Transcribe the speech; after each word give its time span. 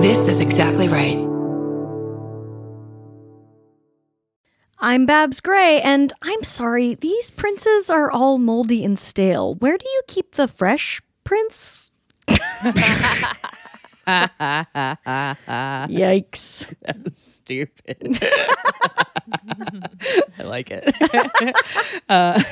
This 0.00 0.28
is 0.28 0.40
exactly 0.40 0.88
right. 0.88 1.18
I'm 4.78 5.04
Babs 5.04 5.42
Gray, 5.42 5.82
and 5.82 6.10
I'm 6.22 6.42
sorry, 6.42 6.94
these 6.94 7.28
princes 7.28 7.90
are 7.90 8.10
all 8.10 8.38
moldy 8.38 8.82
and 8.82 8.98
stale. 8.98 9.56
Where 9.56 9.76
do 9.76 9.84
you 9.86 10.00
keep 10.08 10.36
the 10.36 10.48
fresh 10.48 11.02
prince? 11.22 11.90
Yikes. 15.98 16.74
Stupid. 17.14 18.18
I 20.38 20.42
like 20.44 20.70
it. 20.70 20.94
uh, 22.08 22.42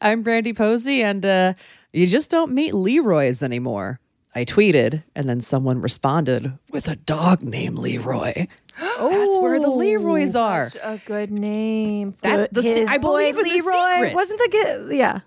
I'm 0.00 0.22
Brandy 0.22 0.54
Posey, 0.54 1.02
and 1.02 1.26
uh, 1.26 1.52
you 1.92 2.06
just 2.06 2.30
don't 2.30 2.52
meet 2.52 2.72
Leroy's 2.72 3.42
anymore. 3.42 4.00
I 4.34 4.44
tweeted, 4.44 5.02
and 5.14 5.28
then 5.28 5.40
someone 5.40 5.80
responded 5.82 6.58
with 6.70 6.88
a 6.88 6.96
dog 6.96 7.42
named 7.42 7.78
Leroy. 7.78 8.46
That's 8.80 9.36
where 9.38 9.60
the 9.60 9.68
Leroys 9.68 10.34
are. 10.34 10.70
Such 10.70 10.80
a 10.82 11.00
good 11.04 11.30
name. 11.30 12.14
That, 12.22 12.52
the, 12.54 12.62
se- 12.62 12.80
His 12.80 12.90
I 12.90 12.98
boy 12.98 13.32
believe 13.32 13.38
in 13.38 13.44
the 13.44 13.50
Leroy 13.50 13.92
secret. 13.94 14.14
wasn't 14.14 14.38
the 14.40 14.48
ge- 14.90 14.94
yeah, 14.96 15.20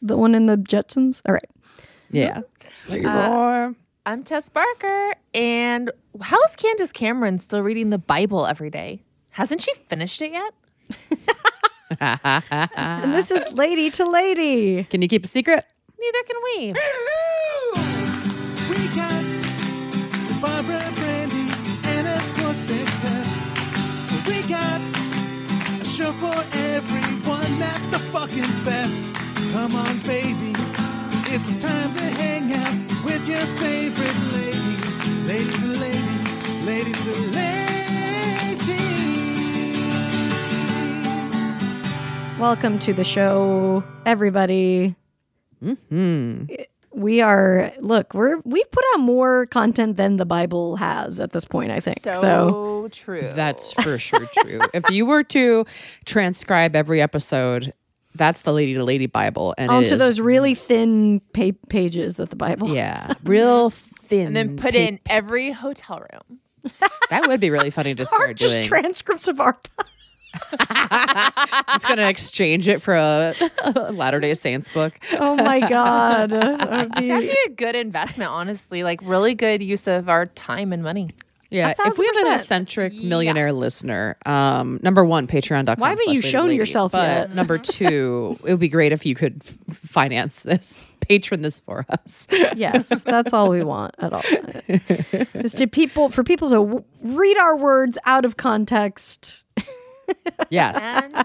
the 0.00 0.16
one 0.16 0.34
in 0.34 0.46
the 0.46 0.56
Jetsons. 0.56 1.20
All 1.26 1.34
right, 1.34 1.50
yeah. 2.10 2.40
Uh, 2.90 3.72
I'm 4.06 4.22
Tess 4.22 4.48
Barker, 4.48 5.12
and 5.34 5.90
how 6.22 6.42
is 6.44 6.56
Candace 6.56 6.92
Cameron 6.92 7.38
still 7.38 7.60
reading 7.60 7.90
the 7.90 7.98
Bible 7.98 8.46
every 8.46 8.70
day? 8.70 9.02
Hasn't 9.30 9.60
she 9.60 9.74
finished 9.88 10.22
it 10.22 10.30
yet? 10.32 10.54
and 12.00 13.12
this 13.12 13.30
is 13.30 13.52
lady 13.52 13.90
to 13.90 14.08
lady. 14.08 14.84
Can 14.84 15.02
you 15.02 15.08
keep 15.08 15.24
a 15.24 15.28
secret? 15.28 15.64
Neither 15.98 16.22
can 16.26 16.36
we. 16.44 16.72
We 16.72 16.72
that's 28.28 28.58
the 28.58 28.64
best. 28.64 29.00
Come 29.52 29.74
on, 29.74 29.98
baby. 30.00 30.52
It's 31.28 31.52
time 31.62 31.94
to 31.94 32.00
hang 32.02 32.52
out 32.52 33.04
with 33.04 33.26
your 33.28 33.40
favorite 33.58 34.16
ladies. 34.32 35.06
Ladies 35.26 35.62
and 35.62 35.80
ladies, 35.80 36.66
ladies 36.66 37.06
and 37.06 37.34
ladies. 37.34 37.56
Welcome 42.40 42.78
to 42.80 42.92
the 42.92 43.04
show, 43.04 43.82
everybody. 44.04 44.94
Hmm. 45.88 46.44
We 46.92 47.20
are 47.20 47.72
look, 47.80 48.14
we're 48.14 48.38
we've 48.44 48.70
put 48.70 48.84
out 48.94 49.00
more 49.00 49.46
content 49.46 49.96
than 49.98 50.16
the 50.16 50.24
Bible 50.26 50.76
has 50.76 51.20
at 51.20 51.32
this 51.32 51.44
point, 51.44 51.70
I 51.70 51.80
think. 51.80 52.00
So, 52.00 52.14
So, 52.14 52.88
true. 52.90 53.30
That's 53.34 53.72
for 53.74 53.98
sure 53.98 54.26
true. 54.42 54.60
if 54.72 54.88
you 54.90 55.04
were 55.06 55.22
to 55.24 55.64
transcribe 56.06 56.74
every 56.74 57.02
episode, 57.02 57.72
that's 58.16 58.42
the 58.42 58.52
Lady 58.52 58.74
to 58.74 58.84
Lady 58.84 59.06
Bible, 59.06 59.54
and 59.58 59.70
onto 59.70 59.94
is- 59.94 59.98
those 59.98 60.20
really 60.20 60.54
thin 60.54 61.20
pa- 61.32 61.50
pages 61.68 62.16
that 62.16 62.30
the 62.30 62.36
Bible. 62.36 62.74
yeah, 62.74 63.12
real 63.24 63.70
thin, 63.70 64.28
and 64.28 64.36
then 64.36 64.56
put 64.56 64.72
pa- 64.74 64.78
in 64.80 65.00
every 65.08 65.50
hotel 65.52 66.00
room. 66.00 66.40
That 67.10 67.28
would 67.28 67.38
be 67.40 67.50
really 67.50 67.70
funny 67.70 67.94
to 67.94 68.02
Are 68.02 68.06
start 68.06 68.36
just 68.36 68.54
doing. 68.54 68.66
transcripts 68.66 69.28
of 69.28 69.40
our 69.40 69.54
Just 71.72 71.88
gonna 71.88 72.08
exchange 72.08 72.68
it 72.68 72.82
for 72.82 72.94
a, 72.94 73.34
Latter 73.92 74.20
Day 74.20 74.34
Saints 74.34 74.68
book. 74.72 74.98
Oh 75.14 75.36
my 75.36 75.60
god. 75.60 76.30
That 76.30 76.70
would 76.70 76.92
be- 76.94 77.08
That'd 77.08 77.30
be 77.30 77.36
a 77.46 77.50
good 77.54 77.74
investment, 77.76 78.30
honestly. 78.30 78.82
Like 78.82 79.00
really 79.02 79.34
good 79.34 79.62
use 79.62 79.86
of 79.86 80.08
our 80.08 80.26
time 80.26 80.72
and 80.72 80.82
money. 80.82 81.10
Yeah, 81.50 81.74
if 81.78 81.96
we 81.98 82.06
have 82.06 82.16
an 82.26 82.32
eccentric 82.32 82.92
millionaire 82.94 83.52
listener, 83.52 84.16
um, 84.26 84.80
number 84.82 85.04
one, 85.04 85.26
patreon.com. 85.28 85.76
Why 85.78 85.90
haven't 85.90 86.08
you 86.08 86.14
Lady 86.16 86.28
shown 86.28 86.46
Lady. 86.48 86.56
yourself 86.56 86.92
but 86.92 87.06
yet? 87.28 87.34
Number 87.34 87.56
two, 87.62 88.36
it 88.44 88.50
would 88.50 88.60
be 88.60 88.68
great 88.68 88.92
if 88.92 89.06
you 89.06 89.14
could 89.14 89.42
f- 89.46 89.76
finance 89.76 90.42
this, 90.42 90.90
patron 91.00 91.42
this 91.42 91.60
for 91.60 91.86
us. 91.88 92.26
yes, 92.56 93.02
that's 93.04 93.32
all 93.32 93.50
we 93.50 93.62
want 93.62 93.94
at 93.98 94.12
all. 94.12 94.22
Is 95.34 95.54
to 95.54 95.66
people 95.68 96.08
for 96.08 96.24
people 96.24 96.48
to 96.48 96.56
w- 96.56 96.84
read 97.02 97.38
our 97.38 97.56
words 97.56 97.96
out 98.06 98.24
of 98.24 98.36
context. 98.36 99.44
yes. 100.50 100.76
And 100.80 101.24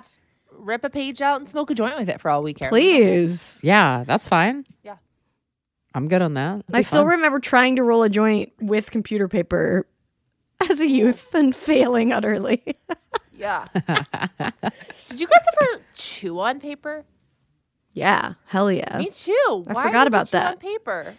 rip 0.51 0.83
a 0.83 0.89
page 0.91 1.21
out 1.21 1.39
and 1.39 1.49
smoke 1.49 1.71
a 1.71 1.73
joint 1.73 1.97
with 1.97 2.09
it 2.09 2.21
for 2.21 2.29
all 2.29 2.43
we 2.43 2.53
care. 2.53 2.69
Please. 2.69 3.59
Yeah, 3.63 4.03
that's 4.05 4.27
fine. 4.27 4.65
Yeah. 4.83 4.97
I'm 5.95 6.07
good 6.07 6.21
on 6.21 6.35
that. 6.35 6.57
That'd 6.67 6.75
I 6.75 6.79
be 6.79 6.83
still 6.83 7.01
fun. 7.01 7.07
remember 7.13 7.39
trying 7.39 7.77
to 7.77 7.83
roll 7.83 8.03
a 8.03 8.09
joint 8.09 8.53
with 8.61 8.91
computer 8.91 9.27
paper 9.27 9.87
as 10.69 10.79
a 10.79 10.87
youth 10.89 11.33
and 11.33 11.55
failing 11.55 12.11
utterly. 12.13 12.63
Yeah. 13.33 13.65
Did 13.73 15.19
you 15.19 15.27
guys 15.27 15.45
ever 15.61 15.81
chew 15.95 16.39
on 16.39 16.59
paper? 16.59 17.05
yeah, 17.93 18.33
hell 18.45 18.71
yeah. 18.71 18.97
Me 18.97 19.09
too. 19.09 19.63
I 19.67 19.73
Why 19.73 19.83
forgot 19.83 19.93
would 19.93 19.93
you 20.03 20.07
about 20.07 20.27
chew 20.27 20.31
that. 20.31 20.51
On 20.53 20.57
paper. 20.57 21.15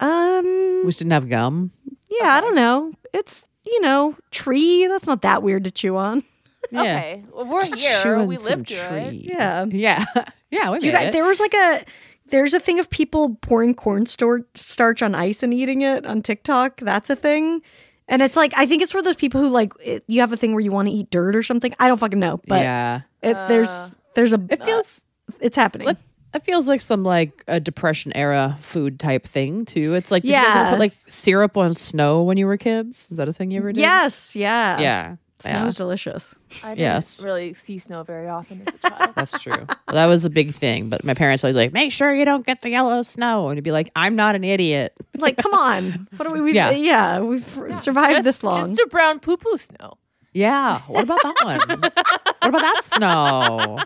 Um 0.00 0.44
We 0.84 0.88
just 0.88 0.98
didn't 1.00 1.12
have 1.12 1.28
gum. 1.28 1.70
yeah, 2.10 2.34
I 2.34 2.40
don't 2.40 2.54
know. 2.54 2.92
It's, 3.12 3.44
you 3.64 3.80
know, 3.80 4.14
tree. 4.30 4.86
That's 4.86 5.06
not 5.06 5.22
that 5.22 5.42
weird 5.42 5.64
to 5.64 5.70
chew 5.70 5.96
on. 5.96 6.22
Yeah. 6.70 6.82
Okay. 6.82 7.24
Well, 7.32 7.46
we're 7.46 7.60
Just 7.62 7.76
here. 7.76 8.02
chewing 8.02 8.26
We 8.26 8.36
some 8.36 8.58
lived 8.58 8.68
through 8.68 8.96
it. 8.96 9.08
tree. 9.10 9.30
Yeah. 9.32 9.64
Yeah. 9.70 10.04
Yeah. 10.50 10.70
We 10.70 10.78
You 10.80 10.92
guys, 10.92 11.08
it. 11.08 11.12
there 11.12 11.24
was 11.24 11.40
like 11.40 11.54
a 11.54 11.84
there's 12.28 12.54
a 12.54 12.60
thing 12.60 12.78
of 12.78 12.88
people 12.90 13.34
pouring 13.36 13.74
cornstarch 13.74 14.44
starch 14.54 15.00
on 15.02 15.14
ice 15.14 15.42
and 15.42 15.52
eating 15.54 15.82
it 15.82 16.04
on 16.06 16.22
TikTok. 16.22 16.78
That's 16.80 17.08
a 17.10 17.16
thing. 17.16 17.62
And 18.08 18.22
it's 18.22 18.36
like 18.36 18.52
I 18.56 18.66
think 18.66 18.82
it's 18.82 18.92
for 18.92 19.02
those 19.02 19.16
people 19.16 19.40
who 19.40 19.48
like 19.48 19.72
it, 19.84 20.04
you 20.06 20.20
have 20.20 20.32
a 20.32 20.36
thing 20.36 20.52
where 20.52 20.60
you 20.60 20.70
want 20.72 20.88
to 20.88 20.94
eat 20.94 21.10
dirt 21.10 21.34
or 21.34 21.42
something. 21.42 21.74
I 21.80 21.88
don't 21.88 21.98
fucking 21.98 22.18
know, 22.18 22.40
but 22.46 22.60
yeah. 22.60 23.00
it, 23.22 23.34
there's 23.48 23.68
uh, 23.68 23.90
there's 24.14 24.32
a 24.32 24.40
It 24.48 24.62
feels 24.62 25.06
uh, 25.32 25.36
it's 25.40 25.56
happening. 25.56 25.88
It, 25.88 25.96
it 26.34 26.44
feels 26.44 26.68
like 26.68 26.80
some 26.80 27.02
like 27.02 27.42
a 27.48 27.58
depression 27.58 28.12
era 28.14 28.56
food 28.60 29.00
type 29.00 29.26
thing 29.26 29.64
too. 29.64 29.94
It's 29.94 30.10
like 30.10 30.22
did 30.22 30.30
you 30.30 30.34
guys 30.36 30.54
ever 30.54 30.64
Yeah. 30.64 30.70
put 30.70 30.78
like 30.78 30.92
syrup 31.08 31.56
on 31.56 31.74
snow 31.74 32.22
when 32.22 32.36
you 32.36 32.46
were 32.46 32.56
kids? 32.56 33.10
Is 33.10 33.16
that 33.16 33.28
a 33.28 33.32
thing 33.32 33.50
you 33.50 33.58
ever 33.58 33.72
did? 33.72 33.80
yes, 33.80 34.36
yeah, 34.36 34.78
Yeah. 34.78 35.16
Yeah. 35.44 35.60
Snow's 35.62 35.74
delicious. 35.76 36.34
I 36.64 36.70
didn't 36.70 36.78
Yes. 36.78 37.22
really 37.24 37.52
see 37.52 37.78
snow 37.78 38.02
very 38.02 38.26
often 38.28 38.62
as 38.66 38.74
a 38.74 38.88
child. 38.90 39.12
That's 39.16 39.38
true. 39.38 39.52
Well, 39.52 39.76
that 39.92 40.06
was 40.06 40.24
a 40.24 40.30
big 40.30 40.54
thing. 40.54 40.88
But 40.88 41.04
my 41.04 41.12
parents 41.14 41.44
always 41.44 41.56
like, 41.56 41.72
make 41.72 41.92
sure 41.92 42.14
you 42.14 42.24
don't 42.24 42.44
get 42.46 42.62
the 42.62 42.70
yellow 42.70 43.02
snow. 43.02 43.48
And 43.48 43.56
you'd 43.56 43.64
be 43.64 43.70
like, 43.72 43.90
I'm 43.94 44.16
not 44.16 44.34
an 44.34 44.44
idiot. 44.44 44.94
Like, 45.18 45.36
come 45.38 45.54
on, 45.54 46.08
what 46.16 46.26
are 46.28 46.32
we? 46.32 46.40
We've, 46.42 46.54
yeah, 46.54 46.70
Yeah. 46.70 47.16
yeah, 47.16 47.20
we've 47.20 47.44
survived 47.72 48.16
Just- 48.16 48.24
this 48.24 48.42
long. 48.44 48.76
Just 48.76 48.86
a 48.86 48.90
brown 48.90 49.18
poo 49.18 49.36
poo 49.38 49.56
snow. 49.56 49.94
Yeah. 50.32 50.80
What 50.88 51.04
about 51.04 51.22
that 51.22 51.36
one? 51.42 51.58
what 51.80 52.48
about 52.48 52.60
that 52.62 52.80
snow? 52.84 53.78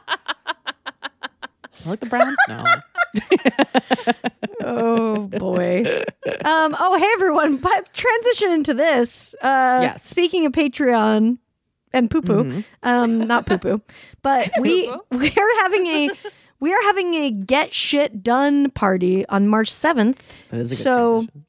I 1.87 1.89
like 1.89 2.00
the 2.00 2.06
brown 2.06 2.34
snow. 2.47 2.65
oh 4.62 5.26
boy. 5.28 5.84
Um. 6.44 6.76
Oh, 6.78 6.97
hey 6.98 7.09
everyone. 7.15 7.56
But 7.59 7.93
transition 7.94 8.50
into 8.53 8.75
this. 8.75 9.34
Uh, 9.41 9.78
Yes. 9.82 10.03
Speaking 10.04 10.47
of 10.47 10.53
Patreon 10.53 11.38
and 11.93 12.10
poo 12.10 12.22
poo. 12.22 12.62
Um. 12.82 13.26
Not 13.26 13.47
poo 13.47 13.59
poo. 13.59 13.82
But 14.22 14.50
we 14.60 14.93
we 15.10 15.28
are 15.31 15.62
having 15.62 15.87
a 15.87 16.10
we 16.60 16.72
are 16.72 16.82
having 16.84 17.15
a 17.15 17.31
get 17.31 17.72
shit 17.72 18.22
done 18.22 18.71
party 18.71 19.27
on 19.28 19.48
March 19.48 19.71
seventh. 19.72 20.22
That 20.50 20.60
is 20.60 20.71
a 20.71 20.75
good 20.75 20.82
So- 20.82 21.09
transition. 21.10 21.44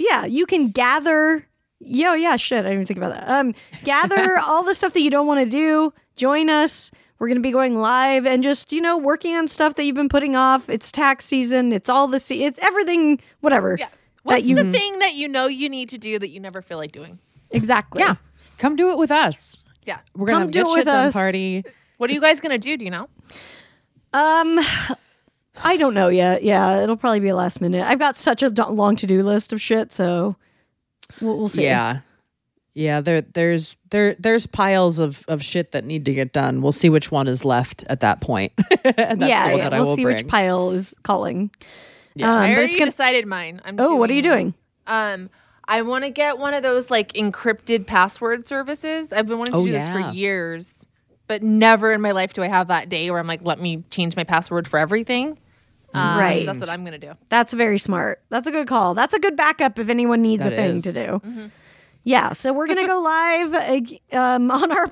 Yeah, 0.00 0.26
you 0.26 0.46
can 0.46 0.68
gather. 0.70 1.44
Yo, 1.80 2.14
yeah, 2.14 2.36
shit. 2.36 2.60
I 2.60 2.62
didn't 2.68 2.72
even 2.74 2.86
think 2.86 2.98
about 2.98 3.14
that. 3.14 3.28
Um, 3.28 3.52
gather 3.82 4.38
all 4.46 4.62
the 4.62 4.74
stuff 4.74 4.92
that 4.92 5.00
you 5.00 5.10
don't 5.10 5.26
want 5.26 5.40
to 5.40 5.50
do. 5.50 5.92
Join 6.14 6.48
us. 6.50 6.92
We're 7.18 7.26
going 7.28 7.36
to 7.38 7.42
be 7.42 7.50
going 7.50 7.76
live 7.76 8.26
and 8.26 8.42
just 8.42 8.72
you 8.72 8.80
know 8.80 8.96
working 8.96 9.34
on 9.36 9.48
stuff 9.48 9.74
that 9.74 9.84
you've 9.84 9.96
been 9.96 10.08
putting 10.08 10.36
off. 10.36 10.68
It's 10.68 10.92
tax 10.92 11.24
season. 11.24 11.72
It's 11.72 11.88
all 11.88 12.06
the 12.08 12.20
se- 12.20 12.42
it's 12.44 12.58
everything. 12.62 13.20
Whatever. 13.40 13.76
Yeah. 13.78 13.88
What's 14.22 14.44
you- 14.44 14.56
the 14.56 14.70
thing 14.72 14.98
that 15.00 15.14
you 15.14 15.26
know 15.28 15.46
you 15.46 15.68
need 15.68 15.88
to 15.90 15.98
do 15.98 16.18
that 16.18 16.28
you 16.28 16.38
never 16.40 16.62
feel 16.62 16.78
like 16.78 16.92
doing? 16.92 17.18
Exactly. 17.50 18.00
Yeah. 18.02 18.16
Come 18.58 18.76
do 18.76 18.90
it 18.90 18.98
with 18.98 19.10
us. 19.10 19.62
Yeah. 19.84 19.98
We're 20.14 20.26
going 20.26 20.42
Come 20.42 20.50
to 20.50 20.52
do 20.52 20.58
have 20.60 20.66
it 20.66 20.70
with 20.70 20.78
shit 20.80 20.84
done 20.86 21.06
us. 21.06 21.12
party. 21.14 21.64
What 21.96 22.10
are 22.10 22.12
you 22.12 22.20
guys 22.20 22.40
gonna 22.40 22.58
do? 22.58 22.76
Do 22.76 22.84
you 22.84 22.90
know? 22.90 23.08
Um, 24.12 24.60
I 25.64 25.76
don't 25.76 25.94
know 25.94 26.08
yet. 26.08 26.42
Yeah, 26.42 26.82
it'll 26.82 26.96
probably 26.96 27.20
be 27.20 27.28
a 27.28 27.36
last 27.36 27.60
minute. 27.60 27.82
I've 27.86 27.98
got 27.98 28.16
such 28.16 28.42
a 28.42 28.48
long 28.48 28.96
to 28.96 29.06
do 29.06 29.22
list 29.22 29.52
of 29.52 29.60
shit, 29.60 29.92
so 29.92 30.36
we'll, 31.20 31.36
we'll 31.38 31.48
see. 31.48 31.64
Yeah. 31.64 32.00
Yeah, 32.78 33.00
there 33.00 33.22
there's 33.22 33.76
there 33.90 34.14
there's 34.20 34.46
piles 34.46 35.00
of, 35.00 35.24
of 35.26 35.42
shit 35.42 35.72
that 35.72 35.84
need 35.84 36.04
to 36.04 36.14
get 36.14 36.32
done. 36.32 36.62
We'll 36.62 36.70
see 36.70 36.88
which 36.88 37.10
one 37.10 37.26
is 37.26 37.44
left 37.44 37.82
at 37.88 37.98
that 38.00 38.20
point. 38.20 38.52
and 38.84 39.20
that's 39.20 39.28
yeah. 39.28 39.46
the 39.46 39.50
one 39.50 39.58
yeah, 39.58 39.64
that 39.64 39.74
I 39.74 39.80
we'll 39.80 39.88
will 39.88 39.96
see 39.96 40.04
bring. 40.04 40.16
which 40.18 40.28
pile 40.28 40.70
is 40.70 40.94
calling. 41.02 41.50
Yeah. 42.14 42.30
Um, 42.30 42.38
I 42.38 42.54
already 42.54 42.74
gonna. 42.78 42.84
decided 42.92 43.26
mine. 43.26 43.60
I'm 43.64 43.80
Oh, 43.80 43.96
what 43.96 44.10
are 44.10 44.12
you 44.12 44.22
doing? 44.22 44.54
Um, 44.86 45.28
I 45.66 45.82
want 45.82 46.04
to 46.04 46.10
get 46.10 46.38
one 46.38 46.54
of 46.54 46.62
those 46.62 46.88
like 46.88 47.14
encrypted 47.14 47.86
password 47.88 48.46
services. 48.46 49.12
I've 49.12 49.26
been 49.26 49.38
wanting 49.38 49.54
to 49.54 49.60
Oh, 49.60 49.64
do 49.66 49.72
this 49.72 49.88
for 49.88 49.98
years, 50.12 50.86
but 51.26 51.42
never 51.42 51.92
in 51.92 52.00
my 52.00 52.12
life 52.12 52.32
do 52.32 52.44
I 52.44 52.46
have 52.48 52.68
that 52.68 52.88
day 52.88 53.10
where 53.10 53.18
I'm 53.18 53.26
like, 53.26 53.42
let 53.42 53.58
me 53.60 53.82
change 53.90 54.14
my 54.14 54.22
password 54.22 54.68
for 54.68 54.78
everything. 54.78 55.36
Uh, 55.92 56.14
so 56.14 56.20
Right. 56.20 56.46
that's 56.46 56.60
what 56.60 56.68
I'm 56.70 56.84
gonna 56.84 56.98
do. 56.98 57.14
That's 57.28 57.52
very 57.54 57.78
smart. 57.78 58.22
That's 58.28 58.46
a 58.46 58.52
good 58.52 58.68
call. 58.68 58.94
That's 58.94 59.14
a 59.14 59.18
good 59.18 59.34
backup 59.36 59.80
if 59.80 59.88
anyone 59.88 60.22
needs 60.22 60.44
That 60.44 60.52
a 60.52 60.56
thing 60.56 60.76
is. 60.76 60.82
to 60.82 60.92
do. 60.92 61.50
Yeah, 62.04 62.32
so 62.32 62.52
we're 62.52 62.66
gonna 62.68 62.86
go 62.86 63.00
live 63.52 63.54
um, 64.12 64.50
on 64.50 64.72
our 64.72 64.86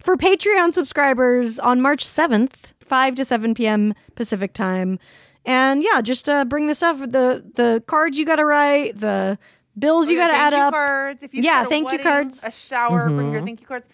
for 0.00 0.16
Patreon 0.16 0.72
subscribers 0.72 1.58
on 1.58 1.80
March 1.80 2.04
seventh, 2.04 2.74
five 2.80 3.14
to 3.16 3.24
seven 3.24 3.54
p.m. 3.54 3.94
Pacific 4.14 4.52
time, 4.52 4.98
and 5.44 5.82
yeah, 5.82 6.00
just 6.00 6.28
uh, 6.28 6.44
bring 6.44 6.66
the 6.66 6.74
stuff, 6.74 6.98
the 7.00 7.44
the 7.54 7.82
cards 7.86 8.18
you 8.18 8.26
got 8.26 8.36
to 8.36 8.44
write, 8.44 8.98
the 8.98 9.38
bills 9.78 10.10
you 10.10 10.16
got 10.18 10.28
to 10.28 10.32
your 10.34 10.42
add 10.42 10.52
you 10.54 10.58
up. 10.58 10.72
Cards. 10.72 11.22
If 11.22 11.34
you 11.34 11.42
Yeah, 11.42 11.58
had 11.58 11.66
a 11.66 11.68
thank 11.68 11.92
you 11.92 11.98
cards. 11.98 12.42
A 12.44 12.50
shower. 12.50 13.08
Bring 13.08 13.32
your 13.32 13.42
thank 13.42 13.60
you 13.60 13.66
cards. 13.66 13.88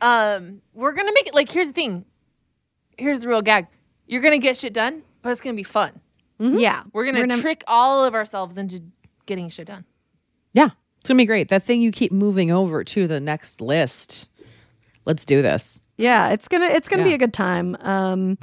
Um, 0.00 0.60
we're 0.74 0.92
gonna 0.92 1.12
make 1.14 1.26
it 1.26 1.34
like. 1.34 1.50
Here's 1.50 1.68
the 1.68 1.74
thing. 1.74 2.04
Here's 2.96 3.20
the 3.20 3.28
real 3.28 3.42
gag. 3.42 3.66
You're 4.06 4.22
gonna 4.22 4.38
get 4.38 4.56
shit 4.56 4.72
done, 4.72 5.02
but 5.22 5.30
it's 5.30 5.40
gonna 5.40 5.56
be 5.56 5.62
fun. 5.62 6.00
Yeah, 6.38 6.82
We're 6.92 7.06
gonna, 7.10 7.40
trick 7.40 7.62
all 7.68 8.04
of 8.04 8.12
ourselves 8.14 8.58
into 8.58 8.82
getting 9.24 9.48
shit 9.48 9.66
done. 9.68 9.84
Yeah, 10.52 10.70
it's 11.04 11.08
gonna 11.10 11.18
be 11.18 11.26
great. 11.26 11.48
That 11.48 11.62
thing 11.62 11.82
you 11.82 11.92
keep 11.92 12.12
moving 12.12 12.50
over 12.50 12.82
to 12.82 13.06
the 13.06 13.20
next 13.20 13.60
list. 13.60 14.30
Let's 15.04 15.26
do 15.26 15.42
this. 15.42 15.82
Yeah, 15.98 16.30
it's 16.30 16.48
gonna 16.48 16.64
it's 16.64 16.88
gonna 16.88 17.04
be 17.04 17.12
a 17.12 17.18
good 17.18 17.34
time. 17.34 17.76
Um, 17.80 18.38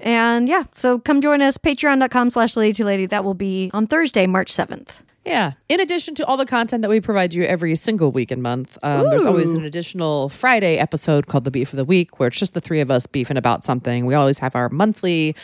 and 0.00 0.48
yeah, 0.48 0.64
so 0.74 0.98
come 0.98 1.20
join 1.20 1.40
us. 1.40 1.56
Patreon.com 1.56 2.30
slash 2.30 2.56
lady 2.56 2.72
to 2.72 2.84
lady. 2.84 3.06
That 3.06 3.22
will 3.22 3.34
be 3.34 3.70
on 3.72 3.86
Thursday, 3.86 4.26
March 4.26 4.50
seventh. 4.50 5.04
Yeah. 5.24 5.52
In 5.68 5.78
addition 5.78 6.16
to 6.16 6.26
all 6.26 6.36
the 6.36 6.46
content 6.46 6.82
that 6.82 6.88
we 6.88 7.00
provide 7.00 7.32
you 7.32 7.44
every 7.44 7.76
single 7.76 8.10
week 8.10 8.32
and 8.32 8.42
month, 8.42 8.76
um, 8.82 9.08
there's 9.08 9.24
always 9.24 9.54
an 9.54 9.64
additional 9.64 10.28
Friday 10.28 10.76
episode 10.78 11.28
called 11.28 11.44
the 11.44 11.50
Beef 11.52 11.72
of 11.72 11.76
the 11.76 11.84
Week, 11.84 12.18
where 12.18 12.26
it's 12.26 12.38
just 12.38 12.54
the 12.54 12.60
three 12.60 12.80
of 12.80 12.90
us 12.90 13.06
beefing 13.06 13.36
about 13.36 13.62
something. 13.62 14.04
We 14.04 14.14
always 14.14 14.40
have 14.40 14.56
our 14.56 14.68
monthly 14.68 15.34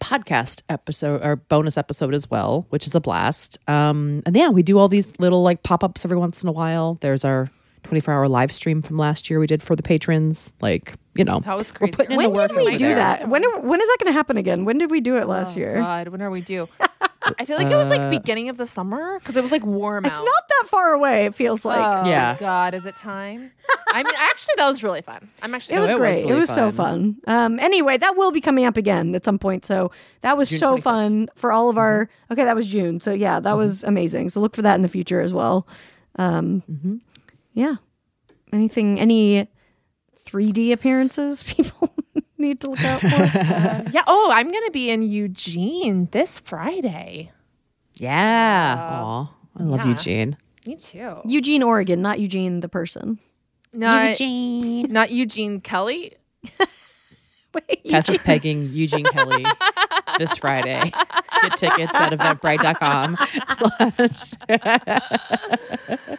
podcast 0.00 0.62
episode 0.68 1.22
or 1.24 1.36
bonus 1.36 1.76
episode 1.76 2.14
as 2.14 2.30
well, 2.30 2.66
which 2.70 2.86
is 2.86 2.94
a 2.94 3.00
blast. 3.00 3.58
Um, 3.68 4.22
and 4.26 4.34
yeah, 4.36 4.48
we 4.48 4.62
do 4.62 4.78
all 4.78 4.88
these 4.88 5.18
little 5.18 5.42
like 5.42 5.62
pop 5.62 5.82
ups 5.82 6.04
every 6.04 6.16
once 6.16 6.42
in 6.42 6.48
a 6.48 6.52
while. 6.52 6.98
There's 7.00 7.24
our 7.24 7.50
24 7.84 8.12
hour 8.14 8.28
live 8.28 8.50
stream 8.52 8.82
from 8.82 8.96
last 8.96 9.30
year 9.30 9.38
we 9.38 9.46
did 9.46 9.62
for 9.62 9.76
the 9.76 9.82
patrons. 9.82 10.52
Like, 10.60 10.94
you 11.14 11.24
know, 11.24 11.40
That 11.40 11.56
was 11.56 11.72
we're 11.72 11.78
crazy. 11.78 11.92
putting 11.92 12.10
in 12.12 12.16
When 12.18 12.32
the 12.32 12.38
work 12.38 12.48
did 12.52 12.56
we 12.64 12.76
do 12.76 12.86
there. 12.86 12.96
that? 12.96 13.28
When 13.28 13.42
when 13.66 13.80
is 13.80 13.88
that 13.88 13.96
going 14.00 14.12
to 14.12 14.16
happen 14.16 14.36
again? 14.36 14.64
When 14.64 14.78
did 14.78 14.90
we 14.90 15.00
do 15.00 15.16
it 15.16 15.26
last 15.28 15.56
Oh, 15.56 15.60
year? 15.60 15.76
God, 15.76 16.08
when 16.08 16.20
are 16.20 16.30
we 16.30 16.40
due? 16.40 16.68
I 17.38 17.44
feel 17.44 17.56
like 17.56 17.66
it 17.66 17.76
was 17.76 17.88
like 17.88 18.10
beginning 18.10 18.48
of 18.48 18.56
the 18.56 18.66
summer 18.66 19.18
because 19.18 19.36
it 19.36 19.42
was 19.42 19.50
like 19.52 19.64
warm 19.64 20.04
It's 20.04 20.14
out. 20.16 20.24
not 20.24 20.48
that 20.48 20.68
far 20.68 20.92
away. 20.92 21.26
It 21.26 21.34
feels 21.34 21.64
like 21.64 21.78
Oh, 21.78 22.08
Yeah. 22.08 22.36
God, 22.38 22.74
is 22.74 22.86
it 22.86 22.96
time? 22.96 23.50
I 23.92 24.02
mean, 24.02 24.12
actually, 24.16 24.54
that 24.58 24.68
was 24.68 24.82
really 24.82 25.02
fun. 25.02 25.28
I'm 25.42 25.54
actually. 25.54 25.76
it 25.76 25.80
was 25.80 25.90
it 25.90 25.94
was 25.94 26.00
great. 26.00 26.22
it 26.24 26.26
really 26.26 26.40
was 26.40 26.50
so 26.50 26.70
fun. 26.70 27.16
fun. 27.26 27.34
Um, 27.54 27.60
anyway, 27.60 27.96
that 27.96 28.16
will 28.16 28.30
be 28.32 28.40
coming 28.40 28.64
up 28.66 28.76
again 28.76 29.14
at 29.14 29.24
some 29.24 29.38
point. 29.38 29.64
So 29.66 29.90
that 30.20 30.36
was 30.36 30.48
June 30.50 30.58
so 30.58 30.76
25th. 30.76 30.82
fun 30.82 31.28
for 31.34 31.52
all 31.52 31.70
of 31.70 31.78
our. 31.78 32.08
Okay, 32.30 32.44
that 32.44 32.54
was 32.56 32.68
June. 32.68 33.00
So 33.00 33.12
yeah, 33.12 33.40
that 33.40 33.56
was 33.56 33.82
amazing. 33.84 34.30
So 34.30 34.40
look 34.40 34.54
for 34.56 34.62
that 34.62 34.74
in 34.74 34.82
the 34.82 34.88
future 34.88 35.20
as 35.20 35.32
well. 35.32 35.66
Um, 36.16 37.00
Yeah. 37.52 37.76
Anything? 38.52 39.00
Any 39.00 39.48
3D 40.26 40.72
appearances 40.72 41.42
people 41.46 41.92
need 42.48 42.60
to 42.60 42.70
look 42.70 42.84
out 42.84 43.00
for? 43.00 43.06
Um, 43.56 43.86
yeah. 43.92 44.02
Oh, 44.06 44.30
I'm 44.32 44.50
gonna 44.50 44.70
be 44.70 44.90
in 44.90 45.02
Eugene 45.02 46.08
this 46.12 46.38
Friday. 46.38 47.30
Yeah. 47.96 48.76
Uh, 48.78 49.04
Aw, 49.04 49.34
I 49.58 49.62
love 49.62 49.80
yeah. 49.80 49.88
Eugene. 49.88 50.36
Me 50.66 50.76
too. 50.76 51.20
Eugene, 51.26 51.62
Oregon, 51.62 52.02
not 52.02 52.18
Eugene 52.20 52.60
the 52.60 52.68
person. 52.68 53.18
Not 53.72 54.10
Eugene. 54.10 54.92
not 54.92 55.10
Eugene 55.10 55.60
Kelly. 55.60 56.12
Wait, 57.54 57.84
Tess 57.88 58.08
is 58.08 58.18
pegging 58.18 58.70
Eugene 58.72 59.04
Kelly 59.06 59.44
this 60.18 60.36
Friday. 60.38 60.90
Get 61.42 61.56
tickets 61.56 61.94
at 61.94 62.12
eventbrite.com. 62.12 63.16
slash- 63.56 64.34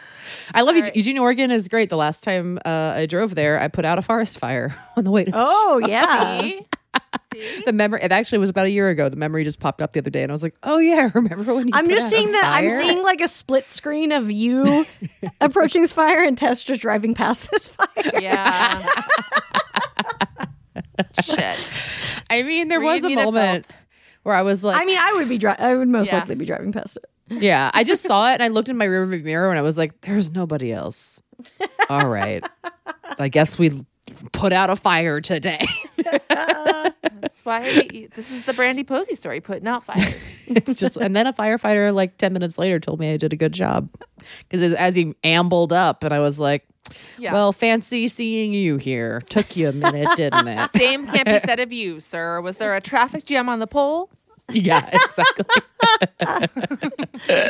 I 0.54 0.62
love 0.62 0.76
Eugene. 0.76 0.92
Eugene, 0.94 1.18
Oregon 1.18 1.50
is 1.50 1.68
great. 1.68 1.88
The 1.88 1.96
last 1.96 2.22
time 2.22 2.58
uh, 2.64 2.94
I 2.96 3.06
drove 3.06 3.34
there, 3.34 3.58
I 3.60 3.68
put 3.68 3.84
out 3.84 3.98
a 3.98 4.02
forest 4.02 4.38
fire 4.38 4.74
on 4.96 5.04
the 5.04 5.10
way 5.10 5.24
to 5.24 5.32
Oh 5.34 5.80
yeah. 5.86 6.40
See? 6.42 6.66
See? 7.34 7.62
the 7.66 7.72
memory. 7.72 8.00
It 8.02 8.10
actually 8.10 8.38
was 8.38 8.50
about 8.50 8.66
a 8.66 8.70
year 8.70 8.88
ago. 8.88 9.08
The 9.08 9.16
memory 9.16 9.44
just 9.44 9.60
popped 9.60 9.80
up 9.82 9.92
the 9.92 10.00
other 10.00 10.10
day, 10.10 10.22
and 10.22 10.32
I 10.32 10.34
was 10.34 10.42
like, 10.42 10.56
"Oh 10.62 10.78
yeah, 10.78 11.10
remember 11.14 11.54
when 11.54 11.68
you?" 11.68 11.72
I'm 11.74 11.84
put 11.86 11.94
just 11.94 12.06
out 12.06 12.10
seeing 12.18 12.32
that. 12.32 12.44
I'm 12.44 12.70
seeing 12.70 13.02
like 13.04 13.20
a 13.20 13.28
split 13.28 13.70
screen 13.70 14.10
of 14.10 14.30
you 14.32 14.86
approaching 15.40 15.82
this 15.82 15.92
fire 15.92 16.22
and 16.24 16.36
Tess 16.36 16.64
just 16.64 16.80
driving 16.80 17.14
past 17.14 17.50
this 17.50 17.66
fire. 17.66 17.86
Yeah. 18.20 18.84
Shit. 21.22 21.58
I 22.30 22.42
mean, 22.42 22.68
there 22.68 22.80
Were 22.80 22.86
was 22.86 23.04
a 23.04 23.08
a 23.08 23.14
moment 23.24 23.66
where 24.22 24.34
I 24.34 24.42
was 24.42 24.64
like, 24.64 24.80
I 24.80 24.84
mean, 24.84 24.98
I 24.98 25.12
would 25.14 25.28
be. 25.28 25.38
Dri- 25.38 25.50
I 25.58 25.74
would 25.74 25.88
most 25.88 26.08
Yeah. 26.12 26.18
likely 26.20 26.34
be 26.34 26.44
driving 26.46 26.72
past 26.72 26.96
it. 26.96 27.04
Yeah, 27.30 27.70
I 27.74 27.84
just 27.84 28.02
saw 28.02 28.30
it 28.30 28.34
and 28.34 28.42
I 28.42 28.48
looked 28.48 28.68
in 28.68 28.76
my 28.76 28.86
rearview 28.86 29.22
mirror 29.22 29.50
and 29.50 29.58
I 29.58 29.62
was 29.62 29.76
like, 29.78 30.00
"There's 30.02 30.30
nobody 30.32 30.72
else." 30.72 31.22
All 31.88 32.08
right, 32.08 32.44
I 33.18 33.28
guess 33.28 33.58
we 33.58 33.70
put 34.32 34.52
out 34.52 34.70
a 34.70 34.76
fire 34.76 35.20
today. 35.20 35.66
That's 36.28 37.44
why 37.44 38.08
this 38.16 38.30
is 38.30 38.44
the 38.46 38.52
Brandy 38.54 38.84
Posey 38.84 39.14
story, 39.14 39.40
putting 39.40 39.66
out 39.66 39.84
fires. 39.84 40.14
it's 40.46 40.74
just, 40.74 40.96
and 40.96 41.14
then 41.14 41.26
a 41.26 41.32
firefighter 41.32 41.92
like 41.94 42.16
ten 42.16 42.32
minutes 42.32 42.58
later 42.58 42.80
told 42.80 43.00
me 43.00 43.12
I 43.12 43.16
did 43.16 43.32
a 43.32 43.36
good 43.36 43.52
job 43.52 43.88
because 44.48 44.72
as 44.74 44.94
he 44.94 45.14
ambled 45.24 45.72
up 45.72 46.04
and 46.04 46.12
I 46.14 46.20
was 46.20 46.40
like, 46.40 46.66
Yeah. 47.18 47.32
"Well, 47.32 47.52
fancy 47.52 48.08
seeing 48.08 48.54
you 48.54 48.76
here. 48.78 49.20
Took 49.28 49.56
you 49.56 49.68
a 49.68 49.72
minute, 49.72 50.08
didn't 50.16 50.48
it?" 50.48 50.70
Same 50.76 51.06
can't 51.06 51.26
be 51.26 51.38
said 51.40 51.60
of 51.60 51.72
you, 51.72 52.00
sir. 52.00 52.40
Was 52.40 52.56
there 52.56 52.74
a 52.74 52.80
traffic 52.80 53.24
jam 53.24 53.48
on 53.48 53.58
the 53.58 53.66
pole? 53.66 54.10
yeah, 54.52 54.88
exactly. 54.92 55.44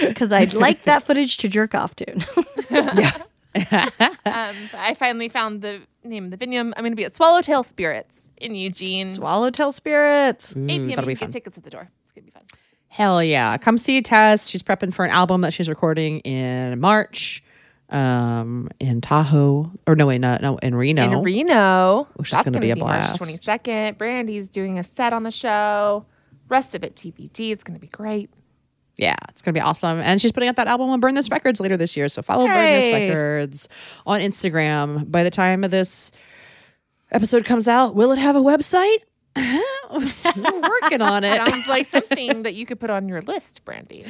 Because 0.00 0.32
I'd 0.32 0.54
like 0.54 0.84
that 0.84 1.02
footage 1.02 1.36
to 1.38 1.48
jerk 1.48 1.74
off 1.74 1.94
to. 1.96 3.22
Um, 3.54 4.56
I 4.74 4.94
finally 4.98 5.28
found 5.28 5.60
the 5.60 5.82
name 6.04 6.24
of 6.24 6.30
the 6.30 6.38
venue. 6.38 6.58
I'm 6.58 6.70
going 6.72 6.92
to 6.92 6.96
be 6.96 7.04
at 7.04 7.14
Swallowtail 7.14 7.62
Spirits 7.64 8.30
in 8.38 8.54
Eugene. 8.54 9.12
Swallowtail 9.12 9.72
spirits. 9.72 10.52
8 10.52 10.54
p.m. 10.56 10.88
that'll 10.88 11.04
You 11.04 11.08
be 11.08 11.14
can 11.14 11.14
get 11.14 11.18
fun. 11.26 11.32
tickets 11.32 11.58
at 11.58 11.64
the 11.64 11.68
door. 11.68 11.90
It's 12.02 12.12
going 12.12 12.24
to 12.24 12.30
be 12.30 12.32
fun. 12.32 12.44
Hell 12.88 13.22
yeah. 13.22 13.58
Come 13.58 13.76
see 13.76 14.00
Tess. 14.00 14.48
She's 14.48 14.62
prepping 14.62 14.94
for 14.94 15.04
an 15.04 15.10
album 15.10 15.42
that 15.42 15.52
she's 15.52 15.68
recording 15.68 16.20
in 16.20 16.80
March 16.80 17.44
um, 17.92 18.68
in 18.80 19.00
Tahoe. 19.00 19.70
Or 19.86 19.94
no, 19.94 20.06
wait, 20.06 20.20
no, 20.20 20.38
no 20.40 20.56
in 20.58 20.74
Reno. 20.74 21.10
In 21.10 21.22
Reno. 21.22 22.08
Which 22.14 22.28
is 22.28 22.32
That's 22.32 22.44
gonna 22.44 22.60
be 22.60 22.70
a 22.70 22.76
March 22.76 23.18
blast. 23.18 23.20
22nd. 23.20 23.98
Brandy's 23.98 24.48
doing 24.48 24.78
a 24.78 24.84
set 24.84 25.12
on 25.12 25.22
the 25.22 25.30
show. 25.30 26.06
Rest 26.48 26.74
of 26.74 26.84
it 26.84 26.94
TBD. 26.96 27.50
It's 27.50 27.64
going 27.64 27.74
to 27.74 27.80
be 27.80 27.86
great. 27.86 28.28
yeah, 28.96 29.16
it's 29.30 29.40
going 29.40 29.54
to 29.54 29.58
be 29.58 29.62
awesome. 29.62 30.00
And 30.00 30.20
she's 30.20 30.32
putting 30.32 30.50
out 30.50 30.56
that 30.56 30.68
album 30.68 30.90
on 30.90 31.00
Burn 31.00 31.14
This 31.14 31.30
Records 31.30 31.60
later 31.60 31.78
this 31.78 31.96
year. 31.96 32.08
So 32.08 32.20
follow 32.20 32.46
Burn 32.46 32.56
This 32.56 32.92
Records 32.92 33.68
on 34.04 34.20
Instagram. 34.20 35.10
By 35.10 35.22
the 35.22 35.30
time 35.30 35.64
of 35.64 35.70
this 35.70 36.12
episode 37.10 37.46
comes 37.46 37.68
out, 37.68 37.94
will 37.94 38.12
it 38.12 38.18
have 38.18 38.36
a 38.36 38.40
website? 38.40 38.98
We're 39.36 40.60
working 40.60 41.00
on 41.00 41.24
it. 41.24 41.36
Sounds 41.36 41.66
like 41.66 41.86
something 41.90 42.42
that 42.42 42.52
you 42.52 42.66
could 42.66 42.78
put 42.80 42.90
on 42.90 43.08
your 43.08 43.22
list, 43.22 43.64
Brandy. 43.64 44.04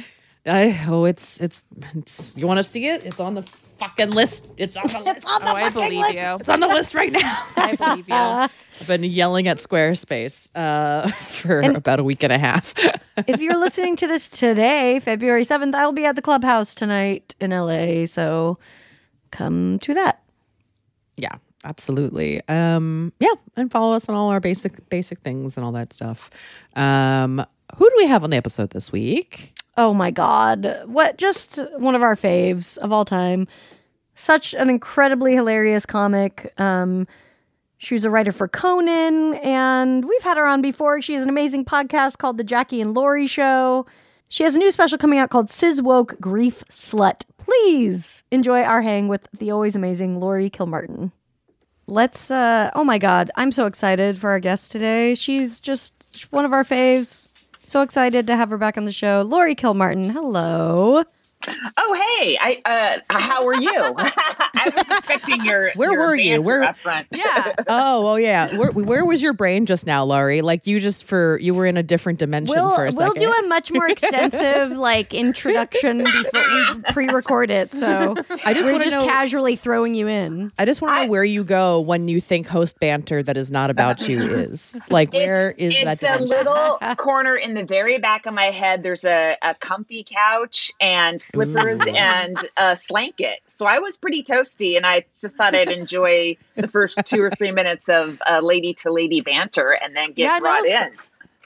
I, 0.45 0.77
oh, 0.89 1.05
it's, 1.05 1.39
it's, 1.39 1.63
it's, 1.95 2.33
you 2.35 2.45
want 2.45 2.57
to 2.57 2.63
see 2.63 2.87
it? 2.87 3.05
It's 3.05 3.21
on 3.21 3.35
the 3.35 3.49
fucking 3.77 4.11
list. 4.11 4.47
It's 4.57 4.75
on 4.75 4.87
the 4.87 4.99
list. 4.99 5.25
Oh, 5.27 5.39
I 5.55 5.69
believe 5.69 6.13
you. 6.13 6.37
It's 6.39 6.49
on 6.49 6.59
the 6.59 6.67
list 6.67 6.95
right 6.95 7.11
now. 7.11 7.45
I 7.55 7.75
believe 7.75 8.07
you. 8.07 8.15
I've 8.15 8.87
been 8.87 9.03
yelling 9.03 9.47
at 9.47 9.57
Squarespace 9.57 10.49
uh, 10.55 11.07
for 11.11 11.61
about 11.61 11.99
a 11.99 12.03
week 12.03 12.23
and 12.23 12.31
a 12.33 12.37
half. 12.37 12.73
if 13.17 13.39
you're 13.39 13.57
listening 13.57 13.95
to 13.97 14.07
this 14.07 14.29
today, 14.29 14.99
February 14.99 15.43
7th, 15.43 15.75
I'll 15.75 15.91
be 15.91 16.05
at 16.05 16.15
the 16.15 16.21
clubhouse 16.21 16.73
tonight 16.75 17.35
in 17.39 17.51
LA. 17.51 18.05
So 18.05 18.57
come 19.31 19.79
to 19.79 19.93
that. 19.93 20.21
yeah, 21.17 21.35
absolutely. 21.63 22.41
Um, 22.47 23.13
yeah, 23.19 23.33
and 23.55 23.71
follow 23.71 23.93
us 23.95 24.09
on 24.09 24.15
all 24.15 24.29
our 24.29 24.39
basic 24.39 24.89
basic 24.89 25.19
things 25.19 25.57
and 25.57 25.65
all 25.65 25.71
that 25.73 25.93
stuff. 25.93 26.29
Um, 26.75 27.45
who 27.77 27.89
do 27.89 27.95
we 27.97 28.07
have 28.07 28.23
on 28.23 28.29
the 28.29 28.37
episode 28.37 28.69
this 28.71 28.91
week? 28.91 29.53
Oh 29.75 29.93
my 29.93 30.11
God. 30.11 30.81
What? 30.85 31.17
Just 31.17 31.59
one 31.77 31.95
of 31.95 32.01
our 32.01 32.15
faves 32.15 32.77
of 32.77 32.91
all 32.91 33.05
time. 33.05 33.47
Such 34.15 34.53
an 34.53 34.69
incredibly 34.69 35.33
hilarious 35.33 35.85
comic. 35.85 36.53
Um, 36.59 37.07
she 37.77 37.95
was 37.95 38.05
a 38.05 38.09
writer 38.09 38.31
for 38.31 38.47
Conan, 38.47 39.33
and 39.35 40.05
we've 40.05 40.21
had 40.21 40.37
her 40.37 40.45
on 40.45 40.61
before. 40.61 41.01
She 41.01 41.13
has 41.13 41.23
an 41.23 41.29
amazing 41.29 41.65
podcast 41.65 42.17
called 42.17 42.37
The 42.37 42.43
Jackie 42.43 42.79
and 42.79 42.93
Laurie 42.93 43.27
Show. 43.27 43.85
She 44.29 44.43
has 44.43 44.55
a 44.55 44.59
new 44.59 44.71
special 44.71 44.97
coming 44.97 45.19
out 45.19 45.29
called 45.29 45.51
Cis 45.51 45.81
Woke 45.81 46.19
Grief 46.21 46.63
Slut. 46.69 47.23
Please 47.37 48.23
enjoy 48.31 48.61
our 48.61 48.81
hang 48.81 49.07
with 49.07 49.27
the 49.37 49.51
always 49.51 49.75
amazing 49.75 50.19
Laurie 50.19 50.49
Kilmartin. 50.49 51.11
Let's, 51.85 52.31
uh, 52.31 52.71
oh 52.73 52.85
my 52.85 52.97
God, 52.97 53.29
I'm 53.35 53.51
so 53.51 53.65
excited 53.65 54.17
for 54.17 54.29
our 54.29 54.39
guest 54.39 54.71
today. 54.71 55.15
She's 55.15 55.59
just 55.59 56.27
one 56.29 56.45
of 56.45 56.53
our 56.53 56.63
faves. 56.63 57.27
So 57.65 57.81
excited 57.81 58.27
to 58.27 58.35
have 58.35 58.49
her 58.49 58.57
back 58.57 58.77
on 58.77 58.85
the 58.85 58.91
show. 58.91 59.23
Laurie 59.25 59.55
Kilmartin, 59.55 60.11
hello. 60.11 61.03
Oh, 61.77 61.93
hey! 62.19 62.37
I 62.39 62.61
uh, 63.09 63.17
how 63.17 63.45
are 63.47 63.55
you? 63.55 63.71
I 63.77 64.71
was 64.75 64.97
expecting 64.97 65.43
your. 65.45 65.71
Where 65.75 65.91
your 65.91 65.99
were 66.07 66.15
you? 66.15 66.37
banter 66.37 66.47
Where- 66.49 66.63
up 66.63 66.77
front? 66.77 67.07
Yeah. 67.13 67.53
Oh, 67.67 68.03
well, 68.03 68.19
yeah. 68.19 68.57
Where, 68.57 68.71
where 68.71 69.05
was 69.05 69.21
your 69.21 69.33
brain 69.33 69.65
just 69.65 69.85
now, 69.85 70.03
Laurie? 70.03 70.41
Like 70.41 70.67
you 70.67 70.79
just 70.79 71.05
for 71.05 71.37
you 71.39 71.53
were 71.53 71.65
in 71.65 71.77
a 71.77 71.83
different 71.83 72.19
dimension 72.19 72.55
We'll 72.55 72.75
for 72.75 72.85
a 72.87 72.91
we'll 72.91 73.11
second. 73.13 73.21
do 73.21 73.31
a 73.31 73.47
much 73.47 73.71
more 73.71 73.87
extensive 73.87 74.71
like 74.71 75.13
introduction 75.13 75.99
before 76.03 76.43
we 76.75 76.81
pre-record 76.91 77.51
it. 77.51 77.73
So 77.73 78.15
I 78.45 78.53
just 78.53 78.65
we're 78.65 78.71
want 78.73 78.83
to 78.83 78.89
just 78.89 78.97
know. 78.99 79.05
casually 79.05 79.55
throwing 79.55 79.95
you 79.95 80.07
in. 80.07 80.51
I 80.57 80.65
just 80.65 80.81
want 80.81 80.97
to 80.97 81.05
know 81.05 81.11
where 81.11 81.23
you 81.23 81.43
go 81.43 81.79
when 81.81 82.07
you 82.07 82.19
think 82.19 82.47
host 82.47 82.79
banter 82.79 83.21
that 83.23 83.37
is 83.37 83.51
not 83.51 83.69
about 83.69 84.07
you 84.07 84.21
is. 84.21 84.77
Like, 84.89 85.13
where 85.13 85.53
is 85.57 85.75
it's, 85.75 86.01
that? 86.01 86.19
It's 86.19 86.21
a 86.21 86.23
little 86.23 86.77
corner 86.95 87.35
in 87.35 87.53
the 87.53 87.63
very 87.63 87.97
back 87.99 88.25
of 88.25 88.33
my 88.33 88.45
head. 88.45 88.83
There's 88.83 89.05
a, 89.05 89.37
a 89.41 89.55
comfy 89.55 90.05
couch 90.09 90.71
and 90.81 91.19
slippers 91.37 91.81
Ooh. 91.81 91.91
and 91.95 92.35
a 92.57 92.75
slanket. 92.75 93.39
So 93.47 93.65
I 93.65 93.79
was 93.79 93.97
pretty 93.97 94.23
toasty, 94.23 94.77
and 94.77 94.85
I 94.85 95.03
just 95.19 95.35
thought 95.35 95.55
I'd 95.55 95.69
enjoy 95.69 96.37
the 96.55 96.67
first 96.67 96.99
two 97.05 97.21
or 97.21 97.29
three 97.31 97.51
minutes 97.51 97.89
of 97.89 98.21
uh, 98.29 98.39
lady 98.41 98.73
to 98.75 98.91
lady 98.91 99.21
banter, 99.21 99.71
and 99.71 99.95
then 99.95 100.09
get 100.13 100.23
Yeah, 100.23 100.39
brought 100.39 100.65
s- 100.67 100.87
in. 100.87 100.97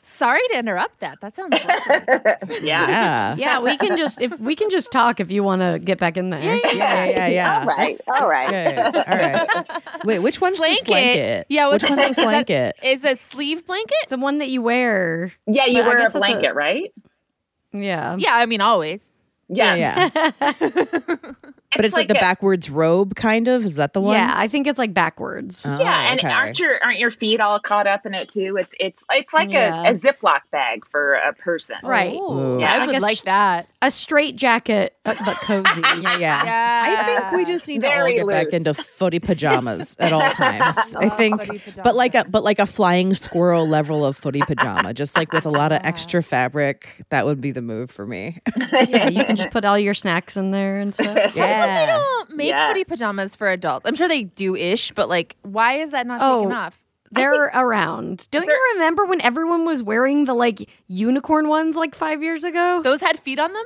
Sorry 0.03 0.39
to 0.51 0.57
interrupt 0.59 0.99
that. 1.01 1.19
That 1.21 1.35
sounds 1.35 1.53
awesome. 1.53 2.63
Yeah. 2.65 2.87
Yeah. 2.87 3.35
Yeah, 3.35 3.59
we 3.59 3.75
can 3.77 3.97
just 3.97 4.21
if 4.21 4.37
we 4.39 4.55
can 4.55 4.69
just 4.69 4.89
talk 4.91 5.19
if 5.19 5.31
you 5.31 5.43
want 5.43 5.61
to 5.61 5.79
get 5.83 5.99
back 5.99 6.15
in 6.15 6.29
there. 6.29 6.41
Yeah, 6.41 6.59
yeah, 6.63 6.73
Yeah, 6.73 7.05
yeah, 7.05 7.27
yeah. 7.27 7.59
All 7.59 7.65
right. 7.67 7.97
That's- 8.07 8.21
all 8.21 8.27
right. 8.29 8.49
Good. 8.49 8.95
All 8.95 9.17
right. 9.17 9.81
Wait, 10.05 10.19
which 10.19 10.39
one's 10.39 10.57
Slanket. 10.57 10.85
the 10.85 10.91
slanket? 10.91 11.45
Yeah, 11.49 11.69
which 11.69 11.83
what's- 11.83 11.97
one's 11.97 12.15
the 12.15 12.21
is 12.21 12.25
slanket? 12.25 12.75
Is 12.83 13.03
a 13.03 13.15
sleeve 13.17 13.65
blanket? 13.67 13.97
The 14.07 14.17
one 14.17 14.37
that 14.37 14.49
you 14.49 14.61
wear. 14.61 15.33
Yeah, 15.45 15.65
you 15.65 15.79
But 15.81 15.87
wear 15.87 15.97
a 15.97 16.01
guess 16.03 16.13
that's 16.13 16.15
a- 16.15 16.19
blanket, 16.31 16.55
right? 16.55 16.93
Yeah. 17.73 18.15
Yeah, 18.17 18.33
I 18.33 18.45
mean 18.45 18.61
always. 18.61 19.11
Yes. 19.49 19.79
Yeah, 19.79 20.09
yeah. 20.41 21.31
but 21.75 21.85
it's 21.85 21.93
like, 21.93 22.07
the 22.07 22.17
a- 22.17 22.19
backwards 22.19 22.69
robe, 22.69 23.15
kind 23.15 23.47
of. 23.47 23.63
Is 23.65 23.75
that 23.75 23.93
the 23.93 24.01
one? 24.01 24.15
Yeah, 24.15 24.33
I 24.35 24.47
think 24.47 24.67
it's 24.67 24.79
like 24.79 24.93
backwards. 24.93 25.63
Oh, 25.65 25.79
Yeah, 25.79 26.11
and 26.11 26.19
okay. 26.19 26.29
aren't 26.31 26.59
your 26.59 26.81
aren't 26.83 26.99
your 26.99 27.11
feet 27.11 27.39
all 27.41 27.59
caught 27.59 27.87
up 27.87 28.05
in 28.05 28.13
it 28.13 28.29
too? 28.29 28.57
It's 28.57 28.75
it's 28.79 29.03
it's 29.11 29.33
like 29.33 29.51
Yeah. 29.51 29.83
a, 29.85 29.89
a 29.89 29.93
Ziploc 29.93 30.41
bag 30.51 30.85
for 30.87 31.13
a 31.15 31.33
person. 31.33 31.77
Right. 31.83 32.13
Ooh, 32.13 32.17
Ooh. 32.57 32.59
Yeah, 32.59 32.73
I 32.73 32.77
like 32.79 32.87
would 32.87 32.95
a 32.97 32.99
like 33.01 33.21
that. 33.23 33.67
A 33.81 33.91
straight 33.91 34.35
jacket, 34.37 34.95
uh, 35.05 35.13
but 35.25 35.35
cozy. 35.35 35.81
Yeah, 35.81 36.17
yeah. 36.17 36.43
Yeah. 36.45 36.85
I 36.87 37.03
think 37.03 37.31
we 37.33 37.45
just 37.45 37.67
need 37.67 37.81
to 37.81 37.87
all 37.87 37.93
Very 37.93 38.15
get 38.15 38.27
back 38.27 38.53
into 38.53 38.73
footy 38.73 39.19
pajamas 39.19 39.95
at 39.99 40.13
all 40.13 40.21
times. 40.31 40.95
I 40.95 41.09
think, 41.09 41.41
but 41.83 41.95
like 41.95 42.15
a 42.15 42.25
but 42.29 42.43
like 42.43 42.59
a 42.59 42.65
flying 42.65 43.13
squirrel 43.13 43.67
level 43.67 44.05
of 44.05 44.15
footy 44.17 44.41
pajama, 44.41 44.93
just 44.93 45.15
like 45.17 45.31
with 45.33 45.45
a 45.45 45.51
lot 45.51 45.71
of 45.71 45.81
extra 45.83 46.23
fabric. 46.23 47.03
That 47.09 47.25
would 47.25 47.41
be 47.41 47.51
the 47.51 47.61
move 47.61 47.91
for 47.91 48.05
me. 48.07 48.39
yeah, 48.87 49.09
you 49.09 49.23
can 49.25 49.35
just 49.35 49.51
put 49.51 49.65
all 49.65 49.77
your 49.77 49.93
snacks 49.93 50.37
in 50.37 50.51
there 50.51 50.79
and 50.79 50.93
stuff. 50.93 51.35
Yeah. 51.35 51.56
Don't 51.87 52.35
make 52.35 52.47
Yes. 52.49 52.69
footy 52.71 52.83
pajamas 52.83 53.35
for 53.35 53.49
adults. 53.49 53.87
I'm 53.87 53.95
sure 53.95 54.07
they 54.07 54.23
do 54.23 54.55
ish, 54.55 54.91
but 54.91 55.09
like, 55.09 55.35
why 55.41 55.73
is 55.77 55.91
that 55.91 56.05
not 56.07 56.19
Oh. 56.21 56.39
taken 56.39 56.51
off? 56.53 56.77
They're 57.11 57.45
around. 57.53 58.27
Don't 58.31 58.45
they're- 58.45 58.53
you 58.55 58.71
remember 58.75 59.05
when 59.05 59.21
everyone 59.21 59.65
was 59.65 59.81
wearing 59.81 60.25
the 60.25 60.33
like 60.33 60.69
unicorn 60.87 61.47
ones 61.47 61.75
like 61.75 61.95
five 61.95 62.21
years 62.21 62.43
ago? 62.43 62.81
Those 62.83 62.99
had 63.01 63.19
feet 63.19 63.39
on 63.39 63.53
them? 63.53 63.65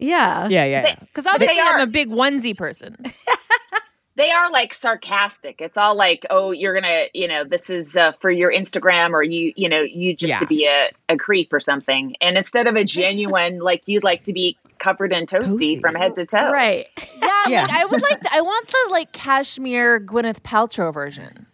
Yeah. 0.00 0.48
Yeah, 0.48 0.64
yeah. 0.64 0.86
yeah. 0.88 0.96
Because 1.00 1.26
obviously 1.26 1.54
They 1.56 1.62
I'm 1.62 1.80
a 1.80 1.86
big 1.86 2.10
onesie 2.10 2.56
person. 2.56 2.96
they 4.16 4.30
are 4.30 4.50
like 4.50 4.74
sarcastic. 4.74 5.60
It's 5.60 5.78
all 5.78 5.94
like, 5.96 6.26
oh, 6.28 6.50
you're 6.50 6.74
gonna, 6.74 7.04
you 7.14 7.26
know, 7.28 7.44
this 7.44 7.70
is 7.70 7.96
uh, 7.96 8.12
for 8.12 8.30
your 8.30 8.52
Instagram, 8.52 9.12
or 9.12 9.22
you, 9.22 9.52
you 9.56 9.68
know, 9.68 9.80
you 9.80 10.14
just 10.14 10.32
Yeah. 10.32 10.38
to 10.38 10.46
be 10.46 10.66
a, 10.66 10.90
a 11.08 11.16
creep 11.16 11.52
or 11.52 11.60
something. 11.60 12.14
And 12.20 12.36
instead 12.36 12.66
of 12.66 12.74
a 12.74 12.84
genuine, 12.84 13.60
like 13.60 13.82
you'd 13.86 14.04
like 14.04 14.24
to 14.24 14.32
be 14.32 14.58
covered 14.82 15.12
in 15.12 15.26
toasty 15.26 15.46
Cozy. 15.46 15.80
from 15.80 15.94
head 15.94 16.14
to 16.16 16.26
toe. 16.26 16.50
Right. 16.52 16.86
Yeah, 17.20 17.28
Yeah. 17.48 17.62
like 17.62 17.70
I 17.72 17.84
would 17.86 18.02
like. 18.02 18.32
I 18.32 18.40
want 18.40 18.66
the 18.68 18.88
like 18.90 19.12
cashmere 19.12 20.00
Gwyneth 20.00 20.40
Paltrow 20.40 20.92
version. 20.92 21.46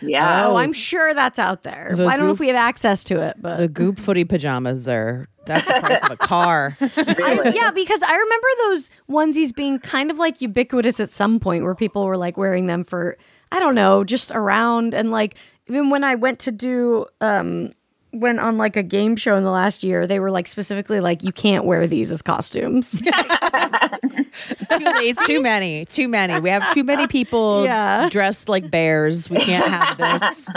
Yeah. 0.00 0.46
Oh, 0.46 0.52
Oh. 0.52 0.56
I'm 0.56 0.72
sure 0.72 1.12
that's 1.12 1.38
out 1.38 1.64
there. 1.64 1.92
The 1.94 2.06
I 2.06 2.16
don't 2.16 2.26
know 2.26 2.32
if 2.32 2.38
we 2.40 2.46
have 2.48 2.56
access 2.56 3.04
to 3.04 3.20
it, 3.22 3.36
but 3.40 3.58
The 3.58 3.68
goop 3.68 3.98
footy 3.98 4.24
pajamas 4.24 4.88
are 4.88 5.28
that's 5.44 5.66
the 5.66 5.80
price 5.80 6.02
of 6.04 6.10
a 6.12 6.16
car. 6.16 6.76
I, 6.80 7.52
yeah, 7.54 7.72
because 7.72 8.00
I 8.02 8.14
remember 8.16 8.46
those 8.68 8.90
onesies 9.10 9.54
being 9.54 9.80
kind 9.80 10.10
of 10.10 10.18
like 10.18 10.40
ubiquitous 10.40 11.00
at 11.00 11.10
some 11.10 11.40
point 11.40 11.64
where 11.64 11.74
people 11.74 12.06
were 12.06 12.16
like 12.16 12.36
wearing 12.36 12.68
them 12.68 12.84
for 12.84 13.16
I 13.50 13.58
don't 13.58 13.74
know, 13.74 14.02
just 14.04 14.30
around 14.30 14.94
and 14.94 15.10
like 15.10 15.34
even 15.68 15.90
when 15.90 16.04
I 16.04 16.14
went 16.14 16.38
to 16.40 16.52
do 16.52 17.06
um 17.20 17.72
when 18.12 18.38
on 18.38 18.56
like 18.58 18.76
a 18.76 18.82
game 18.82 19.16
show 19.16 19.36
in 19.36 19.42
the 19.44 19.50
last 19.50 19.82
year, 19.82 20.06
they 20.06 20.20
were 20.20 20.30
like 20.30 20.46
specifically 20.46 21.00
like 21.00 21.22
you 21.22 21.32
can't 21.32 21.64
wear 21.64 21.86
these 21.86 22.10
as 22.10 22.22
costumes. 22.22 23.00
Too 23.02 24.78
lazy. 24.78 25.14
Too 25.26 25.42
many, 25.42 25.84
too 25.84 26.08
many. 26.08 26.40
We 26.40 26.50
have 26.50 26.72
too 26.74 26.84
many 26.84 27.06
people 27.06 27.64
Yeah. 27.64 28.08
dressed 28.10 28.48
like 28.48 28.70
bears. 28.70 29.28
We 29.30 29.38
can't 29.38 29.70
have 29.70 29.96
this. 29.98 30.48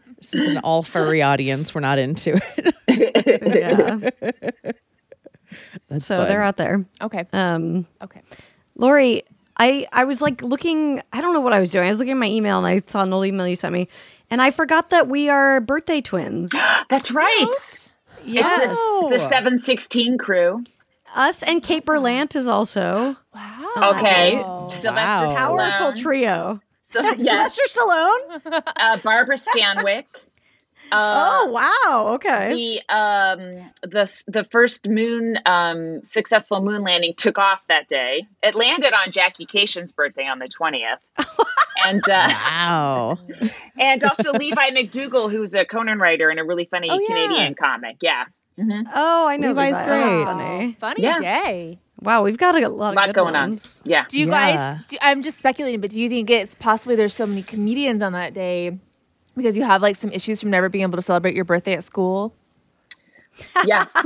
This 0.24 0.32
is 0.34 0.48
an 0.48 0.58
all 0.64 0.82
furry 0.82 1.20
audience. 1.20 1.74
We're 1.74 1.82
not 1.82 1.98
into 1.98 2.40
it. 2.56 2.74
yeah. 4.24 4.32
That's 5.90 6.06
So 6.06 6.16
fun. 6.18 6.28
they're 6.28 6.42
out 6.42 6.56
there. 6.56 6.84
okay. 7.02 7.26
Um 7.32 7.86
Okay. 8.02 8.22
Laurie, 8.76 9.22
I 9.58 9.86
I 9.92 10.04
was 10.04 10.22
like 10.22 10.42
looking. 10.42 11.02
I 11.12 11.20
don't 11.20 11.34
know 11.34 11.40
what 11.42 11.52
I 11.52 11.60
was 11.60 11.70
doing. 11.70 11.86
I 11.86 11.90
was 11.90 11.98
looking 11.98 12.12
at 12.12 12.18
my 12.18 12.26
email 12.26 12.56
and 12.56 12.66
I 12.66 12.80
saw 12.86 13.02
an 13.02 13.12
old 13.12 13.26
email 13.26 13.46
you 13.46 13.54
sent 13.56 13.72
me, 13.74 13.88
and 14.30 14.40
I 14.42 14.50
forgot 14.50 14.90
that 14.90 15.08
we 15.08 15.28
are 15.28 15.60
birthday 15.60 16.00
twins. 16.00 16.50
That's 16.90 17.10
right. 17.10 17.46
Yes, 18.24 18.70
It's 18.72 19.08
the, 19.08 19.08
the 19.14 19.18
716 19.18 20.18
crew. 20.18 20.64
us 21.14 21.42
and 21.42 21.62
Kate 21.62 21.84
Berlant 21.84 22.34
is 22.36 22.46
also 22.46 23.16
Wow. 23.34 23.72
Okay. 23.96 24.36
Wow. 24.36 24.66
Sylvester 24.68 25.26
Wow. 25.26 25.34
powerful 25.56 26.00
trio. 26.00 26.60
So, 26.82 27.00
yes. 27.18 27.54
Sylvester 27.54 27.62
Stallone. 27.80 28.62
Uh, 28.76 28.96
Barbara 28.98 29.36
Stanwyck. 29.36 30.04
Uh, 30.94 31.28
oh 31.42 31.46
wow. 31.86 32.14
Okay. 32.14 32.80
the 32.88 32.94
um 32.94 33.70
the 33.82 34.22
the 34.26 34.44
first 34.44 34.88
moon 34.88 35.38
um 35.46 36.04
successful 36.04 36.62
moon 36.62 36.82
landing 36.82 37.14
took 37.16 37.38
off 37.38 37.66
that 37.68 37.88
day. 37.88 38.26
It 38.42 38.54
landed 38.54 38.92
on 38.94 39.10
Jackie 39.10 39.46
Kashian's 39.46 39.92
birthday 39.92 40.26
on 40.26 40.38
the 40.38 40.48
twentieth, 40.48 41.00
and 41.86 42.02
uh, 42.08 42.28
wow. 42.30 43.18
and 43.78 44.04
also 44.04 44.32
Levi 44.32 44.70
MacDougall, 44.72 45.28
who's 45.28 45.54
a 45.54 45.64
Conan 45.64 45.98
writer 45.98 46.30
and 46.30 46.38
a 46.38 46.44
really 46.44 46.66
funny 46.66 46.88
Oh, 46.90 46.98
yeah. 46.98 47.06
Canadian 47.06 47.54
comic. 47.54 47.96
Yeah, 48.00 48.24
Mhm. 48.58 48.86
Oh, 48.94 49.28
I 49.28 49.36
know. 49.36 49.48
Levi's 49.48 49.80
Levi. 49.80 49.84
Oh, 49.84 49.86
great. 49.86 50.24
That's 50.24 50.24
funny. 50.38 50.76
Funny 50.80 51.02
Yeah. 51.02 51.18
day. 51.20 51.78
Wow, 52.00 52.22
we've 52.22 52.36
got 52.36 52.54
a 52.54 52.68
lot, 52.68 52.88
a 52.88 52.90
of 52.90 52.94
lot 52.96 53.06
good 53.06 53.14
going 53.14 53.34
on. 53.36 53.56
Yeah, 53.86 54.04
Do 54.08 54.18
you 54.18 54.26
Yeah. 54.26 54.76
guys? 54.76 54.84
Do, 54.88 54.96
I'm 55.00 55.22
just 55.22 55.38
speculating, 55.38 55.80
but 55.80 55.90
do 55.90 56.00
you 56.00 56.08
think 56.08 56.28
it's 56.28 56.54
possibly 56.54 56.96
there's 56.96 57.14
so 57.14 57.24
many 57.26 57.42
comedians 57.42 58.02
on 58.02 58.12
that 58.12 58.34
day 58.34 58.78
because 59.36 59.56
you 59.56 59.64
have 59.64 59.82
like 59.82 59.96
some 59.96 60.10
issues 60.10 60.40
from 60.40 60.50
never 60.50 60.68
being 60.68 60.82
able 60.82 60.96
to 60.96 61.02
celebrate 61.02 61.34
your 61.34 61.44
birthday 61.44 61.74
at 61.74 61.84
school? 61.84 62.34
yeah, 63.66 63.84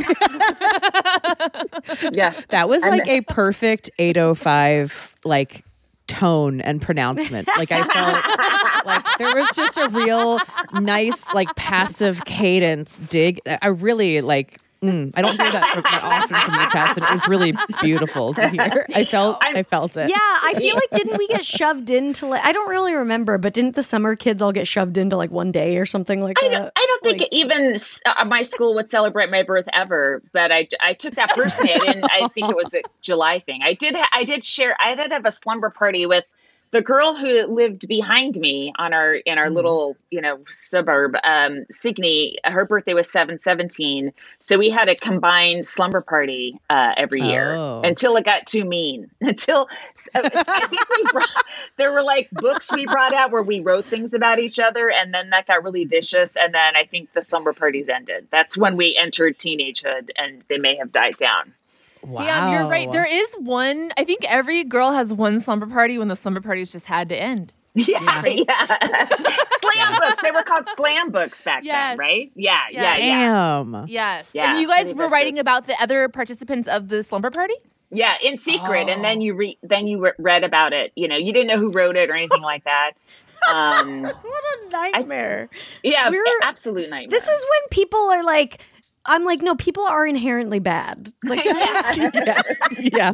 yeah. 2.12 2.32
That 2.48 2.68
was 2.68 2.82
And- 2.82 2.92
like 2.92 3.06
a 3.08 3.20
perfect 3.22 3.90
805 3.98 5.16
like 5.24 5.64
tone 6.06 6.60
and 6.62 6.80
pronouncement. 6.80 7.46
Like 7.58 7.70
I 7.70 7.82
felt 7.84 8.86
like 8.86 9.04
there 9.18 9.34
was 9.34 9.48
just 9.54 9.76
a 9.76 9.88
real 9.90 10.38
nice 10.72 11.32
like 11.34 11.54
passive 11.56 12.24
cadence 12.24 13.00
dig. 13.00 13.40
I 13.60 13.66
really 13.68 14.20
like 14.22 14.58
mm, 14.82 15.12
I 15.14 15.22
don't 15.22 15.32
hear 15.40 15.50
that 15.50 15.80
that 15.82 16.00
often 16.04 16.36
from 16.42 16.54
you, 16.54 16.68
Tess, 16.70 16.96
and 16.96 17.04
it 17.06 17.10
was 17.10 17.26
really 17.28 17.54
beautiful 17.80 18.34
to 18.34 18.48
hear. 18.48 18.86
I 18.94 19.04
felt 19.04 19.38
I 19.42 19.62
felt 19.62 19.96
it. 19.96 20.08
Yeah, 20.10 20.16
I 20.18 20.54
feel 20.56 20.74
like 20.74 20.90
didn't 20.92 21.18
we 21.18 21.26
get 21.28 21.44
shoved 21.44 21.90
into 21.90 22.26
like 22.26 22.44
I 22.44 22.52
don't 22.52 22.68
really 22.68 22.94
remember, 22.94 23.38
but 23.38 23.52
didn't 23.54 23.74
the 23.76 23.82
summer 23.82 24.16
kids 24.16 24.40
all 24.42 24.52
get 24.52 24.66
shoved 24.68 24.98
into 24.98 25.16
like 25.16 25.30
one 25.30 25.52
day 25.52 25.76
or 25.78 25.86
something 25.86 26.22
like 26.22 26.36
I 26.42 26.48
that? 26.48 26.54
don't, 26.54 26.72
I 26.76 26.86
don't 26.88 27.02
think 27.02 27.20
Like- 27.20 27.28
even 27.32 27.76
uh, 28.06 28.24
my 28.24 28.42
school 28.42 28.74
would 28.74 28.90
celebrate 28.90 29.30
my 29.30 29.42
birth 29.42 29.66
ever, 29.72 30.22
but 30.32 30.52
I, 30.52 30.68
I 30.80 30.94
took 30.94 31.14
that 31.16 31.30
personally. 31.30 31.72
I 31.74 31.78
didn't. 31.78 32.04
I 32.10 32.28
think 32.28 32.50
it 32.50 32.56
was 32.56 32.72
a 32.74 32.82
July 33.02 33.40
thing. 33.40 33.60
I 33.62 33.74
did. 33.74 33.94
ha- 33.96 34.08
I 34.12 34.24
did 34.24 34.44
share. 34.44 34.76
I 34.80 34.94
did 34.94 35.12
have 35.12 35.24
a 35.26 35.30
slumber 35.30 35.70
party 35.70 36.06
with 36.06 36.32
the 36.70 36.82
girl 36.82 37.14
who 37.14 37.46
lived 37.46 37.88
behind 37.88 38.36
me 38.36 38.72
on 38.78 38.92
our 38.92 39.14
in 39.14 39.38
our 39.38 39.50
little 39.50 39.96
you 40.10 40.20
know 40.20 40.40
suburb. 40.50 41.16
Um, 41.24 41.64
Signe. 41.70 42.36
Her 42.44 42.64
birthday 42.64 42.94
was 42.94 43.10
seven 43.10 43.38
seventeen, 43.38 44.12
so 44.38 44.58
we 44.58 44.70
had 44.70 44.88
a 44.88 44.94
combined 44.94 45.64
slumber 45.64 46.00
party 46.00 46.60
uh, 46.70 46.92
every 46.96 47.22
year 47.22 47.54
Oh. 47.56 47.80
until 47.84 48.16
it 48.16 48.24
got 48.24 48.46
too 48.46 48.64
mean. 48.64 49.10
Until 49.20 49.68
I 50.14 50.28
think 50.66 50.88
we 50.90 51.04
brought 51.12 51.28
there 51.76 51.92
were 51.92 52.02
like 52.02 52.30
books 52.32 52.70
we 52.74 52.86
brought 52.86 53.12
out 53.12 53.30
where 53.30 53.42
we 53.42 53.60
wrote 53.60 53.84
things 53.86 54.14
about 54.14 54.38
each 54.38 54.58
other 54.58 54.90
and 54.90 55.14
then 55.14 55.30
that 55.30 55.46
got 55.46 55.62
really 55.62 55.84
vicious 55.84 56.36
and 56.36 56.54
then 56.54 56.76
i 56.76 56.84
think 56.84 57.12
the 57.12 57.20
slumber 57.22 57.52
parties 57.52 57.88
ended 57.88 58.26
that's 58.30 58.56
when 58.56 58.76
we 58.76 58.96
entered 58.96 59.38
teenagehood 59.38 60.10
and 60.16 60.42
they 60.48 60.58
may 60.58 60.76
have 60.76 60.90
died 60.92 61.16
down 61.16 61.52
Wow. 62.08 62.24
Damn, 62.24 62.52
you're 62.52 62.68
right. 62.68 62.90
There 62.90 63.06
is 63.06 63.32
one. 63.34 63.90
I 63.98 64.04
think 64.04 64.20
every 64.30 64.64
girl 64.64 64.92
has 64.92 65.12
one 65.12 65.40
slumber 65.40 65.66
party 65.66 65.98
when 65.98 66.08
the 66.08 66.16
slumber 66.16 66.40
parties 66.40 66.72
just 66.72 66.86
had 66.86 67.08
to 67.10 67.16
end. 67.20 67.52
yeah 67.74 68.24
yeah, 68.24 68.78
slam 69.48 70.00
books 70.00 70.20
they 70.22 70.30
were 70.32 70.42
called 70.42 70.66
slam 70.66 71.10
books 71.12 71.42
back 71.42 71.62
Yes. 71.62 71.90
then 71.92 71.98
right 71.98 72.30
yeah 72.34 72.58
yeah 72.70 72.82
Yes. 72.82 72.98
yeah 72.98 73.18
Damn. 73.62 73.86
Yes. 73.88 74.30
Yeah, 74.32 74.50
and 74.52 74.60
you 74.60 74.66
guys 74.66 74.92
were 74.94 75.08
writing 75.08 75.34
vicious. 75.34 75.42
about 75.42 75.66
the 75.66 75.74
other 75.80 76.08
participants 76.08 76.66
of 76.66 76.88
the 76.88 77.02
slumber 77.04 77.30
party? 77.30 77.54
Yeah, 77.90 78.14
in 78.24 78.36
secret, 78.38 78.88
and 78.88 79.00
Oh. 79.00 79.02
then 79.02 79.20
you 79.20 79.34
re- 79.34 79.58
then 79.62 79.86
you 79.86 80.00
re- 80.00 80.12
read 80.18 80.44
about 80.44 80.72
it. 80.72 80.92
You 80.96 81.08
know, 81.08 81.16
you 81.16 81.32
didn't 81.32 81.46
know 81.48 81.58
who 81.58 81.68
wrote 81.68 81.94
it 81.96 82.10
or 82.10 82.14
anything 82.14 82.42
like 82.42 82.64
that. 82.64 82.92
Um, 83.54 84.02
What 84.02 84.14
a 84.16 84.72
nightmare. 84.72 85.48
yeah, 85.84 86.10
We're- 86.10 86.22
absolute 86.42 86.90
nightmare. 86.90 87.08
This 87.08 87.28
is 87.28 87.40
when 87.40 87.68
people 87.70 88.00
are 88.00 88.24
like, 88.24 88.66
I'm 89.08 89.24
like, 89.24 89.42
no, 89.42 89.54
people 89.56 89.82
are 89.84 90.06
inherently 90.06 90.60
bad. 90.60 91.12
Like, 91.24 91.44
Yeah. 91.44 92.32
yeah. 92.78 93.12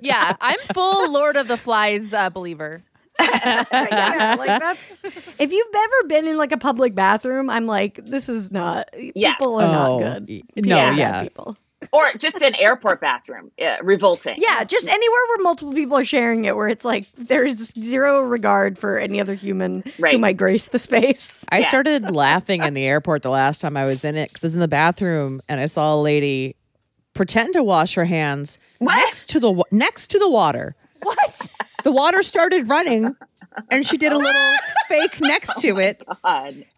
Yeah, 0.00 0.36
I'm 0.40 0.58
full 0.74 1.12
Lord 1.12 1.36
of 1.36 1.48
the 1.48 1.56
Flies 1.56 2.12
uh, 2.12 2.28
believer. 2.30 2.82
yeah, 3.20 4.34
like 4.38 4.60
that's 4.60 5.04
if 5.04 5.52
you've 5.52 5.74
ever 5.74 6.08
been 6.08 6.26
in 6.26 6.36
like 6.36 6.52
a 6.52 6.58
public 6.58 6.94
bathroom, 6.94 7.48
I'm 7.48 7.66
like, 7.66 8.00
this 8.04 8.28
is 8.28 8.50
not 8.52 8.88
Yes. 9.14 9.36
people 9.38 9.54
are 9.60 9.64
Oh, 9.88 9.98
not 9.98 10.26
good. 10.26 10.42
no, 10.66 10.76
are 10.76 10.90
bad 10.90 10.98
yeah. 10.98 11.22
people. 11.22 11.56
Or 11.92 12.12
just 12.18 12.40
an 12.42 12.54
airport 12.56 13.00
bathroom. 13.00 13.50
Yeah, 13.58 13.78
revolting. 13.82 14.36
Yeah, 14.38 14.64
just 14.64 14.86
anywhere 14.86 15.20
where 15.28 15.38
multiple 15.42 15.72
people 15.74 15.96
are 15.98 16.04
sharing 16.04 16.44
it, 16.44 16.56
where 16.56 16.68
it's 16.68 16.84
like 16.84 17.06
there's 17.16 17.72
zero 17.82 18.20
regard 18.22 18.78
for 18.78 18.98
any 18.98 19.20
other 19.20 19.34
human 19.34 19.82
who 19.96 20.18
might 20.18 20.36
grace 20.36 20.66
the 20.66 20.78
space. 20.78 21.44
I 21.50 21.60
Yeah. 21.60 21.68
started 21.68 22.10
laughing 22.10 22.62
in 22.62 22.74
the 22.74 22.84
airport 22.84 23.22
the 23.22 23.30
last 23.30 23.60
time 23.60 23.76
I 23.76 23.84
was 23.84 24.04
in 24.04 24.16
it 24.16 24.28
because 24.28 24.44
I 24.44 24.46
was 24.46 24.54
in 24.54 24.60
the 24.60 24.68
bathroom 24.68 25.40
and 25.48 25.60
I 25.60 25.66
saw 25.66 25.94
a 25.94 26.00
lady 26.00 26.56
pretend 27.14 27.54
to 27.54 27.62
wash 27.62 27.94
her 27.94 28.04
hands 28.04 28.58
What? 28.78 28.94
next 28.96 29.30
to 29.30 29.40
the 29.40 29.62
next 29.70 30.08
to 30.08 30.18
the 30.18 30.28
water. 30.28 30.76
What? 31.02 31.48
The 31.84 31.92
water 31.92 32.22
started 32.22 32.68
running, 32.68 33.14
and 33.70 33.86
she 33.86 33.96
did 33.96 34.12
a 34.12 34.18
little 34.18 34.54
fake 34.88 35.20
next 35.20 35.52
oh 35.58 35.60
to 35.62 35.78
it, 35.78 36.02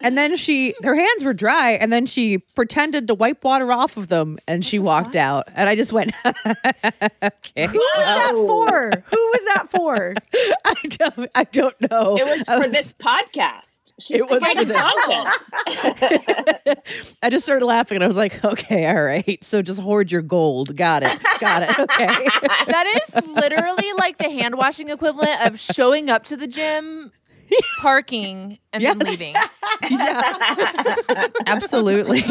and 0.00 0.16
then 0.18 0.36
she 0.36 0.74
her 0.82 0.94
hands 0.94 1.24
were 1.24 1.34
dry, 1.34 1.72
and 1.72 1.92
then 1.92 2.06
she 2.06 2.38
pretended 2.38 3.06
to 3.08 3.14
wipe 3.14 3.44
water 3.44 3.70
off 3.72 3.96
of 3.96 4.08
them, 4.08 4.38
and 4.46 4.64
she 4.64 4.78
walked 4.78 5.16
out, 5.16 5.48
and 5.54 5.68
I 5.68 5.74
just 5.76 5.92
went, 5.92 6.12
okay, 6.26 7.66
Who 7.66 7.78
was 7.78 8.04
that 8.04 8.32
Oh. 8.34 8.46
for? 8.46 8.90
Who 9.10 9.16
was 9.16 9.44
that 9.54 9.70
for? 9.70 10.14
I 10.64 10.74
don't, 10.88 11.30
I 11.34 11.44
don't 11.44 11.80
know. 11.90 12.16
It 12.16 12.24
was 12.24 12.42
for 12.46 12.68
this 12.68 12.92
podcast. 12.94 13.77
She's 14.08 14.20
It 14.20 14.28
was 14.28 14.42
for 14.42 14.54
providing 14.54 14.68
this. 14.68 15.50
I 17.22 17.30
just 17.30 17.44
started 17.44 17.64
laughing, 17.66 17.96
and 17.96 18.04
I 18.04 18.06
was 18.06 18.16
like, 18.16 18.42
okay, 18.44 18.86
all 18.86 19.02
right, 19.02 19.42
so 19.44 19.60
just 19.62 19.80
hoard 19.80 20.10
your 20.10 20.22
gold. 20.22 20.74
Got 20.76 21.02
it, 21.02 21.12
got 21.40 21.62
it. 21.62 21.78
Okay. 21.78 22.06
That 22.66 23.02
is 23.06 23.26
literally 23.26 23.92
like 23.98 24.18
the 24.18 24.30
hand 24.30 24.56
washing 24.56 24.88
equivalent 24.88 25.46
of 25.46 25.60
showing 25.60 26.08
up 26.08 26.24
to 26.24 26.36
the 26.36 26.46
gym, 26.46 27.12
parking, 27.78 28.58
and 28.72 28.84
then 28.84 28.98
Yes. 28.98 29.08
leaving. 29.08 29.34
Absolutely. 31.46 32.22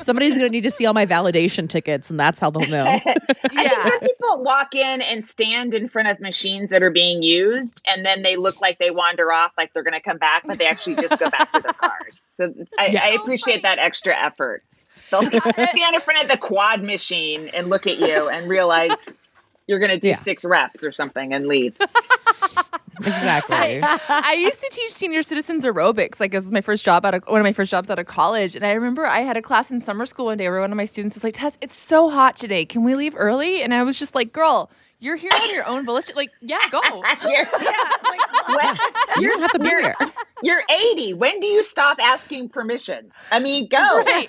Somebody's 0.00 0.36
going 0.36 0.46
to 0.46 0.50
need 0.50 0.64
to 0.64 0.70
see 0.70 0.86
all 0.86 0.94
my 0.94 1.06
validation 1.06 1.68
tickets, 1.68 2.10
and 2.10 2.18
that's 2.18 2.38
how 2.40 2.50
they'll 2.50 2.66
know. 2.66 2.84
I 2.86 2.98
think 2.98 3.16
Yeah. 3.52 3.80
some 3.80 4.00
people 4.00 4.42
walk 4.42 4.74
in 4.74 5.00
and 5.02 5.24
stand 5.24 5.74
in 5.74 5.88
front 5.88 6.08
of 6.08 6.20
machines 6.20 6.70
that 6.70 6.82
are 6.82 6.90
being 6.90 7.22
used, 7.22 7.82
and 7.86 8.04
then 8.04 8.22
they 8.22 8.36
look 8.36 8.60
like 8.60 8.78
they 8.78 8.90
wander 8.90 9.32
off, 9.32 9.52
like 9.56 9.72
they're 9.72 9.82
going 9.82 9.94
to 9.94 10.00
come 10.00 10.18
back, 10.18 10.44
but 10.46 10.58
they 10.58 10.66
actually 10.66 10.96
just 10.96 11.18
go 11.18 11.30
back 11.30 11.50
to 11.52 11.60
their 11.60 11.72
cars. 11.72 12.18
So 12.18 12.52
I, 12.78 12.98
I 13.02 13.08
appreciate 13.20 13.62
that 13.62 13.78
extra 13.78 14.16
effort. 14.16 14.62
They'll 15.10 15.22
stand 15.22 15.94
in 15.94 16.00
front 16.00 16.24
of 16.24 16.30
the 16.30 16.36
quad 16.38 16.82
machine 16.82 17.48
and 17.48 17.68
look 17.70 17.86
at 17.86 17.98
you 17.98 18.28
and 18.28 18.48
realize 18.48 19.16
you're 19.66 19.78
going 19.78 19.90
to 19.90 19.98
do 19.98 20.08
Yeah. 20.08 20.14
six 20.16 20.44
reps 20.44 20.84
or 20.84 20.92
something 20.92 21.32
and 21.32 21.46
leave. 21.46 21.76
exactly. 23.00 23.80
I 23.82 24.36
used 24.38 24.60
to 24.60 24.68
teach 24.70 24.90
senior 24.92 25.22
citizens 25.22 25.64
aerobics. 25.64 26.20
Like, 26.20 26.32
it 26.32 26.36
was 26.38 26.50
my 26.52 26.60
first 26.60 26.84
job 26.84 27.04
out 27.04 27.14
of 27.14 27.24
one 27.26 27.40
of 27.40 27.44
my 27.44 27.52
first 27.52 27.70
jobs 27.70 27.90
out 27.90 27.98
of 27.98 28.06
college. 28.06 28.54
And 28.54 28.64
I 28.64 28.72
remember 28.72 29.06
I 29.06 29.20
had 29.20 29.36
a 29.36 29.42
class 29.42 29.70
in 29.70 29.80
summer 29.80 30.06
school 30.06 30.26
one 30.26 30.38
day 30.38 30.48
where 30.48 30.60
one 30.60 30.70
of 30.72 30.76
my 30.76 30.84
students 30.84 31.16
was 31.16 31.24
like, 31.24 31.34
Tess, 31.34 31.58
it's 31.60 31.76
so 31.76 32.08
hot 32.10 32.36
today. 32.36 32.64
Can 32.64 32.84
we 32.84 32.94
leave 32.94 33.14
early? 33.16 33.62
And 33.62 33.74
I 33.74 33.82
was 33.82 33.98
just 33.98 34.14
like, 34.14 34.32
girl, 34.32 34.70
you're 34.98 35.16
here 35.16 35.30
on 35.34 35.54
your 35.54 35.64
own 35.68 35.84
volition. 35.84 36.14
Like, 36.16 36.30
yeah, 36.40 36.58
go. 36.70 36.80
You're, 37.22 37.46
when- 38.48 38.76
You 39.18 39.28
don't 39.28 39.40
have 39.40 39.52
to 39.52 39.58
be 39.60 39.68
you're- 39.68 39.82
here. 39.82 39.94
you're 40.42 40.62
80. 40.70 41.14
When 41.14 41.38
do 41.40 41.46
you 41.46 41.62
stop 41.62 41.98
asking 42.00 42.48
permission? 42.50 43.10
I 43.30 43.40
mean, 43.40 43.68
go. 43.68 43.78
Right. 43.98 44.28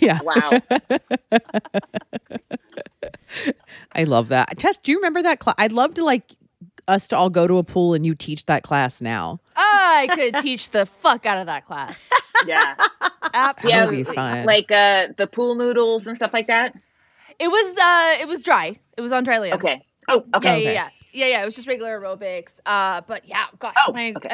Yeah. 0.00 0.18
Wow. 0.22 0.50
I 3.92 4.04
love 4.04 4.28
that. 4.28 4.58
Tess, 4.58 4.78
do 4.78 4.90
you 4.92 4.98
remember 4.98 5.22
that 5.22 5.38
class? 5.38 5.54
I'd 5.58 5.72
love 5.72 5.94
to 5.94 6.04
like 6.04 6.36
us 6.86 7.08
to 7.08 7.16
all 7.16 7.30
go 7.30 7.46
to 7.46 7.58
a 7.58 7.64
pool 7.64 7.94
and 7.94 8.04
you 8.06 8.14
teach 8.14 8.46
that 8.46 8.62
class 8.62 9.00
now. 9.00 9.40
I 9.56 10.08
could 10.14 10.36
teach 10.42 10.70
the 10.70 10.86
fuck 10.86 11.26
out 11.26 11.38
of 11.38 11.46
that 11.46 11.66
class. 11.66 12.08
Yeah. 12.46 12.76
Absolutely. 13.34 13.98
would 13.98 14.06
be 14.06 14.14
fun. 14.14 14.46
Like 14.46 14.70
uh, 14.70 15.08
the 15.16 15.26
pool 15.26 15.54
noodles 15.54 16.06
and 16.06 16.16
stuff 16.16 16.32
like 16.32 16.46
that. 16.46 16.74
It 17.38 17.48
was 17.48 17.76
uh 17.76 18.16
it 18.22 18.28
was 18.28 18.42
dry. 18.42 18.78
It 18.96 19.00
was 19.00 19.12
on 19.12 19.22
dry 19.24 19.38
land. 19.38 19.54
Okay. 19.54 19.80
Oh, 20.08 20.24
Yeah, 20.30 20.36
okay. 20.38 20.64
yeah, 20.64 20.70
yeah. 20.72 20.88
Yeah, 21.12 21.26
yeah. 21.26 21.42
It 21.42 21.44
was 21.44 21.54
just 21.54 21.68
regular 21.68 21.98
aerobics. 22.00 22.58
Uh 22.66 23.02
but 23.06 23.26
yeah, 23.28 23.46
gosh, 23.58 23.74
Oh, 23.86 23.92
my 23.92 24.12
okay. 24.16 24.28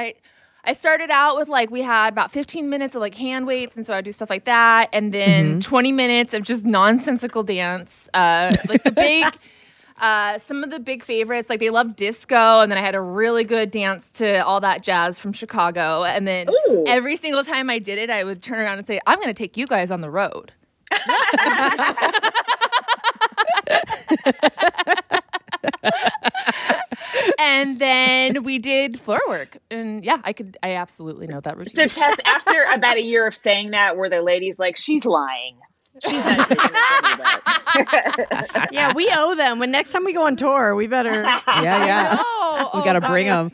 I 0.65 0.71
I 0.71 0.73
started 0.73 1.11
out 1.11 1.37
with 1.37 1.49
like 1.49 1.71
we 1.71 1.83
had 1.83 2.09
about 2.15 2.33
15 2.33 2.71
minutes 2.71 2.95
of 2.95 3.01
like 3.03 3.15
hand 3.15 3.47
weights 3.47 3.77
and 3.77 3.85
so 3.85 3.95
I 3.95 4.01
do 4.01 4.13
stuff 4.13 4.31
like 4.31 4.47
that 4.47 4.89
and 4.95 5.13
then 5.13 5.61
20 5.61 5.93
minutes 5.93 6.33
of 6.33 6.43
just 6.43 6.65
nonsensical 6.65 7.43
dance. 7.43 8.09
Uh 8.15 8.51
like 8.69 8.83
the 8.83 8.91
big 8.91 9.27
uh 10.01 10.39
some 10.39 10.65
of 10.65 10.71
the 10.71 10.81
big 10.81 11.05
favorites 11.05 11.51
like 11.51 11.61
they 11.61 11.69
love 11.71 11.95
disco 11.97 12.61
and 12.61 12.71
then 12.73 12.79
I 12.79 12.81
had 12.81 12.95
a 12.95 13.01
really 13.03 13.45
good 13.45 13.71
dance 13.71 14.11
to 14.13 14.39
all 14.47 14.61
that 14.61 14.83
jazz 14.83 15.21
from 15.21 15.33
Chicago 15.35 16.03
and 16.05 16.27
then 16.27 16.49
Ooh. 16.49 16.85
every 16.87 17.17
single 17.17 17.45
time 17.45 17.69
I 17.69 17.79
did 17.79 17.99
it 17.99 18.09
I 18.09 18.25
would 18.25 18.43
turn 18.43 18.59
around 18.59 18.79
and 18.79 18.87
say 18.87 18.99
I'm 19.07 19.17
going 19.19 19.29
to 19.29 19.35
take 19.35 19.57
you 19.59 19.67
guys 19.67 19.91
on 19.91 20.01
the 20.01 20.11
road. 20.11 20.53
and 27.39 27.79
then 27.79 28.43
we 28.45 28.59
did 28.59 29.01
floor 29.01 29.21
work 29.29 29.57
and 29.71 30.05
yeah 30.05 30.19
i 30.25 30.33
could 30.33 30.57
i 30.63 30.75
absolutely 30.75 31.27
know 31.27 31.41
that 31.41 31.57
routine. 31.57 31.75
So 31.75 31.83
routine 31.85 32.03
Tess, 32.03 32.17
after 32.25 32.65
about 32.73 32.97
a 32.97 33.03
year 33.03 33.27
of 33.27 33.35
saying 33.35 33.71
that, 33.73 33.97
were 33.97 34.09
the 34.09 34.23
ladies 34.23 34.59
like, 34.59 34.77
she's 34.77 35.05
lying. 35.05 35.57
She's 36.03 36.25
not 36.25 36.49
taking. 36.49 36.65
Yeah, 38.73 38.93
we 38.95 39.09
owe 39.13 39.35
them. 39.37 39.59
When 39.61 39.71
next 39.71 39.93
time 39.93 40.05
we 40.05 40.13
go 40.13 40.27
on 40.27 40.37
tour, 40.37 40.75
we 40.75 40.87
better. 40.89 41.23
Yeah, 41.23 41.41
yeah. 41.87 42.17
oh, 42.21 42.71
we 42.75 42.83
got 42.85 42.95
to 42.95 43.01
bring 43.01 43.27
them. 43.29 43.53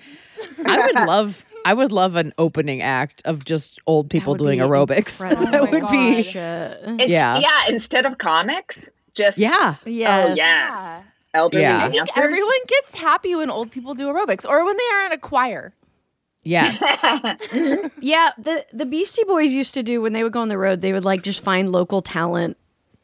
I 0.64 0.78
would 0.86 0.94
love 1.06 1.44
I 1.64 1.74
would 1.74 1.92
love 1.92 2.16
an 2.16 2.32
opening 2.38 2.80
act 2.80 3.20
of 3.26 3.44
just 3.44 3.78
old 3.86 4.08
people 4.08 4.32
would 4.34 4.38
doing 4.38 4.58
be 4.60 4.64
aerobics. 4.64 5.20
incredible. 5.22 5.50
that 5.52 5.60
Oh 5.60 5.64
my 5.66 5.70
would 5.80 5.90
be 5.90 6.22
Shit. 6.22 6.80
It's, 7.00 7.08
Yeah. 7.08 7.38
yeah. 7.38 7.60
Instead 7.68 8.06
of 8.06 8.16
comics, 8.18 8.90
just 9.20 9.38
Yeah. 9.38 9.52
Oh, 9.54 9.76
yes. 9.86 10.30
Oh 10.30 10.34
yeah. 10.34 11.02
Elderly 11.32 11.62
Yeah. 11.62 11.78
I 11.84 11.86
I 11.86 11.90
think 11.90 12.08
everyone 12.16 12.64
gets 12.66 12.94
happy 12.96 13.34
when 13.36 13.50
old 13.50 13.70
people 13.70 13.94
do 13.94 14.08
aerobics 14.08 14.48
or 14.48 14.64
when 14.64 14.76
they 14.76 14.88
are 14.94 15.06
in 15.06 15.12
a 15.12 15.18
choir 15.18 15.72
Yes. 16.42 16.82
Yeah, 18.00 18.30
the 18.38 18.64
the 18.72 18.86
Beastie 18.86 19.24
Boys 19.26 19.52
used 19.52 19.74
to 19.74 19.82
do 19.82 20.00
when 20.00 20.12
they 20.14 20.22
would 20.22 20.32
go 20.32 20.40
on 20.40 20.48
the 20.48 20.56
road, 20.58 20.80
they 20.80 20.92
would 20.92 21.04
like 21.04 21.22
just 21.22 21.40
find 21.42 21.70
local 21.70 22.00
talent. 22.02 22.56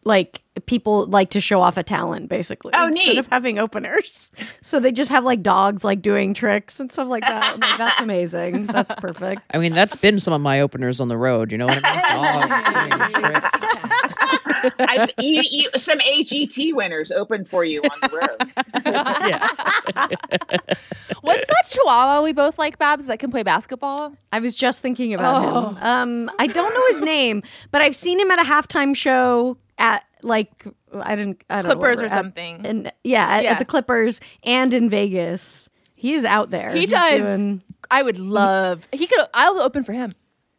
Like 0.05 0.41
people 0.67 1.05
like 1.07 1.31
to 1.31 1.41
show 1.41 1.61
off 1.61 1.77
a 1.77 1.83
talent, 1.83 2.29
basically. 2.29 2.73
Oh, 2.75 2.87
instead 2.87 3.09
neat. 3.09 3.19
of 3.19 3.27
having 3.31 3.59
openers. 3.59 4.31
So 4.63 4.81
they 4.81 4.91
just 4.91 5.11
have 5.11 5.23
like 5.23 5.43
dogs 5.43 5.85
like 5.85 6.03
doing 6.03 6.35
tricks 6.35 6.81
and 6.81 6.91
stuff 6.91 7.07
like 7.09 7.23
that. 7.25 7.59
Like, 7.61 7.79
that's 7.79 8.01
amazing. 8.01 8.67
That's 8.67 8.93
perfect. 8.97 9.43
I 9.55 9.59
mean, 9.59 9.75
that's 9.75 9.95
been 9.95 10.19
some 10.19 10.35
of 10.35 10.41
my 10.41 10.61
openers 10.61 10.99
on 10.99 11.07
the 11.07 11.17
road. 11.17 11.53
You 11.53 11.59
know 11.59 11.67
what 11.67 11.81
I 11.85 12.89
mean? 12.89 13.11
Dogs 13.13 13.13
doing 13.13 13.23
tricks. 13.23 14.46
I, 14.79 15.09
you, 15.19 15.43
you, 15.51 15.71
some 15.77 15.99
AGT 15.99 16.75
winners 16.75 17.11
open 17.13 17.45
for 17.45 17.65
you 17.65 17.83
on 17.83 17.99
the 18.03 18.17
road. 18.17 18.53
What's 21.23 21.47
that 21.47 21.63
chihuahua 21.69 22.23
we 22.23 22.33
both 22.33 22.59
like 22.59 22.79
babs 22.79 23.07
that 23.07 23.19
can 23.19 23.31
play 23.31 23.43
basketball 23.43 24.15
I 24.33 24.39
was 24.41 24.55
just 24.55 24.81
thinking 24.81 25.15
about 25.15 25.45
Oh. 25.45 25.69
him. 25.71 25.77
Um, 25.79 26.31
I 26.39 26.47
don't 26.47 26.73
know 26.75 26.85
his 26.89 27.03
name, 27.03 27.43
but 27.71 27.83
I've 27.83 27.97
seen 27.97 28.21
him 28.21 28.31
at 28.31 28.39
a 28.41 28.45
halftime 28.45 28.95
show 28.95 29.57
at 29.79 30.05
like 30.23 30.51
I 30.95 31.17
didn't 31.17 31.43
I 31.51 31.63
don't 31.63 31.69
know, 31.71 31.75
Clippers 31.77 32.01
or 32.01 32.05
at- 32.07 32.11
something. 32.11 32.65
and 32.67 32.93
yeah, 33.05 33.27
at, 33.27 33.45
Yeah. 33.45 33.53
at 33.53 33.59
the 33.59 33.65
Clippers 33.65 34.21
and 34.45 34.73
in 34.73 34.89
Vegas. 34.91 35.69
He's 35.95 36.25
out 36.25 36.51
there. 36.51 36.71
He 36.73 36.81
He's 36.83 36.91
does. 36.91 37.21
doing- 37.21 37.63
i 37.89 38.03
would 38.03 38.19
love 38.19 38.89
he 38.91 39.07
could 39.07 39.21
i'll 39.33 39.61
open 39.61 39.85
for 39.85 39.93
him 39.93 40.13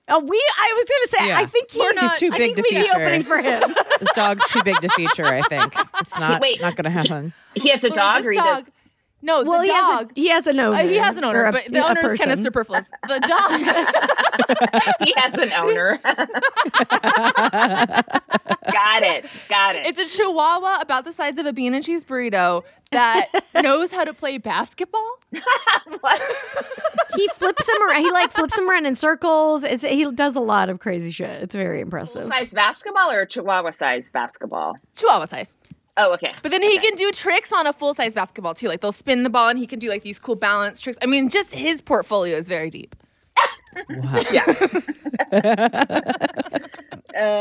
Oh, 0.10 0.20
we. 0.20 0.38
I 0.60 0.74
was 0.76 0.89
gonna 0.89 1.08
say. 1.24 1.28
Yeah. 1.30 1.38
I 1.39 1.46
think 1.46 1.70
he's, 1.72 2.00
He's 2.00 2.15
too 2.15 2.28
I 2.34 2.38
big 2.38 2.56
think 2.56 2.58
to 2.58 2.62
we'd 2.63 2.70
be 2.70 2.82
feature. 2.84 2.96
opening 3.02 3.24
for 3.24 3.38
him. 3.38 3.76
This 4.00 4.12
dog's 4.13 4.48
too 4.48 4.63
big 4.63 4.80
to 4.82 4.89
feature, 4.89 5.26
I 5.26 5.41
think. 5.43 5.74
It's 6.00 6.17
not 6.20 6.41
Wait. 6.41 6.62
not 6.62 6.76
gonna 6.76 6.89
happen. 6.89 7.34
He 7.56 7.70
has 7.70 7.84
a 7.84 7.89
dog, 7.89 8.20
this 8.20 8.28
or 8.28 8.32
he 8.32 8.38
dog- 8.38 8.46
does. 8.46 8.72
No 9.21 9.43
well, 9.43 9.60
the 9.60 9.65
he 9.65 9.69
dog 9.71 9.80
has 9.80 10.06
a, 10.06 10.10
he 10.15 10.27
has 10.30 10.47
an 10.47 10.60
owner. 10.60 10.77
Uh, 10.77 10.84
he 10.84 10.95
has 10.97 11.17
an 11.21 11.23
owner, 11.23 11.45
a- 11.45 11.51
but 11.51 11.65
the 11.65 11.80
owner 11.86 12.13
is 12.13 12.19
kind 12.19 12.32
of 12.32 12.41
superfluous. 12.41 12.86
The 13.08 13.19
dog, 13.19 13.51
He 15.08 15.13
has 15.17 15.34
an 15.39 15.51
owner. 15.53 15.99
Got 16.03 16.27
Got 18.71 19.03
it. 19.03 19.25
Got 19.49 19.75
it. 19.75 19.86
It's 19.86 19.99
a 19.99 20.06
chihuahua 20.17 20.80
about 20.82 21.06
the 21.06 21.12
size 21.12 21.38
of 21.38 21.45
a 21.45 21.53
bean 21.53 21.73
and 21.73 21.84
cheese 21.84 22.03
burrito 22.03 22.63
that 22.91 23.30
knows 23.62 23.91
how 23.91 24.03
to 24.03 24.13
play 24.13 24.38
basketball. 24.38 25.19
What? 26.01 26.21
he 27.15 27.27
flips 27.36 27.67
him 27.67 27.82
around. 27.82 28.01
He 28.01 28.12
like 28.12 28.32
flips 28.32 28.58
him 28.58 28.69
around 28.69 28.86
in 28.86 28.95
circles. 28.95 29.63
It's, 29.63 29.84
he 29.84 30.10
does 30.12 30.36
a 30.36 30.39
lot 30.41 30.69
of 30.69 30.80
crazy 30.80 31.12
shit. 31.12 31.41
It's 31.41 31.56
very 31.56 31.82
impressive. 31.82 32.25
size 32.25 32.53
basketball 32.53 33.10
or 33.12 33.25
chihuahua 33.25 33.71
size 33.71 34.12
basketball? 34.12 34.77
Chihuahua 34.95 35.25
size. 35.25 35.58
Oh, 35.97 36.13
okay. 36.13 36.33
But 36.43 36.51
then 36.51 36.62
he 36.62 36.77
can 36.77 36.93
do 36.95 37.12
tricks 37.12 37.51
on 37.51 37.65
a 37.65 37.73
full 37.73 37.93
size 37.93 38.13
basketball 38.13 38.53
too. 38.53 38.67
Like 38.67 38.81
they'll 38.81 38.91
spin 38.91 39.23
the 39.23 39.29
ball 39.29 39.49
and 39.49 39.57
he 39.57 39.65
can 39.65 39.79
do 39.79 39.89
like 39.89 40.03
these 40.03 40.19
cool 40.19 40.36
balance 40.36 40.79
tricks. 40.79 40.97
I 41.01 41.07
mean, 41.07 41.29
just 41.29 41.53
his 41.53 41.81
portfolio 41.81 42.38
is 42.38 42.47
very 42.47 42.69
deep. 42.69 42.95
Wow. 43.89 44.23
Yeah. 44.31 44.43
uh, 44.47 44.62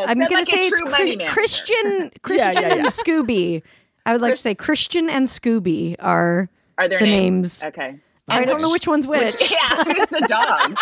I'm 0.06 0.18
gonna 0.18 0.34
like 0.34 0.46
say 0.46 0.66
it's 0.66 0.80
true 0.80 0.88
Chri- 0.88 0.90
money 0.90 1.16
man. 1.16 1.30
Christian, 1.30 2.10
Christian 2.22 2.62
yeah, 2.62 2.72
and 2.72 2.82
yeah. 2.82 2.88
Scooby. 2.88 3.62
I 4.04 4.12
would 4.12 4.22
like 4.22 4.34
to 4.34 4.40
say 4.40 4.54
Christian 4.54 5.08
and 5.10 5.26
Scooby 5.26 5.96
are. 5.98 6.48
Are 6.78 6.88
there 6.88 6.98
the 6.98 7.06
names? 7.06 7.62
names. 7.62 7.66
Okay. 7.66 7.98
I 8.28 8.44
don't 8.44 8.60
know 8.60 8.70
which 8.70 8.88
one's 8.88 9.06
which. 9.06 9.36
Yeah, 9.50 9.84
who's 9.84 10.06
the 10.10 10.26
dog? 10.28 10.76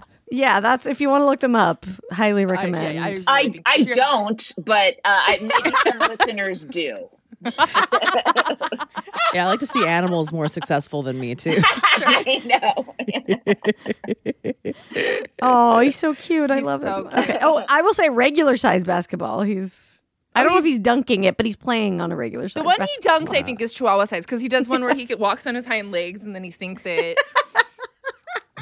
Yeah, 0.30 0.60
that's 0.60 0.86
if 0.86 1.00
you 1.00 1.08
want 1.08 1.22
to 1.22 1.26
look 1.26 1.40
them 1.40 1.54
up. 1.56 1.86
Highly 2.10 2.46
recommend. 2.46 2.94
yeah, 2.94 3.04
I- 3.04 3.18
I 3.28 3.60
I 3.64 3.82
don't, 3.84 4.52
but 4.58 4.94
uh, 4.94 4.98
I, 5.04 5.38
maybe 5.40 5.76
some 5.84 5.98
listeners 6.00 6.64
do. 6.64 7.08
Yeah, 9.34 9.44
I 9.44 9.48
like 9.48 9.60
to 9.60 9.66
see 9.66 9.84
animals 9.86 10.32
more 10.32 10.48
successful 10.48 11.02
than 11.02 11.18
me 11.18 11.34
too. 11.34 11.56
I 11.62 12.40
know. 12.46 12.94
oh, 15.42 15.80
he's 15.80 15.96
so 15.96 16.14
cute. 16.14 16.50
I 16.50 16.56
He's 16.58 16.64
love 16.64 16.80
so 16.80 17.02
him. 17.02 17.08
cute. 17.10 17.18
Okay. 17.30 17.38
Oh, 17.42 17.62
I 17.68 17.82
will 17.82 17.92
say 17.94 18.08
regular 18.08 18.56
size 18.56 18.84
basketball. 18.84 19.42
He's. 19.42 20.00
I 20.34 20.42
don't 20.42 20.52
know 20.52 20.58
if 20.58 20.64
he's 20.64 20.78
dunking 20.78 21.24
it, 21.24 21.36
but 21.36 21.44
he's 21.46 21.56
playing 21.56 22.00
on 22.00 22.12
a 22.12 22.16
regular 22.16 22.48
size. 22.48 22.62
The 22.62 22.66
one 22.66 22.76
he 22.80 22.98
dunks, 23.08 23.30
I 23.34 23.42
think, 23.42 23.60
is 23.60 23.72
Chihuahua 23.74 24.04
size 24.04 24.24
because 24.24 24.40
he 24.40 24.48
does 24.48 24.68
one 24.68 24.82
where 24.84 24.94
he 24.94 25.12
walks 25.14 25.46
on 25.46 25.54
his 25.54 25.66
hind 25.66 25.92
legs 25.92 26.22
and 26.22 26.34
then 26.34 26.44
he 26.44 26.50
sinks 26.50 26.82
it. 26.84 27.18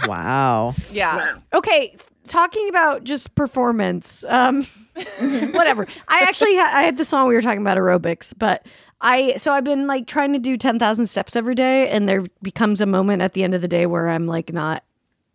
Wow. 0.06 0.74
Yeah. 0.90 1.38
Okay, 1.52 1.96
talking 2.26 2.68
about 2.68 3.04
just 3.04 3.34
performance. 3.34 4.24
Um, 4.28 4.66
whatever. 5.52 5.86
I 6.08 6.20
actually 6.20 6.54
ha- 6.56 6.70
I 6.72 6.82
had 6.82 6.96
the 6.96 7.04
song 7.04 7.28
we 7.28 7.34
were 7.34 7.42
talking 7.42 7.60
about 7.60 7.76
aerobics, 7.76 8.32
but 8.36 8.66
I 9.00 9.34
so 9.36 9.52
I've 9.52 9.64
been 9.64 9.86
like 9.86 10.06
trying 10.06 10.32
to 10.34 10.38
do 10.38 10.56
ten 10.56 10.78
thousand 10.78 11.06
steps 11.06 11.36
every 11.36 11.54
day, 11.54 11.88
and 11.88 12.08
there 12.08 12.24
becomes 12.42 12.80
a 12.80 12.86
moment 12.86 13.22
at 13.22 13.32
the 13.32 13.42
end 13.42 13.54
of 13.54 13.60
the 13.60 13.68
day 13.68 13.86
where 13.86 14.08
I'm 14.08 14.26
like 14.26 14.52
not. 14.52 14.84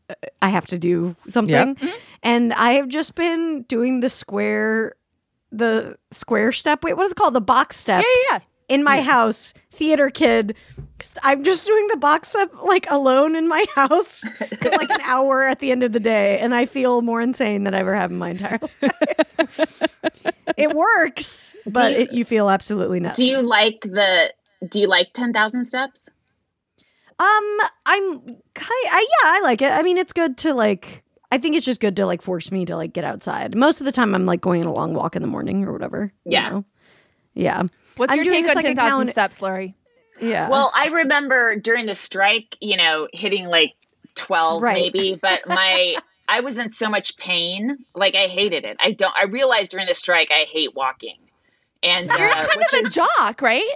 uh, 0.10 0.14
I 0.42 0.50
have 0.50 0.66
to 0.68 0.78
do 0.80 1.16
something, 1.28 1.78
and 2.24 2.54
I 2.54 2.74
have 2.74 2.88
just 2.88 3.16
been 3.16 3.64
doing 3.64 4.00
the 4.00 4.10
square, 4.10 4.96
the 5.52 5.98
square 6.12 6.52
step. 6.52 6.84
Wait, 6.84 6.94
what 6.96 7.06
is 7.06 7.12
it 7.12 7.16
called? 7.16 7.34
The 7.34 7.42
box 7.42 7.78
step 7.78 8.02
Yeah, 8.04 8.08
yeah, 8.32 8.38
yeah. 8.38 8.40
In 8.70 8.84
my 8.84 9.02
house, 9.02 9.54
theater 9.72 10.10
kid. 10.10 10.56
I'm 11.24 11.44
just 11.44 11.66
doing 11.66 11.88
the 11.92 11.98
box 11.98 12.36
up 12.36 12.64
like 12.64 12.86
alone 12.92 13.36
in 13.36 13.48
my 13.48 13.66
house 13.76 14.22
for 14.62 14.70
like 14.72 14.90
an 14.90 15.02
hour 15.04 15.44
at 15.48 15.60
the 15.60 15.72
end 15.72 15.84
of 15.84 15.92
the 15.92 16.00
day, 16.00 16.40
and 16.40 16.54
I 16.54 16.66
feel 16.66 17.02
more 17.02 17.22
insane 17.22 17.64
than 17.64 17.74
I 17.74 17.80
ever 17.80 17.96
have 17.96 18.12
in 18.12 18.18
my 18.18 18.32
entire 18.32 18.60
life. 18.82 19.84
it 20.58 20.74
works, 20.74 21.56
but 21.66 21.92
you- 21.94 21.98
it, 22.00 22.14
you 22.14 22.26
feel 22.26 22.50
absolutely 22.50 23.00
nuts. 23.00 23.18
Do 23.18 23.26
you 23.26 23.42
like 23.42 23.82
the? 23.82 24.34
Do 24.68 24.80
you 24.80 24.88
like 24.88 25.14
ten 25.14 25.32
thousand 25.34 25.64
steps? 25.66 26.10
Um, 27.18 27.58
I'm 27.86 28.20
kind. 28.54 28.86
I, 28.92 29.06
yeah, 29.24 29.30
I 29.32 29.42
like 29.44 29.62
it. 29.62 29.72
I 29.72 29.82
mean, 29.84 29.98
it's 29.98 30.14
good 30.14 30.38
to 30.40 30.54
like. 30.54 31.04
I 31.32 31.38
think 31.38 31.56
it's 31.56 31.66
just 31.66 31.80
good 31.80 31.96
to 31.98 32.06
like 32.06 32.22
force 32.22 32.52
me 32.52 32.66
to 32.66 32.76
like 32.76 32.92
get 32.92 33.04
outside. 33.04 33.56
Most 33.56 33.80
of 33.82 33.86
the 33.86 33.92
time, 33.92 34.16
I'm 34.16 34.26
like 34.26 34.42
going 34.42 34.62
on 34.66 34.68
a 34.68 34.74
long 34.74 34.94
walk 34.94 35.16
in 35.16 35.22
the 35.22 35.28
morning 35.28 35.64
or 35.64 35.72
whatever. 35.72 36.12
you 36.26 36.32
Yeah. 36.34 36.50
know? 36.50 36.66
yeah, 37.36 37.64
What's 37.98 38.12
I'm 38.12 38.18
your 38.18 38.26
doing 38.26 38.44
take 38.44 38.50
on 38.52 38.56
like 38.56 38.66
10,000 38.66 38.90
count- 38.98 39.10
steps, 39.12 39.42
Laurie? 39.42 39.76
yeah. 40.22 40.50
Well, 40.50 40.72
I 40.76 40.88
remember 40.88 41.56
during 41.56 41.86
the 41.86 41.96
strike, 41.96 42.58
you 42.62 42.78
know, 42.78 43.08
hitting 43.14 43.48
like 43.48 43.74
12 44.16 44.62
Right. 44.62 44.76
maybe, 44.94 45.16
but 45.22 45.48
my 45.48 45.96
I 46.28 46.42
was 46.42 46.58
in 46.58 46.70
so 46.70 46.90
much 46.90 47.18
pain. 47.18 47.86
Like 47.96 48.16
I 48.16 48.28
hated 48.28 48.64
it. 48.66 48.78
I 48.82 48.92
don't 48.92 49.14
I 49.18 49.26
realized 49.26 49.72
during 49.72 49.88
the 49.88 49.94
strike 49.96 50.30
I 50.32 50.46
hate 50.50 50.76
walking. 50.76 51.18
And 51.82 52.08
You're 52.08 52.28
uh, 52.30 52.34
kind 52.46 52.58
which 52.60 52.74
of 52.74 52.80
a 52.84 52.88
is- 52.88 52.94
jock, 52.94 53.42
right? 53.42 53.70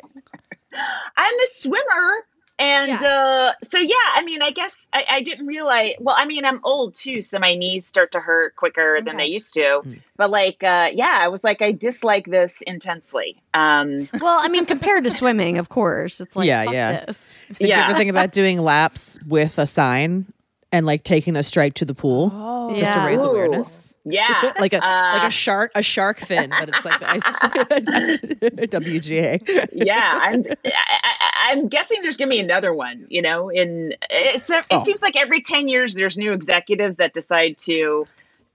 I'm 1.17 1.39
a 1.39 1.47
swimmer. 1.51 2.25
And 2.59 2.87
Yeah. 3.01 3.01
uh, 3.01 3.53
so, 3.63 3.79
yeah, 3.79 3.95
I 4.15 4.23
mean, 4.23 4.41
I 4.41 4.51
guess 4.51 4.87
I, 4.93 5.05
I 5.09 5.21
didn't 5.21 5.47
realize. 5.47 5.93
Well, 5.99 6.15
I 6.17 6.25
mean, 6.25 6.45
I'm 6.45 6.59
old 6.63 6.93
too, 6.95 7.21
so 7.21 7.39
my 7.39 7.55
knees 7.55 7.85
start 7.85 8.11
to 8.11 8.19
hurt 8.19 8.55
quicker 8.55 8.99
than 9.01 9.17
they 9.17 9.25
used 9.25 9.53
to. 9.55 9.81
But, 10.17 10.29
like, 10.29 10.63
uh, 10.63 10.89
yeah, 10.93 11.17
I 11.19 11.29
was 11.29 11.43
like, 11.43 11.61
I 11.61 11.71
dislike 11.71 12.25
this 12.25 12.61
intensely. 12.61 13.41
Um, 13.53 14.07
well, 14.21 14.39
I 14.41 14.49
mean, 14.49 14.65
compared 14.65 15.03
to 15.05 15.11
swimming, 15.11 15.57
of 15.57 15.69
course, 15.69 16.21
it's 16.21 16.35
like 16.35 16.47
Yeah, 16.47 16.65
fuck 16.65 16.73
yeah. 16.73 17.05
this. 17.05 17.39
Did 17.59 17.69
Yeah. 17.69 17.77
you 17.77 17.83
ever 17.85 17.97
think 17.97 18.09
about 18.11 18.31
doing 18.31 18.59
laps 18.59 19.17
with 19.25 19.57
a 19.57 19.65
sign 19.65 20.25
and 20.73 20.85
like 20.85 21.03
taking 21.03 21.33
the 21.33 21.43
strike 21.43 21.75
to 21.75 21.85
the 21.85 21.93
pool 21.95 22.31
Oh. 22.33 22.75
just 22.75 22.91
to 22.91 22.99
Yeah. 22.99 23.05
raise 23.05 23.21
Ooh. 23.23 23.29
awareness? 23.29 23.95
yeah. 24.05 24.51
like 24.59 24.73
a 24.73 24.77
like 24.79 25.23
Uh, 25.23 25.27
a 25.27 25.31
shark 25.31 25.71
a 25.75 25.81
shark 25.81 26.19
fin, 26.19 26.49
but 26.49 26.67
it's 26.67 26.83
like 26.83 26.99
the 26.99 27.09
ice 27.09 27.23
WGA. 28.67 29.69
yeah, 29.73 30.19
I'm. 30.21 30.45
I, 30.65 30.71
I, 31.03 31.51
I'm 31.51 31.67
guessing 31.67 32.01
there's 32.01 32.17
going 32.17 32.29
to 32.29 32.35
be 32.35 32.39
another 32.41 32.73
one. 32.73 33.05
You 33.09 33.21
know, 33.21 33.49
in 33.49 33.93
it's. 34.09 34.49
It 34.49 34.65
Oh. 34.71 34.83
seems 34.83 35.01
like 35.01 35.15
every 35.15 35.41
ten 35.41 35.67
years 35.67 35.93
there's 35.93 36.17
new 36.17 36.33
executives 36.33 36.97
that 36.97 37.13
decide 37.13 37.57
to 37.59 38.05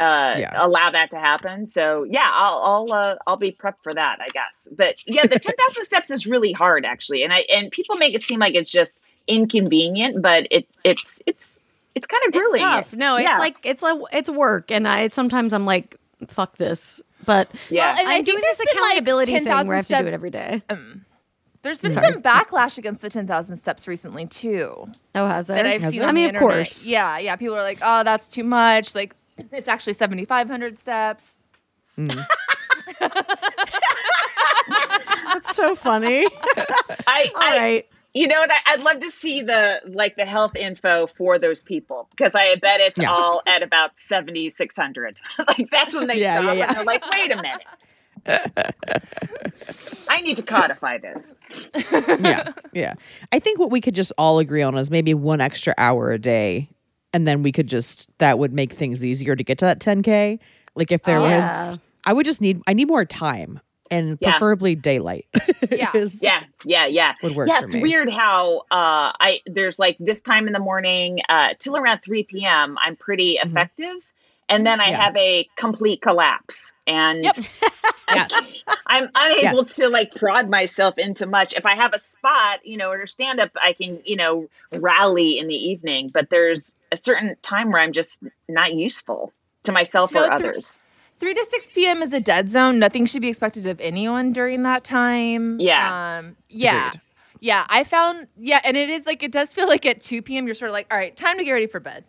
uh, 0.01 0.35
Yeah. 0.39 0.53
allow 0.55 0.91
that 0.91 1.11
to 1.13 1.19
happen. 1.19 1.65
So 1.67 2.05
yeah, 2.05 2.29
I'll 2.33 2.59
I'll 2.63 2.93
uh, 2.93 3.15
I'll 3.27 3.37
be 3.37 3.53
prepped 3.53 3.83
for 3.83 3.95
that, 3.95 4.19
I 4.21 4.29
guess. 4.29 4.69
But 4.77 4.97
yeah, 5.07 5.23
the 5.27 5.39
ten 5.39 5.55
thousand 5.57 5.85
steps 5.85 6.11
is 6.11 6.27
really 6.27 6.53
hard 6.53 6.85
actually, 6.85 7.23
and 7.23 7.33
I 7.33 7.45
and 7.55 7.71
people 7.71 7.97
make 7.97 8.15
it 8.15 8.23
seem 8.23 8.41
like 8.41 8.55
it's 8.55 8.71
just 8.71 9.03
inconvenient, 9.27 10.21
but 10.23 10.47
it 10.51 10.67
it's 10.85 11.23
it's 11.27 11.61
it's 11.99 12.07
kind 12.07 12.23
of 12.25 12.29
It's 12.29 12.39
grueling. 12.39 12.61
tough. 12.63 12.93
No, 12.95 13.17
it's 13.17 13.25
Yeah. 13.29 13.39
like 13.39 13.57
it's 13.65 13.83
a 13.83 14.01
it's 14.13 14.31
work, 14.31 14.71
and 14.71 14.87
I 14.89 15.09
sometimes 15.09 15.53
I'm 15.53 15.67
like, 15.67 15.97
fuck 16.29 16.57
this. 16.57 17.03
But 17.27 17.51
yeah. 17.69 17.87
Well, 17.95 17.97
I 17.97 18.01
I'm 18.01 18.07
think 18.25 18.27
doing 18.27 18.39
this 18.41 18.57
there's 18.59 18.69
like, 18.69 18.77
accountability 18.95 19.33
thing 19.33 19.45
where 19.67 19.75
I 19.75 19.77
have 19.77 19.87
to 19.89 19.99
do 19.99 20.07
it 20.07 20.15
every 20.15 20.31
day. 20.31 20.63
Um, 20.71 21.05
there's 21.63 21.83
been 21.83 21.93
some 21.93 22.23
backlash 22.23 22.79
against 22.79 23.03
the 23.03 23.11
10,000 23.11 23.57
steps 23.57 23.89
recently, 23.89 24.27
too. 24.27 24.89
Oh, 25.17 25.27
has 25.27 25.49
That? 25.49 25.67
I've 25.67 25.81
Has 25.81 25.93
seen 25.93 26.03
it? 26.03 26.05
on 26.05 26.11
I 26.11 26.13
mean, 26.13 26.23
the 26.23 26.29
of 26.31 26.35
internet. 26.37 26.57
course. 26.57 26.87
Yeah, 26.87 27.19
yeah. 27.19 27.35
People 27.37 27.57
are 27.57 27.63
like, 27.63 27.81
oh, 27.83 28.05
that's 28.05 28.31
too 28.31 28.45
much. 28.45 28.95
Like, 28.95 29.15
it's 29.53 29.67
actually 29.67 29.95
7,500 29.95 30.79
steps. 30.79 31.35
Mm. 31.99 32.17
That's 35.33 35.57
so 35.57 35.75
funny. 35.75 36.27
I, 37.07 37.31
All 37.35 37.43
I 37.43 37.59
right. 37.59 37.89
You 38.19 38.27
know 38.27 38.41
what? 38.41 38.51
I, 38.51 38.57
I'd 38.67 38.83
love 38.83 38.99
to 38.99 39.11
see 39.11 39.43
the 39.43 39.81
like 39.87 40.17
the 40.17 40.25
health 40.25 40.57
info 40.57 41.07
for 41.17 41.39
those 41.39 41.63
people 41.63 42.09
because 42.11 42.35
I 42.35 42.57
bet 42.57 42.81
it's 42.81 42.99
Yeah. 42.99 43.13
all 43.13 43.43
at 43.47 43.63
about 43.63 43.97
seventy 43.97 44.51
six 44.51 44.77
hundred. 44.77 45.21
like 45.47 45.71
that's 45.71 45.95
when 45.95 46.09
they 46.09 46.21
Yeah, 46.21 46.41
stop 46.41 46.47
yeah, 46.47 46.53
yeah. 46.55 46.67
and 46.67 46.77
they're 46.79 46.85
like, 46.85 47.05
"Wait 47.13 47.31
a 47.31 47.37
minute, 47.37 47.63
I 50.09 50.21
need 50.21 50.37
to 50.39 50.43
codify 50.43 50.99
this." 50.99 51.37
yeah, 52.19 52.53
yeah. 52.73 52.95
I 53.31 53.39
think 53.39 53.59
what 53.61 53.71
we 53.71 53.81
could 53.81 53.95
just 53.95 54.13
all 54.19 54.41
agree 54.41 54.63
on 54.63 54.77
is 54.77 54.91
maybe 54.91 55.15
one 55.15 55.41
extra 55.41 55.73
hour 55.79 56.11
a 56.11 56.19
day, 56.19 56.71
and 57.13 57.25
then 57.27 57.45
we 57.45 57.53
could 57.53 57.69
just 57.69 58.11
that 58.19 58.39
would 58.39 58.53
make 58.53 58.73
things 58.73 59.05
easier 59.05 59.37
to 59.37 59.45
get 59.45 59.59
to 59.59 59.65
that 59.67 59.79
10k. 59.79 60.41
Like 60.75 60.91
if 60.91 61.03
there 61.03 61.21
Yeah. 61.21 61.71
was, 61.71 61.79
I 62.05 62.13
would 62.15 62.27
just 62.27 62.41
need 62.41 62.63
I 62.67 62.73
need 62.73 62.89
more 62.89 63.05
time 63.05 63.61
and 63.91 64.19
Yeah. 64.21 64.31
preferably 64.31 64.75
daylight. 64.75 65.27
Yeah. 65.71 65.93
Yeah, 66.21 66.45
yeah, 66.65 66.87
yeah. 66.87 67.15
Would 67.23 67.35
work 67.35 67.49
yeah, 67.49 67.61
it's 67.63 67.75
weird 67.77 68.11
how 68.11 68.61
uh, 68.71 69.13
I 69.21 69.41
there's 69.47 69.79
like 69.79 69.97
this 70.01 70.21
time 70.23 70.47
in 70.47 70.53
the 70.53 70.61
morning 70.61 71.21
uh, 71.29 71.55
till 71.59 71.77
around 71.77 72.01
three 72.01 72.23
p.m. 72.25 72.77
I'm 72.85 72.97
pretty 72.97 73.33
effective, 73.33 73.95
and 74.49 74.67
then 74.67 74.81
I 74.81 74.85
Mm-hmm. 74.85 74.93
Yeah. 74.93 75.03
have 75.05 75.17
a 75.17 75.49
complete 75.57 76.01
collapse, 76.03 76.75
and 76.87 77.25
Yep. 77.25 77.35
Yes. 78.15 78.65
I'm 78.87 79.11
unable 79.15 79.59
Yes. 79.59 79.77
to 79.77 79.89
like 79.91 80.15
prod 80.15 80.49
myself 80.49 80.97
into 80.97 81.27
much. 81.27 81.53
If 81.55 81.67
I 81.67 81.75
have 81.75 81.93
a 81.93 81.99
spot, 81.99 82.65
you 82.65 82.79
know, 82.79 82.91
or 82.91 83.07
stand 83.07 83.39
up, 83.39 83.51
I 83.63 83.75
can, 83.75 84.01
you 84.07 84.17
know, 84.17 84.49
rally 84.73 85.39
in 85.39 85.47
the 85.49 85.55
evening. 85.55 86.09
But 86.09 86.31
there's 86.31 86.77
a 86.91 86.97
certain 86.97 87.37
time 87.43 87.71
where 87.71 87.83
I'm 87.83 87.93
just 87.93 88.23
not 88.49 88.73
useful 88.73 89.33
to 89.65 89.73
myself 89.73 90.13
No, 90.15 90.25
or 90.25 90.33
others. 90.33 90.81
3 91.19 91.35
to 91.35 91.47
6 91.51 91.71
p.m. 91.71 92.03
is 92.03 92.13
a 92.13 92.21
dead 92.21 92.51
zone. 92.51 92.79
Nothing 92.79 93.07
should 93.07 93.23
be 93.23 93.29
expected 93.29 93.67
of 93.67 93.81
anyone 93.81 94.33
during 94.33 94.63
that 94.63 94.85
time. 94.85 95.59
Yeah. 95.61 96.19
Um, 96.19 96.37
yeah. 96.49 96.89
Agreed. 96.89 97.01
Yeah. 97.41 97.67
I 97.69 97.85
found, 97.85 98.27
yeah. 98.37 98.61
And 98.65 98.77
it 98.77 98.89
is 98.91 99.07
like, 99.07 99.23
it 99.23 99.33
does 99.33 99.53
feel 99.53 99.69
like 99.69 99.85
at 99.87 100.01
2 100.01 100.23
p.m., 100.23 100.47
you're 100.47 100.55
sort 100.55 100.71
of 100.71 100.73
like, 100.73 100.87
all 100.91 100.99
right, 100.99 101.17
time 101.17 101.39
to 101.39 101.45
get 101.45 101.53
ready 101.53 101.67
for 101.67 101.81
bed. 101.81 102.05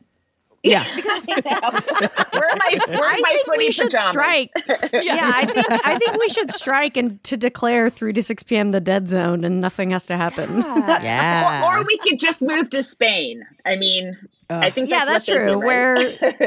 Yeah. 0.63 0.84
because 0.95 1.26
where 2.32 2.52
am 2.52 2.60
I? 2.62 2.80
Where 2.88 2.98
am 2.98 3.02
I 3.02 3.13
are 3.17 3.22
my 3.22 3.30
think 3.30 3.45
footy 3.45 3.58
we 3.60 3.72
should 3.72 3.86
pajamas? 3.91 4.08
strike. 4.10 4.50
yeah. 4.93 5.32
I 5.34 5.45
think 5.45 5.67
I 5.88 5.98
think 5.98 6.17
we 6.19 6.28
should 6.28 6.54
strike 6.54 6.98
and 6.98 7.24
to 7.24 7.38
declare 7.38 7.89
three 7.89 8.12
to 8.12 8.22
six 8.22 8.43
p.m. 8.43 8.72
the 8.72 8.82
dead 8.82 9.08
zone, 9.08 9.45
and 9.45 9.62
nothing 9.62 9.91
has 9.91 10.06
to 10.08 10.17
happen. 10.17 10.58
Yeah. 10.60 11.02
Yeah. 11.02 11.63
Or, 11.65 11.78
or 11.80 11.86
we 11.86 11.98
could 12.00 12.19
just 12.19 12.41
move 12.41 12.69
to 12.72 12.84
Spain. 12.84 13.45
I 13.65 13.78
mean, 13.78 14.17
I 14.50 14.69
think 14.69 14.89
yeah, 14.89 15.06
that's, 15.06 15.26
that's 15.26 15.30
what 15.30 15.45
they 15.45 15.52
true. 15.54 15.62
do, 15.62 15.65
right? 15.65 15.65
Where 15.65 15.95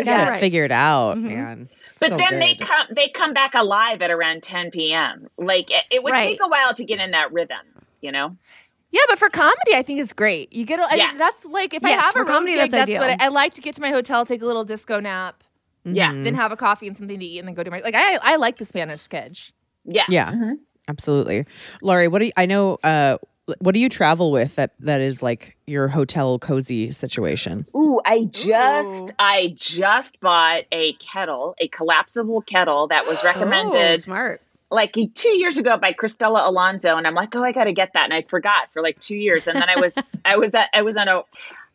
You 0.01 0.05
gotta 0.05 0.31
right. 0.33 0.41
figure 0.41 0.65
it 0.67 0.73
out, 0.73 1.17
Mhm. 1.17 1.23
man. 1.23 1.69
But 2.03 2.11
So 2.11 2.17
then 2.19 2.39
they 2.41 2.55
come 2.57 2.87
they 2.95 3.09
come 3.09 3.33
back 3.33 3.55
alive 3.55 4.03
at 4.03 4.11
around 4.11 4.43
10 4.43 4.71
p.m. 4.73 5.29
Like 5.39 5.71
it, 5.71 5.85
it 5.91 6.03
would 6.03 6.13
Right. 6.13 6.29
take 6.29 6.43
a 6.43 6.49
while 6.49 6.75
to 6.75 6.85
get 6.85 7.01
in 7.01 7.13
that 7.13 7.33
rhythm, 7.33 7.65
you 8.01 8.13
know? 8.13 8.37
Yeah, 8.91 9.01
but 9.09 9.19
for 9.19 9.31
comedy, 9.31 9.75
I 9.75 9.83
think 9.83 10.01
it's 10.01 10.13
great. 10.13 10.53
You 10.53 10.67
get, 10.67 10.79
a, 10.79 10.83
I 10.83 10.95
Yeah. 10.97 11.09
mean, 11.09 11.19
that's 11.19 11.45
like 11.47 11.73
if 11.73 11.83
I 11.85 11.91
have 11.91 12.13
for 12.13 12.23
a 12.23 12.27
comedy, 12.27 12.53
gig, 12.53 12.71
that's 12.71 12.75
that's, 12.75 12.91
what 12.91 13.09
I, 13.09 13.15
ideal. 13.15 13.25
I 13.27 13.29
like 13.29 13.55
to 13.55 13.63
get 13.63 13.75
to 13.77 13.81
my 13.81 13.89
hotel, 13.91 14.27
take 14.27 14.43
a 14.43 14.47
little 14.47 14.65
disco 14.65 15.01
nap, 15.01 15.43
Yeah. 15.85 16.11
Mhm. 16.13 16.25
then 16.25 16.35
have 16.35 16.53
a 16.53 16.57
coffee 16.57 16.89
and 16.89 16.97
something 16.97 17.19
to 17.19 17.25
eat, 17.25 17.39
and 17.39 17.49
then 17.49 17.55
go 17.55 17.63
to 17.63 17.71
my 17.71 17.79
like. 17.81 17.95
I 17.97 18.19
I 18.23 18.37
like 18.37 18.59
the 18.59 18.65
Spanish 18.67 19.01
sketch. 19.01 19.53
Yeah. 19.85 20.05
Yeah. 20.09 20.31
Mhm. 20.33 20.57
Absolutely. 20.89 21.47
Laurie, 21.81 22.09
what 22.09 22.19
do 22.19 22.27
you, 22.27 22.33
I 22.37 22.45
know 22.47 22.77
uh 22.85 23.17
what 23.59 23.75
do 23.75 23.81
you 23.81 23.89
travel 23.89 24.31
with 24.31 24.55
that 24.57 24.73
that 24.81 25.01
is 25.01 25.23
like 25.23 25.57
your 25.67 25.89
hotel 25.89 26.39
cozy 26.39 26.93
situation? 26.93 27.67
Ooh, 27.77 28.01
I 28.05 28.25
just 28.27 29.11
Ooh. 29.11 29.15
I 29.19 29.55
just 29.57 30.21
bought 30.21 30.65
a 30.71 30.93
kettle, 30.95 31.55
a 31.59 31.69
collapsible 31.69 32.43
kettle 32.43 32.89
that 32.89 33.07
was 33.07 33.23
Oh, 33.23 33.27
recommended 33.27 34.03
smart. 34.05 34.41
like 34.71 34.97
two 35.15 35.37
years 35.37 35.59
ago 35.59 35.77
by 35.77 35.93
Cristela 35.93 36.47
Alonzo, 36.47 36.97
and 36.97 37.07
I'm 37.07 37.15
like, 37.15 37.35
oh, 37.35 37.43
I 37.43 37.53
got 37.53 37.65
to 37.65 37.73
get 37.73 37.93
that, 37.95 38.05
and 38.05 38.15
I 38.15 38.23
forgot 38.23 38.73
for 38.73 38.81
like 38.83 38.99
two 39.01 39.17
years, 39.17 39.47
and 39.49 39.57
then 39.61 39.69
I 39.69 39.81
was 39.81 40.21
I 40.25 40.37
was 40.37 40.55
at 40.55 40.69
I 40.73 40.83
was 40.83 40.97
on 40.97 41.09
a 41.09 41.23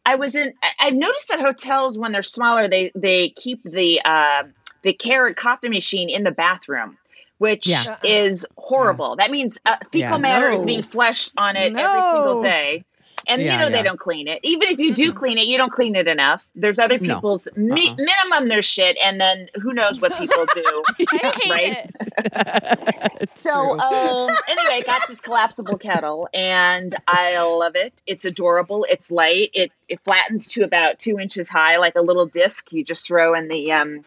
I 0.05 0.15
was 0.15 0.35
in 0.35 0.53
I- 0.63 0.87
I've 0.87 0.95
noticed 0.95 1.27
that 1.29 1.41
hotels 1.41 1.97
when 1.97 2.11
they're 2.13 2.23
smaller 2.23 2.67
they 2.69 2.91
they 2.95 3.29
keep 3.29 3.61
the 3.63 4.01
uh, 4.05 4.43
the 4.83 4.93
Keurig 4.93 5.35
coffee 5.35 5.69
machine 5.69 6.09
in 6.09 6.23
the 6.23 6.31
bathroom. 6.31 6.97
Which 7.39 7.67
Yeah. 7.67 7.83
Uh-uh. 7.87 7.97
is 8.03 8.45
horrible. 8.57 9.15
That 9.17 9.29
means 9.31 9.59
uh, 9.65 9.75
fecal 9.91 10.11
Yeah. 10.11 10.17
matter 10.17 10.51
is 10.51 10.61
No. 10.61 10.65
being 10.65 10.81
flushed 10.81 11.33
on 11.37 11.55
it 11.55 11.75
every 11.75 12.01
single 12.01 12.41
day. 12.41 12.83
And 13.29 13.41
Yeah, 13.41 13.53
you 13.53 13.59
know 13.59 13.65
yeah. 13.65 13.77
they 13.77 13.83
don't 13.83 13.99
clean 13.99 14.27
it. 14.29 14.39
Even 14.43 14.69
if 14.69 14.79
you 14.79 14.93
do 14.93 15.11
clean 15.11 15.37
it, 15.37 15.47
you 15.47 15.57
don't 15.57 15.71
clean 15.71 15.95
it 15.97 16.07
enough. 16.07 16.47
There's 16.55 16.79
other 16.79 16.97
No. 16.97 17.15
people's 17.15 17.49
mi- 17.57 17.89
Uh-uh. 17.89 17.95
minimum 17.97 18.47
their 18.47 18.61
shit, 18.61 18.97
and 19.03 19.19
then 19.19 19.49
who 19.61 19.73
knows 19.73 19.99
what 19.99 20.17
people 20.17 20.45
do. 20.53 20.83
I 21.11 21.31
right? 21.49 21.89
it. 23.21 23.29
So 23.37 23.51
um, 23.79 24.29
anyway, 24.47 24.75
I 24.75 24.83
got 24.85 25.01
this 25.07 25.19
collapsible 25.19 25.77
kettle, 25.77 26.29
and 26.33 26.95
I 27.07 27.37
love 27.43 27.75
it. 27.75 28.01
It's 28.07 28.23
adorable. 28.25 28.85
It's 28.89 29.11
light. 29.11 29.49
It 29.53 29.71
it 29.89 29.99
flattens 30.05 30.47
to 30.49 30.63
about 30.63 30.97
two 30.97 31.19
inches 31.19 31.49
high, 31.49 31.77
like 31.77 31.95
a 31.95 32.01
little 32.01 32.25
disc. 32.27 32.71
You 32.71 32.83
just 32.83 33.05
throw 33.07 33.33
in 33.33 33.47
the 33.49 33.71
um, 33.73 34.05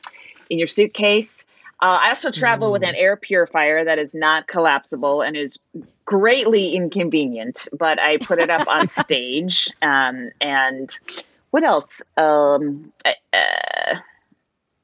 in 0.48 0.58
your 0.58 0.66
suitcase. 0.66 1.44
Uh, 1.82 1.98
I 2.02 2.08
also 2.10 2.30
travel 2.30 2.72
with 2.72 2.82
an 2.82 2.94
air 2.94 3.16
purifier 3.16 3.84
that 3.84 3.98
is 3.98 4.14
not 4.14 4.46
collapsible 4.46 5.22
and 5.22 5.34
is 5.34 5.58
greatly 6.04 6.74
inconvenient. 6.74 7.68
But 7.78 8.00
I 8.00 8.18
put 8.18 8.38
it 8.38 8.50
up 8.50 8.68
on 8.68 8.88
stage, 8.88 9.68
um, 9.80 10.30
and 10.40 10.90
what 11.50 11.64
else? 11.64 12.02
Um, 12.18 12.92
uh, 13.04 13.94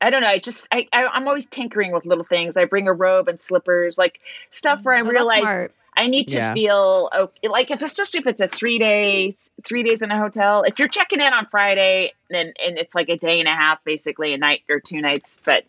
I 0.00 0.10
don't 0.10 0.22
know. 0.22 0.28
I 0.28 0.38
just 0.38 0.68
I, 0.72 0.88
I 0.92 1.06
I'm 1.06 1.28
always 1.28 1.46
tinkering 1.46 1.92
with 1.92 2.06
little 2.06 2.24
things. 2.24 2.56
I 2.56 2.64
bring 2.64 2.88
a 2.88 2.92
robe 2.92 3.28
and 3.28 3.40
slippers, 3.40 3.98
like 3.98 4.20
stuff 4.50 4.84
where 4.84 4.94
I 4.94 5.00
Oh, 5.00 5.10
realized. 5.10 5.68
I 5.98 6.08
need 6.08 6.28
to 6.28 6.40
Yeah. 6.40 6.52
feel 6.52 7.08
okay. 7.14 7.48
Like 7.48 7.70
if 7.70 7.80
especially 7.80 8.20
if 8.20 8.26
it's 8.26 8.40
a 8.40 8.48
three 8.48 8.78
days 8.78 9.50
three 9.66 9.82
days 9.82 10.02
in 10.02 10.10
a 10.10 10.18
hotel. 10.18 10.62
If 10.62 10.78
you're 10.78 10.88
checking 10.88 11.20
in 11.20 11.32
on 11.32 11.46
Friday 11.50 12.12
and 12.30 12.54
and 12.64 12.78
it's 12.78 12.94
like 12.94 13.08
a 13.08 13.16
day 13.16 13.40
and 13.40 13.48
a 13.48 13.52
half, 13.52 13.82
basically 13.84 14.32
a 14.34 14.38
night 14.38 14.62
or 14.70 14.80
two 14.80 15.00
nights, 15.02 15.40
but. 15.44 15.64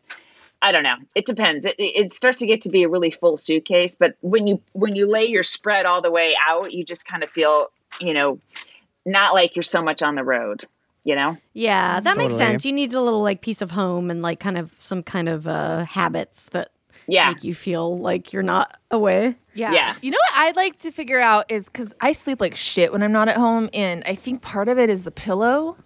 I 0.62 0.72
don't 0.72 0.84
know. 0.84 0.96
It 1.16 1.26
depends. 1.26 1.66
It, 1.66 1.76
it 1.78 2.12
starts 2.12 2.40
to 2.40 2.48
get 2.48 2.62
to 2.62 2.70
be 2.70 2.84
a 2.84 2.90
really 2.90 3.12
full 3.12 3.38
suitcase, 3.38 3.96
but 3.96 4.16
when 4.22 4.48
you 4.48 4.62
when 4.74 4.96
you 4.96 5.08
lay 5.10 5.26
your 5.26 5.44
spread 5.44 5.86
all 5.86 6.02
the 6.02 6.12
way 6.12 6.36
out, 6.50 6.74
you 6.74 6.84
just 6.84 7.08
kind 7.08 7.24
of 7.24 7.30
feel, 7.30 7.68
you 8.02 8.14
know, 8.14 8.40
not 9.06 9.34
like 9.34 9.56
you're 9.56 9.64
so 9.64 9.82
much 9.84 10.02
on 10.02 10.16
the 10.16 10.24
road. 10.24 10.66
You 11.04 11.16
know? 11.16 11.38
Yeah, 11.54 12.02
that 12.02 12.18
makes 12.18 12.36
sense. 12.36 12.66
You 12.66 12.74
need 12.74 12.94
a 12.94 13.00
little 13.02 13.22
like 13.22 13.40
piece 13.42 13.62
of 13.62 13.72
home 13.72 14.12
and 14.12 14.22
like 14.22 14.42
kind 14.42 14.58
of 14.58 14.74
some 14.80 15.04
kind 15.04 15.30
of 15.30 15.48
uh 15.48 15.86
habits 15.86 16.48
that 16.50 16.72
Yeah. 17.08 17.30
make 17.30 17.46
you 17.46 17.56
feel 17.56 17.98
like 17.98 18.34
you're 18.34 18.44
not 18.44 18.78
away. 18.92 19.38
Yeah. 19.54 19.72
Yeah. 19.72 19.96
You 20.02 20.12
know 20.12 20.18
what 20.32 20.40
I'd 20.42 20.58
like 20.58 20.76
to 20.80 20.92
figure 20.92 21.22
out 21.22 21.50
is 21.50 21.66
because 21.66 21.94
I 22.02 22.12
sleep 22.12 22.42
like 22.42 22.58
shit 22.58 22.92
when 22.92 23.04
I'm 23.04 23.14
not 23.14 23.30
at 23.30 23.38
home, 23.38 23.70
and 23.74 24.04
I 24.06 24.16
think 24.16 24.42
part 24.42 24.68
of 24.68 24.78
it 24.78 24.90
is 24.90 25.04
the 25.04 25.12
pillow. 25.12 25.78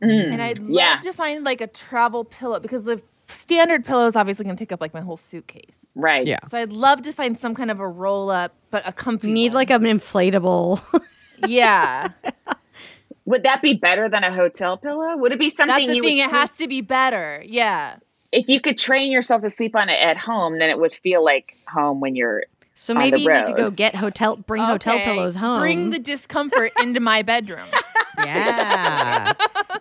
And 0.00 0.40
I'd 0.42 0.58
love 0.60 0.70
Yeah. 0.70 0.98
to 1.02 1.12
find 1.12 1.44
like 1.44 1.60
a 1.60 1.66
travel 1.66 2.24
pillow 2.24 2.58
because 2.58 2.84
the 2.84 3.02
standard 3.32 3.84
pillow 3.84 4.06
is 4.06 4.16
obviously 4.16 4.44
going 4.44 4.56
to 4.56 4.62
take 4.62 4.72
up 4.72 4.80
like 4.80 4.94
my 4.94 5.00
whole 5.00 5.16
suitcase. 5.16 5.90
Right. 5.94 6.26
yeah. 6.26 6.38
So 6.48 6.58
I'd 6.58 6.72
love 6.72 7.02
to 7.02 7.12
find 7.12 7.38
some 7.38 7.54
kind 7.54 7.70
of 7.70 7.80
a 7.80 7.88
roll 7.88 8.30
up, 8.30 8.54
but 8.70 8.86
a 8.86 8.92
comfy. 8.92 9.28
You 9.28 9.34
need 9.34 9.48
one. 9.50 9.56
like 9.56 9.70
an 9.70 9.82
inflatable. 9.82 10.82
yeah. 11.46 12.08
Would 13.24 13.44
that 13.44 13.62
be 13.62 13.74
better 13.74 14.08
than 14.08 14.24
a 14.24 14.32
hotel 14.32 14.76
pillow? 14.76 15.16
Would 15.16 15.32
it 15.32 15.38
be 15.38 15.48
something 15.48 15.68
That's 15.74 15.86
the 15.86 15.94
you 15.96 16.02
thing. 16.02 16.16
would 16.16 16.24
It 16.24 16.30
sleep- 16.30 16.36
has 16.40 16.50
to 16.58 16.68
be 16.68 16.80
better. 16.80 17.42
Yeah. 17.46 17.96
if 18.32 18.48
you 18.48 18.60
could 18.60 18.76
train 18.78 19.12
yourself 19.12 19.42
to 19.42 19.50
sleep 19.50 19.76
on 19.76 19.88
it 19.88 20.00
at 20.00 20.16
home, 20.16 20.58
then 20.58 20.70
it 20.70 20.78
would 20.78 20.92
feel 20.92 21.24
like 21.24 21.56
home 21.68 22.00
when 22.00 22.16
you're 22.16 22.44
So 22.74 22.94
On 22.94 22.98
maybe 22.98 23.18
the 23.18 23.22
you 23.22 23.32
need 23.32 23.46
to 23.46 23.52
go 23.54 23.70
get 23.70 23.94
hotel 23.94 24.36
bring 24.36 24.62
hotel 24.62 24.98
pillows 24.98 25.36
home. 25.36 25.60
Bring 25.60 25.90
the 25.90 25.98
discomfort 25.98 26.72
into 26.80 27.00
my 27.00 27.22
bedroom. 27.22 27.66
Yeah. 28.18 29.32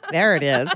there 0.10 0.36
it 0.36 0.42
is. 0.42 0.70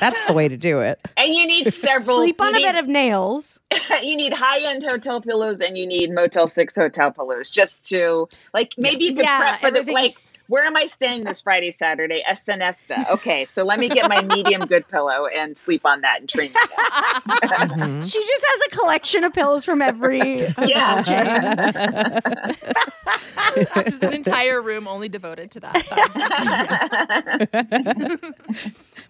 That's 0.00 0.20
the 0.26 0.32
way 0.32 0.48
to 0.48 0.56
do 0.56 0.80
it. 0.80 1.00
and 1.16 1.28
you 1.34 1.46
need 1.46 1.70
several 1.72 2.18
sleep 2.18 2.40
on 2.40 2.54
you 2.54 2.60
a 2.60 2.62
bed 2.72 2.76
of 2.76 2.86
nails. 2.88 3.60
need, 3.90 4.02
you 4.02 4.16
need 4.16 4.32
high-end 4.32 4.82
hotel 4.82 5.20
pillows 5.20 5.60
and 5.60 5.76
you 5.76 5.86
need 5.86 6.10
motel 6.12 6.46
6 6.46 6.76
hotel 6.76 7.10
pillows 7.10 7.50
just 7.50 7.84
to 7.90 8.28
like 8.54 8.72
maybe 8.78 9.06
you 9.06 9.14
could 9.14 9.24
Yeah, 9.24 9.58
prep 9.58 9.60
for 9.60 9.70
the 9.70 9.92
like 9.92 10.16
where 10.50 10.64
am 10.64 10.76
I 10.76 10.86
staying 10.86 11.24
this 11.24 11.40
Friday, 11.42 11.70
Saturday? 11.70 12.22
A 12.28 12.32
Sonesta. 12.32 13.08
Okay, 13.10 13.46
so 13.48 13.62
let 13.64 13.78
me 13.78 13.88
get 13.88 14.08
my 14.08 14.20
medium 14.22 14.66
good 14.66 14.86
pillow 14.88 15.26
and 15.26 15.56
sleep 15.56 15.86
on 15.86 16.00
that 16.00 16.20
and 16.20 16.28
train 16.28 16.52
myself. 16.52 17.70
Mhm. 17.70 18.04
She 18.12 18.18
just 18.20 18.44
has 18.48 18.60
a 18.66 18.70
collection 18.76 19.22
of 19.24 19.32
pillows 19.32 19.64
from 19.64 19.80
every 19.80 20.18
Yeah. 20.66 21.02
chain. 22.54 22.54
Just 23.84 24.02
an 24.04 24.12
entire 24.12 24.62
room 24.62 24.86
only 24.86 25.08
devoted 25.08 25.50
to 25.52 25.60
that. 25.60 25.74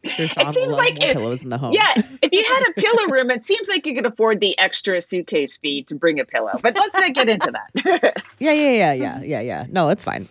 it 0.03 0.51
seems 0.53 0.73
like 0.75 0.99
more 0.99 1.11
it- 1.11 1.13
pillows 1.15 1.43
in 1.45 1.51
the 1.51 1.59
home. 1.59 1.75
Yeah, 1.75 1.93
if 2.23 2.33
you 2.33 2.43
had 2.43 2.65
a 2.69 2.73
pillow 2.81 3.09
room, 3.11 3.31
it 3.31 3.45
seems 3.45 3.69
like 3.69 3.85
you 3.87 3.95
could 3.95 4.07
afford 4.07 4.41
the 4.41 4.59
extra 4.59 5.01
suitcase 5.01 5.57
fee 5.59 5.83
to 5.85 5.95
bring 5.95 6.21
a 6.21 6.25
pillow. 6.25 6.53
But 6.63 6.75
let's 6.75 6.99
not 6.99 7.13
get 7.13 7.29
into 7.29 7.53
that. 7.53 8.23
Yeah, 8.39 8.53
yeah, 8.53 8.71
yeah, 8.73 8.93
yeah, 8.95 9.23
yeah, 9.23 9.41
yeah. 9.41 9.67
No, 9.69 9.89
it's 9.91 10.05
fine. 10.05 10.29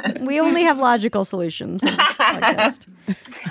We 0.20 0.40
only 0.40 0.62
have 0.64 0.78
logical 0.78 1.24
solutions. 1.24 1.82
on 1.82 1.88
this 1.90 1.98
podcast. 2.16 2.86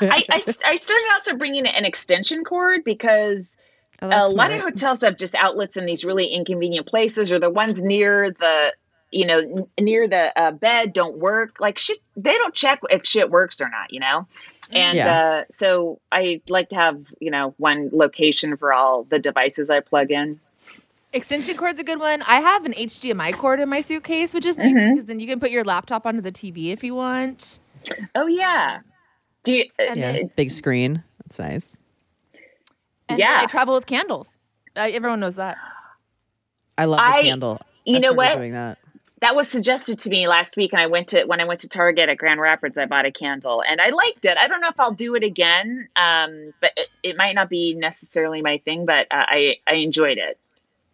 I, 0.01 0.23
I, 0.29 0.41
I 0.65 0.75
started 0.75 1.07
also 1.13 1.35
bringing 1.35 1.65
an 1.67 1.85
extension 1.85 2.43
cord 2.43 2.83
because 2.83 3.57
Oh, 4.03 4.07
a 4.07 4.09
that's 4.09 4.33
lot 4.33 4.51
of 4.51 4.59
hotels 4.61 5.01
have 5.01 5.15
just 5.15 5.35
outlets 5.35 5.77
in 5.77 5.85
these 5.85 6.03
really 6.03 6.25
inconvenient 6.25 6.87
places, 6.87 7.31
or 7.31 7.37
the 7.37 7.51
ones 7.51 7.83
near 7.83 8.31
the 8.31 8.73
you 9.11 9.25
know 9.27 9.37
n- 9.37 9.67
near 9.79 10.07
the 10.07 10.35
uh, 10.39 10.51
bed 10.51 10.93
don't 10.93 11.19
work. 11.19 11.57
Like 11.59 11.77
shit, 11.77 11.99
they 12.15 12.33
don't 12.33 12.55
check 12.55 12.79
if 12.89 13.05
shit 13.05 13.29
works 13.29 13.61
or 13.61 13.69
not. 13.69 13.91
You 13.93 13.99
know. 13.99 14.27
And 14.73 14.97
Yeah. 14.97 15.11
uh, 15.11 15.43
so 15.51 15.99
I 16.11 16.41
like 16.49 16.69
to 16.69 16.77
have, 16.77 17.03
you 17.19 17.29
know, 17.29 17.53
one 17.57 17.89
location 17.91 18.55
for 18.57 18.71
all 18.73 19.03
the 19.03 19.19
devices 19.19 19.69
I 19.69 19.81
plug 19.81 20.11
in. 20.11 20.39
Extension 21.13 21.57
cord's 21.57 21.79
a 21.79 21.83
good 21.83 21.99
one. 21.99 22.21
I 22.21 22.39
have 22.39 22.65
an 22.65 22.71
HDMI 22.73 23.33
cord 23.33 23.59
in 23.59 23.67
my 23.67 23.81
suitcase, 23.81 24.33
which 24.33 24.45
is 24.45 24.57
nice 24.57 24.71
Mhm. 24.73 24.91
because 24.91 25.05
then 25.07 25.19
you 25.19 25.27
can 25.27 25.39
put 25.41 25.51
your 25.51 25.65
laptop 25.65 26.05
onto 26.05 26.21
the 26.21 26.31
TV 26.31 26.71
if 26.71 26.83
you 26.83 26.95
want. 26.95 27.59
Oh 28.15 28.27
yeah. 28.27 28.79
Do 29.43 29.51
you, 29.51 29.63
uh, 29.79 29.83
Yeah, 29.93 30.11
then- 30.13 30.31
big 30.37 30.51
screen. 30.51 31.03
That's 31.23 31.37
nice. 31.39 31.77
And 33.09 33.19
Yeah. 33.19 33.39
I 33.41 33.45
travel 33.47 33.73
with 33.75 33.87
candles. 33.87 34.37
Uh, 34.75 34.87
everyone 34.91 35.19
knows 35.19 35.35
that. 35.35 35.57
I 36.77 36.85
love 36.85 36.99
the 36.99 37.03
I- 37.05 37.23
candle. 37.23 37.59
you 37.85 37.97
I 37.97 37.99
know 37.99 38.13
what? 38.13 38.37
Doing 38.37 38.53
that. 38.53 38.77
that 39.19 39.35
was 39.35 39.49
suggested 39.49 39.99
to 39.99 40.09
me 40.09 40.27
last 40.27 40.55
week, 40.55 40.71
and 40.71 40.81
I 40.81 40.87
went 40.87 41.09
to 41.09 41.25
when 41.25 41.41
I 41.41 41.43
went 41.43 41.59
to 41.59 41.67
Target 41.67 42.07
at 42.09 42.17
Grand 42.17 42.39
Rapids. 42.39 42.77
I 42.77 42.85
bought 42.85 43.05
a 43.05 43.11
candle, 43.11 43.61
and 43.67 43.81
I 43.81 43.89
liked 43.89 44.23
it. 44.25 44.37
I 44.37 44.47
don't 44.47 44.61
know 44.61 44.69
if 44.69 44.79
I'll 44.79 44.93
do 44.93 45.13
it 45.15 45.23
again, 45.23 45.89
um, 45.97 46.53
but 46.61 46.71
it, 46.77 46.87
it 47.03 47.17
might 47.17 47.35
not 47.35 47.49
be 47.49 47.75
necessarily 47.75 48.41
my 48.41 48.59
thing. 48.59 48.85
But 48.85 49.07
uh, 49.11 49.25
I 49.27 49.57
I 49.67 49.73
enjoyed 49.75 50.17
it. 50.17 50.39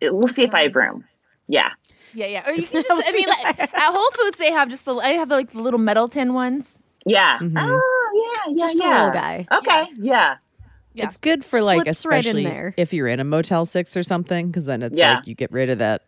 It- 0.02 0.14
We'll 0.14 0.28
see 0.28 0.44
if 0.44 0.54
I 0.54 0.64
have 0.64 0.76
room. 0.76 1.04
Yeah. 1.48 1.70
Yeah, 2.14 2.26
yeah. 2.28 2.50
Or 2.50 2.54
you 2.54 2.64
can 2.64 2.82
just, 2.88 2.90
I 3.08 3.12
mean, 3.12 3.28
like, 3.28 3.60
at 3.60 3.70
Whole 3.76 4.12
Foods, 4.12 4.38
they 4.38 4.52
have 4.52 4.70
just 4.70 4.86
the, 4.86 4.96
I 4.96 5.10
have 5.12 5.30
like 5.30 5.52
the 5.52 5.62
little 5.62 5.80
metal 5.80 6.08
tin 6.08 6.34
ones. 6.34 6.80
Yeah. 7.06 7.38
Mhm. 7.40 7.54
Oh 7.58 8.44
yeah, 8.48 8.54
yeah, 8.54 8.66
Just 8.66 8.80
a 8.80 8.84
yeah. 8.84 8.96
little 9.06 9.12
guy. 9.22 9.48
Okay. 9.52 9.86
Yeah. 9.98 10.38
Yeah. 10.94 11.06
It's 11.06 11.18
good 11.18 11.46
for 11.46 11.62
like 11.62 11.84
Slips 11.84 12.06
right 12.06 12.16
in 12.16 12.20
especially 12.20 12.44
there. 12.46 12.74
if 12.76 12.92
you're 12.94 13.08
in 13.08 13.20
a 13.20 13.24
Motel 13.24 13.66
Six 13.66 13.96
or 13.96 14.04
something, 14.04 14.48
because 14.48 14.66
then 14.66 14.82
it's 14.82 14.98
Yeah. 14.98 15.16
like 15.18 15.28
you 15.28 15.36
get 15.36 15.52
rid 15.52 15.70
of 15.70 15.78
that 15.78 16.02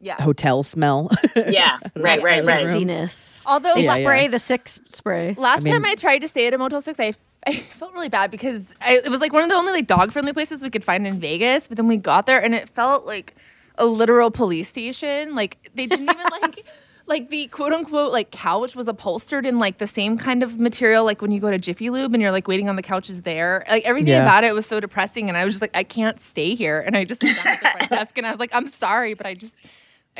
Yeah. 0.00 0.20
hotel 0.20 0.62
smell. 0.62 1.10
Yeah. 1.34 1.78
right. 1.96 2.22
Right. 2.22 2.44
Right. 2.44 2.64
Sexiness. 2.64 3.44
Although 3.46 3.74
They 3.74 3.82
Yeah, 3.84 3.90
la- 3.92 3.96
yeah. 3.96 4.04
spray 4.04 4.28
the 4.28 4.38
six 4.38 4.78
spray. 4.88 5.34
last 5.38 5.60
I 5.60 5.62
mean- 5.64 5.72
time 5.74 5.84
I 5.86 5.94
tried 5.94 6.18
to 6.20 6.28
stay 6.28 6.46
at 6.46 6.54
a 6.54 6.58
Motel 6.58 6.80
6, 6.82 7.00
I, 7.00 7.14
I 7.46 7.52
felt 7.78 7.92
really 7.94 8.08
bad 8.08 8.30
because 8.30 8.74
I, 8.80 8.96
it 8.96 9.08
was 9.10 9.20
like 9.20 9.32
one 9.32 9.42
of 9.42 9.48
the 9.48 9.54
only 9.56 9.72
like 9.72 9.86
dog 9.86 10.12
friendly 10.12 10.32
places 10.32 10.62
we 10.62 10.70
could 10.70 10.84
find 10.84 11.06
in 11.06 11.18
Vegas. 11.20 11.66
But 11.68 11.76
then 11.76 11.88
we 11.88 11.96
got 11.96 12.26
there 12.26 12.42
and 12.42 12.54
it 12.54 12.68
felt 12.68 13.06
like 13.06 13.34
a 13.76 13.86
literal 13.86 14.30
police 14.30 14.68
station. 14.68 15.34
Like 15.34 15.56
they 15.74 15.86
didn't 15.86 16.10
even 16.10 16.26
like 16.30 16.64
like 17.06 17.30
the 17.30 17.48
quote 17.48 17.72
unquote 17.72 18.12
like 18.12 18.30
couch 18.30 18.76
was 18.76 18.86
upholstered 18.86 19.44
in 19.44 19.58
like 19.58 19.78
the 19.78 19.86
same 19.86 20.16
kind 20.16 20.42
of 20.44 20.60
material 20.60 21.04
like 21.04 21.20
when 21.22 21.32
you 21.32 21.40
go 21.40 21.50
to 21.50 21.58
Jiffy 21.58 21.90
Lube 21.90 22.12
and 22.14 22.22
you're 22.22 22.30
like 22.30 22.46
waiting 22.46 22.68
on 22.68 22.76
the 22.76 22.82
couches 22.82 23.22
there. 23.22 23.64
Like 23.68 23.84
everything 23.84 24.12
Yeah. 24.12 24.22
about 24.22 24.44
it 24.44 24.54
was 24.54 24.66
so 24.66 24.78
depressing 24.78 25.28
and 25.28 25.36
I 25.36 25.44
was 25.44 25.54
just 25.54 25.62
like 25.62 25.74
I 25.74 25.82
can't 25.82 26.20
stay 26.20 26.54
here 26.54 26.80
and 26.80 26.96
I 26.96 27.04
just 27.04 27.22
sat 27.22 27.36
down 27.44 27.54
at 27.54 27.60
the 27.60 27.68
front 27.68 27.90
desk 27.90 28.18
and 28.18 28.26
I 28.26 28.30
was 28.30 28.38
like 28.38 28.54
I'm 28.54 28.66
sorry 28.66 29.14
but 29.14 29.26
I 29.26 29.34
just 29.34 29.64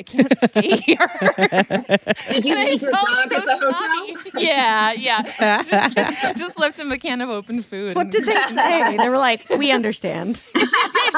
I 0.01 0.03
can't 0.03 0.39
stay 0.49 0.77
here. 0.87 0.97
Did 2.31 2.45
you 2.47 2.55
leave 2.57 2.81
your 2.81 2.91
dog 2.93 3.03
so 3.03 3.37
at 3.37 3.45
the 3.45 3.57
hotel? 3.61 4.17
snotty. 4.19 4.47
Yeah, 4.47 4.93
yeah. 4.93 5.63
Just, 5.63 5.95
just 6.39 6.59
left 6.59 6.79
him 6.79 6.91
a 6.91 6.99
can 6.99 7.21
of 7.21 7.29
open 7.29 7.61
food. 7.63 7.95
What 7.95 8.03
and- 8.07 8.13
did 8.13 8.25
they 8.25 8.35
say? 8.49 8.97
They 8.97 9.09
were 9.11 9.19
like, 9.19 9.47
"We 9.51 9.71
understand." 9.73 10.43
She 10.57 10.61
did. 10.63 10.69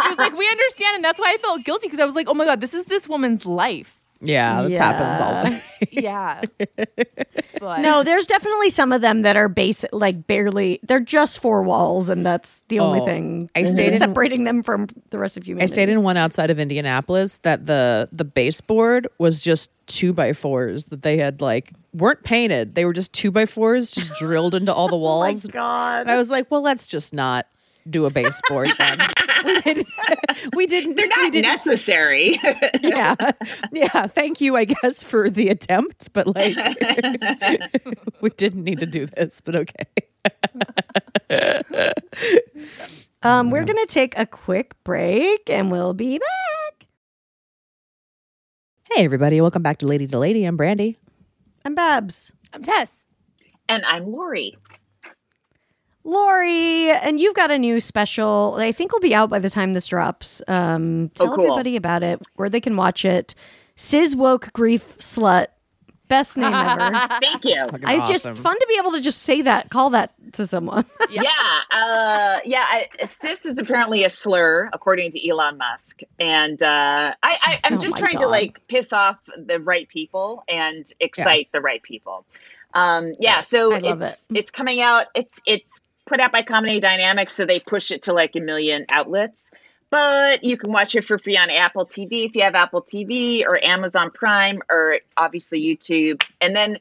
She 0.02 0.08
was 0.08 0.18
like, 0.18 0.36
"We 0.36 0.48
understand," 0.48 0.96
and 0.96 1.04
that's 1.04 1.20
why 1.20 1.32
I 1.32 1.40
felt 1.40 1.62
guilty 1.64 1.86
because 1.86 2.00
I 2.00 2.04
was 2.04 2.14
like, 2.16 2.26
"Oh 2.28 2.34
my 2.34 2.44
god, 2.44 2.60
this 2.60 2.74
is 2.74 2.86
this 2.86 3.08
woman's 3.08 3.46
life." 3.46 4.00
Yeah, 4.22 4.62
that 4.62 4.72
happens 4.72 5.20
all 5.20 5.44
day. 5.50 5.62
Yeah. 5.90 6.40
but 7.61 7.80
No, 7.80 8.02
there's 8.04 8.26
definitely 8.26 8.70
some 8.70 8.92
of 8.92 9.00
them 9.00 9.22
that 9.22 9.37
are 9.37 9.48
basic, 9.48 9.90
like 9.92 10.26
barely. 10.26 10.80
They're 10.82 11.00
just 11.00 11.40
four 11.40 11.62
walls, 11.62 12.08
and 12.08 12.24
that's 12.24 12.61
the 12.68 12.78
only 12.78 13.00
Oh, 13.00 13.04
thing 13.04 13.50
I 13.56 13.64
stayed 13.64 13.92
in- 13.94 13.98
separating 13.98 14.44
them 14.44 14.62
from 14.62 14.87
the 15.11 15.18
rest 15.18 15.37
of 15.37 15.46
you. 15.46 15.58
I 15.61 15.66
stayed 15.66 15.88
in 15.88 16.02
one 16.02 16.16
outside 16.16 16.50
of 16.50 16.58
Indianapolis 16.58 17.38
that 17.38 17.66
the 17.66 18.08
the 18.12 18.24
baseboard 18.24 19.06
was 19.18 19.40
just 19.40 19.70
two 19.87 20.12
by 20.12 20.32
fours 20.32 20.85
that 20.87 21.02
they 21.02 21.16
had 21.18 21.40
like 21.40 21.72
weren't 21.92 22.22
painted. 22.22 22.74
They 22.74 22.85
were 22.85 22.92
just 22.92 23.12
two 23.12 23.30
by 23.30 23.46
fours 23.46 23.90
just 23.90 24.14
drilled 24.14 24.54
into 24.54 24.72
all 24.72 24.88
the 24.88 24.96
walls. 24.96 25.44
Oh 25.44 25.48
my. 25.48 25.52
God. 25.52 26.00
And 26.02 26.11
I 26.11 26.16
was 26.16 26.30
like, 26.30 26.50
well, 26.50 26.62
let's 26.62 26.87
just 26.87 27.12
not 27.12 27.46
do 27.88 28.04
a 28.06 28.10
baseboard 28.10 28.70
then. 28.78 28.98
we 29.44 29.60
didn't. 29.60 29.86
We 30.56 30.66
didn't. 30.66 30.96
They're 30.96 31.04
we 31.06 31.22
not 31.24 31.32
didn't 31.32 31.50
necessary. 31.50 32.38
yeah 32.80 33.14
yeah 33.72 34.06
thank 34.06 34.40
you 34.40 34.56
i 34.56 34.64
guess 34.64 35.02
for 35.02 35.28
the 35.30 35.48
attempt 35.50 36.12
but 36.12 36.26
like 36.26 36.56
we 38.20 38.30
didn't 38.30 38.64
need 38.64 38.80
to 38.80 38.86
do 38.86 39.06
this 39.06 39.40
but 39.40 39.54
okay 39.56 39.86
Um, 43.22 43.50
we're 43.50 43.64
gonna 43.64 43.86
take 43.86 44.18
a 44.18 44.26
quick 44.26 44.74
break, 44.84 45.48
and 45.48 45.70
we'll 45.70 45.94
be 45.94 46.18
back. 46.18 46.86
hey 48.94 49.04
everybody 49.04 49.40
welcome 49.40 49.62
back 49.62 49.78
to 49.78 49.86
lady 49.86 50.06
to 50.08 50.18
lady 50.18 50.44
i'm 50.44 50.56
brandy 50.56 50.98
I'm 51.64 51.74
Babs, 51.76 52.32
I'm 52.52 52.62
Tess. 52.62 53.06
and 53.68 53.84
I'm 53.84 54.06
Laurie. 54.10 54.56
Laurie, 56.04 56.90
and 56.90 57.20
you've 57.20 57.34
got 57.34 57.50
a 57.50 57.58
new 57.58 57.80
special. 57.80 58.56
I 58.58 58.72
think 58.72 58.92
will 58.92 59.00
be 59.00 59.14
out 59.14 59.30
by 59.30 59.38
the 59.38 59.50
time 59.50 59.72
this 59.72 59.86
drops. 59.86 60.42
Um, 60.48 61.10
Oh, 61.20 61.26
tell 61.26 61.34
cool. 61.36 61.44
everybody 61.44 61.76
about 61.76 62.02
it, 62.02 62.20
where 62.36 62.48
they 62.50 62.60
can 62.60 62.76
watch 62.76 63.04
it. 63.04 63.34
Cis 63.76 64.14
Woke 64.14 64.52
Grief 64.52 64.96
Slut, 64.98 65.46
best 66.08 66.36
name 66.36 66.52
ever. 66.52 67.08
Thank 67.22 67.44
you. 67.44 67.66
I 67.84 68.06
just 68.06 68.24
fun 68.24 68.58
to 68.58 68.66
be 68.68 68.76
able 68.78 68.92
to 68.92 69.00
just 69.00 69.22
say 69.22 69.42
that, 69.42 69.70
call 69.70 69.90
that 69.90 70.12
to 70.34 70.46
someone. 70.46 70.84
Yeah, 71.10 71.22
uh, 71.70 72.38
yeah. 72.44 72.64
I, 72.66 72.88
cis 73.04 73.44
is 73.44 73.58
apparently 73.58 74.02
a 74.04 74.08
slur, 74.08 74.70
according 74.72 75.10
to 75.10 75.28
Elon 75.28 75.58
Musk, 75.58 76.00
and 76.18 76.62
uh, 76.62 77.14
I, 77.22 77.36
I, 77.42 77.60
I'm 77.64 77.74
Oh 77.76 77.76
just 77.78 77.96
my 77.96 78.00
trying 78.00 78.18
to 78.20 78.28
like 78.28 78.66
piss 78.68 78.94
off 78.94 79.18
the 79.36 79.60
right 79.60 79.86
people 79.88 80.42
and 80.48 80.86
excite 81.00 81.50
the 81.52 81.60
right 81.60 81.82
people. 81.82 82.24
Um, 82.72 83.12
yeah, 83.20 83.42
so 83.42 83.74
I 83.74 83.78
love 83.78 84.00
it's 84.00 84.26
it's 84.34 84.50
coming 84.50 84.80
out. 84.80 85.06
It's 85.14 85.42
it's 85.46 85.82
put 86.06 86.20
out 86.20 86.32
by 86.32 86.42
Comedy 86.42 86.80
Dynamics, 86.80 87.34
so 87.34 87.44
they 87.44 87.60
push 87.60 87.90
it 87.90 88.02
to 88.02 88.12
like 88.12 88.36
a 88.36 88.40
million 88.40 88.86
outlets. 88.90 89.50
But 89.90 90.42
you 90.42 90.56
can 90.56 90.72
watch 90.72 90.94
it 90.94 91.04
for 91.04 91.18
free 91.18 91.36
on 91.36 91.50
Apple 91.50 91.84
TV 91.84 92.24
if 92.24 92.34
you 92.34 92.42
have 92.42 92.54
Apple 92.54 92.80
TV 92.80 93.44
or 93.44 93.62
Amazon 93.62 94.10
Prime 94.10 94.62
or 94.70 95.00
obviously 95.18 95.60
YouTube. 95.60 96.24
And 96.40 96.56
then 96.56 96.78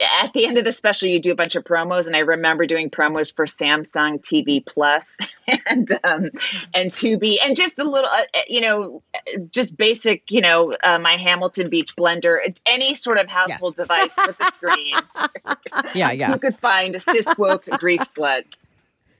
at 0.00 0.32
the 0.32 0.46
end 0.46 0.58
of 0.58 0.64
the 0.64 0.72
special, 0.72 1.08
you 1.08 1.20
do 1.20 1.32
a 1.32 1.36
bunch 1.36 1.54
of 1.54 1.64
promos, 1.64 2.06
and 2.06 2.16
I 2.16 2.20
remember 2.20 2.66
doing 2.66 2.90
promos 2.90 3.34
for 3.34 3.46
Samsung 3.46 4.20
TV 4.20 4.64
Plus 4.64 5.16
and 5.68 5.88
um, 6.02 6.30
and 6.74 6.90
Tubi, 6.90 7.36
and 7.42 7.56
just 7.56 7.78
a 7.78 7.88
little, 7.88 8.10
uh, 8.10 8.22
uh, 8.34 8.40
you 8.48 8.60
know, 8.60 9.02
just 9.50 9.76
basic, 9.76 10.30
you 10.30 10.40
know, 10.40 10.72
uh, 10.82 10.98
my 10.98 11.16
Hamilton 11.16 11.70
Beach 11.70 11.94
blender, 11.96 12.38
any 12.66 12.94
sort 12.94 13.18
of 13.18 13.28
household 13.28 13.76
device 13.76 14.18
with 14.26 14.36
a 14.40 14.52
screen. 14.52 14.94
yeah 15.94 16.10
yeah 16.12 16.32
You 16.32 16.38
could 16.38 16.56
find 16.56 16.94
a 16.94 16.98
cis 16.98 17.36
woke 17.38 17.64
grief 17.78 18.00
slut. 18.00 18.44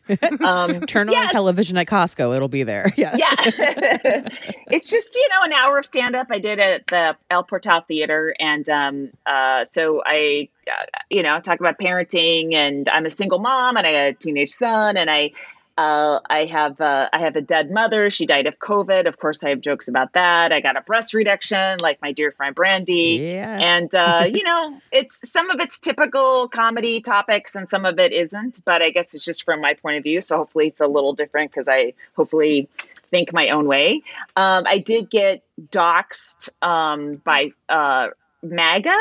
Um, 0.45 0.83
turn 0.83 1.09
on 1.09 1.15
yeah, 1.15 1.29
television 1.29 1.79
at 1.79 1.87
costco. 1.87 2.37
It'll 2.37 2.49
be 2.49 2.63
there. 2.63 2.93
Yeah. 2.97 3.17
Yeah. 3.17 3.35
It's 4.71 4.89
just 4.89 5.15
you 5.15 5.29
know 5.29 5.43
an 5.45 5.53
hour 5.53 5.79
of 5.79 5.87
stand 5.87 6.17
up 6.17 6.29
i 6.31 6.39
did 6.39 6.59
at 6.59 6.87
the 6.87 7.17
el 7.31 7.45
portal 7.45 7.81
theater 7.81 8.35
and 8.41 8.69
um 8.69 9.11
uh 9.27 9.65
so 9.65 10.03
i 10.05 10.49
uh, 10.67 10.85
you 11.11 11.23
know 11.23 11.39
talk 11.39 11.61
about 11.61 11.79
parenting 11.79 12.55
and 12.55 12.89
i'm 12.89 13.05
a 13.05 13.11
single 13.11 13.39
mom 13.39 13.77
and 13.77 13.87
i 13.87 13.93
got 13.93 14.07
a 14.07 14.13
teenage 14.15 14.51
son 14.51 14.97
and 14.97 15.11
i 15.11 15.31
uh, 15.77 16.21
I 16.29 16.45
have 16.45 16.81
uh, 16.81 17.09
I 17.13 17.19
have 17.19 17.37
a 17.37 17.41
dead 17.41 17.71
mother. 17.71 18.09
She 18.11 18.27
died 18.27 18.47
of 18.47 18.59
COVID. 18.59 19.07
Of 19.07 19.19
course, 19.19 19.43
I 19.43 19.49
have 19.49 19.61
jokes 19.61 19.89
about 19.89 20.13
that. 20.13 20.53
I 20.53 20.61
got 20.61 20.77
a 20.77 20.81
breast 20.81 21.15
reduction, 21.15 21.79
like 21.81 22.01
my 22.01 22.13
dear 22.13 22.31
friend 22.31 22.55
Brandy. 22.55 23.21
yeah 23.21 23.59
And 23.61 23.93
uh, 23.95 24.27
you 24.33 24.45
know, 24.45 24.81
it's 24.93 25.29
some 25.31 25.51
of 25.51 25.61
it's 25.61 25.81
typical 25.81 26.49
comedy 26.49 27.01
topics, 27.01 27.57
and 27.57 27.69
some 27.69 27.85
of 27.85 27.99
it 27.99 28.13
isn't. 28.13 28.61
But 28.65 28.83
I 28.83 28.91
guess 28.91 29.15
it's 29.15 29.25
just 29.25 29.43
from 29.45 29.61
my 29.61 29.75
point 29.75 29.97
of 29.97 30.05
view. 30.05 30.21
So 30.21 30.37
hopefully, 30.37 30.69
it's 30.69 30.81
a 30.81 30.87
little 30.87 31.13
different 31.13 31.51
because 31.51 31.69
I 31.69 31.95
hopefully 32.17 32.69
think 33.11 33.33
my 33.33 33.49
own 33.49 33.67
way. 33.67 34.03
Um, 34.37 34.65
I 34.67 34.79
did 34.79 35.11
get 35.11 35.43
doxxed 35.71 36.51
um, 36.63 37.17
by 37.17 37.53
uh, 37.69 38.09
MAGA. 38.43 38.97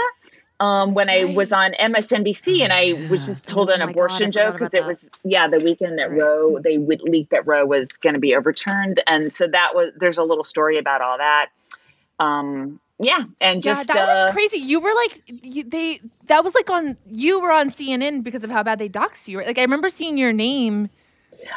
Um, 0.64 0.94
when 0.94 1.10
I 1.10 1.26
was 1.26 1.52
on 1.52 1.74
MSNBC 1.74 2.62
and 2.62 2.72
I 2.72 2.94
was 3.10 3.26
just 3.26 3.48
told 3.48 3.70
Oh 3.70 3.74
an 3.74 3.82
my 3.82 3.86
God, 3.88 3.92
abortion 3.92 4.32
joke 4.32 4.54
because 4.54 4.74
it 4.74 4.80
that. 4.80 4.88
was 4.88 5.10
yeah 5.24 5.48
the 5.48 5.60
weekend 5.60 6.00
that 6.00 6.10
Right. 6.10 6.20
Roe 6.20 6.60
they 6.60 6.78
would 6.78 7.02
leak 7.02 7.30
that 7.30 7.46
Roe 7.46 7.66
was 7.66 7.98
going 7.98 8.14
to 8.14 8.20
be 8.20 8.34
overturned 8.34 9.02
and 9.06 9.34
so 9.34 9.48
that 9.48 9.76
was 9.76 9.90
there's 9.98 10.18
a 10.18 10.24
little 10.24 10.44
story 10.44 10.78
about 10.78 11.02
all 11.02 11.18
that 11.18 11.50
um 12.20 12.80
yeah 13.00 13.24
and 13.42 13.62
just 13.62 13.90
yeah, 13.90 13.94
that 13.96 14.04
uh, 14.04 14.08
was 14.08 14.34
crazy. 14.34 14.58
You 14.58 14.80
were 14.80 14.94
like, 14.94 15.22
you, 15.28 15.64
they 15.64 16.00
that 16.28 16.44
was 16.44 16.56
like 16.56 16.70
on 16.70 16.96
you 17.12 17.42
were 17.42 17.52
on 17.52 17.70
CNN 17.70 18.24
because 18.24 18.44
of 18.44 18.50
how 18.50 18.64
bad 18.64 18.80
they 18.80 18.88
doxed 18.90 19.28
you. 19.28 19.42
Like 19.44 19.58
I 19.58 19.62
remember 19.62 19.90
seeing 19.90 20.18
your 20.18 20.32
name, 20.32 20.90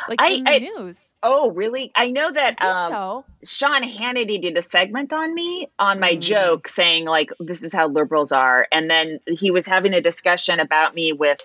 like 0.09 0.21
I- 0.21 0.31
in 0.31 0.45
the 0.45 0.51
I- 0.55 0.59
news. 0.59 1.13
oh 1.23 1.51
really 1.51 1.91
i 1.95 2.09
know 2.09 2.31
that 2.31 2.57
I 2.59 2.87
um 2.87 2.93
so. 2.93 3.25
sean 3.45 3.83
hannity 3.83 4.41
did 4.41 4.57
a 4.59 4.63
segment 4.63 5.13
on 5.13 5.35
me 5.35 5.69
on 5.79 5.97
Mm. 5.97 6.01
my 6.01 6.15
joke 6.17 6.69
saying 6.69 7.05
like 7.07 7.31
this 7.41 7.63
is 7.63 7.73
how 7.73 7.89
liberals 7.89 8.33
are 8.33 8.67
and 8.73 8.91
then 8.91 9.21
he 9.29 9.51
was 9.51 9.67
having 9.67 9.95
a 9.95 10.01
discussion 10.01 10.61
about 10.61 10.95
me 10.95 11.13
with 11.13 11.41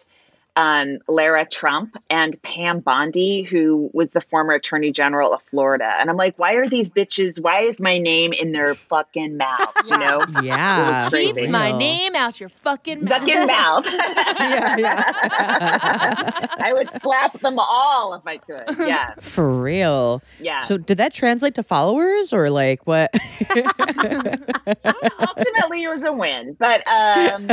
um, 0.56 0.98
Lara 1.08 1.46
Trump 1.46 1.96
and 2.10 2.40
Pam 2.42 2.80
Bondi, 2.80 3.42
who 3.44 3.90
was 3.94 4.10
the 4.10 4.20
former 4.22 4.54
Attorney 4.54 4.92
General 4.92 5.34
of 5.34 5.42
Florida. 5.44 5.96
And 6.00 6.10
I'm 6.10 6.18
like, 6.18 6.38
why 6.38 6.54
are 6.56 6.68
these 6.68 6.92
bitches? 6.92 7.42
Why 7.42 7.62
is 7.62 7.80
my 7.80 7.98
name 8.00 8.34
in 8.34 8.52
their 8.52 8.76
fucking 8.76 9.38
mouths? 9.38 9.90
You 9.90 9.98
know, 9.98 10.20
yeah 10.44 10.84
It 10.86 10.88
was 10.88 11.10
crazy. 11.10 11.42
Keep 11.44 11.52
my 11.52 11.72
name 11.78 12.16
out 12.16 12.40
your 12.40 12.50
fucking 12.50 13.06
mouth. 13.06 13.20
fucking 13.20 13.48
mouth. 13.48 13.86
yeah 13.88 14.78
yeah 14.78 15.12
I 16.64 16.74
would 16.74 16.92
slap 16.92 17.40
them 17.42 17.58
all 17.58 18.14
if 18.14 18.28
I 18.28 18.38
could. 18.38 18.64
Yeah, 18.80 19.14
for 19.20 19.50
real 19.50 20.22
yeah. 20.40 20.62
so 20.62 20.78
did 20.78 20.98
that 20.98 21.14
translate 21.14 21.56
to 21.56 21.64
followers 21.64 22.34
or 22.34 22.50
like 22.50 22.86
what 22.86 23.14
ultimately 25.20 25.84
it 25.84 25.90
was 25.90 26.04
a 26.04 26.12
win 26.12 26.56
but 26.60 26.86
um 26.88 27.48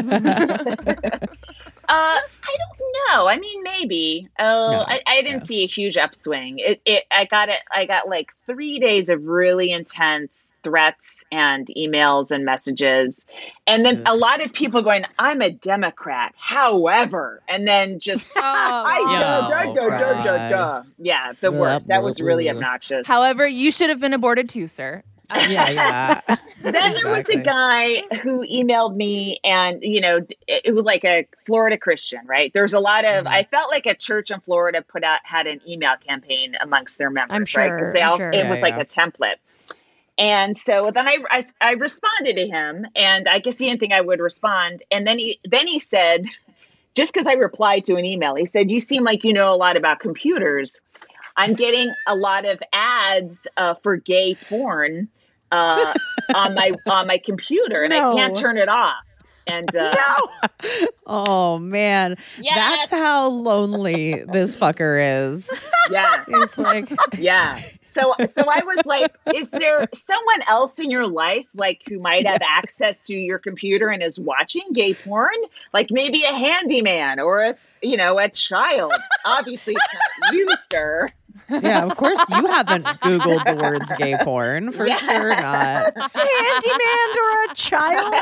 uh 1.89 2.19
i 2.19 2.57
don't 2.59 2.93
know. 3.19 3.29
I 3.29 3.39
mean 3.39 3.63
maybe. 3.63 4.29
Uh 4.39 4.69
No, 4.71 4.85
I, 4.87 5.01
I 5.07 5.23
didn't 5.23 5.41
yeah. 5.41 5.47
see 5.47 5.65
a 5.65 5.67
huge 5.67 5.97
upswing. 5.97 6.57
It, 6.59 6.81
it 6.85 7.05
i 7.11 7.25
got 7.25 7.49
it 7.49 7.59
i 7.73 7.87
got 7.87 8.09
like 8.09 8.33
three 8.47 8.79
days 8.79 9.09
of 9.09 9.25
really 9.25 9.71
intense 9.73 10.51
threats 10.63 11.25
and 11.33 11.67
emails 11.77 12.31
and 12.31 12.45
messages. 12.45 13.27
And 13.67 13.87
then 13.87 14.03
a 14.07 14.15
lot 14.17 14.45
of 14.45 14.53
people 14.53 14.83
going 14.83 15.05
i'm 15.19 15.41
a 15.41 15.51
democrat 15.51 16.35
however 16.37 17.41
and 17.49 17.67
then 17.67 18.01
just 18.01 18.33
Oh, 18.37 18.43
I, 18.45 19.13
Yeah. 19.13 19.49
duh, 19.49 19.73
duh, 19.73 19.89
duh, 19.89 19.99
duh, 19.99 20.25
duh, 20.25 20.49
duh. 20.51 20.83
yeah 20.99 21.33
the 21.41 21.51
Blah, 21.51 21.61
worst. 21.61 21.89
That 21.89 22.03
was 22.03 22.21
really 22.21 22.51
obnoxious. 22.51 23.07
However, 23.07 23.47
you 23.47 23.71
should 23.71 23.89
have 23.89 24.01
been 24.01 24.13
aborted 24.13 24.49
too, 24.49 24.67
sir. 24.67 25.03
Yeah 25.37 25.69
yeah. 26.29 26.37
Then 26.63 26.73
there 26.95 27.09
was 27.09 27.25
a 27.29 27.37
guy 27.43 28.03
who 28.23 28.45
emailed 28.47 28.95
me 28.97 29.39
and 29.45 29.79
you 29.83 30.01
know 30.01 30.21
d- 30.21 30.37
it 30.47 30.75
was 30.75 30.85
like 30.85 31.05
a 31.05 31.27
florida 31.47 31.77
christian 31.79 32.21
right? 32.27 32.53
There's 32.53 32.73
a 32.73 32.81
lot 32.81 33.05
of 33.05 33.25
Mhm. 33.25 33.29
i 33.29 33.43
felt 33.45 33.71
like 33.71 33.87
a 33.87 33.95
church 33.95 34.31
in 34.31 34.41
florida 34.41 34.83
put 34.83 35.05
out 35.05 35.21
had 35.23 35.47
an 35.47 35.61
email 35.69 35.95
campaign 36.07 36.57
amongst 36.61 36.99
their 36.99 37.11
members 37.11 37.37
I'm 37.37 37.45
right? 37.61 37.71
Because 37.77 37.93
they 37.93 38.03
I'm 38.03 38.13
all 38.13 38.19
sure. 38.19 38.31
it 38.31 38.37
Yeah, 38.37 38.51
was 38.51 38.61
like 38.63 38.75
yeah. 38.75 38.81
a 38.81 38.85
template. 38.87 39.37
And 40.19 40.57
so 40.57 40.91
then 40.93 41.07
I, 41.07 41.19
I 41.31 41.43
i 41.61 41.73
responded 41.75 42.37
to 42.37 42.47
him 42.49 42.87
and 42.97 43.29
i 43.29 43.39
guess 43.39 43.59
he 43.59 43.67
didn't 43.67 43.81
think 43.81 43.93
i 43.93 44.01
would 44.01 44.21
respond. 44.21 44.83
And 44.91 45.07
then 45.07 45.19
he 45.19 45.39
then 45.45 45.67
he 45.69 45.79
said 45.79 46.25
just 46.95 47.13
because 47.13 47.27
i 47.27 47.35
replied 47.35 47.85
to 47.85 47.97
an 47.97 48.05
email 48.05 48.35
he 48.35 48.47
said 48.47 48.71
you 48.71 48.81
seem 48.81 49.05
like 49.05 49.23
you 49.25 49.33
know 49.33 49.55
a 49.55 49.57
lot 49.57 49.77
about 49.77 50.01
computers. 50.01 50.81
I'm 51.37 51.55
getting 51.55 51.95
a 52.09 52.17
lot 52.17 52.47
of 52.47 52.61
ads 52.73 53.47
uh, 53.57 53.75
for 53.75 53.97
gay 53.97 54.35
porn 54.35 55.09
uh, 55.53 55.95
on 56.35 56.55
my 56.55 56.73
on 56.87 57.07
my 57.07 57.19
computer 57.19 57.83
and 57.83 57.93
I 57.95 58.15
can't 58.15 58.35
turn 58.37 58.59
it 58.59 58.69
off. 58.69 58.95
And 59.47 59.75
uh, 59.75 59.95
Oh 61.07 61.59
man, 61.59 62.17
Yes. 62.39 62.55
that's 62.55 62.91
how 62.91 63.31
lonely 63.31 64.23
this 64.31 64.55
fucker 64.59 65.29
is. 65.31 65.51
yeah, 65.91 66.23
He's 66.27 66.59
like, 66.59 66.93
yeah. 67.19 67.59
So, 67.87 68.15
so 68.27 68.43
I 68.47 68.63
was 68.65 68.85
like, 68.85 69.17
is 69.35 69.51
there 69.51 69.89
someone 69.95 70.43
else 70.47 70.79
in 70.79 70.91
your 70.91 71.07
life, 71.07 71.47
like 71.55 71.81
who 71.89 71.99
might 71.99 72.27
have 72.27 72.43
access 72.47 73.01
to 73.05 73.15
your 73.17 73.39
computer 73.39 73.89
and 73.89 74.03
is 74.03 74.21
watching 74.21 74.71
gay 74.75 74.93
porn? 74.93 75.33
Like 75.73 75.91
maybe 75.91 76.25
a 76.25 76.35
handyman 76.35 77.19
or 77.19 77.41
a, 77.41 77.55
you 77.83 77.97
know, 77.97 78.19
a 78.19 78.29
child. 78.29 78.93
Obviously, 79.25 79.73
it's 79.75 79.95
not 80.21 80.35
you, 80.35 80.47
sir. 80.71 81.11
Yeah, 81.51 81.85
of 81.85 81.97
course 81.97 82.19
you 82.31 82.47
haven't 82.47 82.85
Googled 82.85 83.45
the 83.47 83.57
words 83.57 83.93
gay 83.99 84.17
porn 84.23 84.73
for 84.73 84.87
Yeah. 84.87 84.97
sure 84.97 85.31
not. 85.31 85.93
handyman 86.15 87.11
or 87.23 87.51
a 87.51 87.55
child. 87.55 88.15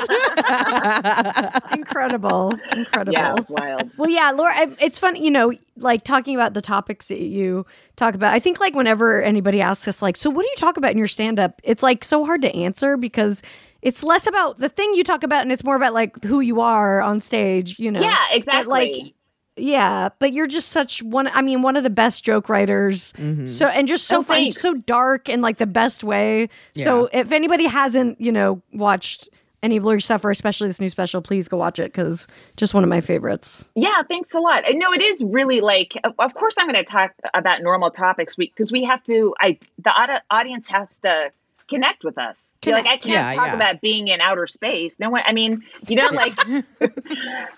incredible, 1.72 2.52
incredible. 2.72 3.12
Yeah, 3.12 3.34
it's 3.36 3.50
wild. 3.50 3.92
Well, 3.98 4.10
yeah, 4.10 4.30
Laura, 4.30 4.52
it's 4.80 4.98
funny, 4.98 5.24
you 5.24 5.30
know, 5.30 5.52
like 5.76 6.02
talking 6.04 6.34
about 6.34 6.54
the 6.54 6.62
topics 6.62 7.08
that 7.08 7.20
you 7.20 7.66
talk 7.96 8.14
about. 8.14 8.32
I 8.34 8.38
think, 8.38 8.60
like, 8.60 8.74
whenever 8.74 9.22
anybody 9.22 9.60
asks 9.60 9.86
us, 9.88 10.00
like, 10.02 10.16
so 10.16 10.30
what 10.30 10.42
do 10.42 10.48
you 10.48 10.56
talk 10.56 10.76
about 10.76 10.92
in 10.92 10.98
your 10.98 11.06
stand 11.08 11.38
up? 11.38 11.60
It's 11.64 11.82
like 11.82 12.04
so 12.04 12.24
hard 12.24 12.42
to 12.42 12.54
answer 12.54 12.96
because 12.96 13.42
it's 13.82 14.02
less 14.02 14.26
about 14.26 14.58
the 14.58 14.68
thing 14.68 14.92
you 14.94 15.04
talk 15.04 15.22
about 15.22 15.42
and 15.42 15.52
it's 15.52 15.62
more 15.64 15.76
about 15.76 15.94
like 15.94 16.22
who 16.24 16.40
you 16.40 16.60
are 16.60 17.00
on 17.00 17.20
stage, 17.20 17.78
you 17.78 17.90
know? 17.90 18.00
Yeah, 18.00 18.16
But, 18.30 18.36
exactly. 18.36 18.70
like, 18.70 19.14
yeah, 19.56 20.10
but 20.18 20.32
you're 20.32 20.46
just 20.46 20.68
such 20.70 21.02
one. 21.02 21.28
I 21.28 21.42
mean, 21.42 21.62
one 21.62 21.76
of 21.76 21.82
the 21.82 21.90
best 21.90 22.24
joke 22.24 22.48
writers. 22.48 23.12
Mhm. 23.14 23.48
So 23.48 23.66
and 23.66 23.88
just 23.88 24.06
so 24.06 24.18
Oh, 24.18 24.22
fun, 24.22 24.52
so 24.52 24.74
dark 24.74 25.28
in 25.28 25.40
like 25.40 25.58
the 25.58 25.66
best 25.66 26.04
way. 26.04 26.48
So 26.76 27.08
if 27.12 27.32
anybody 27.32 27.66
hasn't, 27.66 28.20
you 28.20 28.32
know, 28.32 28.60
watched 28.72 29.28
any 29.62 29.78
of 29.78 29.84
Laurie 29.84 30.00
Suffer, 30.02 30.30
especially 30.30 30.68
this 30.68 30.78
new 30.80 30.88
special, 30.90 31.20
please 31.22 31.48
go 31.48 31.56
watch 31.56 31.78
it 31.78 31.92
because 31.92 32.28
just 32.56 32.74
one 32.74 32.84
of 32.84 32.90
my 32.90 33.00
favorites. 33.00 33.68
Yeah, 33.74 34.02
thanks 34.08 34.34
a 34.34 34.38
lot. 34.38 34.68
And 34.68 34.78
no, 34.78 34.92
it 34.92 35.02
is 35.02 35.24
really 35.24 35.60
like, 35.60 35.94
of- 36.04 36.14
of 36.18 36.34
course, 36.34 36.56
I'm 36.58 36.66
going 36.66 36.76
to 36.76 36.84
talk 36.84 37.12
about 37.34 37.62
normal 37.62 37.90
topics 37.90 38.36
because 38.36 38.70
we 38.70 38.84
have 38.84 39.02
to. 39.04 39.34
I 39.40 39.58
the 39.82 40.20
audience 40.30 40.68
has 40.68 40.98
to 41.00 41.32
connect 41.68 42.04
with 42.04 42.18
us. 42.18 42.46
Be 42.62 42.72
Like 42.72 42.86
I 42.86 42.96
can't 42.96 43.04
Yeah, 43.04 43.32
talk 43.32 43.46
yeah. 43.46 43.54
about 43.56 43.80
being 43.80 44.08
in 44.08 44.20
outer 44.20 44.46
space. 44.46 44.98
No 44.98 45.10
one. 45.10 45.22
I 45.26 45.32
mean, 45.32 45.62
you 45.88 45.96
know, 45.96 46.08
like, 46.12 46.34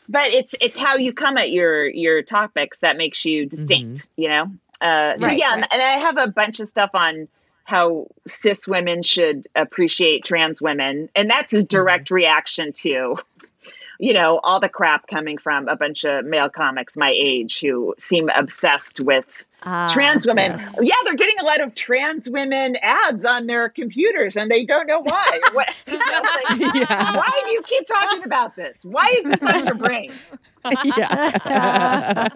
but 0.08 0.32
it's 0.32 0.54
it's 0.60 0.78
how 0.78 0.96
you 0.96 1.12
come 1.12 1.36
at 1.38 1.50
your 1.50 1.86
your 1.88 2.22
topics 2.22 2.80
that 2.80 2.96
makes 2.96 3.24
you 3.24 3.46
distinct. 3.46 4.08
You 4.16 4.28
know. 4.28 4.52
Uh, 4.80 5.16
so 5.16 5.26
Right, 5.26 5.38
yeah, 5.38 5.54
right. 5.56 5.66
and 5.70 5.82
I 5.82 5.98
have 5.98 6.18
a 6.18 6.28
bunch 6.28 6.60
of 6.60 6.68
stuff 6.68 6.90
on 6.94 7.28
how 7.64 8.06
cis 8.26 8.66
women 8.66 9.02
should 9.02 9.46
appreciate 9.54 10.24
trans 10.24 10.62
women, 10.62 11.10
and 11.14 11.30
that's 11.30 11.52
a 11.52 11.62
direct 11.64 12.10
reaction 12.10 12.72
to 12.72 13.18
you 13.98 14.12
know, 14.12 14.38
all 14.44 14.60
the 14.60 14.68
crap 14.68 15.06
coming 15.08 15.38
from 15.38 15.66
a 15.68 15.76
bunch 15.76 16.04
of 16.04 16.24
male 16.24 16.48
comics 16.48 16.96
my 16.96 17.12
age 17.16 17.60
who 17.60 17.94
seem 17.98 18.28
obsessed 18.34 19.00
with 19.04 19.44
Ah, 19.64 19.88
trans 19.92 20.24
women. 20.24 20.52
yes. 20.52 20.78
Yeah, 20.80 20.94
they're 21.02 21.16
getting 21.16 21.34
a 21.40 21.44
lot 21.44 21.60
of 21.60 21.74
trans 21.74 22.30
women 22.30 22.76
ads 22.80 23.24
on 23.24 23.48
their 23.48 23.68
computers 23.68 24.36
and 24.36 24.48
they 24.48 24.64
don't 24.64 24.86
know 24.86 25.00
why. 25.00 25.40
What, 25.52 25.68
you 25.88 25.98
know, 25.98 26.22
like, 26.22 26.74
Yeah. 26.76 27.16
Why 27.16 27.42
do 27.44 27.50
you 27.50 27.62
keep 27.62 27.84
talking 27.86 28.22
about 28.22 28.54
this? 28.54 28.84
Why 28.84 29.12
is 29.18 29.24
this 29.24 29.42
on 29.42 29.64
your 29.66 29.74
brain? 29.74 30.12
yeah. 30.84 32.28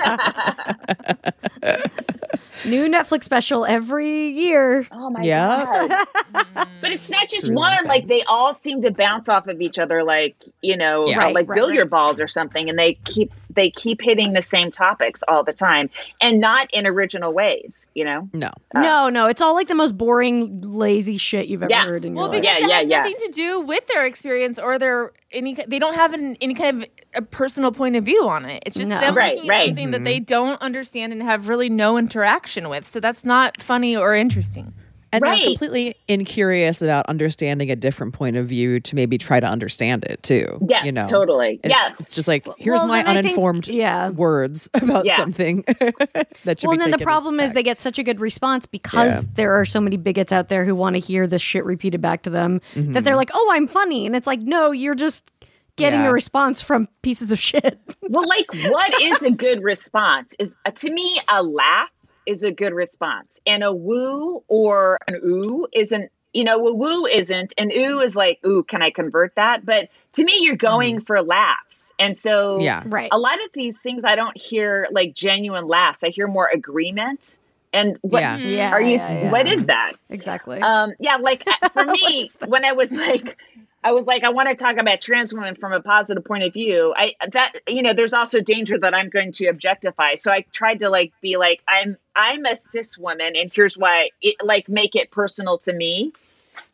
New 2.67 2.87
Netflix 2.89 3.25
special 3.25 3.65
every 3.67 4.29
year. 4.29 4.87
Oh 4.93 5.11
my 5.11 5.23
Yeah. 5.23 5.65
god! 5.89 6.07
Mm. 6.33 6.67
But 6.81 6.91
it's 6.93 7.09
not 7.11 7.29
just 7.29 7.45
really 7.45 7.57
one. 7.57 7.73
insane. 7.75 7.89
Like 7.89 8.07
they 8.09 8.23
all 8.23 8.53
seem 8.55 8.83
to 8.83 8.91
bounce 8.91 9.29
off 9.29 9.47
of 9.47 9.61
each 9.61 9.79
other, 9.79 10.03
like 10.03 10.35
you 10.63 10.77
know, 10.77 11.07
Yeah. 11.09 11.15
how, 11.15 11.21
Right, 11.27 11.35
like 11.35 11.49
right, 11.49 11.55
billiard 11.57 11.85
right. 11.85 11.91
balls 11.91 12.21
or 12.21 12.27
something, 12.27 12.69
and 12.69 12.79
they 12.79 12.95
keep 13.05 13.31
they 13.55 13.71
keep 13.71 14.01
hitting 14.01 14.33
the 14.33 14.43
same 14.43 14.71
topics 14.73 15.23
all 15.29 15.45
the 15.45 15.53
time, 15.53 15.91
and 16.21 16.41
not 16.41 16.69
in 16.73 16.87
original 16.87 17.33
ways. 17.33 17.87
You 17.95 18.05
know? 18.05 18.29
no. 18.33 18.49
Uh, 18.75 18.81
no, 18.81 19.09
no, 19.11 19.27
it's 19.29 19.41
all 19.43 19.55
like 19.55 19.69
the 19.69 19.75
most 19.75 19.97
boring, 19.97 20.61
lazy 20.63 21.19
shit 21.19 21.47
you've 21.49 21.63
ever 21.63 21.71
Yeah. 21.71 21.85
heard 21.85 22.05
in 22.05 22.15
your 22.17 22.23
Well, 22.25 22.33
life. 22.33 22.41
because 22.43 22.59
Yeah, 22.59 22.65
it 22.67 22.69
yeah, 22.71 22.79
has 22.79 22.87
yeah. 22.89 22.99
nothing 23.03 23.17
to 23.19 23.29
do 23.29 23.61
with 23.61 23.87
their 23.89 24.05
experience 24.07 24.59
or 24.59 24.79
their 24.79 25.13
any. 25.33 25.55
They 25.69 25.79
don't 25.79 25.95
have 25.95 26.15
an, 26.15 26.37
any 26.41 26.55
kind 26.55 26.83
of 26.83 26.89
a 27.15 27.23
personal 27.23 27.73
point 27.73 27.97
of 27.97 28.05
view 28.05 28.27
on 28.29 28.45
it. 28.45 28.63
It's 28.67 28.77
just 28.77 28.89
No. 28.89 29.01
them 29.01 29.15
Right, 29.15 29.35
looking 29.37 29.51
right. 29.51 29.61
at 29.63 29.67
something 29.69 29.91
that 29.93 30.05
they 30.05 30.19
don't 30.21 30.61
understand 30.63 31.13
and 31.13 31.23
have 31.23 31.49
really 31.49 31.69
no 31.69 31.99
interaction 31.99 32.69
with. 32.69 32.87
So 32.87 33.01
that's 33.01 33.25
not 33.25 33.61
funny 33.61 33.97
or 33.97 34.15
interesting. 34.15 34.73
And 35.15 35.21
Right. 35.21 35.39
I'm 35.39 35.45
completely 35.45 35.95
incurious 36.09 36.81
about 36.81 37.05
understanding 37.07 37.71
a 37.71 37.77
different 37.77 38.15
point 38.15 38.37
of 38.37 38.47
view 38.47 38.81
to 38.81 38.95
maybe 38.97 39.19
try 39.19 39.41
to 39.41 39.47
understand 39.47 40.05
it 40.05 40.23
too. 40.23 40.59
Yes, 40.67 40.87
you 40.87 40.93
know, 40.93 41.05
totally. 41.07 41.61
And 41.63 41.71
Yeah. 41.71 41.91
It's 42.01 42.15
just 42.15 42.27
like 42.29 42.47
here's 42.57 42.79
Well, 42.79 42.87
my 42.87 43.03
then 43.03 43.09
I 43.09 43.15
think- 43.17 43.27
uninformed 43.27 43.69
yeah. 43.69 44.09
words 44.09 44.71
about 44.75 45.05
Yeah. 45.05 45.19
something 45.19 45.65
that 45.67 46.61
should 46.61 46.69
well, 46.69 46.73
be 46.73 46.77
and 46.77 46.83
then 46.83 46.91
the 46.93 46.97
taken 46.97 47.01
as 47.01 47.03
problem 47.03 47.41
is 47.41 47.53
they 47.53 47.63
get 47.63 47.79
such 47.79 47.99
a 47.99 48.03
good 48.03 48.21
response 48.21 48.65
because 48.65 49.25
Yeah. 49.25 49.31
there 49.35 49.53
are 49.61 49.67
so 49.67 49.83
many 49.83 49.99
bigots 49.99 50.33
out 50.33 50.49
there 50.49 50.65
who 50.65 50.75
want 50.75 50.95
to 50.97 51.01
hear 51.01 51.27
this 51.27 51.43
shit 51.43 51.67
repeated 51.67 52.01
back 52.01 52.23
to 52.23 52.31
them 52.31 52.63
Mm-hmm. 52.75 52.93
that 52.95 53.05
they're 53.05 53.17
like, 53.17 53.31
"Oh, 53.35 53.51
I'm 53.53 53.67
funny," 53.67 54.07
and 54.07 54.17
it's 54.17 54.27
like, 54.27 54.41
no, 54.41 54.71
you're 54.73 54.95
just 54.95 55.31
getting 55.77 56.01
Yeah. 56.01 56.11
a 56.11 56.13
response 56.13 56.61
from 56.63 56.89
pieces 57.03 57.33
of 57.33 57.39
shit. 57.41 57.79
Well, 58.09 58.29
like, 58.29 58.47
what 58.71 59.01
is 59.01 59.23
a 59.23 59.31
good 59.31 59.63
response? 59.63 60.35
Is 60.39 60.55
uh, 60.67 60.71
to 60.73 60.91
me 60.91 61.19
a 61.29 61.43
laugh 61.43 61.89
is 62.27 62.43
a 62.43 62.53
good 62.53 62.75
response, 62.75 63.41
and 63.47 63.63
a 63.65 63.73
woo 63.73 64.43
or 64.49 64.99
an 65.09 65.21
ooh 65.25 65.67
isn't. 65.73 66.11
You 66.35 66.45
know, 66.45 66.67
a 66.67 66.73
woo 66.75 67.05
isn't, 67.07 67.53
and 67.59 67.71
ooh 67.73 68.01
is 68.01 68.17
like, 68.17 68.39
ooh, 68.47 68.63
can 68.65 68.81
I 68.83 68.91
convert 68.91 69.35
that? 69.35 69.67
But 69.67 69.91
to 70.15 70.25
me, 70.25 70.33
you're 70.41 70.57
going 70.57 71.01
for 71.01 71.21
laughs, 71.23 71.93
and 71.99 72.17
so 72.17 72.59
yeah. 72.61 72.83
right. 72.87 73.09
a 73.13 73.19
lot 73.19 73.35
of 73.45 73.51
these 73.55 73.77
things 73.79 74.03
I 74.05 74.17
don't 74.17 74.37
hear 74.37 74.89
like 74.93 75.15
genuine 75.15 75.67
laughs. 75.69 76.03
I 76.05 76.09
hear 76.09 76.27
more 76.29 76.49
agreement. 76.53 77.37
And 77.75 77.97
what 78.03 78.21
Yeah. 78.21 78.37
Yeah. 78.37 78.71
are 78.73 78.81
you? 78.83 78.97
yeah, 78.97 79.13
yeah. 79.25 79.31
What 79.31 79.47
is 79.49 79.65
that? 79.67 79.93
exactly? 80.11 80.61
Um, 80.61 80.93
yeah, 81.01 81.17
like 81.17 81.45
for 81.73 81.85
me, 81.87 82.31
when 82.47 82.65
I 82.67 82.73
was 82.73 82.91
like, 82.93 83.39
I 83.85 83.93
was 83.93 84.07
like, 84.07 84.23
I 84.23 84.31
want 84.31 84.49
to 84.49 84.55
talk 84.55 84.77
about 84.77 85.01
trans 85.01 85.35
women 85.35 85.55
from 85.57 85.73
a 85.73 85.81
positive 85.81 86.25
point 86.25 86.45
of 86.45 86.53
view. 86.53 86.95
I 86.97 87.15
that 87.33 87.53
you 87.69 87.83
know, 87.83 87.93
there's 87.93 88.13
also 88.13 88.41
danger 88.41 88.79
that 88.79 88.95
I'm 88.95 89.09
going 89.09 89.33
to 89.33 89.47
objectify. 89.47 90.15
So 90.15 90.31
I 90.31 90.45
tried 90.53 90.81
to 90.81 90.89
like 90.89 91.13
be 91.21 91.37
like, 91.37 91.63
I'm 91.67 91.97
I'm 92.15 92.45
a 92.45 92.55
cis 92.55 92.97
woman, 92.97 93.35
and 93.37 93.51
here's 93.53 93.77
why. 93.77 94.11
It, 94.21 94.37
like 94.43 94.69
make 94.69 94.95
it 94.95 95.11
personal 95.11 95.59
to 95.59 95.73
me. 95.73 96.13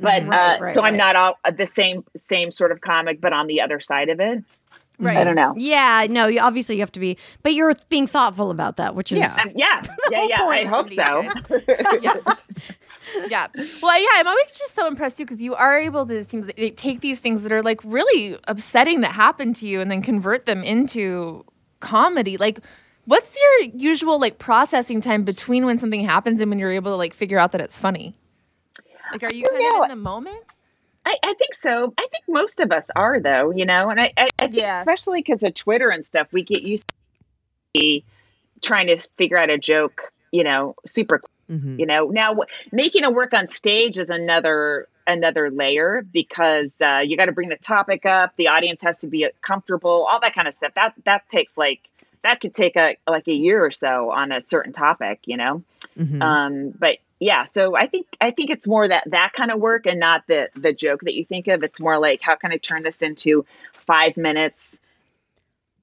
But. 0.01 0.27
Right, 0.27 0.59
uh, 0.59 0.63
right, 0.63 0.75
so 0.75 0.83
I'm 0.83 0.95
right. 0.95 1.15
not 1.15 1.17
all 1.17 1.39
the 1.57 1.67
same 1.67 2.05
same 2.17 2.51
sort 2.51 2.73
of 2.73 2.81
comic, 2.81 3.21
but 3.21 3.33
on 3.33 3.47
the 3.47 3.61
other 3.61 3.81
side 3.81 4.11
of 4.11 4.21
it. 4.21 4.45
Right. 5.01 5.17
I 5.17 5.25
don't 5.25 5.37
know. 5.37 5.55
yeah, 5.57 6.07
no, 6.11 6.27
you, 6.27 6.41
obviously 6.41 6.75
you 6.75 6.83
have 6.83 6.91
to 6.93 7.01
be, 7.01 7.17
but 7.45 7.55
you're 7.55 7.73
being 7.89 8.09
thoughtful 8.09 8.51
about 8.51 8.79
that, 8.79 8.97
which 8.97 9.13
is 9.13 9.19
Yeah. 9.19 9.37
Um, 9.41 9.53
yeah, 9.55 9.83
yeah, 10.11 10.27
yeah. 10.29 10.45
I 10.45 10.65
hope 10.65 10.93
so. 10.93 11.23
yeah. 12.03 12.15
Yeah. 13.29 13.49
Well, 13.83 14.01
yeah, 14.01 14.09
I'm 14.15 14.27
always 14.27 14.57
just 14.57 14.75
so 14.75 14.87
impressed 14.87 15.17
too 15.19 15.25
because 15.25 15.41
you 15.41 15.55
are 15.55 15.79
able 15.79 16.07
to 16.07 16.25
seems 16.25 16.47
like, 16.59 16.77
take 16.77 17.01
these 17.01 17.21
things 17.21 17.43
that 17.43 17.53
are 17.53 17.63
like 17.63 17.81
really 17.85 18.37
upsetting 18.47 19.01
that 19.03 19.13
happen 19.13 19.53
to 19.55 19.69
you 19.69 19.81
and 19.81 19.91
then 19.91 20.03
convert 20.03 20.47
them 20.47 20.63
into 20.63 21.45
comedy. 21.81 22.37
Like, 22.37 22.61
what's 23.05 23.39
your 23.39 23.71
usual 23.75 24.21
like 24.21 24.39
processing 24.39 25.01
time 25.01 25.25
between 25.25 25.67
when 25.67 25.79
something 25.79 26.01
happens 26.05 26.41
and 26.41 26.51
when 26.51 26.59
you're 26.59 26.73
able 26.73 26.93
to 26.93 26.97
like 26.97 27.15
figure 27.15 27.39
out 27.39 27.53
that 27.53 27.61
it's 27.61 27.77
funny? 27.77 28.17
Like, 29.13 29.23
are 29.23 29.33
you 29.33 29.49
kind 29.49 29.77
of 29.77 29.83
in 29.85 29.89
the 29.91 29.97
moment? 29.97 30.43
I, 31.07 31.17
I 31.23 31.33
think 31.35 31.55
so. 31.55 31.95
I 31.97 32.07
think 32.13 32.25
most 32.29 32.61
of 32.61 32.71
us 32.71 32.91
are, 32.95 33.19
though, 33.19 33.51
you 33.51 33.65
know, 33.65 33.89
and 33.89 33.99
I, 33.99 34.13
I, 34.19 34.29
I 34.39 34.47
think 34.49 34.61
Yeah. 34.63 34.81
especially 34.81 35.21
because 35.21 35.43
of 35.43 35.55
Twitter 35.55 35.89
and 35.89 36.05
stuff, 36.05 36.29
we 36.33 36.43
get 36.43 36.61
used 36.63 36.93
to 37.75 38.01
trying 38.61 38.89
to 38.89 38.99
figure 39.17 39.39
out 39.39 39.49
a 39.49 39.57
joke, 39.57 40.13
you 40.33 40.45
know, 40.45 40.75
super, 40.85 41.21
quick, 41.21 41.31
Mhm. 41.51 41.79
you 41.79 41.87
know. 41.87 42.09
Now, 42.09 42.35
wh- 42.35 42.73
making 42.73 43.05
it 43.05 43.13
work 43.13 43.33
on 43.35 43.49
stage 43.49 43.99
is 43.99 44.11
another 44.11 44.89
another 45.07 45.51
layer 45.51 46.03
because 46.13 46.81
uh, 46.83 47.03
you 47.05 47.17
got 47.17 47.27
to 47.27 47.33
bring 47.33 47.49
the 47.49 47.57
topic 47.57 48.05
up, 48.05 48.37
the 48.37 48.49
audience 48.49 48.83
has 48.83 48.99
to 48.99 49.07
be 49.07 49.29
comfortable, 49.41 50.07
all 50.11 50.21
that 50.21 50.35
kind 50.35 50.47
of 50.47 50.55
stuff. 50.55 50.75
That 50.75 50.95
that 51.05 51.29
takes 51.29 51.57
like 51.57 51.81
that 52.23 52.41
could 52.41 52.55
take 52.55 52.77
a 52.77 52.97
like 53.09 53.29
a 53.29 53.33
year 53.33 53.65
or 53.65 53.71
so 53.71 54.11
on 54.11 54.33
a 54.33 54.41
certain 54.41 54.73
topic, 54.73 55.21
you 55.25 55.37
know. 55.37 55.63
Mhm. 55.99 56.23
Um, 56.23 56.71
but 56.79 56.99
yeah, 57.21 57.45
so 57.45 57.75
I 57.75 57.87
think 57.87 58.07
I 58.21 58.31
think 58.31 58.51
it's 58.51 58.67
more 58.69 58.87
that 58.87 59.05
that 59.07 59.33
kind 59.33 59.51
of 59.51 59.59
work 59.59 59.87
and 59.87 59.99
not 59.99 60.27
the 60.27 60.51
the 60.55 60.73
joke 60.73 61.01
that 61.03 61.15
you 61.15 61.25
think 61.25 61.49
of. 61.49 61.65
It's 61.65 61.81
more 61.81 61.99
like 61.99 62.21
how 62.21 62.35
can 62.37 62.53
I 62.53 62.59
turn 62.59 62.83
this 62.83 63.03
into 63.03 63.47
five 63.73 64.17
minutes 64.17 64.79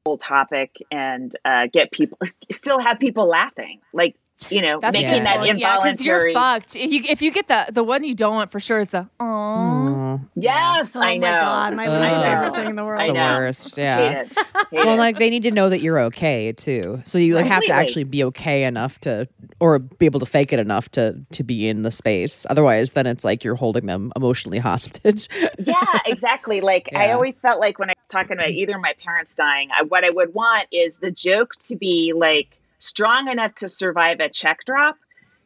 whole 0.05 0.18
topic 0.20 0.84
and 0.91 1.36
uh, 1.43 1.66
get 1.66 1.89
people 1.91 2.20
still 2.51 2.78
have 2.78 2.99
people 2.99 3.26
laughing, 3.26 3.80
like 3.91 4.16
you 4.50 4.62
know, 4.62 4.80
making 4.82 5.22
a 5.22 5.24
that 5.24 5.40
good 5.42 5.60
Yeah, 5.60 5.80
because 5.84 6.06
you're 6.06 6.32
fucked. 6.34 6.76
If 6.76 6.92
you 6.92 7.02
if 7.10 7.22
you 7.22 7.32
get 7.32 7.48
the 7.48 7.68
the 7.72 7.84
one 7.84 8.04
you 8.04 8.14
don't 8.16 8.36
want 8.36 8.52
for 8.52 8.60
sure 8.60 8.80
is 8.80 8.90
the 8.90 9.08
oh. 9.20 10.20
Yes, 10.36 10.96
Oh 10.96 11.02
I 11.02 11.18
know. 11.18 11.28
my 11.32 11.40
god, 11.40 11.76
my 11.76 12.02
least 12.02 12.16
favorite 12.24 12.56
thing 12.56 12.70
in 12.70 12.76
the 12.76 12.84
world. 12.84 13.00
It's 13.02 13.08
the 13.08 13.14
know. 13.14 13.36
worst. 13.38 13.76
Hate 13.76 13.82
Yeah. 13.84 14.00
it. 14.22 14.28
Hate 14.34 14.46
Well, 14.72 14.94
it. 14.94 14.98
like 14.98 15.18
they 15.20 15.30
need 15.30 15.44
to 15.44 15.52
know 15.52 15.70
that 15.70 15.82
you're 15.82 16.00
okay 16.06 16.52
too. 16.52 17.02
So 17.06 17.18
you 17.18 17.36
like 17.36 17.46
have 17.46 17.64
to 17.64 17.72
actually 17.72 18.04
be 18.06 18.24
okay 18.26 18.64
enough 18.66 19.00
to, 19.02 19.28
or 19.60 19.80
be 19.80 20.06
able 20.06 20.20
to 20.20 20.26
fake 20.26 20.54
it 20.54 20.60
enough 20.60 20.90
to 20.92 21.20
to 21.32 21.44
be 21.44 21.68
in 21.68 21.82
the 21.84 21.92
space. 21.92 22.46
Otherwise, 22.50 22.94
then 22.94 23.08
it's 23.08 23.24
like 23.24 23.44
you're 23.44 23.56
holding 23.56 23.86
them 23.88 24.12
emotionally 24.16 24.60
hostage. 24.60 25.28
yeah, 25.60 25.84
exactly. 26.06 26.62
Like 26.62 26.90
I 26.96 27.12
always 27.12 27.40
felt 27.40 27.60
like 27.60 27.80
when 27.80 27.90
I 27.90 27.94
was 28.00 28.08
talking 28.08 28.34
about 28.34 28.50
either 28.50 28.78
my 28.78 28.94
parents 29.04 29.36
dying, 29.36 29.70
I, 29.78 29.84
what 29.84 30.04
I 30.04 30.10
would 30.12 30.34
want 30.34 30.68
is 30.72 30.98
the 30.98 31.12
joke 31.12 31.56
to 31.68 31.76
be 31.76 32.14
like 32.16 32.58
strong 32.80 33.30
enough 33.30 33.56
to 33.56 33.68
survive 33.68 34.20
a 34.20 34.30
check 34.30 34.60
drop. 34.66 34.98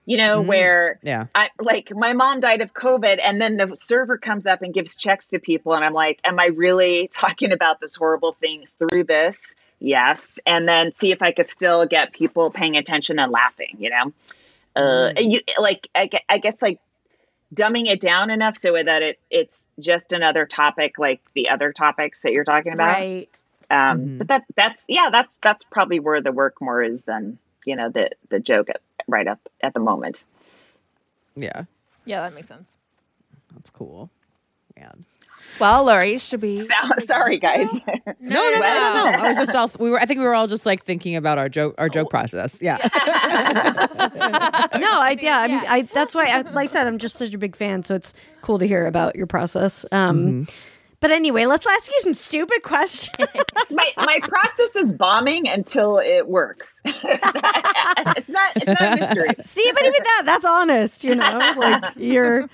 You 0.05 0.17
know, 0.17 0.41
Mm. 0.41 0.47
where 0.47 0.99
yeah. 1.03 1.25
I 1.35 1.49
like 1.59 1.91
my 1.91 2.13
mom 2.13 2.39
died 2.39 2.61
of 2.61 2.73
COVID, 2.73 3.19
and 3.23 3.39
then 3.39 3.57
the 3.57 3.75
server 3.75 4.17
comes 4.17 4.47
up 4.47 4.63
and 4.63 4.73
gives 4.73 4.95
checks 4.95 5.27
to 5.27 5.39
people, 5.39 5.75
and 5.75 5.85
I'm 5.85 5.93
like, 5.93 6.19
"Am 6.23 6.39
I 6.39 6.47
really 6.47 7.07
talking 7.13 7.51
about 7.51 7.79
this 7.79 7.95
horrible 7.95 8.31
thing 8.33 8.65
through 8.79 9.03
this?" 9.03 9.53
Yes, 9.79 10.39
and 10.47 10.67
then 10.67 10.93
see 10.93 11.11
if 11.11 11.21
I 11.21 11.31
could 11.31 11.47
still 11.47 11.85
get 11.85 12.11
people 12.11 12.49
paying 12.49 12.75
attention 12.75 13.19
and 13.19 13.31
laughing. 13.31 13.75
You 13.77 13.91
know, 13.91 14.13
uh, 14.75 15.13
Mm. 15.15 15.31
you 15.31 15.41
like 15.59 15.87
I, 15.93 16.09
I 16.27 16.39
guess 16.39 16.59
like 16.61 16.79
dumbing 17.53 17.87
it 17.87 18.01
down 18.01 18.29
enough 18.31 18.57
so 18.57 18.73
that 18.73 19.01
it 19.03 19.19
it's 19.29 19.67
just 19.79 20.11
another 20.11 20.45
topic 20.47 20.97
like 20.97 21.21
the 21.35 21.49
other 21.49 21.71
topics 21.71 22.21
that 22.23 22.31
you're 22.31 22.43
talking 22.43 22.73
about. 22.73 22.97
Right. 22.97 23.29
Um, 23.71 23.99
Mhm. 23.99 24.17
But 24.19 24.27
that 24.29 24.43
that's 24.55 24.85
yeah, 24.87 25.09
that's 25.11 25.37
that's 25.39 25.63
probably 25.63 25.99
where 25.99 26.21
the 26.21 26.31
work 26.31 26.59
more 26.61 26.81
is 26.81 27.03
than 27.03 27.37
you 27.65 27.75
know 27.75 27.89
the 27.89 28.09
the 28.29 28.39
joke 28.39 28.69
at, 28.69 28.81
right 29.07 29.27
at 29.27 29.39
at 29.61 29.73
the 29.73 29.79
moment. 29.79 30.23
Yeah. 31.35 31.63
Yeah, 32.05 32.21
that 32.21 32.33
makes 32.33 32.47
sense. 32.47 32.73
That's 33.53 33.69
cool. 33.69 34.09
Man. 34.77 35.05
Well, 35.59 35.85
Laurie, 35.85 36.17
should 36.17 36.41
we? 36.41 36.57
So, 36.57 36.73
sorry, 36.97 37.37
guys. 37.37 37.69
No, 38.21 38.35
no, 38.35 38.51
no, 38.51 38.59
no, 38.59 39.11
no. 39.11 39.23
I 39.23 39.27
was 39.29 39.37
just 39.37 39.55
all 39.55 39.71
we 39.79 39.89
were. 39.89 39.99
I 39.99 40.05
think 40.05 40.19
we 40.19 40.25
were 40.25 40.35
all 40.35 40.47
just 40.47 40.65
like 40.65 40.83
thinking 40.83 41.15
about 41.15 41.37
our 41.37 41.47
joke, 41.49 41.75
our 41.77 41.87
joke 41.89 42.09
process. 42.09 42.61
Yeah. 42.61 42.77
No, 44.79 44.99
I 45.01 45.17
yeah, 45.21 45.39
I'm, 45.39 45.51
I 45.67 45.81
that's 45.93 46.15
why 46.15 46.25
I, 46.25 46.41
like 46.41 46.63
I 46.63 46.65
said 46.67 46.87
I'm 46.87 46.97
just 46.97 47.15
such 47.17 47.33
a 47.33 47.37
big 47.37 47.55
fan, 47.55 47.83
so 47.83 47.95
it's 47.95 48.13
cool 48.41 48.59
to 48.59 48.67
hear 48.67 48.85
about 48.87 49.15
your 49.15 49.27
process. 49.27 49.85
Um 49.91 50.47
but 51.01 51.11
anyway, 51.11 51.45
let's 51.45 51.65
ask 51.65 51.87
you 51.87 51.99
some 52.01 52.13
stupid 52.13 52.63
questions. 52.63 53.15
My 53.71 53.85
my 53.97 54.19
process 54.23 54.75
is 54.75 54.93
bombing 54.93 55.47
until 55.47 55.97
it 55.99 56.27
works. 56.27 56.81
it's 56.85 58.29
not 58.29 58.51
it's 58.55 58.65
not 58.81 58.93
a 58.93 58.95
mystery. 58.97 59.29
See, 59.41 59.71
but 59.73 59.81
even 59.83 60.03
that 60.03 60.21
that's 60.25 60.45
honest, 60.45 61.03
you 61.03 61.15
know? 61.15 61.53
Like 61.57 61.83
you're 61.95 62.49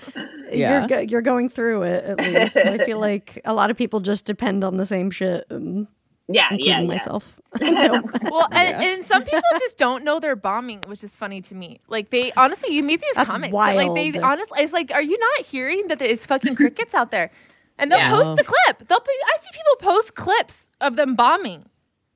Yeah. 0.50 0.80
you're 0.80 0.88
go- 0.88 1.00
you're 1.00 1.22
going 1.22 1.48
through 1.48 1.82
it 1.82 2.04
at 2.04 2.18
least. 2.20 2.56
I 2.56 2.78
feel 2.78 2.98
like 2.98 3.40
a 3.44 3.54
lot 3.54 3.70
of 3.70 3.76
people 3.76 4.00
just 4.00 4.24
depend 4.26 4.62
on 4.64 4.76
the 4.76 4.84
same 4.86 5.10
shit, 5.10 5.46
um, 5.50 5.88
Yeah, 6.28 6.48
including 6.50 6.66
yeah, 6.66 6.80
yeah. 6.80 6.86
myself. 6.86 7.40
Don't- 7.58 8.22
Well, 8.30 8.48
and, 8.52 8.82
and 8.82 9.04
some 9.04 9.22
people 9.22 9.40
just 9.58 9.78
don't 9.78 10.04
know 10.04 10.20
they're 10.20 10.36
bombing, 10.36 10.82
which 10.86 11.02
is 11.02 11.14
funny 11.14 11.40
to 11.42 11.54
me. 11.54 11.80
Like 11.88 12.10
they 12.10 12.32
honestly, 12.32 12.74
you 12.74 12.82
meet 12.82 13.00
these 13.00 13.14
That's 13.14 13.30
comics, 13.30 13.52
that, 13.52 13.76
like 13.76 13.94
they 13.94 14.18
honestly, 14.20 14.62
it's 14.62 14.72
like, 14.74 14.90
are 14.92 15.02
you 15.02 15.18
not 15.18 15.46
hearing 15.46 15.88
that 15.88 15.98
there's 15.98 16.26
fucking 16.26 16.56
crickets 16.56 16.94
out 16.94 17.10
there? 17.10 17.30
And 17.78 17.90
they'll 17.92 17.98
Yeah. 17.98 18.10
post 18.10 18.36
the 18.36 18.44
clip. 18.44 18.88
They'll. 18.88 19.00
Be, 19.00 19.10
I 19.10 19.36
see 19.42 19.50
people 19.52 19.76
post 19.92 20.14
clips 20.14 20.68
of 20.80 20.96
them 20.96 21.14
bombing. 21.14 21.66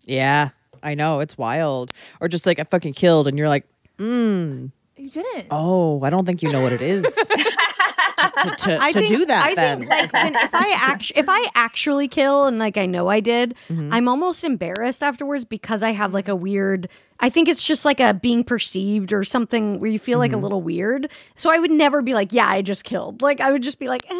yeah. 0.06 0.50
I 0.82 0.94
know 0.94 1.20
it's 1.20 1.36
wild. 1.36 1.92
Or 2.22 2.28
just 2.28 2.46
like 2.46 2.58
I 2.58 2.64
fucking 2.64 2.94
killed, 2.94 3.28
and 3.28 3.36
you're 3.36 3.50
like, 3.50 3.66
mm, 3.98 4.70
You 4.96 5.10
didn't. 5.10 5.48
oh, 5.50 6.02
I 6.02 6.08
don't 6.08 6.24
think 6.24 6.42
you 6.42 6.50
know 6.50 6.62
what 6.62 6.72
it 6.72 6.80
is 6.80 7.02
to, 7.14 7.22
to, 7.26 8.56
to, 8.56 8.78
I 8.80 8.90
to 8.90 8.98
think, 9.00 9.08
do 9.10 9.26
that. 9.26 9.46
I 9.50 9.54
then 9.54 9.78
think 9.80 9.90
like 9.90 10.12
when, 10.12 10.34
if 10.34 10.54
I 10.54 10.74
act- 10.78 11.12
if 11.16 11.26
I 11.28 11.46
actually 11.54 12.08
kill 12.08 12.46
and 12.46 12.58
like 12.58 12.78
I 12.78 12.86
know 12.86 13.08
I 13.08 13.20
did, 13.20 13.54
Mm-hmm. 13.68 13.92
I'm 13.92 14.08
almost 14.08 14.42
embarrassed 14.42 15.02
afterwards 15.02 15.44
because 15.44 15.82
I 15.82 15.90
have 15.90 16.14
like 16.14 16.28
a 16.28 16.34
weird. 16.36 16.88
I 17.22 17.28
think 17.28 17.48
it's 17.50 17.66
just 17.66 17.84
like 17.84 18.00
a 18.00 18.14
being 18.14 18.42
perceived 18.42 19.12
or 19.12 19.22
something 19.24 19.80
where 19.80 19.90
you 19.90 19.98
feel 19.98 20.18
like 20.18 20.32
a 20.32 20.36
Mm-hmm. 20.36 20.42
little 20.44 20.62
weird. 20.62 21.10
So 21.36 21.50
I 21.50 21.58
would 21.58 21.70
never 21.70 22.00
be 22.00 22.14
like, 22.14 22.32
yeah, 22.32 22.48
I 22.48 22.62
just 22.62 22.84
killed. 22.84 23.20
Like 23.20 23.42
I 23.42 23.52
would 23.52 23.62
just 23.62 23.78
be 23.78 23.88
like, 23.88 24.10
eh, 24.10 24.14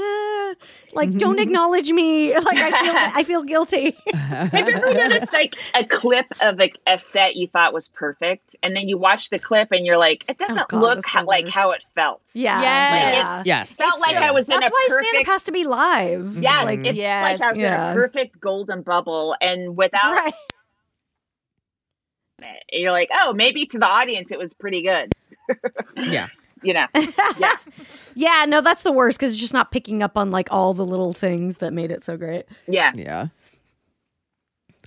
like 0.92 1.10
don't 1.10 1.34
Mm-hmm. 1.36 1.42
acknowledge 1.42 1.90
me. 1.90 2.32
Like 2.40 2.56
I 2.58 2.70
feel 2.70 2.94
I 3.20 3.22
feel 3.24 3.42
guilty. 3.42 3.96
Have 4.14 4.52
you 4.68 4.74
ever 4.74 4.92
noticed 4.94 5.32
like 5.32 5.56
a 5.74 5.84
clip 5.84 6.26
of 6.40 6.58
like 6.58 6.76
a 6.86 6.96
set 6.98 7.36
you 7.36 7.46
thought 7.46 7.72
was 7.72 7.88
perfect, 7.88 8.56
and 8.62 8.74
then 8.76 8.88
you 8.88 8.98
watch 8.98 9.30
the 9.30 9.38
clip 9.38 9.72
and 9.72 9.84
you're 9.86 9.98
like, 9.98 10.24
it 10.28 10.38
doesn't 10.38 10.58
Oh, 10.58 10.64
God, 10.68 10.80
look 10.80 10.94
that's 10.96 11.08
how, 11.08 11.24
like 11.24 11.48
how 11.48 11.70
it 11.70 11.84
felt. 11.94 12.22
yeah, 12.34 12.60
Yes. 12.60 13.14
yeah. 13.16 13.42
yes, 13.44 13.76
Felt 13.76 14.00
like 14.00 14.12
Yeah. 14.12 14.28
I 14.28 14.30
was 14.32 14.48
in 14.50 14.58
That's 14.58 14.68
a 14.68 14.72
why 14.72 14.86
stand 14.88 15.00
up 15.00 15.10
perfect. 15.12 15.28
has 15.28 15.42
to 15.44 15.52
be 15.52 15.64
live. 15.64 16.38
Yes, 16.40 16.64
like 16.64 16.84
it, 16.86 16.94
Yes. 16.96 17.22
like 17.22 17.40
I 17.40 17.50
was 17.52 17.60
in 17.60 17.72
a 17.72 17.92
perfect 17.94 18.40
golden 18.40 18.82
bubble, 18.82 19.36
and 19.40 19.76
without 19.76 20.12
right. 20.12 20.32
it, 22.40 22.62
you're 22.80 22.92
like, 22.92 23.10
oh, 23.12 23.32
maybe 23.32 23.66
to 23.66 23.78
the 23.78 23.86
audience 23.86 24.32
it 24.32 24.38
was 24.38 24.54
pretty 24.54 24.82
good. 24.82 25.12
yeah. 25.96 26.28
You 26.62 26.74
know, 26.74 26.86
yeah. 27.38 27.52
Yeah, 28.16 28.44
no, 28.48 28.60
that's 28.60 28.82
the 28.82 28.90
worst 28.92 29.18
because 29.18 29.32
it's 29.32 29.40
just 29.40 29.54
not 29.54 29.70
picking 29.70 30.02
up 30.02 30.18
on 30.18 30.30
like 30.32 30.48
all 30.50 30.74
the 30.74 30.84
little 30.84 31.12
things 31.12 31.58
that 31.58 31.72
made 31.72 31.90
it 31.92 32.04
so 32.04 32.16
great. 32.16 32.44
Yeah. 32.66 32.90
Yeah. 32.94 33.28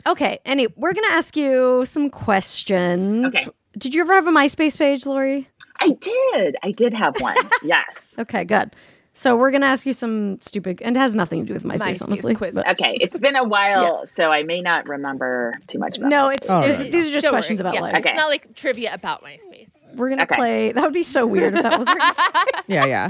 Okay, 0.05 0.39
anyway, 0.45 0.73
we're 0.75 0.93
gonna 0.93 1.07
ask 1.15 1.37
you 1.37 1.85
some 1.85 2.09
questions. 2.09 3.27
Okay. 3.27 3.47
Did 3.77 3.95
you 3.95 4.01
ever 4.01 4.13
have 4.13 4.27
a 4.27 4.31
MySpace 4.31 4.77
page, 4.77 5.05
Laurie? 5.05 5.49
I 5.79 5.89
did. 5.89 6.55
I 6.61 6.71
did 6.71 6.93
have 6.93 7.19
one. 7.21 7.37
yes. 7.63 8.13
Okay, 8.19 8.43
good. 8.43 8.75
So 9.13 9.35
we're 9.37 9.51
gonna 9.51 9.65
ask 9.67 9.85
you 9.85 9.93
some 9.93 10.41
stupid, 10.41 10.81
and 10.81 10.97
it 10.97 10.99
has 10.99 11.15
nothing 11.15 11.41
to 11.41 11.45
do 11.47 11.53
with 11.53 11.63
MySpace, 11.63 11.77
MySpace 11.99 12.01
honestly. 12.03 12.35
quiz. 12.35 12.55
but- 12.55 12.69
Okay. 12.71 12.97
It's 12.99 13.19
been 13.19 13.35
a 13.35 13.43
while, 13.43 14.05
so 14.05 14.31
I 14.31 14.43
may 14.43 14.61
not 14.61 14.87
remember 14.89 15.53
too 15.67 15.79
much 15.79 15.97
about 15.97 16.09
no, 16.09 16.29
it's 16.29 16.49
it's- 16.49 16.79
right. 16.81 16.91
these 16.91 17.07
are 17.07 17.11
just 17.13 17.23
Don't 17.23 17.31
questions 17.31 17.59
worry. 17.61 17.69
about 17.69 17.75
Yeah, 17.75 17.81
life. 17.81 17.95
Okay. 18.01 18.09
It's 18.09 18.17
not 18.17 18.27
like 18.29 18.53
trivia 18.55 18.93
about 18.93 19.23
MySpace. 19.23 19.69
We're 19.95 20.09
gonna 20.09 20.23
Okay. 20.23 20.35
play. 20.35 20.71
That 20.71 20.83
would 20.83 20.93
be 20.93 21.03
so 21.03 21.25
weird 21.25 21.55
if 21.55 21.63
that 21.63 21.77
was. 21.79 21.87
Like, 21.87 22.63
Yeah. 22.67 22.85
Yeah. 22.85 23.07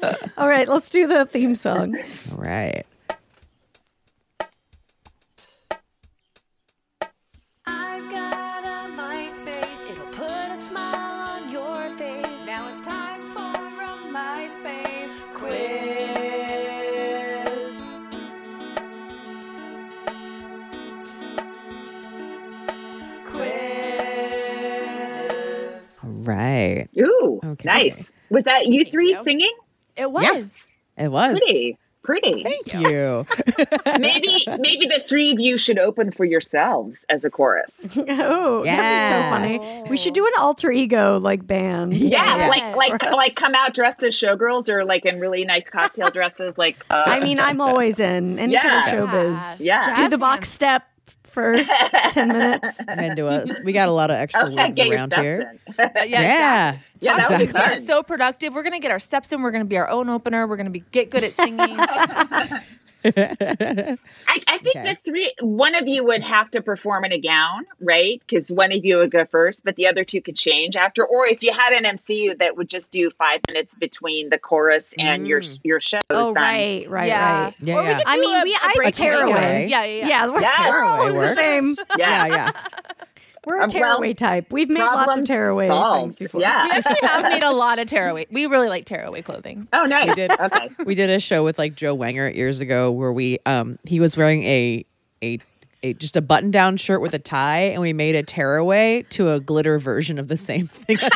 all 0.36 0.48
right, 0.48 0.68
let's 0.68 0.90
do 0.90 1.06
the 1.06 1.24
theme 1.26 1.54
song. 1.54 1.96
All 2.32 2.38
right. 2.38 2.84
Right. 26.26 26.88
Ooh, 26.98 27.40
Okay. 27.44 27.66
nice. 27.68 28.12
Was 28.30 28.44
that 28.44 28.66
you 28.66 28.84
three 28.84 29.10
you. 29.10 29.22
singing? 29.22 29.52
It 29.96 30.10
was. 30.10 30.52
It 30.98 31.08
was. 31.08 31.38
Pretty. 31.38 31.78
Pretty. 32.02 32.44
Thank 32.44 32.72
you. 32.72 33.26
maybe 33.98 34.44
maybe 34.60 34.86
the 34.86 35.02
three 35.08 35.32
of 35.32 35.40
you 35.40 35.58
should 35.58 35.76
open 35.78 36.12
for 36.12 36.24
yourselves 36.24 37.04
as 37.08 37.24
a 37.24 37.30
chorus. 37.30 37.84
oh, 37.96 38.62
Yeah. 38.64 38.76
that'd 38.76 39.50
be 39.58 39.58
so 39.58 39.58
funny. 39.64 39.90
We 39.90 39.96
should 39.96 40.14
do 40.14 40.24
an 40.24 40.32
alter 40.38 40.70
ego 40.70 41.18
like 41.18 41.44
band. 41.46 41.94
Yeah, 41.96 42.36
Yeah. 42.36 42.48
like 42.48 42.76
like 42.76 43.02
like 43.10 43.34
come 43.34 43.56
out 43.56 43.74
dressed 43.74 44.04
as 44.04 44.14
showgirls 44.14 44.68
or 44.68 44.84
like 44.84 45.04
in 45.04 45.18
really 45.18 45.44
nice 45.44 45.68
cocktail 45.68 46.10
dresses. 46.10 46.56
Like 46.56 46.76
uh, 46.90 47.02
I 47.06 47.18
mean, 47.18 47.40
I'm 47.40 47.60
always 47.60 47.98
in 47.98 48.38
any 48.38 48.54
kind 48.56 48.86
Yes. 48.86 49.02
of 49.02 49.10
showbiz. 49.10 49.64
Yeah. 49.64 49.94
Do 49.96 50.08
the 50.08 50.18
box 50.18 50.48
step 50.48 50.84
for 51.36 51.54
ten 52.12 52.28
minutes. 52.28 52.80
I'm 52.88 52.98
into 52.98 53.26
us. 53.26 53.60
We 53.62 53.74
got 53.74 53.90
a 53.90 53.92
lot 53.92 54.10
of 54.10 54.16
extra 54.16 54.48
oh, 54.50 54.54
wigs 54.54 54.78
around 54.78 55.12
here. 55.12 55.54
Uh, 55.78 55.88
yeah. 55.96 56.04
Yeah. 56.06 56.78
Yeah, 57.00 57.16
that 57.18 57.28
would 57.28 57.46
be 57.46 57.52
We 57.52 57.60
are 57.60 57.76
so 57.76 58.02
productive. 58.02 58.54
We're 58.54 58.62
gonna 58.62 58.80
get 58.80 58.90
our 58.90 58.98
steps 58.98 59.30
in. 59.32 59.42
We're 59.42 59.50
gonna 59.50 59.66
be 59.66 59.76
our 59.76 59.86
own 59.86 60.08
opener. 60.08 60.46
We're 60.46 60.56
gonna 60.56 60.70
be 60.70 60.82
get 60.92 61.10
good 61.10 61.24
at 61.24 61.34
singing. 61.34 61.76
I, 63.04 63.96
I 64.48 64.58
think 64.58 64.76
Okay. 64.76 64.84
the 64.84 64.98
three, 65.04 65.32
one 65.40 65.74
of 65.74 65.86
you 65.86 66.04
would 66.04 66.22
have 66.22 66.50
to 66.52 66.62
perform 66.62 67.04
in 67.04 67.12
a 67.12 67.18
gown, 67.18 67.64
right? 67.80 68.20
Because 68.20 68.50
one 68.50 68.72
of 68.72 68.84
you 68.84 68.98
would 68.98 69.10
go 69.10 69.24
first, 69.24 69.64
but 69.64 69.76
the 69.76 69.86
other 69.86 70.04
two 70.04 70.20
could 70.20 70.36
change 70.36 70.76
after. 70.76 71.04
Or 71.04 71.26
if 71.26 71.42
you 71.42 71.52
had 71.52 71.72
an 71.72 71.84
MCU 71.84 72.38
that 72.38 72.56
would 72.56 72.68
just 72.68 72.90
do 72.90 73.10
five 73.10 73.40
minutes 73.48 73.74
between 73.74 74.30
the 74.30 74.38
chorus 74.38 74.94
and 74.98 75.26
your 75.26 75.40
Mm. 75.40 75.58
your 75.64 75.80
shows. 75.80 76.00
Oh, 76.10 76.32
then- 76.32 76.34
right, 76.34 76.90
right, 76.90 77.08
yeah. 77.08 77.44
right. 77.44 77.54
Yeah, 77.60 77.74
Or 77.76 77.82
we 77.82 77.88
yeah. 77.88 77.98
could 77.98 78.04
I 78.08 78.16
mean, 78.18 78.36
a- 78.40 78.44
we- 78.44 78.54
a 78.54 78.58
I 78.62 78.72
break 78.74 78.94
tearaway. 78.94 79.32
away. 79.32 79.66
Yeah, 79.68 79.84
yeah, 79.84 79.98
yeah. 80.00 80.08
Yeah, 80.08 80.26
we're, 80.30 80.40
Yes. 80.40 80.70
we're 80.70 80.84
all 80.84 81.06
the 81.06 81.14
works. 81.14 81.34
same. 81.34 81.76
Yeah. 81.98 82.26
Yeah. 82.26 82.52
We're 83.46 83.56
a 83.56 83.60
well, 83.60 83.68
tearaway 83.68 84.12
type. 84.12 84.52
We've 84.52 84.68
made 84.68 84.80
lots 84.80 84.96
of 84.96 85.04
Problems 85.04 85.28
tearaway 85.28 85.68
solved. 85.68 86.00
things 86.00 86.14
before. 86.16 86.40
Yeah. 86.40 86.64
We 86.64 86.70
actually 86.72 86.96
have 87.08 87.22
made 87.30 87.44
a 87.44 87.52
lot 87.52 87.78
of 87.78 87.86
tearaway. 87.86 88.26
We 88.30 88.46
really 88.46 88.68
like 88.68 88.84
tearaway 88.84 89.22
clothing. 89.22 89.68
Oh, 89.72 89.84
nice. 89.84 90.08
We 90.08 90.14
did. 90.16 90.32
Okay. 90.32 90.68
we 90.84 90.94
did 90.96 91.08
a 91.10 91.20
show 91.20 91.44
with 91.44 91.56
like 91.58 91.76
Joe 91.76 91.96
Wengert 91.96 92.34
years 92.34 92.60
ago 92.60 92.90
where 92.90 93.12
we 93.12 93.38
um 93.46 93.78
he 93.84 94.00
was 94.00 94.16
wearing 94.16 94.42
a 94.42 94.84
a 95.22 95.38
a 95.82 95.94
just 95.94 96.16
a 96.16 96.20
button 96.22 96.50
down 96.50 96.76
shirt 96.76 97.00
with 97.00 97.14
a 97.14 97.18
tie, 97.18 97.60
and 97.60 97.80
we 97.80 97.92
made 97.92 98.16
a 98.16 98.22
tearaway 98.22 99.02
to 99.10 99.30
a 99.30 99.40
glitter 99.40 99.78
version 99.78 100.18
of 100.18 100.28
the 100.28 100.36
same 100.36 100.66
thing. 100.66 100.98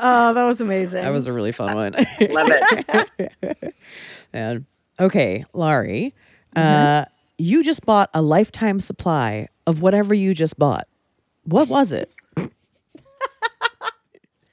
Oh, 0.00 0.32
that 0.32 0.44
was 0.44 0.60
amazing. 0.60 1.02
that 1.02 1.10
was 1.10 1.26
a 1.26 1.32
really 1.32 1.50
fun 1.50 1.74
one. 1.74 1.92
Love 1.92 2.48
it. 2.52 3.74
and 4.32 4.64
okay, 5.00 5.44
Laurie, 5.52 6.14
uh, 6.54 7.04
you 7.38 7.62
just 7.62 7.86
bought 7.86 8.10
a 8.12 8.20
lifetime 8.20 8.80
supply 8.80 9.48
of 9.66 9.80
whatever 9.80 10.12
you 10.12 10.34
just 10.34 10.58
bought. 10.58 10.86
What 11.44 11.68
was 11.68 11.92
it? 11.92 12.14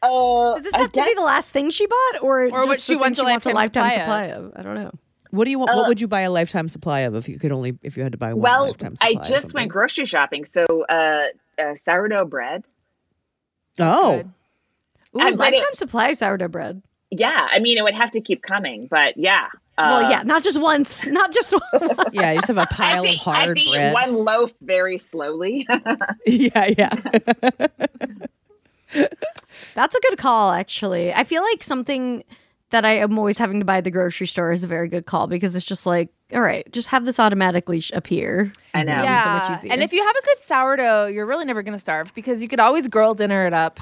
Oh, 0.02 0.54
Does 0.56 0.64
this 0.64 0.76
have 0.76 0.94
to 0.94 1.04
be 1.04 1.14
the 1.16 1.22
last 1.22 1.50
thing 1.50 1.70
she 1.70 1.88
bought, 1.88 2.22
or 2.22 2.44
Or 2.44 2.50
just 2.50 2.68
what 2.68 2.80
she 2.80 2.94
thing 2.94 3.00
wants 3.02 3.20
a 3.20 3.24
wants 3.24 3.46
a 3.46 3.50
lifetime 3.50 3.90
supply 3.90 4.04
supply 4.04 4.24
of? 4.28 4.54
I 4.56 4.62
don't 4.62 4.76
know. 4.76 4.92
What 5.32 5.46
do 5.46 5.52
you 5.52 5.60
want? 5.60 5.76
what 5.76 5.88
would 5.88 6.00
you 6.00 6.08
buy 6.08 6.22
a 6.22 6.32
lifetime 6.32 6.70
supply 6.70 7.02
of 7.02 7.16
if 7.16 7.28
you 7.28 7.38
could 7.40 7.52
only 7.52 7.78
if 7.82 7.98
you 7.98 8.04
had 8.04 8.14
to 8.14 8.18
buy 8.18 8.34
one 8.34 8.44
well, 8.44 8.68
lifetime 8.68 8.96
supply? 8.96 9.16
I 9.20 9.24
just 9.24 9.54
went 9.54 9.70
grocery 9.70 10.06
shopping, 10.06 10.46
so 10.46 10.66
uh, 10.88 11.26
uh, 11.60 11.76
sourdough 11.76 12.26
bread. 12.26 12.64
Oh, 13.80 14.24
Ooh, 15.16 15.20
I 15.20 15.32
bet 15.32 15.40
lifetime 15.40 15.64
it- 15.72 15.78
supply 15.78 16.10
of 16.10 16.18
sourdough 16.18 16.48
bread. 16.50 16.82
Yeah, 17.12 17.48
I 17.50 17.60
mean, 17.60 17.78
it 17.78 17.84
would 17.84 17.96
have 17.96 18.12
to 18.12 18.22
keep 18.22 18.42
coming, 18.44 18.88
but 18.90 19.18
yeah. 19.18 19.48
Uh, 19.78 19.88
well, 20.02 20.10
yeah, 20.10 20.24
not 20.24 20.42
just 20.44 20.60
once, 20.60 21.06
not 21.06 21.34
just 21.34 21.52
one. 21.52 21.96
yeah, 22.14 22.32
you 22.32 22.38
just 22.40 22.48
have 22.48 22.58
a 22.58 22.66
pile 22.68 23.04
have 23.04 23.14
of 23.16 23.22
to, 23.22 23.30
I 23.30 23.34
have 23.40 23.46
hard 23.46 23.58
to 23.58 23.62
eat 23.62 23.72
bread. 23.74 23.94
one 23.94 24.16
loaf 24.16 24.54
very 24.62 24.98
slowly. 24.98 25.68
yeah, 26.26 26.74
yeah. 26.78 26.96
That's 29.74 29.96
a 29.96 30.00
good 30.02 30.18
call, 30.18 30.52
actually. 30.52 31.14
I 31.14 31.24
feel 31.26 31.44
like 31.44 31.64
something 31.64 32.24
that 32.70 32.86
I 32.86 32.92
am 32.98 33.18
always 33.20 33.38
having 33.38 33.60
to 33.60 33.66
buy 33.66 33.78
at 33.78 33.84
the 33.84 33.92
grocery 33.92 34.28
store 34.28 34.52
is 34.52 34.64
a 34.64 34.68
very 34.68 34.88
good 34.88 35.06
call 35.06 35.28
because 35.28 35.56
it's 35.56 35.66
just 35.66 35.86
like, 35.86 36.10
all 36.34 36.42
right, 36.42 36.70
just 36.72 36.88
have 36.90 37.06
this 37.06 37.20
automatically 37.20 37.84
appear. 37.94 38.52
I 38.74 38.84
know. 38.84 38.94
Yeah. 39.04 39.24
so 39.50 39.54
much 39.54 39.66
and 39.72 39.84
if 39.84 39.92
you 39.94 40.04
have 40.04 40.16
a 40.16 40.22
good 40.22 40.40
sourdough, 40.42 41.08
you're 41.08 41.26
really 41.26 41.46
never 41.46 41.62
gonna 41.64 41.80
starve 41.80 42.14
because 42.16 42.42
you 42.42 42.48
could 42.48 42.60
always 42.60 42.88
girl 42.88 43.14
dinner 43.14 43.46
it 43.46 43.54
up. 43.54 43.80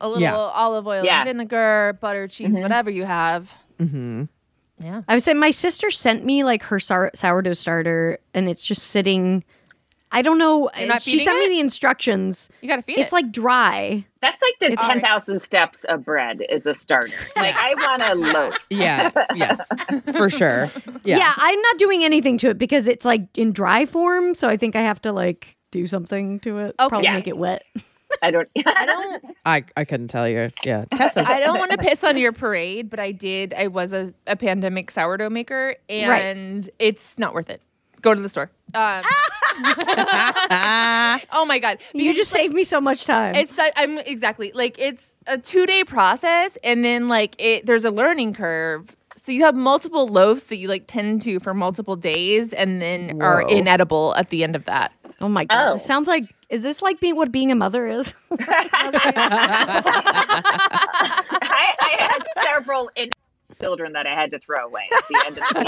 A 0.00 0.08
little 0.08 0.22
Yeah. 0.22 0.34
olive 0.36 0.86
oil, 0.86 1.04
Yeah. 1.04 1.24
vinegar, 1.24 1.98
butter, 2.00 2.28
cheese, 2.28 2.58
whatever 2.58 2.90
you 2.90 3.04
have. 3.04 3.54
hmm 3.78 4.24
Yeah. 4.80 5.02
I 5.08 5.14
would 5.14 5.22
say 5.22 5.34
my 5.34 5.50
sister 5.50 5.90
sent 5.90 6.24
me 6.24 6.44
like 6.44 6.62
her 6.64 6.78
sour- 6.80 7.10
sourdough 7.14 7.54
starter, 7.54 8.18
and 8.34 8.48
it's 8.48 8.64
just 8.64 8.82
sitting. 8.88 9.44
I 10.10 10.22
don't 10.22 10.38
know. 10.38 10.70
Not 10.86 11.02
She 11.02 11.18
sent 11.18 11.36
it? 11.36 11.40
me 11.50 11.56
the 11.56 11.60
instructions. 11.60 12.48
You 12.62 12.68
gotta 12.68 12.80
feed 12.80 12.96
It's 12.98 13.12
it. 13.12 13.14
like 13.14 13.30
dry. 13.30 14.06
That's 14.22 14.40
like 14.40 14.54
the 14.58 14.72
It's- 14.72 14.88
10,000 14.88 15.38
steps 15.42 15.84
of 15.84 16.02
bread 16.02 16.40
is 16.48 16.66
a 16.66 16.72
starter. 16.72 17.12
Like, 17.36 17.54
I 17.58 17.74
want 17.74 18.02
a 18.02 18.14
loaf. 18.14 18.58
Yeah, 18.70 19.10
yes, 19.34 19.70
for 20.16 20.30
sure. 20.38 20.70
Yeah. 21.04 21.18
Yeah, 21.18 21.34
I'm 21.36 21.60
not 21.60 21.76
doing 21.78 22.04
anything 22.04 22.38
to 22.38 22.48
it 22.48 22.56
because 22.56 22.88
it's 22.88 23.04
like 23.04 23.26
in 23.36 23.52
dry 23.52 23.84
form. 23.84 24.34
So 24.34 24.48
I 24.48 24.56
think 24.56 24.76
I 24.76 24.80
have 24.80 25.02
to 25.02 25.12
like 25.12 25.56
do 25.72 25.86
something 25.86 26.40
to 26.40 26.56
it. 26.60 26.74
Okay. 26.80 26.88
Probably 26.88 27.04
Yeah. 27.04 27.14
make 27.16 27.28
it 27.28 27.36
wet. 27.36 27.64
I 28.22 28.30
don't. 28.30 28.48
I 28.66 28.86
don't. 28.86 29.36
I 29.44 29.64
I 29.76 29.84
couldn't 29.84 30.08
tell 30.08 30.28
you. 30.28 30.50
Yeah, 30.64 30.84
Tessa's. 30.94 31.26
I 31.26 31.40
don't 31.40 31.58
want 31.58 31.72
to 31.72 31.78
piss 31.78 32.04
on 32.04 32.16
your 32.16 32.32
parade, 32.32 32.90
but 32.90 33.00
I 33.00 33.12
did. 33.12 33.54
I 33.54 33.68
was 33.68 33.92
a, 33.92 34.12
a 34.26 34.36
pandemic 34.36 34.90
sourdough 34.90 35.30
maker, 35.30 35.76
and 35.88 36.68
it's 36.78 37.18
not 37.18 37.34
worth 37.34 37.50
it. 37.50 37.60
Go 38.00 38.14
to 38.14 38.20
the 38.20 38.28
store. 38.28 38.50
Um, 38.74 39.02
oh 41.32 41.44
my 41.46 41.58
god! 41.60 41.78
You 41.92 42.04
Because 42.04 42.16
just 42.16 42.30
saved 42.30 42.54
me 42.54 42.64
so 42.64 42.80
much 42.80 43.04
time. 43.04 43.34
It's 43.34 43.52
I'm 43.76 43.98
exactly 43.98 44.52
like 44.52 44.78
it's 44.78 45.14
a 45.26 45.38
two 45.38 45.66
day 45.66 45.84
process, 45.84 46.56
and 46.62 46.84
then 46.84 47.08
like 47.08 47.34
it 47.38 47.66
there's 47.66 47.84
a 47.84 47.90
learning 47.90 48.34
curve. 48.34 48.94
So 49.28 49.32
you 49.32 49.42
have 49.44 49.54
multiple 49.54 50.08
loaves 50.08 50.44
that 50.44 50.56
you 50.56 50.68
like 50.68 50.84
tend 50.86 51.20
to 51.20 51.38
for 51.38 51.52
multiple 51.52 51.96
days, 51.96 52.54
and 52.54 52.80
then 52.80 53.20
are 53.20 53.42
inedible 53.42 54.14
at 54.16 54.30
the 54.30 54.42
end 54.42 54.56
of 54.56 54.64
that. 54.64 54.90
oh 55.20 55.28
my 55.28 55.44
god! 55.44 55.68
Oh. 55.68 55.74
It 55.74 55.80
sounds 55.80 56.08
like. 56.08 56.34
Is 56.48 56.62
this 56.62 56.80
like 56.80 56.98
being 56.98 57.14
what 57.14 57.30
being 57.30 57.52
a 57.52 57.54
mother 57.54 57.86
is? 57.86 58.14
I, 58.30 58.46
I 61.42 61.96
had 61.98 62.24
several 62.42 62.90
in- 62.96 63.10
children 63.60 63.92
that 63.92 64.06
I 64.06 64.14
had 64.14 64.30
to 64.30 64.38
throw 64.38 64.64
away 64.64 64.88
at 64.96 65.08
the 65.08 65.22
end 65.26 65.36
of 65.36 65.44
the 65.44 65.58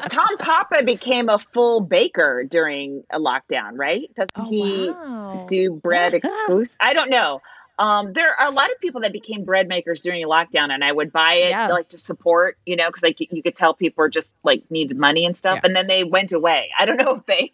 week. 0.00 0.10
Tom 0.10 0.36
Papa 0.38 0.82
became 0.84 1.28
a 1.28 1.38
full 1.38 1.80
baker 1.80 2.42
during 2.42 3.04
a 3.10 3.20
lockdown, 3.20 3.78
right? 3.78 4.12
Doesn't 4.16 4.30
Oh, 4.34 4.48
he 4.50 4.90
wow. 4.90 5.46
do 5.48 5.74
bread 5.74 6.12
exclusive? 6.12 6.76
I 6.80 6.92
don't 6.92 7.10
know. 7.10 7.40
Um, 7.80 8.12
there 8.12 8.38
are 8.38 8.46
a 8.46 8.50
lot 8.50 8.70
of 8.70 8.78
people 8.80 9.00
that 9.00 9.12
became 9.12 9.42
bread 9.44 9.66
makers 9.66 10.02
during 10.02 10.22
a 10.22 10.28
lockdown, 10.28 10.70
and 10.70 10.84
I 10.84 10.92
would 10.92 11.10
buy 11.10 11.34
it 11.34 11.48
Yeah. 11.48 11.68
like 11.68 11.88
to 11.88 11.98
support, 11.98 12.58
you 12.66 12.76
know, 12.76 12.86
because 12.88 13.02
like 13.02 13.18
you 13.18 13.42
could 13.42 13.56
tell 13.56 13.72
people 13.74 14.02
were 14.02 14.10
just 14.10 14.34
like 14.44 14.62
needed 14.70 14.96
money 14.98 15.24
and 15.24 15.36
stuff, 15.36 15.56
Yeah. 15.56 15.60
and 15.64 15.74
then 15.74 15.86
they 15.86 16.04
went 16.04 16.32
away. 16.32 16.70
I 16.78 16.84
don't 16.86 16.98
know 16.98 17.16
if 17.16 17.26
they 17.26 17.52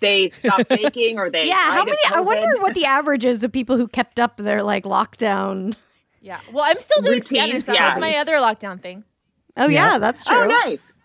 they 0.00 0.30
stopped 0.30 0.68
baking 0.68 1.18
or 1.18 1.30
they 1.30 1.46
yeah. 1.46 1.54
How 1.54 1.84
died 1.84 1.94
of 1.94 1.96
many? 2.10 2.16
I 2.16 2.20
wonder 2.20 2.60
what 2.60 2.74
the 2.74 2.84
average 2.86 3.24
is 3.24 3.42
of 3.44 3.52
people 3.52 3.76
who 3.76 3.86
kept 3.88 4.18
up 4.20 4.36
their 4.36 4.62
like 4.64 4.82
lockdown. 4.84 5.74
Yeah. 6.20 6.40
Well, 6.52 6.64
I'm 6.64 6.78
still 6.80 7.00
doing 7.02 7.18
Routines, 7.20 7.28
Spanish. 7.28 7.64
That 7.66 7.74
yeah. 7.76 7.94
was 7.94 8.00
my 8.00 8.16
other 8.16 8.34
lockdown 8.38 8.82
thing. 8.82 9.04
Oh 9.56 9.68
Yeah. 9.68 9.92
yeah, 9.92 9.98
that's 9.98 10.24
true. 10.24 10.36
Oh, 10.38 10.46
nice, 10.46 10.96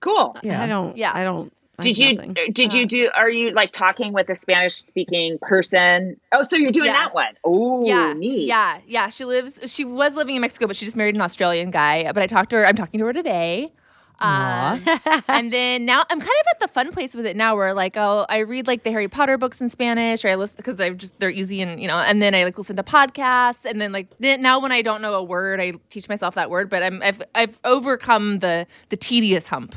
cool. 0.00 0.36
yeah. 0.42 0.62
I 0.62 0.66
don't. 0.66 0.96
Yeah. 0.96 1.12
I 1.14 1.22
don't. 1.22 1.52
Did 1.80 1.96
you 1.98 2.14
nothing. 2.14 2.34
did 2.52 2.72
you 2.74 2.86
do? 2.86 3.10
Are 3.16 3.30
you 3.30 3.52
like 3.52 3.70
talking 3.70 4.12
with 4.12 4.28
a 4.28 4.34
Spanish 4.34 4.74
speaking 4.74 5.38
person? 5.40 6.18
Oh, 6.32 6.42
so 6.42 6.56
you're 6.56 6.72
doing 6.72 6.86
Yeah. 6.86 6.94
that 6.94 7.14
one? 7.14 7.36
Oh, 7.44 7.84
yeah, 7.86 8.12
neat. 8.14 8.48
yeah, 8.48 8.78
yeah. 8.86 9.08
She 9.10 9.24
lives. 9.24 9.60
She 9.72 9.84
was 9.84 10.14
living 10.14 10.34
in 10.34 10.40
Mexico, 10.40 10.66
but 10.66 10.74
she 10.76 10.84
just 10.84 10.96
married 10.96 11.14
an 11.14 11.20
Australian 11.22 11.70
guy. 11.70 12.04
But 12.12 12.18
I 12.22 12.26
talked 12.26 12.50
to 12.50 12.56
her. 12.56 12.66
I'm 12.66 12.74
talking 12.76 12.98
to 13.00 13.06
her 13.06 13.12
today. 13.12 13.72
Um, 14.20 14.84
and 15.28 15.52
then 15.52 15.84
now 15.84 16.02
I'm 16.10 16.18
kind 16.18 16.28
of 16.40 16.46
at 16.50 16.58
the 16.58 16.66
fun 16.66 16.90
place 16.90 17.14
with 17.14 17.24
it 17.24 17.36
now, 17.36 17.54
where 17.54 17.72
like 17.72 17.96
I'll 17.96 18.26
I 18.28 18.38
read 18.38 18.66
like 18.66 18.82
the 18.82 18.90
Harry 18.90 19.06
Potter 19.06 19.38
books 19.38 19.60
in 19.60 19.68
Spanish, 19.70 20.24
or 20.24 20.28
I 20.28 20.34
listen 20.34 20.56
because 20.56 20.74
they're 20.74 20.94
just 20.94 21.16
they're 21.20 21.30
easy 21.30 21.62
and 21.62 21.80
you 21.80 21.86
know. 21.86 21.98
And 21.98 22.20
then 22.20 22.34
I 22.34 22.42
like 22.42 22.58
listen 22.58 22.74
to 22.74 22.82
podcasts, 22.82 23.64
and 23.64 23.80
then 23.80 23.92
like 23.92 24.08
then, 24.18 24.42
now 24.42 24.58
when 24.58 24.72
I 24.72 24.82
don't 24.82 25.02
know 25.02 25.14
a 25.14 25.22
word, 25.22 25.60
I 25.60 25.74
teach 25.90 26.08
myself 26.08 26.34
that 26.34 26.50
word. 26.50 26.68
But 26.68 26.82
I'm 26.82 27.00
I've 27.00 27.22
I've 27.36 27.60
overcome 27.62 28.40
the 28.40 28.66
the 28.88 28.96
tedious 28.96 29.46
hump. 29.46 29.76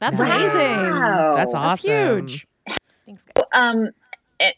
That's 0.00 0.18
Nice. 0.18 0.34
amazing. 0.54 0.90
Wow. 0.90 1.34
That's 1.36 1.52
That's 1.52 1.84
awesome. 1.86 2.26
huge. 2.28 2.46
Thanks, 3.06 3.24
guys. 3.34 3.44
Um, 3.52 3.90
it, 4.40 4.56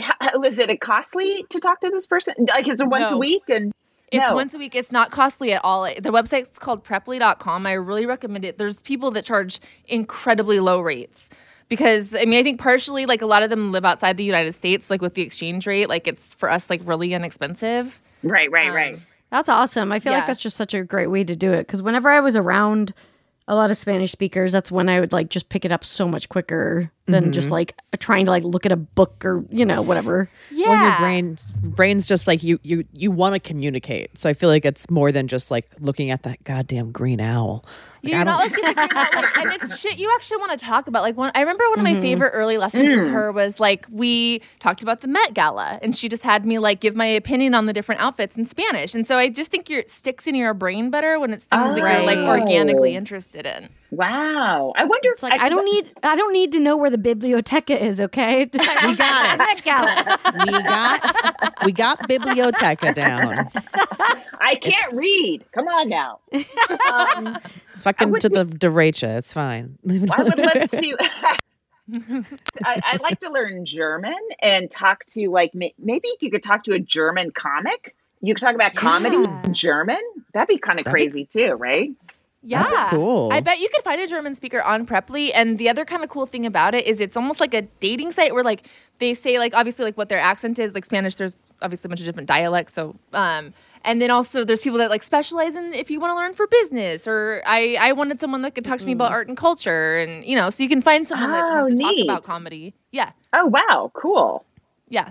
how, 0.00 0.42
is 0.42 0.58
it 0.58 0.80
costly 0.80 1.44
to 1.50 1.60
talk 1.60 1.80
to 1.80 1.90
this 1.90 2.06
person? 2.06 2.34
Like, 2.48 2.66
is 2.68 2.80
it 2.80 2.86
once 2.88 3.12
a 3.12 3.16
week? 3.18 3.42
And 3.48 3.72
It's 4.12 4.28
No. 4.28 4.34
once 4.34 4.54
a 4.54 4.58
week. 4.58 4.74
It's 4.74 4.92
not 4.92 5.10
costly 5.10 5.52
at 5.52 5.60
all. 5.64 5.84
The 5.84 6.10
website's 6.12 6.58
called 6.58 6.84
preply.com. 6.84 7.66
I 7.66 7.72
really 7.72 8.06
recommend 8.06 8.44
it. 8.44 8.56
There's 8.58 8.80
people 8.82 9.10
that 9.12 9.24
charge 9.24 9.60
incredibly 9.86 10.60
low 10.60 10.80
rates 10.80 11.28
because 11.68 12.14
I 12.14 12.24
mean, 12.24 12.38
I 12.38 12.42
think 12.42 12.60
partially 12.60 13.06
like 13.06 13.20
a 13.22 13.26
lot 13.26 13.42
of 13.42 13.50
them 13.50 13.72
live 13.72 13.84
outside 13.84 14.16
the 14.16 14.24
United 14.24 14.52
States, 14.54 14.90
like 14.90 15.02
with 15.02 15.14
the 15.14 15.22
exchange 15.22 15.66
rate, 15.66 15.88
like 15.88 16.06
it's 16.06 16.34
for 16.34 16.50
us 16.50 16.70
like 16.70 16.80
really 16.84 17.12
inexpensive. 17.14 18.00
right, 18.22 18.50
right, 18.50 18.68
Um, 18.70 18.74
right. 18.76 18.98
That's 19.30 19.48
awesome. 19.48 19.90
I 19.90 19.98
feel 19.98 20.12
like 20.12 20.26
that's 20.28 20.40
just 20.40 20.56
such 20.56 20.72
a 20.72 20.84
great 20.84 21.08
way 21.08 21.24
to 21.24 21.34
do 21.34 21.52
it 21.52 21.66
because 21.66 21.82
whenever 21.82 22.08
I 22.08 22.20
was 22.20 22.36
around 22.36 22.94
a 23.48 23.54
lot 23.54 23.70
of 23.70 23.76
Spanish 23.76 24.12
speakers, 24.12 24.52
that's 24.52 24.72
when 24.72 24.88
I 24.88 25.00
would 25.00 25.12
like 25.12 25.28
just 25.28 25.48
pick 25.48 25.64
it 25.64 25.72
up 25.72 25.84
so 25.84 26.08
much 26.08 26.28
quicker 26.28 26.90
than 27.06 27.32
just 27.32 27.50
like 27.50 27.74
trying 27.98 28.24
to 28.24 28.30
like 28.30 28.42
look 28.42 28.66
at 28.66 28.72
a 28.72 28.76
book 28.76 29.24
or 29.24 29.44
you 29.50 29.64
know 29.64 29.80
whatever. 29.82 30.28
Yeah. 30.50 30.68
When 30.68 30.80
your 30.82 30.98
brain's 30.98 31.54
brain's 31.54 32.06
just 32.06 32.26
like 32.26 32.42
you 32.42 32.58
you 32.62 32.84
you 32.92 33.10
want 33.10 33.34
to 33.34 33.40
communicate. 33.40 34.18
So 34.18 34.28
I 34.28 34.32
feel 34.34 34.48
like 34.48 34.64
it's 34.64 34.90
more 34.90 35.12
than 35.12 35.28
just 35.28 35.50
like 35.50 35.68
looking 35.80 36.10
at 36.10 36.24
that 36.24 36.42
goddamn 36.44 36.92
green 36.92 37.20
owl. 37.20 37.64
Like, 38.02 38.12
You're 38.12 38.24
not 38.24 38.44
looking 38.44 38.64
at 38.64 38.74
green 38.76 38.88
light, 38.94 39.14
like, 39.14 39.38
and 39.38 39.52
it's 39.62 39.78
shit 39.78 39.98
you 39.98 40.12
actually 40.14 40.36
want 40.38 40.56
to 40.58 40.64
talk 40.64 40.86
about. 40.86 41.02
Like 41.02 41.16
one, 41.16 41.32
I 41.34 41.40
remember 41.40 41.64
one 41.70 41.80
of 41.80 41.86
Mm-hmm. 41.86 41.94
my 41.96 42.00
favorite 42.00 42.30
early 42.30 42.56
lessons 42.58 42.84
Mm. 42.88 43.04
with 43.04 43.12
her 43.12 43.32
was 43.32 43.58
like 43.60 43.86
we 43.90 44.42
talked 44.60 44.82
about 44.82 45.00
the 45.00 45.08
Met 45.08 45.34
Gala, 45.34 45.78
and 45.82 45.94
she 45.94 46.08
just 46.08 46.22
had 46.22 46.44
me 46.46 46.58
like 46.58 46.80
give 46.80 46.94
my 46.94 47.06
opinion 47.06 47.54
on 47.54 47.66
the 47.66 47.72
different 47.72 48.00
outfits 48.00 48.36
in 48.36 48.44
Spanish. 48.46 48.94
And 48.94 49.06
so 49.06 49.16
I 49.16 49.28
just 49.28 49.50
think 49.50 49.68
your 49.70 49.80
it 49.80 49.90
sticks 49.90 50.26
in 50.26 50.34
your 50.34 50.54
brain 50.54 50.90
better 50.90 51.18
when 51.20 51.32
it's 51.32 51.44
things 51.44 51.74
that 51.74 51.78
you're 51.78 52.02
like 52.06 52.18
Oh. 52.18 52.28
organically 52.28 52.94
interested 52.96 53.44
in. 53.46 53.68
Wow. 53.96 54.72
I 54.76 54.84
wonder. 54.84 55.10
It's 55.12 55.22
like 55.22 55.40
I 55.40 55.48
don't 55.48 55.64
need 55.64 55.90
I 56.02 56.16
don't 56.16 56.32
need 56.32 56.52
to 56.52 56.60
know 56.60 56.76
where 56.76 56.90
the 56.90 56.98
biblioteca 56.98 57.82
is. 57.82 57.98
Okay, 58.00 58.44
we 58.52 58.58
got 58.58 59.34
it. 59.34 59.38
Met 59.38 59.64
Gala. 59.64 60.18
we 60.46 60.62
got 60.62 61.64
we 61.64 61.72
got 61.72 62.08
biblioteca 62.08 62.92
down. 62.94 63.50
I 64.40 64.54
can't 64.56 64.92
read. 64.94 65.44
Come 65.52 65.66
on 65.68 65.88
now. 65.88 66.20
Um, 66.92 67.38
It's 67.70 67.82
fucking 67.82 68.10
would 68.10 68.20
to 68.22 68.28
the 68.28 68.44
derecha. 68.44 69.16
It's 69.18 69.32
fine. 69.32 69.78
I 69.88 70.22
would 70.22 70.38
love 70.38 70.68
to. 70.70 70.96
I, 72.64 72.80
I'd 72.84 73.00
like 73.02 73.20
to 73.20 73.30
learn 73.30 73.64
German 73.64 74.16
and 74.40 74.70
talk 74.70 75.04
to 75.06 75.28
like 75.30 75.54
ma- 75.54 75.68
maybe 75.78 76.08
you 76.20 76.30
could 76.30 76.42
talk 76.42 76.64
to 76.64 76.72
a 76.74 76.78
German 76.78 77.30
comic. 77.30 77.94
You 78.20 78.34
could 78.34 78.40
talk 78.42 78.54
about 78.54 78.74
comedy 78.74 79.18
Yeah. 79.18 79.42
in 79.44 79.54
German. 79.54 80.00
That'd 80.32 80.48
be 80.48 80.58
kind 80.58 80.78
of 80.80 80.84
That'd 80.84 80.96
be- 80.96 81.10
crazy 81.10 81.26
too, 81.26 81.52
right? 81.54 81.90
Yeah. 82.48 82.90
cool. 82.90 83.30
I 83.32 83.40
bet 83.40 83.58
you 83.58 83.68
could 83.74 83.82
find 83.82 84.00
a 84.00 84.06
German 84.06 84.34
speaker 84.34 84.62
on 84.62 84.86
Preply. 84.86 85.30
And 85.34 85.58
the 85.58 85.68
other 85.68 85.84
kind 85.84 86.04
of 86.04 86.10
cool 86.10 86.26
thing 86.26 86.46
about 86.46 86.74
it 86.74 86.86
is 86.86 87.00
it's 87.00 87.16
almost 87.16 87.40
like 87.40 87.54
a 87.54 87.62
dating 87.80 88.12
site 88.12 88.32
where 88.34 88.44
like 88.44 88.62
they 88.98 89.14
say 89.14 89.38
like 89.38 89.54
obviously 89.54 89.84
like 89.84 89.96
what 89.96 90.08
their 90.08 90.20
accent 90.20 90.58
is. 90.58 90.72
Like 90.74 90.84
Spanish, 90.84 91.16
there's 91.16 91.50
obviously 91.60 91.88
a 91.88 91.90
bunch 91.90 92.00
of 92.00 92.06
different 92.06 92.28
dialects. 92.28 92.72
So 92.72 92.94
um 93.12 93.52
and 93.84 94.00
then 94.00 94.10
also 94.10 94.44
there's 94.44 94.60
people 94.60 94.78
that 94.78 94.90
like 94.90 95.02
specialize 95.02 95.56
in 95.56 95.74
if 95.74 95.90
you 95.90 95.98
want 96.00 96.12
to 96.12 96.16
learn 96.16 96.34
for 96.34 96.46
business 96.46 97.06
or 97.08 97.42
I 97.46 97.76
I 97.80 97.92
wanted 97.92 98.20
someone 98.20 98.42
that 98.42 98.54
could 98.54 98.64
talk 98.64 98.78
to 98.78 98.86
me 98.86 98.92
about 98.92 99.10
art 99.12 99.26
and 99.28 99.36
culture 99.36 99.98
and 99.98 100.24
you 100.24 100.36
know 100.36 100.48
so 100.50 100.62
you 100.62 100.68
can 100.68 100.82
find 100.82 101.06
someone 101.08 101.32
that 101.32 101.44
Oh, 101.44 101.62
wants 101.64 101.74
to 101.74 101.82
talk 101.82 101.94
about 102.04 102.22
comedy. 102.24 102.74
Yeah. 102.92 103.10
Oh 103.32 103.46
wow, 103.46 103.90
cool. 103.94 104.44
Yeah. 104.88 105.10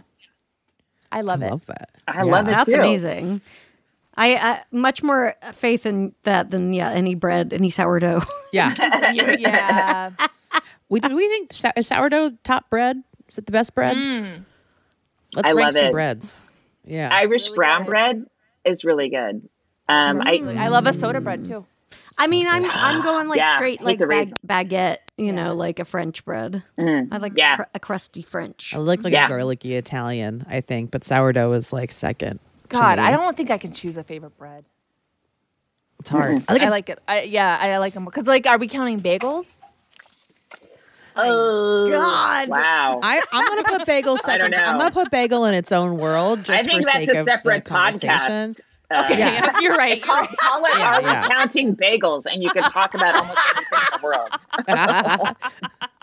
I 1.12 1.22
love 1.22 1.42
it. 1.42 1.46
I 1.46 1.48
it. 1.48 1.52
love 1.52 1.66
that. 1.68 1.90
I 2.08 2.18
Yeah. 2.24 2.32
love 2.32 2.48
it 2.48 2.52
That's 2.52 2.70
too. 2.70 2.76
amazing. 2.76 3.42
I 4.18 4.36
uh, 4.36 4.58
much 4.72 5.04
more 5.04 5.36
faith 5.54 5.86
in 5.86 6.14
that 6.24 6.52
than 6.52 6.72
yeah 6.74 6.92
any 6.92 7.16
bread, 7.16 7.52
any 7.54 7.70
sourdough. 7.70 8.24
Yeah. 8.54 8.74
yeah. 9.38 10.12
we 10.90 11.00
do 11.02 11.16
we 11.16 11.28
think 11.28 11.52
sou- 11.54 11.82
sourdough 11.82 12.32
top 12.44 12.70
bread? 12.70 13.04
Is 13.28 13.38
it 13.38 13.46
the 13.46 13.52
best 13.52 13.76
bread? 13.76 13.98
Mm. 13.98 14.46
Let's 15.36 15.50
I 15.52 15.54
rank 15.54 15.66
love 15.66 15.74
some 15.74 15.86
it. 15.88 15.92
breads. 15.92 16.46
Yeah. 16.86 17.10
Irish 17.12 17.48
Really 17.48 17.56
brown 17.56 17.82
good. 17.84 17.90
bread 17.90 18.26
is 18.64 18.86
really 18.86 19.10
good. 19.10 19.50
Um, 19.90 20.22
I 20.22 20.42
I 20.58 20.68
love 20.70 20.88
a 20.88 20.94
soda 20.94 21.20
bread 21.22 21.44
too. 21.46 21.66
I 22.18 22.28
mean, 22.28 22.48
I'm 22.48 22.64
I'm 22.72 23.04
going 23.04 23.28
like 23.28 23.38
Yeah, 23.38 23.58
straight 23.58 23.82
like 23.82 24.00
bag, 24.00 24.32
baguette, 24.48 24.98
you 25.18 25.34
know, 25.34 25.54
like 25.56 25.80
a 25.80 25.86
French 25.86 26.24
bread. 26.24 26.64
Mm. 26.80 27.10
I 27.12 27.18
like 27.18 27.34
Yeah. 27.36 27.58
cr- 27.58 27.64
a 27.74 27.80
crusty 27.80 28.22
French. 28.22 28.74
I 28.74 28.78
like 28.78 29.04
like 29.04 29.12
Yeah. 29.12 29.26
a 29.26 29.30
garlicky 29.30 29.76
Italian, 29.76 30.46
I 30.50 30.62
think, 30.62 30.92
but 30.92 31.04
sourdough 31.04 31.52
is 31.52 31.74
like 31.74 31.92
second. 31.92 32.40
To 32.76 32.82
God, 32.82 32.98
me. 33.00 33.04
I 33.06 33.12
don't 33.12 33.36
think 33.36 33.52
I 33.52 33.58
can 33.58 33.72
choose 33.72 33.98
a 33.98 34.04
favorite 34.04 34.38
bread. 34.38 34.66
It's 36.00 36.10
hard. 36.10 36.44
I 36.48 36.54
like 36.54 36.62
I 36.62 36.66
a- 36.66 36.70
like 36.70 36.90
it. 36.90 37.00
I, 37.08 37.22
yeah, 37.24 37.58
I 37.60 37.78
like 37.78 37.94
them 37.94 38.06
because 38.06 38.28
like, 38.28 38.46
are 38.48 38.58
we 38.58 38.68
counting 38.68 39.02
bagels? 39.02 39.52
oh 41.16 41.90
God. 41.90 42.50
wow. 42.50 43.00
I, 43.02 43.22
I'm 43.32 43.46
gonna 43.48 43.64
put 43.64 43.86
bagel 43.88 44.18
second. 44.18 44.52
know. 44.52 44.58
I'm 44.58 44.78
gonna 44.78 44.92
put 44.92 45.10
bagel 45.12 45.46
in 45.46 45.54
its 45.54 45.72
own 45.72 45.98
world 45.98 46.44
just 46.44 46.60
I 46.60 46.64
think 46.64 46.84
for 46.84 46.92
that's 46.92 47.06
sake 47.06 47.16
a 47.16 47.20
of 47.22 47.26
the 47.26 47.32
separate 47.32 47.66
conversation. 47.66 48.10
podcast. 48.18 48.62
Uh, 48.62 49.04
Okay, 49.06 49.18
Yes. 49.18 49.62
you're 49.64 49.76
right. 49.76 49.98
You're 49.98 50.06
Call, 50.06 50.20
right. 50.22 50.38
call 50.38 50.64
it 50.66 50.78
Yeah, 50.78 50.96
Are 50.98 51.02
We. 51.02 51.28
Counting 51.28 51.76
Bagels? 51.76 52.28
And 52.32 52.44
you 52.44 52.52
can 52.52 52.62
talk 52.72 52.94
about 52.94 53.16
almost 53.16 53.40
anything 53.56 53.80
in 53.82 54.00
the 54.00 54.06
world. 54.06 55.36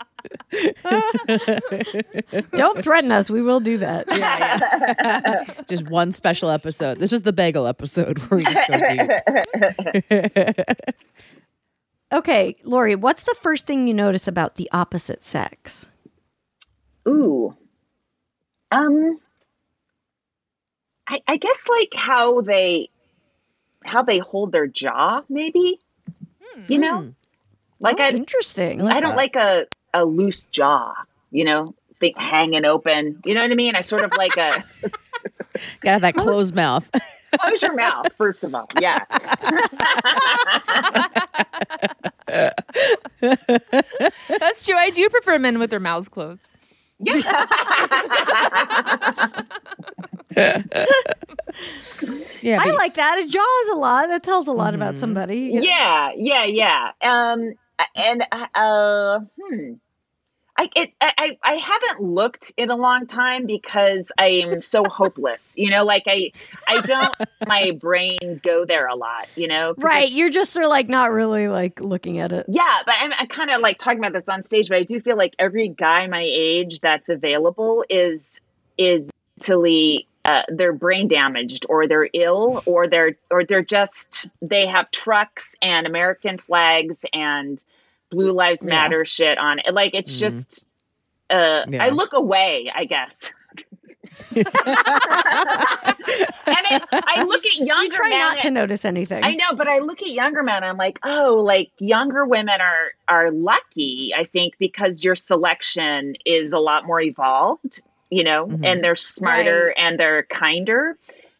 Don't 2.55 2.83
threaten 2.83 3.11
us. 3.11 3.29
We 3.29 3.41
will 3.41 3.59
do 3.59 3.77
that. 3.77 4.05
yeah, 4.09 4.59
yeah. 4.99 5.43
just 5.67 5.89
one 5.89 6.11
special 6.11 6.49
episode. 6.49 6.99
This 6.99 7.11
is 7.13 7.21
the 7.21 7.33
bagel 7.33 7.67
episode 7.67 8.19
where 8.19 8.37
we 8.37 8.43
just 8.45 8.67
go 8.67 8.77
deep. 10.09 10.65
Okay, 12.13 12.55
Laurie, 12.63 12.93
what's 12.93 13.23
the 13.23 13.35
first 13.41 13.65
thing 13.65 13.87
you 13.87 13.93
notice 13.95 14.27
about 14.27 14.53
the 14.55 14.69
opposite 14.71 15.25
sex? 15.25 15.89
Ooh. 17.07 17.57
Um 18.71 19.17
I, 21.07 21.23
I 21.27 21.37
guess 21.37 21.67
like 21.67 21.93
how 21.95 22.41
they 22.41 22.89
how 23.83 24.03
they 24.03 24.19
hold 24.19 24.51
their 24.51 24.67
jaw, 24.67 25.23
maybe. 25.27 25.79
You 26.67 26.77
know? 26.77 27.13
Like 27.83 27.99
Oh, 27.99 28.03
I 28.03 28.09
interesting. 28.09 28.79
like 28.79 28.95
I 28.95 28.99
don't 29.01 29.11
that. 29.11 29.17
like 29.17 29.35
a, 29.35 29.67
a 29.93 30.05
loose 30.05 30.45
jaw, 30.45 30.93
you 31.31 31.43
know, 31.43 31.75
thing 31.99 32.13
hanging 32.17 32.65
open. 32.65 33.21
You 33.25 33.35
know 33.35 33.41
what 33.41 33.51
I 33.51 33.55
mean? 33.55 33.75
I 33.75 33.81
sort 33.81 34.03
of 34.03 34.11
like 34.17 34.37
a 34.37 34.63
Gotta 35.81 36.01
that 36.01 36.15
closed 36.15 36.55
mouth. 36.55 36.89
close 37.39 37.61
your 37.61 37.75
mouth, 37.75 38.07
first 38.17 38.43
of 38.43 38.55
all. 38.55 38.67
Yeah. 38.79 38.99
That's 43.19 44.65
true. 44.65 44.75
I 44.75 44.89
do 44.93 45.07
prefer 45.09 45.37
men 45.39 45.59
with 45.59 45.69
their 45.69 45.79
mouths 45.79 46.07
closed. 46.09 46.47
Yeah, 46.99 47.21
yeah, 52.41 52.57
I 52.61 52.71
like 52.71 52.95
that. 52.95 53.17
It 53.19 53.29
jaws 53.29 53.69
a 53.71 53.75
lot. 53.75 54.07
That 54.07 54.23
tells 54.23 54.47
a 54.47 54.51
lot 54.51 54.73
about 54.73 54.97
somebody. 54.97 55.51
yeah, 55.61 56.11
yeah, 56.15 56.45
yeah. 56.45 56.91
Um, 57.01 57.53
and 57.95 58.25
uh, 58.31 59.19
hmm. 59.41 59.73
I, 60.55 60.69
it, 60.75 60.93
I 61.01 61.37
I 61.43 61.53
haven't 61.55 62.03
looked 62.03 62.53
in 62.57 62.69
a 62.69 62.75
long 62.75 63.07
time 63.07 63.47
because 63.47 64.11
I 64.17 64.27
am 64.27 64.61
so 64.61 64.83
hopeless. 64.89 65.51
You 65.55 65.71
know, 65.71 65.83
like 65.83 66.03
I 66.05 66.31
I 66.67 66.79
don't 66.81 67.17
my 67.47 67.71
brain 67.71 68.39
go 68.43 68.65
there 68.65 68.87
a 68.87 68.95
lot. 68.95 69.27
You 69.35 69.47
know, 69.47 69.73
'cause 69.73 69.83
I 69.85 69.87
Right. 69.87 70.11
You're 70.11 70.29
just 70.29 70.53
sort 70.53 70.65
of 70.65 70.69
like 70.69 70.89
not 70.89 71.11
really 71.11 71.47
like 71.47 71.79
looking 71.81 72.19
at 72.19 72.31
it. 72.31 72.45
Yeah, 72.47 72.79
but 72.85 72.95
I'm, 72.99 73.13
I'm 73.17 73.27
kind 73.27 73.49
of 73.49 73.61
like 73.61 73.79
talking 73.79 73.99
about 73.99 74.13
this 74.13 74.29
on 74.29 74.43
stage, 74.43 74.69
but 74.69 74.77
I 74.77 74.83
do 74.83 74.99
feel 74.99 75.17
like 75.17 75.35
every 75.39 75.69
guy 75.69 76.05
my 76.07 76.23
age 76.23 76.81
that's 76.81 77.09
available 77.09 77.83
is 77.89 78.39
is 78.77 79.09
mentally 79.39 80.07
uh, 80.25 80.43
they're 80.49 80.73
brain 80.73 81.07
damaged 81.07 81.65
or 81.69 81.87
they're 81.87 82.09
ill 82.13 82.63
or 82.65 82.87
they're 82.87 83.17
or 83.29 83.43
they're 83.45 83.63
just 83.63 84.29
they 84.41 84.65
have 84.65 84.89
trucks 84.91 85.55
and 85.61 85.85
American 85.85 86.37
flags 86.37 87.05
and 87.13 87.63
Blue 88.09 88.31
Lives 88.31 88.65
Matter 88.65 89.05
shit 89.05 89.37
on 89.37 89.59
it. 89.59 89.73
Like 89.73 89.93
it's 89.93 90.19
just 90.19 90.65
uh, 91.29 91.65
Yeah. 91.67 91.83
I 91.83 91.89
look 91.89 92.13
away, 92.13 92.71
I 92.73 92.85
guess. 92.85 93.31
and 94.35 94.45
I, 96.45 96.81
I 96.91 97.23
look 97.23 97.45
at 97.45 97.55
younger 97.55 97.83
You 97.83 97.89
try 97.91 98.09
men 98.09 98.19
not 98.19 98.39
to 98.39 98.51
notice 98.51 98.85
anything. 98.85 99.23
I 99.23 99.33
know, 99.35 99.55
but 99.55 99.67
I 99.67 99.79
look 99.79 100.01
at 100.03 100.09
younger 100.09 100.43
men. 100.43 100.63
I'm 100.63 100.77
like, 100.77 100.99
oh, 101.03 101.41
like 101.43 101.71
younger 101.79 102.25
women 102.25 102.61
are 102.61 102.91
are 103.07 103.31
lucky. 103.31 104.13
I 104.15 104.25
think 104.25 104.57
because 104.59 105.03
your 105.03 105.15
selection 105.15 106.15
is 106.25 106.51
a 106.51 106.59
lot 106.59 106.85
more 106.85 107.01
evolved, 107.01 107.81
you 108.09 108.23
know, 108.23 108.47
Mhm. 108.47 108.65
and 108.65 108.83
they're 108.83 108.95
smarter 108.95 109.67
Right. 109.67 109.75
and 109.77 109.99
they're 109.99 110.23
kinder. 110.23 110.97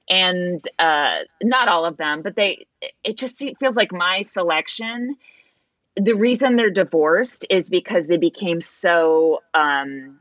And 0.09 0.67
uh, 0.79 1.19
not 1.41 1.69
all 1.69 1.85
of 1.85 1.95
them, 1.97 2.21
but 2.23 2.35
they. 2.35 2.65
It 3.05 3.17
just 3.17 3.37
se- 3.39 3.55
feels 3.59 3.77
like 3.77 3.93
my 3.93 4.23
selection. 4.23 5.15
The 5.95 6.13
reason 6.15 6.57
they're 6.57 6.69
divorced 6.71 7.47
is 7.49 7.69
because 7.69 8.07
they 8.07 8.17
became 8.17 8.59
so 8.59 9.41
um, 9.53 10.19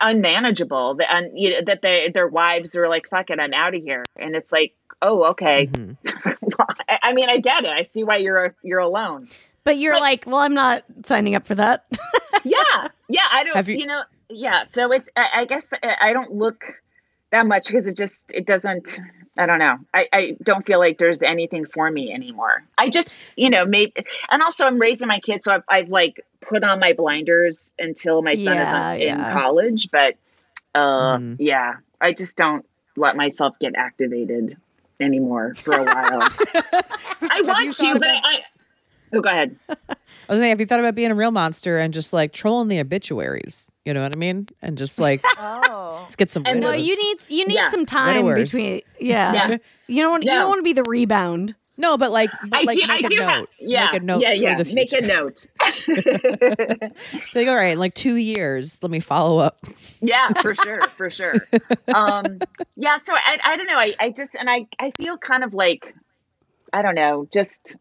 unmanageable 0.00 0.94
that 0.96 1.14
un, 1.14 1.36
you 1.36 1.54
know, 1.54 1.60
that 1.66 1.82
they, 1.82 2.10
their 2.12 2.28
wives 2.28 2.76
were 2.76 2.88
like, 2.88 3.08
"Fuck 3.08 3.30
it, 3.30 3.40
I'm 3.40 3.54
out 3.54 3.74
of 3.74 3.82
here," 3.82 4.04
and 4.16 4.34
it's 4.36 4.52
like, 4.52 4.74
"Oh, 5.02 5.24
okay." 5.30 5.66
Mhm. 5.68 5.96
I 6.88 6.98
I 7.02 7.12
mean, 7.14 7.28
I 7.30 7.38
get 7.38 7.64
it. 7.64 7.70
I 7.70 7.82
see 7.82 8.04
why 8.04 8.16
you're 8.16 8.54
you're 8.62 8.80
alone. 8.80 9.28
but 9.64 9.78
you're 9.78 9.94
But- 9.94 10.00
like, 10.02 10.24
well, 10.26 10.36
I'm 10.40 10.54
not 10.54 10.84
signing 11.04 11.34
up 11.34 11.46
for 11.46 11.54
that. 11.56 11.86
Yeah, 12.44 12.88
yeah. 13.08 13.22
I 13.30 13.44
don't. 13.44 13.54
Have 13.54 13.68
you, 13.70 13.76
you- 13.76 13.86
know? 13.86 14.02
Yeah. 14.28 14.64
So 14.64 14.90
it's. 14.92 15.10
I, 15.16 15.28
I 15.34 15.44
guess 15.44 15.66
I 15.82 15.96
I 16.00 16.12
don't 16.12 16.32
look 16.32 16.64
that 17.30 17.46
much 17.46 17.66
because 17.68 17.86
it 17.86 17.96
just 17.96 18.32
it 18.32 18.46
doesn't. 18.46 19.00
I 19.36 19.46
don't 19.46 19.58
know. 19.58 19.78
I, 19.92 20.08
I 20.12 20.36
don't 20.42 20.64
feel 20.64 20.78
like 20.78 20.98
there's 20.98 21.20
anything 21.20 21.64
for 21.66 21.90
me 21.90 22.12
anymore. 22.12 22.62
I 22.78 22.88
just, 22.88 23.18
you 23.36 23.50
know, 23.50 23.66
maybe, 23.66 23.92
and 24.30 24.40
also 24.42 24.64
I'm 24.64 24.78
raising 24.78 25.08
my 25.08 25.18
kids, 25.18 25.46
so 25.46 25.52
I've, 25.54 25.62
I've 25.68 25.88
like 25.88 26.24
put 26.40 26.62
on 26.62 26.78
my 26.78 26.92
blinders 26.92 27.72
until 27.76 28.22
my 28.22 28.36
son 28.36 28.54
Yeah, 28.54 28.92
is 28.92 29.02
in, 29.02 29.08
in 29.08 29.32
college. 29.32 29.88
But, 29.90 30.14
uh, 30.72 31.18
Mhm. 31.18 31.36
yeah, 31.40 31.78
I 32.00 32.12
just 32.12 32.36
don't 32.36 32.64
let 32.96 33.16
myself 33.16 33.58
get 33.58 33.74
activated 33.74 34.56
anymore 35.00 35.56
for 35.64 35.72
a 35.72 35.82
while. 35.82 36.20
I 36.54 37.38
you 37.38 37.44
want 37.44 37.74
to, 37.74 37.92
thought 37.92 37.98
but 37.98 38.08
I, 38.08 38.44
oh, 39.14 39.20
go 39.20 39.30
ahead. 39.30 39.56
I 40.28 40.32
was 40.32 40.38
saying, 40.40 40.50
have 40.50 40.60
you 40.60 40.66
thought 40.66 40.80
about 40.80 40.94
being 40.94 41.10
a 41.10 41.14
real 41.14 41.30
monster 41.30 41.78
and 41.78 41.92
just 41.94 42.12
like 42.12 42.32
trolling 42.32 42.68
the 42.68 42.80
obituaries? 42.80 43.70
You 43.84 43.92
know 43.94 44.02
what 44.02 44.14
I 44.14 44.18
mean? 44.18 44.48
And 44.62 44.78
just 44.78 44.98
like 44.98 45.22
Oh. 45.38 45.98
let's 46.02 46.16
get 46.16 46.30
some. 46.30 46.44
And 46.46 46.60
no, 46.60 46.70
widows. 46.70 46.86
you 46.88 46.96
need 46.96 47.18
you 47.28 47.46
need 47.46 47.54
Yeah. 47.56 47.68
some 47.68 47.86
time 47.86 48.24
Widowers. 48.24 48.52
between. 48.52 48.80
Yeah. 48.98 49.32
Yeah. 49.32 49.56
You 49.86 50.02
don't 50.02 50.10
want 50.10 50.24
you 50.24 50.30
don't 50.30 50.48
want 50.48 50.58
to 50.60 50.62
be 50.62 50.72
the 50.72 50.84
rebound. 50.84 51.54
no, 51.76 51.98
but 51.98 52.10
like, 52.12 52.30
but 52.48 52.60
I 52.60 52.62
like 52.62 52.78
do, 52.78 52.86
make 52.86 53.04
a 53.04 53.08
do 53.08 53.16
note. 53.16 53.24
have, 53.26 53.46
yeah, 53.58 53.86
make 53.90 54.00
a 54.00 54.04
note 54.04 54.20
yeah, 54.22 54.28
for 54.30 54.34
yeah. 54.34 54.62
the 54.62 54.74
Make 54.74 54.92
a 54.92 55.00
note. 55.00 55.46
Like, 57.34 57.48
all 57.48 57.56
right, 57.56 57.72
in 57.72 57.78
like 57.78 57.94
two 57.94 58.14
years, 58.16 58.80
let 58.82 58.90
me 58.90 59.00
follow 59.00 59.38
up. 59.40 59.58
yeah, 60.00 60.28
for 60.40 60.54
sure, 60.54 60.82
for 60.96 61.10
sure. 61.10 61.34
Um, 61.94 62.38
yeah, 62.76 62.96
so 62.96 63.12
I, 63.14 63.38
I 63.44 63.56
don't 63.56 63.66
know. 63.66 63.76
I, 63.76 63.94
I 63.98 64.10
just, 64.10 64.34
and 64.36 64.48
I, 64.48 64.66
I 64.78 64.90
feel 64.92 65.18
kind 65.18 65.42
of 65.42 65.52
like, 65.52 65.94
I 66.72 66.82
don't 66.82 66.94
know, 66.94 67.28
just 67.32 67.76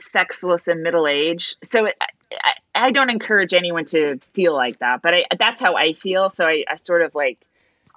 sexless 0.00 0.68
in 0.68 0.82
middle 0.82 1.06
age. 1.06 1.54
So 1.62 1.86
it, 1.86 1.96
I, 2.32 2.54
I 2.74 2.90
don't 2.92 3.10
encourage 3.10 3.54
anyone 3.54 3.84
to 3.86 4.18
feel 4.32 4.54
like 4.54 4.78
that, 4.78 5.02
but 5.02 5.14
I, 5.14 5.24
that's 5.38 5.60
how 5.60 5.76
I 5.76 5.92
feel. 5.92 6.30
So 6.30 6.46
I, 6.46 6.64
I 6.68 6.76
sort 6.76 7.02
of 7.02 7.14
like, 7.14 7.38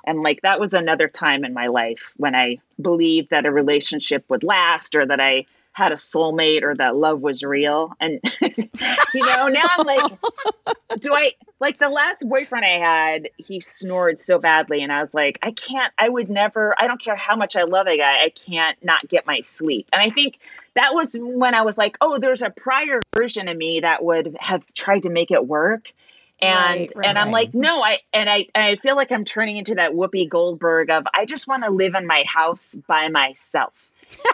and 0.05 0.21
like 0.21 0.41
that 0.41 0.59
was 0.59 0.73
another 0.73 1.07
time 1.07 1.45
in 1.45 1.53
my 1.53 1.67
life 1.67 2.13
when 2.17 2.35
I 2.35 2.59
believed 2.81 3.29
that 3.29 3.45
a 3.45 3.51
relationship 3.51 4.25
would 4.29 4.43
last 4.43 4.95
or 4.95 5.05
that 5.05 5.19
I 5.19 5.45
had 5.73 5.91
a 5.91 5.95
soulmate 5.95 6.61
or 6.61 6.75
that 6.75 6.95
love 6.95 7.19
was 7.19 7.43
real. 7.43 7.93
And 7.99 8.19
you 8.41 9.25
know, 9.25 9.47
now 9.47 9.65
I'm 9.77 9.85
like, 9.85 10.11
do 10.99 11.13
I 11.13 11.31
like 11.59 11.79
the 11.79 11.89
last 11.89 12.27
boyfriend 12.27 12.63
I 12.63 12.77
had? 12.77 13.29
He 13.37 13.59
snored 13.59 14.19
so 14.19 14.37
badly, 14.39 14.83
and 14.83 14.91
I 14.91 14.99
was 14.99 15.13
like, 15.13 15.39
I 15.41 15.51
can't. 15.51 15.91
I 15.97 16.07
would 16.07 16.29
never. 16.29 16.75
I 16.79 16.87
don't 16.87 17.01
care 17.01 17.15
how 17.15 17.35
much 17.35 17.55
I 17.55 17.63
love 17.63 17.87
a 17.87 17.97
guy. 17.97 18.23
I 18.23 18.29
can't 18.29 18.77
not 18.83 19.07
get 19.09 19.25
my 19.25 19.41
sleep. 19.41 19.89
And 19.91 20.01
I 20.01 20.09
think 20.09 20.39
that 20.75 20.93
was 20.93 21.17
when 21.19 21.55
I 21.55 21.63
was 21.63 21.77
like, 21.77 21.97
oh, 22.01 22.19
there's 22.19 22.43
a 22.43 22.51
prior 22.51 23.01
version 23.15 23.47
of 23.47 23.57
me 23.57 23.81
that 23.81 24.03
would 24.03 24.37
have 24.39 24.63
tried 24.73 25.03
to 25.03 25.09
make 25.09 25.31
it 25.31 25.45
work. 25.45 25.91
And 26.39 26.81
Right, 26.81 26.91
right, 26.95 27.07
and 27.07 27.17
I'm 27.17 27.31
like, 27.31 27.53
no, 27.53 27.81
I 27.81 27.99
and 28.11 28.29
I 28.29 28.47
and 28.53 28.63
I 28.63 28.75
feel 28.75 28.95
like 28.95 29.11
I'm 29.11 29.25
turning 29.25 29.57
into 29.57 29.75
that 29.75 29.93
Whoopi 29.93 30.29
Goldberg 30.29 30.91
of 30.91 31.05
I 31.13 31.25
just 31.25 31.47
want 31.47 31.63
to 31.63 31.71
live 31.71 31.95
in 31.95 32.05
my 32.05 32.23
house 32.27 32.75
by 32.87 33.07
myself. 33.07 33.89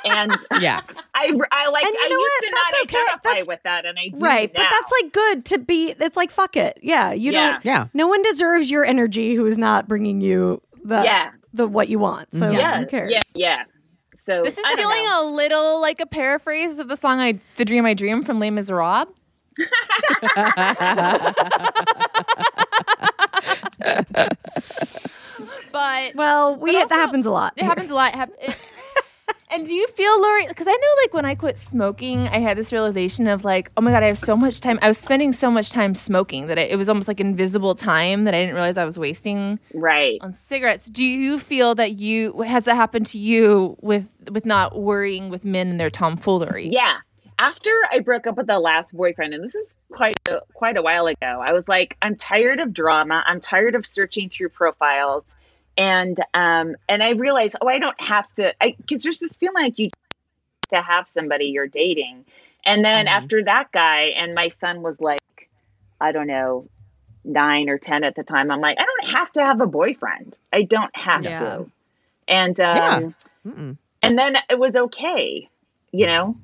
And 0.06 0.32
Yeah. 0.62 0.82
I, 1.14 1.32
I 1.52 1.70
like 1.70 1.86
And 1.86 1.94
you 1.94 2.00
I 2.02 2.08
know 2.10 2.18
used 2.18 2.34
what? 2.34 2.42
to 2.42 2.52
That's 2.52 2.72
not 2.74 2.82
okay. 2.84 2.98
identify 2.98 3.30
That's- 3.30 3.48
with 3.48 3.60
that, 3.64 3.86
and 3.86 3.98
I 4.00 4.08
do 4.10 4.22
right, 4.24 4.54
now. 4.54 4.62
but 4.64 4.70
that's 4.72 4.92
like 5.02 5.12
good 5.14 5.46
to 5.46 5.58
be. 5.58 5.96
It's 6.00 6.18
like 6.18 6.32
fuck 6.32 6.56
it. 6.58 6.80
Yeah, 6.82 7.12
you 7.14 7.32
Yeah. 7.32 7.52
don't. 7.52 7.66
Yeah. 7.66 7.86
No 7.94 8.08
one 8.08 8.22
deserves 8.24 8.70
your 8.72 8.86
energy 8.86 9.36
who 9.36 9.46
is 9.46 9.58
not 9.58 9.88
bringing 9.88 10.22
you 10.22 10.62
the 10.84 11.02
yeah, 11.04 11.32
the 11.54 11.68
what 11.68 11.90
you 11.90 12.00
want. 12.00 12.34
So 12.34 12.42
mm-hmm. 12.48 12.54
yeah, 12.58 12.80
who 12.80 12.86
cares? 12.86 13.12
yeah, 13.12 13.20
yeah. 13.36 13.64
So 14.18 14.44
This 14.44 14.58
is 14.58 14.64
I 14.66 14.76
feeling 14.76 15.04
know. 15.06 15.24
a 15.24 15.32
little 15.32 15.80
like 15.82 16.00
a 16.02 16.06
paraphrase 16.06 16.78
of 16.80 16.88
the 16.88 16.98
song 16.98 17.20
"I 17.20 17.40
The 17.58 17.66
Dream 17.66 17.86
I 17.86 17.94
Dream" 17.94 18.24
from 18.24 18.40
Les 18.40 18.50
Miserables. 18.52 19.08
but 25.72 26.16
Well, 26.16 26.56
we 26.56 26.74
But 26.74 26.90
that 26.90 26.96
happens 26.96 27.26
a 27.26 27.32
lot. 27.32 27.54
it 27.58 27.64
happens 27.64 27.90
a 27.92 27.96
lot. 27.96 28.14
Hap- 28.16 28.30
it- 28.42 28.58
and 29.50 29.66
do 29.66 29.74
you 29.74 29.88
feel, 29.88 30.22
Laurie? 30.22 30.46
Because 30.48 30.68
I 30.68 30.72
know, 30.72 31.02
like, 31.02 31.14
when 31.14 31.26
I 31.26 31.36
quit 31.36 31.58
smoking, 31.58 32.28
I 32.28 32.40
had 32.40 32.58
this 32.58 32.72
realization 32.72 33.28
of 33.28 33.44
like, 33.44 33.72
oh 33.78 33.82
my 33.82 33.92
god, 33.92 34.04
I 34.04 34.08
have 34.08 34.20
so 34.20 34.36
much 34.36 34.62
time. 34.62 34.78
I 34.82 34.88
was 34.88 34.98
spending 34.98 35.34
so 35.34 35.50
much 35.50 35.72
time 35.72 35.96
smoking 35.96 36.48
that 36.48 36.58
it, 36.58 36.72
it 36.72 36.76
was 36.76 36.88
almost 36.88 37.08
like 37.08 37.20
invisible 37.20 37.76
time 37.76 38.26
that 38.26 38.34
I 38.34 38.42
didn't 38.42 38.56
realize 38.56 38.78
I 38.78 38.86
was 38.86 39.00
wasting 39.00 39.60
right. 39.74 40.20
on 40.22 40.34
cigarettes. 40.34 40.86
Do 40.86 41.04
you 41.04 41.40
feel 41.40 41.76
that 41.76 41.94
you 41.94 42.42
has 42.42 42.66
that 42.66 42.76
happened 42.76 43.08
to 43.08 43.18
you 43.18 43.76
with 43.82 44.08
with 44.32 44.46
not 44.46 44.80
worrying 44.80 45.30
with 45.30 45.44
men 45.44 45.70
and 45.70 45.80
their 45.80 45.90
tomfoolery? 45.90 46.68
Yeah. 46.70 46.98
After 47.40 47.72
I 47.90 48.00
broke 48.00 48.28
up 48.28 48.36
with 48.36 48.48
the 48.48 48.60
last 48.60 48.96
boyfriend, 48.96 49.34
and 49.34 49.42
this 49.42 49.56
is 49.56 49.78
quite 49.94 50.20
a, 50.30 50.42
quite 50.54 50.76
a 50.76 50.82
while 50.82 51.08
ago, 51.08 51.42
I 51.48 51.54
was 51.54 51.70
like, 51.70 51.96
I'm 52.02 52.18
tired 52.18 52.60
of 52.60 52.74
drama. 52.74 53.24
I'm 53.26 53.40
tired 53.40 53.76
of 53.76 53.86
searching 53.86 54.28
through 54.28 54.50
profiles, 54.50 55.38
and 55.80 56.20
um, 56.36 56.78
and 56.90 57.04
I 57.04 57.12
realized, 57.12 57.58
oh, 57.62 57.70
I 57.70 57.80
don't 57.80 58.02
have 58.02 58.32
to, 58.34 58.54
because 58.62 59.04
there's 59.04 59.20
this 59.20 59.38
feeling 59.38 59.64
like 59.64 59.80
you 59.80 59.90
to 60.72 60.82
have 60.82 61.08
somebody 61.10 61.48
you're 61.48 61.68
dating, 61.68 62.26
and 62.66 62.86
then 62.86 63.08
Mhm. 63.08 63.12
after 63.12 63.44
that 63.46 63.72
guy, 63.72 64.14
and 64.18 64.36
my 64.36 64.50
son 64.50 64.84
was 64.84 65.02
like, 65.02 65.22
I 66.02 66.12
don't 66.12 66.28
know, 66.28 66.70
nine 67.26 67.70
or 67.70 67.78
ten 67.80 68.04
at 68.04 68.16
the 68.16 68.24
time. 68.24 68.52
I'm 68.52 68.62
like, 68.62 68.80
I 68.80 68.86
don't 68.86 69.06
have 69.16 69.32
to 69.34 69.44
have 69.44 69.62
a 69.62 69.68
boyfriend. 69.68 70.38
I 70.54 70.64
don't 70.64 70.96
have 70.98 71.24
Yeah. 71.24 71.40
to, 71.40 71.72
and 72.28 72.60
um, 72.60 73.04
Yeah. 73.04 73.10
And 74.04 74.18
then 74.20 74.38
it 74.50 74.60
was 74.60 74.76
okay 74.76 75.50
you 75.92 76.06
know 76.06 76.38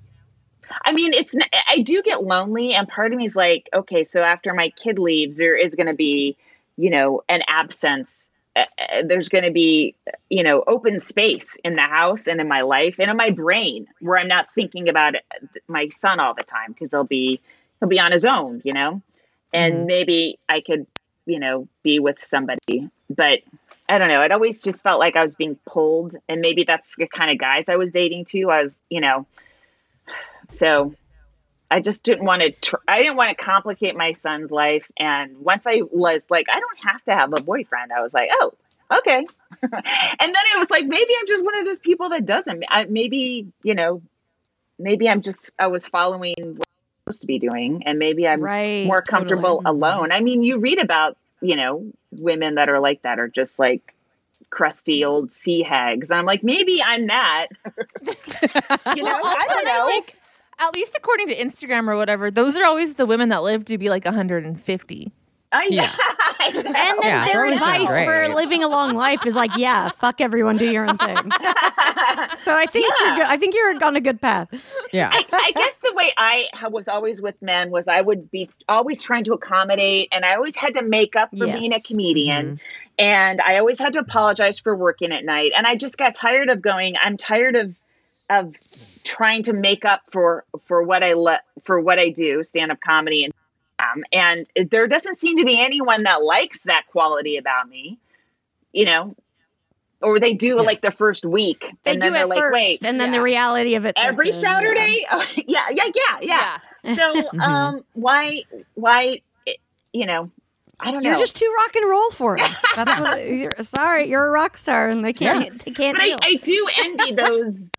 i 0.86 0.93
mean 0.93 1.13
it's 1.13 1.36
I 1.69 1.79
do 1.79 2.01
get 2.03 2.23
lonely 2.23 2.73
and 2.73 2.88
part 2.88 3.11
of 3.13 3.17
me 3.17 3.25
is 3.25 3.36
like 3.36 3.69
okay 3.73 4.03
so 4.03 4.23
after 4.23 4.53
my 4.53 4.69
kid 4.69 4.99
leaves 4.99 5.38
there 5.38 5.55
is 5.57 5.75
going 5.75 5.88
to 5.88 5.95
be 5.95 6.38
you 6.77 6.89
know 6.89 7.21
an 7.29 7.43
absence 7.47 8.24
Uh, 8.56 8.66
there's 9.03 9.28
going 9.28 9.43
to 9.43 9.51
be 9.51 9.95
you 10.30 10.43
know 10.43 10.64
open 10.66 10.99
space 10.99 11.58
in 11.66 11.76
the 11.76 11.82
house 11.82 12.26
and 12.26 12.39
in 12.39 12.47
my 12.47 12.62
life 12.62 12.99
and 12.99 13.12
in 13.12 13.18
my 13.18 13.30
brain 13.30 13.86
where 13.99 14.18
i'm 14.18 14.30
not 14.30 14.49
thinking 14.49 14.88
about 14.88 15.16
my 15.68 15.89
son 15.89 16.20
all 16.22 16.34
the 16.34 16.43
time 16.43 16.72
because 16.72 16.91
he'll 16.91 17.03
be 17.03 17.41
he'll 17.80 17.89
be 17.89 17.99
on 17.99 18.14
his 18.14 18.24
own 18.24 18.62
you 18.64 18.72
know 18.72 19.01
and 19.53 19.84
Mhm. 19.84 19.88
maybe 19.88 20.39
i 20.47 20.62
could 20.62 20.88
you 21.26 21.39
know 21.39 21.68
be 21.84 21.99
with 21.99 22.20
somebody 22.22 22.89
but 23.10 23.39
I 23.88 23.99
don't 23.99 24.08
know. 24.08 24.24
It 24.24 24.32
always 24.32 24.64
just 24.64 24.82
felt 24.82 24.99
like 24.99 25.16
I 25.16 25.22
was 25.22 25.36
being 25.36 25.58
pulled, 25.68 26.16
and 26.28 26.41
maybe 26.41 26.64
that's 26.64 26.95
the 26.97 27.08
kind 27.08 27.30
of 27.30 27.38
guys 27.38 27.70
I 27.70 27.76
was 27.76 27.91
dating 27.91 28.26
too. 28.26 28.49
I 28.49 28.64
was, 28.64 28.82
you 28.89 28.99
know, 28.99 29.28
so 30.49 30.95
I 31.70 31.80
just 31.80 32.03
didn't 32.03 32.26
want 32.26 32.41
to. 32.41 32.51
Tr- 32.51 32.76
I 32.88 32.99
didn't 32.99 33.18
want 33.18 33.36
to 33.36 33.43
complicate 33.43 33.95
my 33.95 34.11
son's 34.11 34.51
life. 34.51 34.89
And 34.97 35.39
once 35.39 35.66
I 35.68 35.82
was 35.91 36.26
like, 36.30 36.47
I 36.49 36.59
don't 36.59 36.80
have 36.80 37.03
to 37.05 37.13
have 37.13 37.34
a 37.34 37.41
boyfriend. 37.41 37.91
I 37.91 38.01
was 38.01 38.13
like, 38.13 38.30
oh, 38.32 38.53
okay. 38.99 39.18
and 39.61 39.72
then 39.72 40.43
it 40.53 40.57
was 40.57 40.70
like, 40.70 40.86
maybe 40.86 41.11
I'm 41.20 41.28
just 41.28 41.43
one 41.43 41.57
of 41.57 41.66
those 41.66 41.80
people 41.80 42.09
that 42.09 42.26
doesn't. 42.26 42.63
I, 42.70 42.86
maybe 42.86 43.47
you 43.63 43.76
know, 43.76 44.01
maybe 44.78 45.09
I'm 45.09 45.22
just. 45.22 45.51
I 45.57 45.68
was 45.68 45.88
following 45.88 46.36
what 46.38 46.68
I'm 46.68 47.01
supposed 47.03 47.22
to 47.22 47.28
be 47.28 47.39
doing, 47.39 47.84
and 47.86 47.99
maybe 47.99 48.28
I'm 48.28 48.41
right. 48.41 48.86
more 48.86 49.01
comfortable 49.01 49.57
totally. 49.57 49.78
alone. 49.78 50.11
I 50.11 50.20
mean, 50.22 50.43
you 50.43 50.59
read 50.59 50.80
about, 50.80 51.18
you 51.41 51.55
know, 51.55 51.91
women 52.11 52.55
that 52.55 52.70
are 52.70 52.80
like 52.80 53.01
that 53.01 53.20
are 53.20 53.28
just 53.28 53.59
like 53.59 53.95
crusty 54.49 55.03
old 55.03 55.32
sea 55.32 55.61
hags. 55.61 56.09
And 56.09 56.20
I'm 56.20 56.26
like, 56.26 56.43
maybe 56.43 56.82
I'm 56.82 57.07
that. 57.07 57.47
you 58.95 59.03
know, 59.03 59.03
Well, 59.03 59.22
I 59.24 59.47
don't 59.49 59.66
know. 59.66 59.86
Like, 59.86 60.16
at 60.60 60.74
least 60.74 60.95
according 60.95 61.28
to 61.28 61.36
Instagram 61.36 61.88
or 61.88 61.95
whatever, 61.95 62.32
those 62.32 62.58
are 62.58 62.64
always 62.66 62.95
the 62.95 63.06
women 63.06 63.30
that 63.30 63.43
live 63.43 63.66
to 63.66 63.78
be 63.78 63.89
like 63.89 64.06
150. 64.06 65.12
I 65.51 65.68
know. 65.68 65.76
Yeah. 65.76 65.91
And 66.47 66.58
then 66.58 66.76
Yeah, 66.76 67.26
their 67.26 67.34
they're 67.34 67.43
always 67.45 67.60
doing 67.60 67.82
advice 67.82 68.06
for 68.06 68.36
living 68.36 68.64
a 68.64 68.68
long 68.68 68.93
life 68.93 69.26
is 69.26 69.36
like, 69.36 69.58
yeah, 69.58 69.89
fuck 69.89 70.22
everyone, 70.22 70.58
do 70.58 70.70
your 70.70 70.88
own 70.88 70.97
thing. 70.97 71.16
So 72.38 72.56
I 72.56 72.66
think 72.66 72.86
you're 72.99 73.16
good. 73.16 73.26
I 73.26 73.38
think 73.38 73.56
you're 73.56 73.84
on 73.84 73.95
a 73.95 74.01
good 74.01 74.22
path. 74.22 74.49
Yeah. 74.91 75.10
I, 75.12 75.24
I 75.32 75.51
guess 75.56 75.78
the 75.78 75.93
way 75.95 76.12
I 76.18 76.49
was 76.70 76.88
always 76.88 77.22
with 77.22 77.41
men 77.41 77.72
was 77.72 77.88
I 77.88 78.01
would 78.01 78.30
be 78.30 78.49
always 78.70 79.01
trying 79.01 79.24
to 79.24 79.34
accommodate, 79.34 80.10
and 80.12 80.24
I 80.26 80.36
always 80.36 80.56
had 80.56 80.74
to 80.76 80.84
make 80.84 81.16
up 81.16 81.30
for 81.32 81.45
being 81.45 81.72
a 81.72 81.78
Yes. 81.78 81.88
comedian, 81.88 82.45
mm-hmm. 82.45 82.56
and 82.99 83.41
I 83.41 83.58
always 83.58 83.80
had 83.80 83.93
to 83.93 83.99
apologize 83.99 84.60
for 84.60 84.76
working 84.76 85.12
at 85.12 85.24
night, 85.24 85.53
and 85.56 85.66
I 85.66 85.76
just 85.76 85.97
got 85.97 86.14
tired 86.14 86.49
of 86.49 86.62
going. 86.62 86.95
I'm 87.01 87.18
tired 87.18 87.56
of 87.56 87.76
of 88.30 88.56
trying 89.06 89.43
to 89.43 89.53
make 89.53 89.86
up 89.86 90.01
for 90.10 90.43
for 90.66 90.84
what 90.84 91.03
I 91.03 91.14
let 91.14 91.43
for 91.64 91.80
what 91.80 91.99
I 91.99 92.10
do, 92.10 92.43
stand 92.43 92.72
up 92.72 92.82
comedy, 92.82 93.24
and 93.24 93.34
um, 93.80 94.03
and 94.12 94.47
there 94.72 94.88
doesn't 94.88 95.20
seem 95.20 95.38
to 95.38 95.45
be 95.45 95.60
anyone 95.60 96.03
that 96.03 96.24
likes 96.24 96.64
that 96.64 96.88
quality 96.88 97.38
about 97.38 97.70
me, 97.70 97.99
you 98.74 98.86
know. 98.86 99.16
Or 100.01 100.20
they 100.20 100.34
do 100.34 100.60
like 100.60 100.82
the 100.82 100.91
first 100.91 101.26
week, 101.26 101.74
They 101.84 101.91
and 101.91 102.01
do 102.01 102.08
then 102.08 102.14
they're 102.14 102.24
it 102.24 102.28
like, 102.28 102.39
first, 102.39 102.53
"Wait, 102.53 102.86
and 102.86 102.99
then 102.99 103.12
the 103.12 103.22
reality 103.22 103.76
of 103.76 103.86
it 103.86 103.95
every 103.97 104.28
in, 104.28 104.36
yeah. 104.36 104.39
Saturday? 104.39 105.06
Oh, 105.12 105.26
yeah, 105.47 105.64
yeah, 105.72 105.84
yeah, 106.22 106.60
yeah. 106.84 106.95
So, 106.95 107.30
um, 107.39 107.84
why, 107.93 108.41
why, 108.76 109.22
you 109.93 110.06
know, 110.06 110.30
I 110.80 110.91
don't 110.91 111.01
know. 111.01 111.12
You're 111.12 111.20
just 111.20 111.38
too 111.38 111.51
rock 111.58 111.76
and 111.76 111.89
roll 111.89 112.12
for 112.12 112.38
them. 112.38 112.49
That's 112.76 112.99
what. 112.99 113.28
You're, 113.28 113.56
sorry, 113.62 114.10
you're 114.10 114.28
a 114.28 114.30
rock 114.30 114.58
star, 114.58 114.89
and 114.89 115.03
they 115.03 115.14
can't. 115.14 115.64
They 115.64 115.72
can't 115.72 115.97
but 115.97 116.03
I. 116.03 116.18
I 116.22 116.36
do 116.36 116.68
envy 116.78 117.14
those 117.14 117.72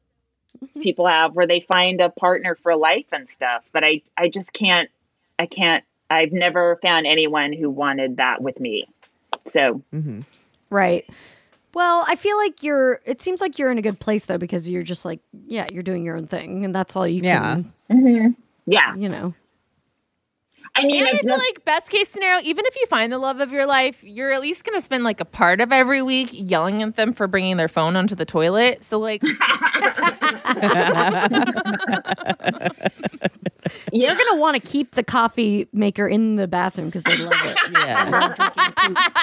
people 0.81 1.07
have 1.07 1.35
where 1.35 1.47
they 1.47 1.61
find 1.61 2.01
a 2.01 2.11
partner 2.11 2.55
for 2.55 2.77
life 2.77 3.07
and 3.13 3.29
stuff. 3.29 3.65
But 3.73 3.85
I, 3.85 4.03
I 4.17 4.29
just 4.29 4.53
can't. 4.53 4.91
I 5.39 5.47
can't. 5.47 5.85
I've 6.09 6.33
never 6.33 6.77
found 6.83 7.07
anyone 7.07 7.53
who 7.53 7.69
wanted 7.69 8.19
that 8.19 8.41
with 8.41 8.61
me. 8.61 8.87
So 9.47 9.83
hmm 9.91 10.21
Right. 10.71 11.09
Well, 11.75 12.05
I 12.09 12.17
feel 12.17 12.37
like 12.39 12.63
you're. 12.63 13.01
It 13.05 13.21
seems 13.21 13.41
like 13.41 13.59
you're 13.59 13.71
in 13.71 13.79
a 13.79 13.83
good 13.83 14.01
place 14.01 14.25
though, 14.25 14.39
because 14.39 14.69
you're 14.69 14.83
just 14.83 15.05
like, 15.05 15.21
yeah, 15.47 15.67
you're 15.73 15.83
doing 15.83 16.05
your 16.05 16.17
own 16.17 16.27
thing, 16.27 16.65
and 16.65 16.75
that's 16.75 16.97
all 16.97 17.07
you 17.07 17.21
Yeah. 17.23 17.61
can. 17.89 18.37
yeah, 18.67 18.95
You 18.97 19.09
know. 19.09 19.35
I 20.79 20.85
mean, 20.85 20.99
And 21.01 21.09
I 21.09 21.11
I've 21.13 21.19
feel 21.21 21.29
never- 21.29 21.39
like 21.39 21.65
best 21.65 21.89
case 21.89 22.09
scenario, 22.09 22.41
even 22.45 22.65
if 22.67 22.77
you 22.77 22.87
find 22.87 23.11
the 23.13 23.19
love 23.19 23.41
of 23.41 23.51
your 23.51 23.65
life, 23.67 24.05
you're 24.05 24.31
at 24.33 24.41
least 24.43 24.65
going 24.65 24.77
to 24.77 24.83
spend 24.83 25.05
like 25.05 25.21
a 25.21 25.25
part 25.25 25.61
of 25.61 25.73
every 25.73 26.03
week 26.03 26.29
yelling 26.33 26.83
at 26.83 26.97
them 26.97 27.13
for 27.13 27.27
bringing 27.27 27.57
their 27.57 27.69
phone 27.69 27.97
onto 27.97 28.15
the 28.15 28.25
toilet. 28.27 28.85
So 28.85 28.99
like, 28.99 29.23
yeah, 33.93 34.15
They're 34.15 34.25
gonna 34.25 34.37
want 34.41 34.55
to 34.57 34.61
keep 34.61 34.93
the 34.93 35.03
coffee 35.03 35.69
maker 35.73 36.07
in 36.07 36.37
the 36.37 36.47
bathroom 36.47 36.87
because 36.91 37.03
they 37.05 37.17
love 37.25 37.33
it. 37.45 37.59
Yeah. 37.73 38.11
Love 38.11 38.37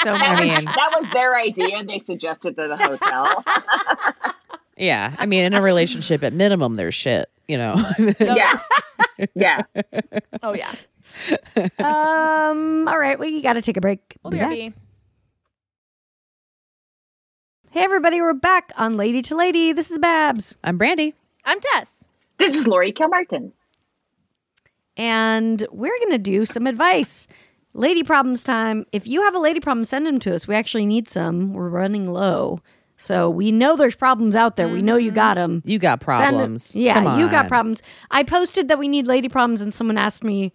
so 0.03 0.13
that, 0.13 0.19
much. 0.19 0.39
was, 0.39 0.49
mean- 0.49 0.65
that 0.65 0.91
was 0.95 1.09
their 1.11 1.35
idea, 1.37 1.83
they 1.83 1.99
suggested 1.99 2.55
to 2.57 2.67
the 2.67 2.77
hotel. 2.77 3.43
Yeah. 4.75 5.13
I 5.19 5.27
mean, 5.27 5.43
in 5.45 5.53
a 5.53 5.61
relationship, 5.61 6.23
at 6.23 6.33
minimum, 6.33 6.77
there's 6.77 6.95
shit, 6.95 7.29
you 7.47 7.59
know? 7.59 7.75
yeah, 8.19 8.57
yeah. 9.35 9.61
oh 10.41 10.53
yeah, 10.55 10.73
Um. 11.79 12.87
All 12.87 12.97
right. 12.97 13.17
We 13.19 13.41
got 13.41 13.53
to 13.53 13.61
take 13.61 13.77
a 13.77 13.81
break. 13.81 14.17
we'll 14.23 14.31
Be 14.31 14.37
be 14.37 14.41
back. 14.41 14.49
right. 14.49 14.73
Hey, 17.71 17.81
everybody. 17.81 18.21
We're 18.21 18.33
back 18.33 18.71
on 18.77 18.97
Lady 18.97 19.21
to 19.23 19.35
Lady. 19.35 19.73
This 19.73 19.89
is 19.91 19.97
Babs, 19.99 20.55
I'm 20.63 20.77
Brandy. 20.77 21.15
I'm 21.45 21.59
Tess. 21.59 22.03
This 22.37 22.55
is 22.55 22.67
Laurie 22.67 22.93
Kilmartin. 22.93 23.51
and 24.97 25.65
we're 25.71 25.97
gonna 26.03 26.17
do 26.19 26.45
some 26.45 26.67
advice. 26.67 27.27
Lady 27.73 28.03
problems 28.03 28.43
time. 28.43 28.85
If 28.91 29.07
you 29.07 29.23
have 29.23 29.33
a 29.33 29.39
lady 29.39 29.59
problem, 29.59 29.85
send 29.85 30.05
them 30.05 30.19
to 30.19 30.35
us. 30.35 30.47
We 30.47 30.53
actually 30.55 30.85
need 30.85 31.09
some. 31.09 31.53
We're 31.53 31.69
running 31.69 32.07
low. 32.07 32.61
So 32.97 33.27
we 33.29 33.51
know 33.51 33.75
there's 33.75 33.95
problems 33.95 34.35
out 34.35 34.55
there. 34.55 34.67
We 34.69 34.83
know 34.83 34.95
you 34.97 35.09
got 35.11 35.33
them. 35.35 35.63
You 35.65 35.79
got 35.79 35.99
problems. 35.99 36.75
yeah, 36.75 37.01
Come 37.01 37.19
you 37.19 37.27
got 37.29 37.47
problems. 37.47 37.81
I 38.11 38.21
posted 38.23 38.67
that 38.67 38.77
we 38.77 38.87
need 38.87 39.07
lady 39.07 39.27
problems, 39.29 39.61
and 39.61 39.73
someone 39.73 39.97
asked 39.97 40.23
me, 40.23 40.53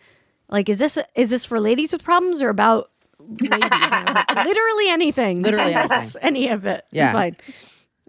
like, 0.49 0.69
is 0.69 0.79
this 0.79 0.99
is 1.15 1.31
this 1.31 1.45
for 1.45 1.61
ladies 1.61 1.93
with 1.93 2.03
problems 2.05 2.43
or 2.43 2.49
about 2.49 2.91
ladies? 3.19 3.51
And 3.53 3.65
I 3.65 4.05
was 4.07 4.15
like, 4.15 4.47
literally 4.47 4.89
anything. 4.89 5.43
Literally 5.43 5.73
Send 5.73 5.93
us 5.93 6.17
any 6.21 6.49
of 6.49 6.67
it. 6.67 6.85
Yeah. 6.91 7.05
It's 7.05 7.13
fine. 7.13 7.37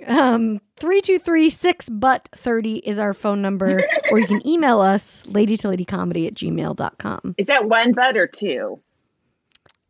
Um, 0.07 0.61
three 0.77 1.01
two 1.01 1.19
three 1.19 1.49
six 1.49 1.89
but 1.89 2.29
thirty 2.33 2.77
is 2.77 2.99
our 2.99 3.13
phone 3.13 3.41
number, 3.41 3.83
or 4.11 4.19
you 4.19 4.27
can 4.27 4.45
email 4.47 4.79
us 4.79 5.25
lady 5.27 5.57
to 5.57 5.67
lady 5.67 5.83
comedy 5.83 6.25
at 6.25 6.35
gmail.com. 6.35 7.35
Is 7.37 7.47
that 7.47 7.65
one 7.67 7.91
butt 7.91 8.15
or 8.15 8.25
two? 8.27 8.79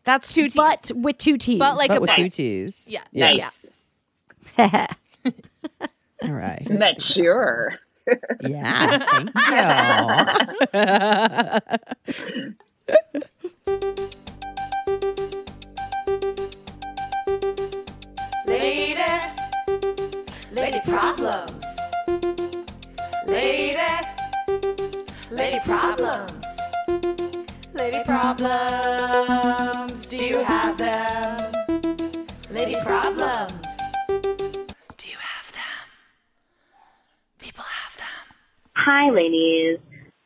That's 0.06 0.34
Two 0.34 0.46
Ts. 0.46 0.56
but 0.56 0.92
with 0.96 1.20
two 1.20 1.38
T's. 1.38 1.60
But 1.60 1.78
like 1.78 1.90
But 1.90 1.98
a 1.98 2.02
with 2.02 2.10
two 2.12 2.24
Nice. 2.24 2.36
T's. 2.36 2.88
Yeah. 2.90 3.04
Nice. 3.14 3.52
All 6.24 6.32
right. 6.34 6.66
That's 6.68 7.06
sure. 7.06 7.78
Yeah. 8.42 9.00
Thank 9.00 9.32
you. 10.74 10.80
Lady, 18.48 19.04
lady 20.52 20.80
problems. 20.86 21.64
Lady, 23.28 23.78
lady 25.32 25.60
problems. 25.66 26.46
Lady 27.74 28.04
problems. 28.06 30.10
Do 30.10 30.18
you 30.26 30.40
have 30.40 30.78
them? 30.78 30.89
Ladies. 39.14 39.80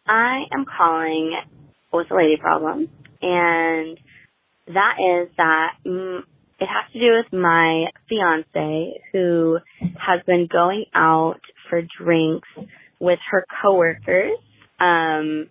I 0.06 0.44
am 0.52 0.66
calling 0.66 1.40
with 1.94 2.12
a 2.12 2.16
lady 2.16 2.36
problem, 2.38 2.90
and 3.22 3.98
that 4.68 4.96
is 5.00 5.30
that 5.38 5.72
mm, 5.86 6.20
it 6.60 6.66
has 6.68 6.92
to 6.92 7.00
do 7.00 7.14
with 7.16 7.40
my 7.40 7.86
fiance 8.10 9.02
who 9.14 9.58
has 9.82 10.20
been 10.28 10.48
going 10.52 10.86
out 10.94 11.40
for 11.70 11.82
drinks 11.98 12.48
with 13.00 13.20
her 13.32 13.46
coworkers 13.62 14.38
um, 14.82 15.50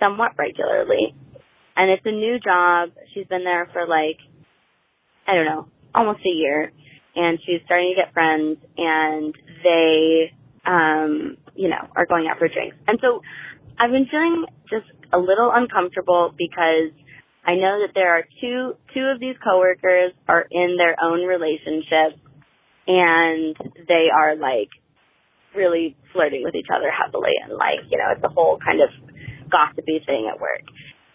somewhat 0.00 0.32
regularly. 0.36 1.14
And 1.76 1.90
it's 1.90 2.02
a 2.04 2.10
new 2.10 2.38
job. 2.40 2.90
She's 3.14 3.26
been 3.26 3.44
there 3.44 3.68
for 3.72 3.86
like, 3.86 4.18
I 5.26 5.34
don't 5.34 5.46
know, 5.46 5.68
almost 5.94 6.20
a 6.26 6.34
year. 6.34 6.72
And 7.14 7.38
she's 7.46 7.60
starting 7.64 7.94
to 7.94 8.02
get 8.02 8.12
friends 8.12 8.58
and 8.76 9.34
they, 9.62 10.32
um, 10.66 11.36
you 11.54 11.68
know, 11.68 11.88
are 11.96 12.06
going 12.06 12.28
out 12.30 12.38
for 12.38 12.48
drinks. 12.48 12.76
And 12.86 12.98
so 13.00 13.20
I've 13.78 13.90
been 13.90 14.06
feeling 14.10 14.46
just 14.70 14.86
a 15.12 15.18
little 15.18 15.50
uncomfortable 15.52 16.34
because 16.36 16.94
I 17.44 17.54
know 17.54 17.82
that 17.82 17.92
there 17.94 18.16
are 18.16 18.24
two, 18.40 18.74
two 18.94 19.04
of 19.12 19.18
these 19.18 19.34
coworkers 19.42 20.12
are 20.28 20.46
in 20.50 20.76
their 20.78 20.96
own 21.02 21.26
relationships 21.26 22.20
and 22.86 23.56
they 23.88 24.08
are 24.14 24.36
like 24.36 24.70
really 25.54 25.96
flirting 26.12 26.42
with 26.44 26.54
each 26.54 26.70
other 26.74 26.90
heavily 26.90 27.32
and 27.42 27.52
like, 27.54 27.84
you 27.90 27.98
know, 27.98 28.14
it's 28.14 28.24
a 28.24 28.28
whole 28.28 28.58
kind 28.58 28.80
of 28.80 28.90
gossipy 29.50 30.00
thing 30.06 30.30
at 30.32 30.40
work. 30.40 30.64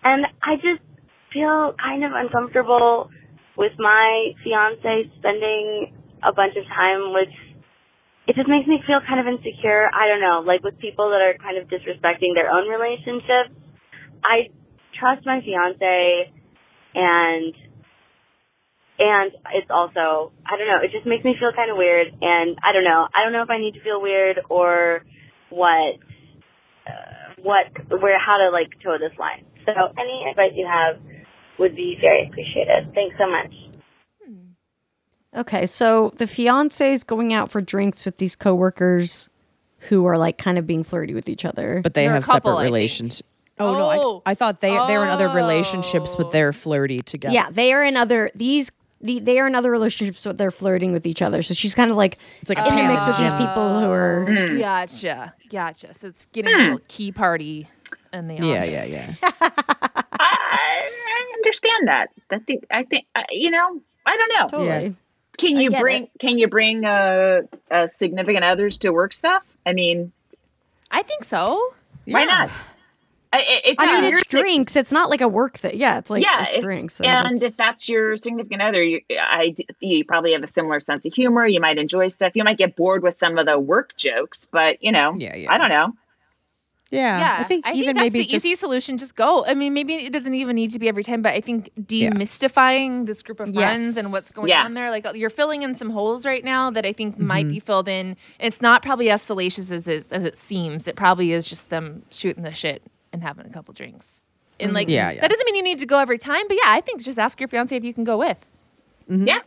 And 0.03 0.25
I 0.43 0.55
just 0.55 0.83
feel 1.33 1.73
kind 1.79 2.03
of 2.03 2.11
uncomfortable 2.13 3.09
with 3.57 3.73
my 3.79 4.31
fiance 4.43 5.09
spending 5.17 5.93
a 6.23 6.33
bunch 6.33 6.55
of 6.55 6.63
time 6.67 7.13
with 7.13 7.29
it 8.27 8.35
just 8.35 8.49
makes 8.51 8.67
me 8.67 8.83
feel 8.85 8.99
kind 9.07 9.23
of 9.23 9.27
insecure. 9.27 9.87
I 9.87 10.11
don't 10.11 10.19
know, 10.19 10.43
like 10.43 10.61
with 10.61 10.77
people 10.79 11.09
that 11.15 11.23
are 11.23 11.39
kind 11.39 11.55
of 11.57 11.71
disrespecting 11.71 12.35
their 12.35 12.51
own 12.51 12.67
relationships. 12.67 13.55
I 14.19 14.51
trust 14.99 15.25
my 15.25 15.39
fiance 15.39 16.31
and 16.95 17.53
and 18.99 19.31
it's 19.55 19.71
also 19.71 20.35
I 20.43 20.59
don't 20.59 20.67
know, 20.67 20.83
it 20.83 20.91
just 20.91 21.07
makes 21.07 21.23
me 21.23 21.35
feel 21.39 21.55
kind 21.55 21.71
of 21.71 21.77
weird 21.77 22.07
and 22.19 22.59
I 22.59 22.73
don't 22.73 22.83
know. 22.83 23.07
I 23.07 23.23
don't 23.23 23.31
know 23.31 23.43
if 23.43 23.49
I 23.49 23.59
need 23.59 23.79
to 23.79 23.83
feel 23.83 24.01
weird 24.01 24.43
or 24.49 25.07
what 25.49 25.95
uh, 26.83 27.39
what 27.39 27.71
where 27.87 28.19
how 28.19 28.43
to 28.43 28.51
like 28.51 28.75
toe 28.83 28.99
this 28.99 29.15
line. 29.17 29.47
So 29.63 29.71
any 29.71 30.27
advice 30.29 30.51
you 30.55 30.67
have 30.67 30.99
would 31.59 31.75
be 31.75 31.95
very 32.01 32.27
appreciated. 32.27 32.91
Thanks 32.93 33.15
so 33.17 33.27
much. 33.27 33.66
Okay, 35.37 35.65
so 35.65 36.11
the 36.17 36.27
fiance 36.27 36.93
is 36.93 37.03
going 37.03 37.33
out 37.33 37.51
for 37.51 37.61
drinks 37.61 38.05
with 38.05 38.17
these 38.17 38.35
coworkers 38.35 39.29
who 39.79 40.05
are 40.05 40.17
like 40.17 40.37
kind 40.37 40.57
of 40.57 40.65
being 40.65 40.83
flirty 40.83 41.13
with 41.13 41.29
each 41.29 41.45
other. 41.45 41.79
But 41.83 41.93
they 41.93 42.03
They're 42.03 42.11
a 42.11 42.15
have 42.15 42.23
couple, 42.25 42.51
separate 42.51 42.53
I 42.53 42.63
think. 42.63 42.73
relations. 42.73 43.23
Oh, 43.59 43.67
Oh. 43.69 43.77
no, 43.77 44.21
I, 44.25 44.31
I 44.31 44.35
thought 44.35 44.59
they 44.61 44.69
they 44.87 44.97
were 44.97 45.03
in 45.03 45.09
other 45.09 45.29
relationships, 45.29 46.13
Oh. 46.13 46.17
but 46.23 46.31
they're 46.31 46.53
flirty 46.53 47.01
together. 47.01 47.33
yeah, 47.33 47.49
they 47.51 47.73
are 47.73 47.83
in 47.83 47.95
other 47.97 48.29
these 48.35 48.71
the, 48.99 49.19
they 49.19 49.39
are 49.39 49.45
in 49.45 49.53
other 49.53 49.69
relationships, 49.69 50.23
but 50.23 50.39
they're 50.39 50.49
flirting 50.49 50.91
with 50.91 51.05
each 51.05 51.21
other. 51.21 51.43
So 51.43 51.53
she's 51.53 51.75
kind 51.75 51.91
of 51.91 51.97
like 51.97 52.17
It's 52.41 52.49
like 52.49 52.57
a 52.57 52.61
in 52.67 52.75
the 52.75 52.81
Pam 52.81 52.87
mix 52.93 53.01
and 53.01 53.07
with 53.09 53.17
these 53.19 53.29
Jim. 53.31 53.37
people 53.47 53.79
who 53.79 53.91
are. 53.91 54.25
Hmm. 54.25 54.57
Gotcha. 54.57 55.33
Gotcha. 55.49 55.93
So 55.93 56.07
it's 56.07 56.25
getting 56.33 56.51
a 56.53 56.57
little 56.57 56.79
key 56.87 57.11
party 57.11 57.67
in 58.11 58.27
the 58.27 58.35
Yeah, 58.35 58.57
office. 58.57 58.69
yeah, 58.71 58.85
yeah. 58.85 59.13
I, 60.19 60.89
I 60.89 61.33
understand 61.37 61.87
that. 61.87 62.09
I 62.31 62.39
think 62.39 62.65
I 62.71 62.83
think 62.83 63.05
uh, 63.15 63.23
you 63.29 63.51
know. 63.51 63.81
I 64.05 64.15
don't 64.17 64.33
know. 64.39 64.57
Totally. 64.59 64.95
Can 65.37 65.55
you 65.57 65.69
get 65.69 65.81
bring 65.81 66.09
Can 66.19 66.37
you 66.37 66.47
bring 66.47 66.85
uh, 66.85 67.41
uh, 67.71 67.87
significant 67.87 68.43
others 68.43 68.77
to 68.79 68.91
work 68.91 69.13
stuff? 69.13 69.43
I 69.65 69.73
mean, 69.73 70.11
I 70.91 71.03
think 71.03 71.23
so. 71.23 71.73
why 72.05 72.21
Yeah. 72.21 72.25
not? 72.25 72.49
I, 73.33 73.61
I- 73.67 73.75
I 73.79 74.01
mean, 74.01 74.09
your 74.09 74.19
it's 74.19 74.31
sig- 74.31 74.39
drinks. 74.41 74.75
It's 74.77 74.93
not 74.93 75.09
like 75.09 75.19
a 75.21 75.27
work 75.27 75.57
thing. 75.57 75.77
Yeah, 75.77 75.97
it's 75.99 76.09
like 76.09 76.23
yeah, 76.23 76.43
it's 76.43 76.55
if- 76.55 76.61
drinks. 76.63 76.95
so 76.95 77.03
and 77.03 77.25
that's- 77.37 77.41
if 77.43 77.57
that's 77.57 77.89
your 77.89 78.15
significant 78.17 78.61
other, 78.61 78.81
you, 78.81 79.01
I, 79.11 79.53
you 79.81 80.05
probably 80.05 80.31
have 80.31 80.43
a 80.43 80.47
similar 80.47 80.79
sense 80.79 81.05
of 81.05 81.13
humor. 81.13 81.45
You 81.45 81.59
might 81.59 81.77
enjoy 81.77 82.07
stuff. 82.07 82.35
You 82.35 82.43
might 82.45 82.57
get 82.57 82.75
bored 82.77 83.03
with 83.03 83.13
some 83.15 83.37
of 83.37 83.45
the 83.45 83.59
work 83.59 83.95
jokes, 83.97 84.47
but 84.49 84.81
you 84.81 84.91
know, 84.93 85.13
Yeah, 85.17 85.35
yeah. 85.35 85.51
I 85.53 85.57
don't 85.57 85.69
know. 85.69 85.93
Yeah, 86.91 87.19
Yeah, 87.19 87.37
I 87.39 87.43
think 87.43 87.67
even 87.73 87.95
that's 87.95 88.05
maybe 88.05 88.19
the 88.19 88.25
just 88.27 88.45
easy 88.45 88.55
solution. 88.55 88.97
Just 88.97 89.15
go. 89.15 89.43
I 89.45 89.53
mean, 89.55 89.73
maybe 89.73 89.95
it 89.95 90.13
doesn't 90.13 90.33
even 90.33 90.55
need 90.55 90.71
to 90.71 90.79
be 90.79 90.87
every 90.87 91.03
time, 91.03 91.21
but 91.21 91.33
I 91.33 91.41
think 91.41 91.69
demystifying 91.77 93.05
this 93.05 93.21
group 93.21 93.39
of 93.39 93.53
friends 93.53 93.95
Yes. 93.95 93.97
and 94.03 94.11
what's 94.11 94.31
going 94.31 94.49
Yeah. 94.49 94.63
on 94.63 94.73
there, 94.73 94.89
like 94.91 95.05
you're 95.15 95.29
filling 95.29 95.61
in 95.63 95.75
some 95.75 95.89
holes 95.89 96.25
right 96.25 96.43
now 96.43 96.69
that 96.71 96.85
I 96.85 96.93
think 96.93 97.15
Mm-hmm. 97.15 97.27
might 97.27 97.47
be 97.47 97.59
filled 97.59 97.87
in. 97.87 98.15
It's 98.39 98.61
not 98.61 98.81
probably 98.83 99.09
as 99.09 99.21
salacious 99.21 99.71
as 99.71 99.87
it, 99.87 100.07
as 100.11 100.23
it 100.23 100.35
seems. 100.37 100.87
It 100.87 100.95
probably 100.95 101.31
is 101.31 101.45
just 101.45 101.69
them 101.69 102.03
shooting 102.11 102.43
the 102.43 102.53
shit 102.53 102.81
and 103.13 103.21
having 103.23 103.45
a 103.45 103.49
couple 103.49 103.73
drinks. 103.73 104.23
And 104.59 104.73
like, 104.73 104.87
Mm-hmm. 104.87 104.93
Yeah, 104.93 105.11
yeah. 105.11 105.21
that 105.21 105.29
doesn't 105.29 105.45
mean 105.45 105.55
you 105.55 105.63
need 105.63 105.79
to 105.79 105.85
go 105.85 105.99
every 105.99 106.17
time, 106.17 106.47
but 106.47 106.57
yeah, 106.57 106.71
I 106.71 106.81
think 106.81 107.01
just 107.01 107.19
ask 107.19 107.39
your 107.39 107.47
fiance 107.47 107.75
if 107.75 107.83
you 107.83 107.93
can 107.93 108.03
go 108.03 108.17
with. 108.17 108.37
Yeah. 109.09 109.39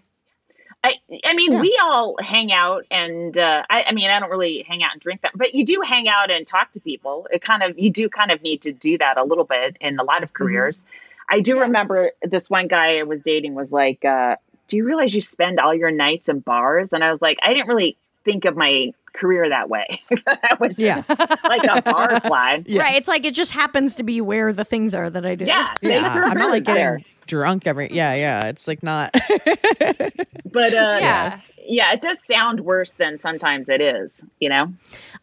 I, 0.83 0.95
I 1.27 1.35
mean, 1.35 1.53
Yeah. 1.53 1.61
we 1.61 1.79
all 1.83 2.17
hang 2.21 2.53
out, 2.53 2.87
and 2.91 3.37
uh, 3.37 3.65
I, 3.69 3.85
I 3.89 3.93
mean, 3.93 4.09
I 4.11 4.19
don't 4.19 4.31
really 4.31 4.63
hang 4.67 4.83
out 4.83 4.93
and 4.93 5.01
drink 5.01 5.21
that, 5.23 5.33
but 5.35 5.53
you 5.55 5.65
do 5.65 5.83
hang 5.85 6.09
out 6.09 6.31
and 6.31 6.47
talk 6.47 6.73
to 6.73 6.81
people. 6.81 7.27
It 7.31 7.43
kind 7.43 7.63
of, 7.63 7.79
you 7.79 7.91
do 7.91 8.09
kind 8.09 8.31
of 8.31 8.41
need 8.43 8.63
to 8.63 8.73
do 8.73 8.97
that 8.99 9.19
a 9.19 9.25
little 9.25 9.45
bit 9.45 9.77
in 9.81 9.99
a 9.99 10.03
lot 10.05 10.23
of 10.23 10.33
careers. 10.33 10.85
I 11.29 11.41
do 11.41 11.61
remember 11.61 12.13
this 12.23 12.49
one 12.49 12.67
guy 12.67 12.99
I 12.99 13.03
was 13.03 13.21
dating 13.23 13.55
was 13.55 13.71
like, 13.71 14.05
uh, 14.05 14.37
"Do 14.69 14.77
you 14.79 14.85
realize 14.85 15.15
you 15.15 15.21
spend 15.21 15.61
all 15.61 15.75
your 15.75 15.91
nights 15.91 16.29
in 16.29 16.41
bars?" 16.41 16.93
And 16.93 17.05
I 17.05 17.11
was 17.11 17.21
like, 17.23 17.39
I 17.45 17.53
didn't 17.53 17.69
really 17.69 17.97
think 18.25 18.47
of 18.47 18.57
my 18.57 18.93
career 19.13 19.49
that 19.49 19.69
way. 19.69 20.01
that 20.27 20.59
was 20.61 20.79
Yeah. 20.79 21.03
like 21.45 21.63
a 21.65 21.83
bar 21.83 22.21
fly. 22.21 22.63
Yes. 22.67 22.81
Right. 22.81 22.97
It's 22.97 23.07
like 23.09 23.25
it 23.27 23.35
just 23.35 23.53
happens 23.53 23.97
to 23.97 24.03
be 24.03 24.21
where 24.21 24.53
the 24.53 24.65
things 24.65 24.95
are 24.95 25.11
that 25.11 25.25
I 25.27 25.35
do. 25.35 25.45
Yeah, 25.45 25.75
yeah. 25.83 26.01
thanks 26.03 26.17
for 26.17 26.23
I'm 26.25 26.39
not 26.39 26.51
like 26.51 26.65
there. 26.65 27.01
Getting 27.31 27.39
drunk 27.39 27.67
every. 27.67 27.89
Yeah, 27.93 28.15
yeah. 28.15 28.47
It's 28.47 28.67
like 28.69 28.83
not. 28.83 29.15
But 30.53 30.73
uh, 30.75 30.99
Yeah. 31.01 31.41
yeah, 31.65 31.93
it 31.93 32.03
does 32.03 32.19
sound 32.27 32.61
worse 32.61 32.95
than 32.95 33.19
sometimes 33.19 33.69
it 33.69 33.81
is. 33.81 34.25
You 34.41 34.49
know. 34.49 34.73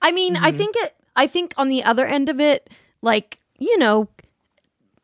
I 0.01 0.11
mean, 0.11 0.37
I 0.37 0.51
think 0.51 0.75
it. 0.77 0.95
I 1.15 1.27
think 1.27 1.53
on 1.57 1.67
the 1.67 1.83
other 1.83 2.05
end 2.05 2.29
of 2.29 2.39
it, 2.39 2.69
like 3.01 3.37
you 3.59 3.77
know, 3.77 4.07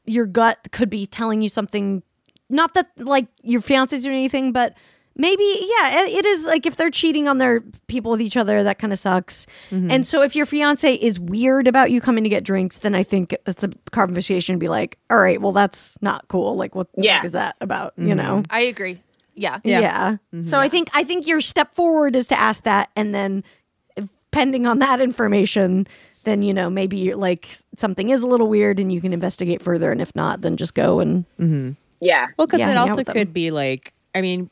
your 0.05 0.25
gut 0.25 0.69
could 0.71 0.89
be 0.89 1.05
telling 1.05 1.41
you 1.41 1.49
something. 1.49 2.03
Not 2.49 2.73
that 2.75 2.91
like 2.97 3.27
your 3.41 3.61
fiance's 3.61 4.03
doing 4.03 4.15
anything, 4.17 4.51
but 4.53 4.75
maybe 5.15 5.43
yeah, 5.43 6.03
it, 6.03 6.13
it 6.13 6.25
is 6.25 6.45
like 6.45 6.65
if 6.65 6.75
they're 6.75 6.89
cheating 6.89 7.27
on 7.27 7.37
their 7.37 7.61
people 7.87 8.11
with 8.11 8.21
each 8.21 8.37
other, 8.37 8.63
that 8.63 8.79
kind 8.79 8.91
of 8.93 8.99
sucks. 8.99 9.45
Mm-hmm. 9.69 9.91
And 9.91 10.07
so 10.07 10.21
if 10.23 10.35
your 10.35 10.45
fiance 10.45 10.93
is 10.93 11.19
weird 11.19 11.67
about 11.67 11.91
you 11.91 12.01
coming 12.01 12.23
to 12.23 12.29
get 12.29 12.43
drinks, 12.43 12.79
then 12.79 12.95
I 12.95 13.03
think 13.03 13.35
it's 13.45 13.63
a 13.63 13.69
conversation 13.91 14.55
to 14.55 14.59
be 14.59 14.69
like, 14.69 14.97
all 15.09 15.17
right, 15.17 15.39
well 15.41 15.51
that's 15.51 15.97
not 16.01 16.27
cool. 16.27 16.55
Like 16.55 16.75
what 16.75 16.91
the 16.93 17.03
Yeah. 17.03 17.15
heck 17.17 17.25
is 17.25 17.31
that 17.33 17.55
about? 17.61 17.93
You 17.97 18.07
mm-hmm. 18.07 18.17
know. 18.17 18.43
I 18.49 18.61
agree. 18.61 19.01
Yeah. 19.35 19.59
Yeah. 19.63 19.79
Yeah. 19.79 20.11
Mm-hmm. 20.33 20.41
So 20.43 20.59
I 20.59 20.69
think 20.69 20.89
I 20.93 21.03
think 21.03 21.27
your 21.27 21.41
step 21.41 21.73
forward 21.73 22.15
is 22.15 22.27
to 22.27 22.39
ask 22.39 22.63
that, 22.63 22.89
and 22.95 23.15
then 23.15 23.43
if- 23.95 24.09
pending 24.31 24.67
on 24.67 24.79
that 24.79 25.01
information, 25.01 25.87
then 26.23 26.41
you 26.43 26.53
know 26.53 26.69
maybe 26.69 26.97
you're 26.97 27.17
like 27.17 27.49
something 27.75 28.09
is 28.11 28.21
a 28.21 28.27
little 28.27 28.47
weird, 28.47 28.79
and 28.79 28.93
you 28.93 29.01
can 29.01 29.11
investigate 29.11 29.61
further. 29.61 29.91
And 29.91 30.01
if 30.01 30.15
not, 30.15 30.41
then 30.41 30.55
just 30.55 30.73
go 30.75 30.99
and 30.99 31.25
Yeah. 31.99 32.27
Well, 32.37 32.45
because 32.47 32.59
Yeah, 32.59 32.71
it 32.71 32.77
also 32.77 32.97
with 32.97 33.07
them. 33.07 33.13
could 33.13 33.33
be 33.33 33.49
like, 33.49 33.93
I 34.13 34.21
mean, 34.21 34.49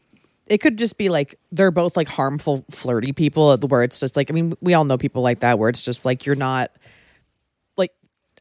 it 0.52 0.60
could 0.60 0.78
just 0.78 0.97
be 0.97 1.10
like 1.10 1.39
they're 1.52 1.72
both 1.72 1.95
like 1.95 2.08
harmful, 2.08 2.66
flirty 2.70 3.14
people. 3.14 3.56
Where 3.58 3.84
it's 3.84 3.99
just 3.99 4.16
like, 4.18 4.30
I 4.30 4.34
mean, 4.34 4.54
we 4.62 4.74
all 4.74 4.84
know 4.86 4.97
people 4.97 5.22
like 5.22 5.39
that. 5.39 5.58
Where 5.58 5.70
it's 5.70 5.82
just 5.82 6.06
like 6.06 6.26
you're 6.26 6.36
not 6.36 6.72
like, 7.78 7.91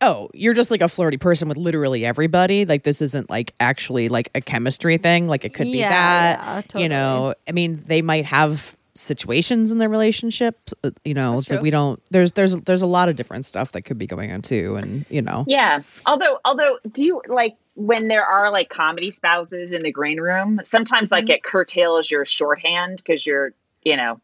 oh, 0.00 0.28
you're 0.34 0.54
just 0.54 0.70
like 0.70 0.80
a 0.80 0.88
flirty 0.88 1.16
person 1.16 1.48
with 1.48 1.56
literally 1.56 2.04
everybody. 2.04 2.64
Like 2.66 2.82
this 2.82 3.00
isn't 3.00 3.30
like 3.30 3.54
actually 3.60 4.08
like 4.08 4.28
a 4.34 4.40
chemistry 4.40 4.98
thing. 4.98 5.28
Like 5.28 5.44
it 5.44 5.54
could 5.54 5.66
be 5.70 5.78
Yeah, 5.78 5.88
that. 5.90 6.66
yeah, 6.74 6.80
You 6.80 6.88
know, 6.88 7.34
I 7.48 7.52
mean, 7.52 7.82
they 7.86 8.02
might 8.02 8.24
have 8.26 8.76
situations 8.94 9.70
in 9.70 9.78
their 9.78 9.88
relationship. 9.88 10.58
uh, 10.82 10.90
You 11.04 11.14
know, 11.14 11.36
That's 11.36 11.46
so 11.46 11.54
true. 11.56 11.62
we 11.62 11.70
don't. 11.70 12.02
There's 12.10 12.32
there's 12.32 12.56
there's 12.58 12.82
a 12.82 12.86
lot 12.88 13.08
of 13.08 13.16
different 13.16 13.44
stuff 13.44 13.72
that 13.72 13.82
could 13.82 13.98
be 13.98 14.06
going 14.06 14.32
on 14.32 14.42
too, 14.42 14.76
and 14.76 15.06
you 15.08 15.22
know, 15.22 15.44
Yeah. 15.46 15.80
Although, 16.06 16.38
although, 16.44 16.78
do 16.90 17.04
you 17.04 17.22
like 17.28 17.56
when 17.80 18.08
there 18.08 18.24
are 18.24 18.50
like 18.50 18.68
comedy 18.68 19.10
spouses 19.10 19.72
in 19.72 19.82
the 19.82 19.90
green 19.92 20.20
room? 20.20 20.60
Sometimes, 20.64 21.10
like, 21.10 21.30
it 21.30 21.42
curtails 21.42 22.10
your 22.10 22.24
shorthand 22.24 22.98
because 22.98 23.24
you're, 23.24 23.52
you 23.82 23.96
know, 23.96 24.20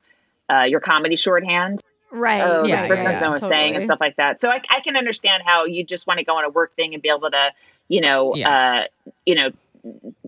uh, 0.51 0.63
your 0.63 0.81
comedy 0.81 1.17
shorthand. 1.17 1.81
Right. 2.11 2.41
Oh, 2.43 2.67
Yeah, 2.67 2.77
this 2.77 2.83
yeah, 2.83 2.89
person 2.89 3.05
yeah, 3.07 3.13
doesn't 3.13 3.23
know 3.27 3.31
what 3.31 3.39
it's 3.39 3.49
saying 3.49 3.75
and 3.77 3.85
stuff 3.85 4.01
like 4.01 4.17
that. 4.17 4.41
So 4.41 4.51
I, 4.51 4.61
I 4.71 4.81
can 4.81 4.97
understand 4.97 5.43
how 5.47 5.65
you 5.65 5.85
just 5.85 6.07
want 6.07 6.19
to 6.19 6.25
go 6.25 6.37
on 6.37 6.45
a 6.45 6.51
work 6.51 6.75
thing 6.75 6.93
and 6.95 7.03
be 7.03 7.09
able 7.09 7.31
to, 7.31 7.53
you 7.89 8.01
know, 8.03 8.33
uh, 8.33 8.85
you 9.25 9.35
know, 9.35 9.51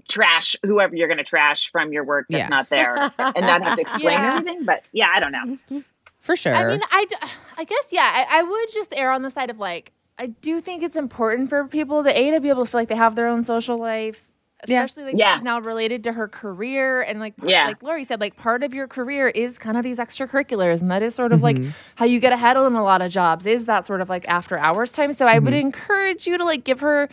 trash 0.08 0.56
whoever 0.64 0.96
you're 0.96 1.08
going 1.08 1.18
to 1.18 1.24
trash 1.24 1.70
from 1.70 1.92
your 1.92 2.04
work 2.04 2.26
that's 2.30 2.40
Yeah. 2.40 2.48
not 2.48 2.70
there 2.70 3.10
and 3.18 3.46
not 3.46 3.62
have 3.62 3.74
to 3.76 3.80
explain 3.82 4.18
Yeah. 4.18 4.34
everything. 4.34 4.64
But 4.64 4.84
yeah, 4.92 5.08
I 5.12 5.20
don't 5.20 5.32
know. 5.32 5.82
for 6.20 6.34
sure. 6.36 6.54
I 6.54 6.64
mean, 6.66 6.80
I, 6.92 7.04
d- 7.04 7.16
I 7.58 7.64
guess, 7.64 7.84
yeah, 7.90 8.26
I, 8.30 8.38
I 8.38 8.42
would 8.42 8.72
just 8.72 8.94
err 8.96 9.10
on 9.12 9.22
the 9.22 9.30
side 9.30 9.50
of 9.50 9.58
like, 9.58 9.92
I 10.18 10.26
do 10.26 10.60
think 10.60 10.82
it's 10.82 10.96
important 10.96 11.48
for 11.48 11.64
people 11.66 12.02
to 12.02 12.10
A, 12.20 12.30
to 12.32 12.40
be 12.40 12.48
able 12.48 12.64
to 12.64 12.70
feel 12.70 12.80
like 12.80 12.88
they 12.88 12.96
have 12.96 13.14
their 13.14 13.28
own 13.28 13.42
social 13.42 13.78
life. 13.78 14.24
Yeah. 14.66 14.82
Especially 14.82 15.12
like 15.12 15.18
Yeah. 15.20 15.38
now 15.40 15.60
related 15.60 16.02
to 16.04 16.12
her 16.12 16.26
career 16.26 17.02
and 17.02 17.20
like 17.20 17.36
part, 17.36 17.48
Yeah. 17.50 17.66
like 17.66 17.80
Laurie 17.80 18.02
said, 18.02 18.20
like 18.20 18.36
part 18.36 18.64
of 18.64 18.74
your 18.74 18.88
career 18.88 19.28
is 19.28 19.56
kind 19.56 19.76
of 19.76 19.84
these 19.84 19.98
extracurriculars 19.98 20.80
and 20.80 20.90
that 20.90 21.00
is 21.00 21.14
sort 21.14 21.32
of 21.32 21.40
Mm-hmm. 21.42 21.64
like 21.66 21.74
how 21.94 22.04
you 22.06 22.18
get 22.18 22.32
ahead 22.32 22.56
in 22.56 22.72
a 22.74 22.82
lot 22.82 23.00
of 23.00 23.12
jobs 23.12 23.46
is 23.46 23.66
that 23.66 23.86
sort 23.86 24.00
of 24.00 24.08
like 24.08 24.26
after 24.28 24.58
hours 24.58 24.90
time. 24.90 25.12
So 25.12 25.26
I 25.26 25.38
would 25.38 25.54
Mm-hmm. 25.54 25.60
encourage 25.60 26.26
you 26.26 26.36
to 26.36 26.44
like 26.44 26.64
give 26.64 26.80
her 26.80 27.08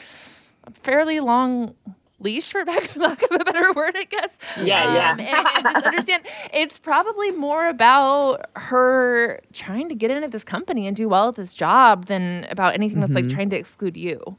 a 0.63 0.71
fairly 0.81 1.19
long 1.19 1.75
leash 2.19 2.51
for 2.51 2.63
lack 2.65 2.95
lack 2.97 3.21
of 3.23 3.31
a 3.31 3.43
better 3.43 3.71
word, 3.73 3.95
I 3.95 4.05
guess. 4.05 4.39
Yeah, 4.57 4.93
yeah. 4.93 5.11
Um, 5.11 5.19
and, 5.19 5.47
and 5.55 5.75
just 5.75 5.85
understand 5.85 6.23
it's 6.53 6.77
probably 6.77 7.31
more 7.31 7.67
about 7.67 8.49
her 8.55 9.41
trying 9.53 9.89
to 9.89 9.95
get 9.95 10.11
into 10.11 10.27
this 10.27 10.43
company 10.43 10.87
and 10.87 10.95
do 10.95 11.09
well 11.09 11.29
at 11.29 11.35
this 11.35 11.53
job 11.53 12.05
than 12.05 12.45
about 12.49 12.73
anything 12.73 12.99
that's 12.99 13.13
like 13.13 13.25
mm-hmm. 13.25 13.35
trying 13.35 13.49
to 13.51 13.57
exclude 13.57 13.97
you. 13.97 14.37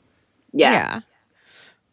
Yeah. 0.53 1.01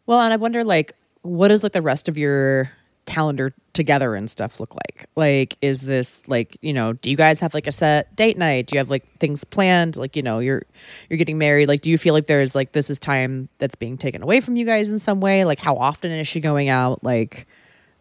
Well, 0.06 0.20
and 0.20 0.32
I 0.32 0.36
wonder, 0.36 0.64
like, 0.64 0.94
what 1.22 1.48
does 1.48 1.62
like 1.62 1.72
the 1.72 1.82
rest 1.82 2.08
of 2.08 2.18
your 2.18 2.70
calendar 3.06 3.52
together 3.72 4.14
and 4.14 4.30
stuff 4.30 4.60
look 4.60 4.74
like? 4.74 5.08
Like, 5.16 5.56
is 5.60 5.82
this 5.82 6.26
like, 6.28 6.56
you 6.62 6.72
know, 6.72 6.94
do 6.94 7.10
you 7.10 7.16
guys 7.16 7.40
have 7.40 7.54
like 7.54 7.66
a 7.66 7.72
set 7.72 8.14
date 8.16 8.38
night? 8.38 8.66
Do 8.66 8.76
you 8.76 8.78
have 8.78 8.90
like 8.90 9.04
things 9.18 9.44
planned? 9.44 9.96
Like, 9.96 10.16
you 10.16 10.22
know, 10.22 10.38
you're 10.38 10.62
you're 11.08 11.18
getting 11.18 11.38
married. 11.38 11.68
Like, 11.68 11.82
do 11.82 11.90
you 11.90 11.98
feel 11.98 12.14
like 12.14 12.26
there's 12.26 12.54
like 12.54 12.72
this 12.72 12.90
is 12.90 12.98
time 12.98 13.48
that's 13.58 13.74
being 13.74 13.96
taken 13.98 14.22
away 14.22 14.40
from 14.40 14.56
you 14.56 14.64
guys 14.64 14.90
in 14.90 14.98
some 14.98 15.20
way? 15.20 15.44
Like, 15.44 15.60
how 15.60 15.76
often 15.76 16.10
is 16.10 16.26
she 16.28 16.40
going 16.40 16.68
out? 16.68 17.04
Like, 17.04 17.46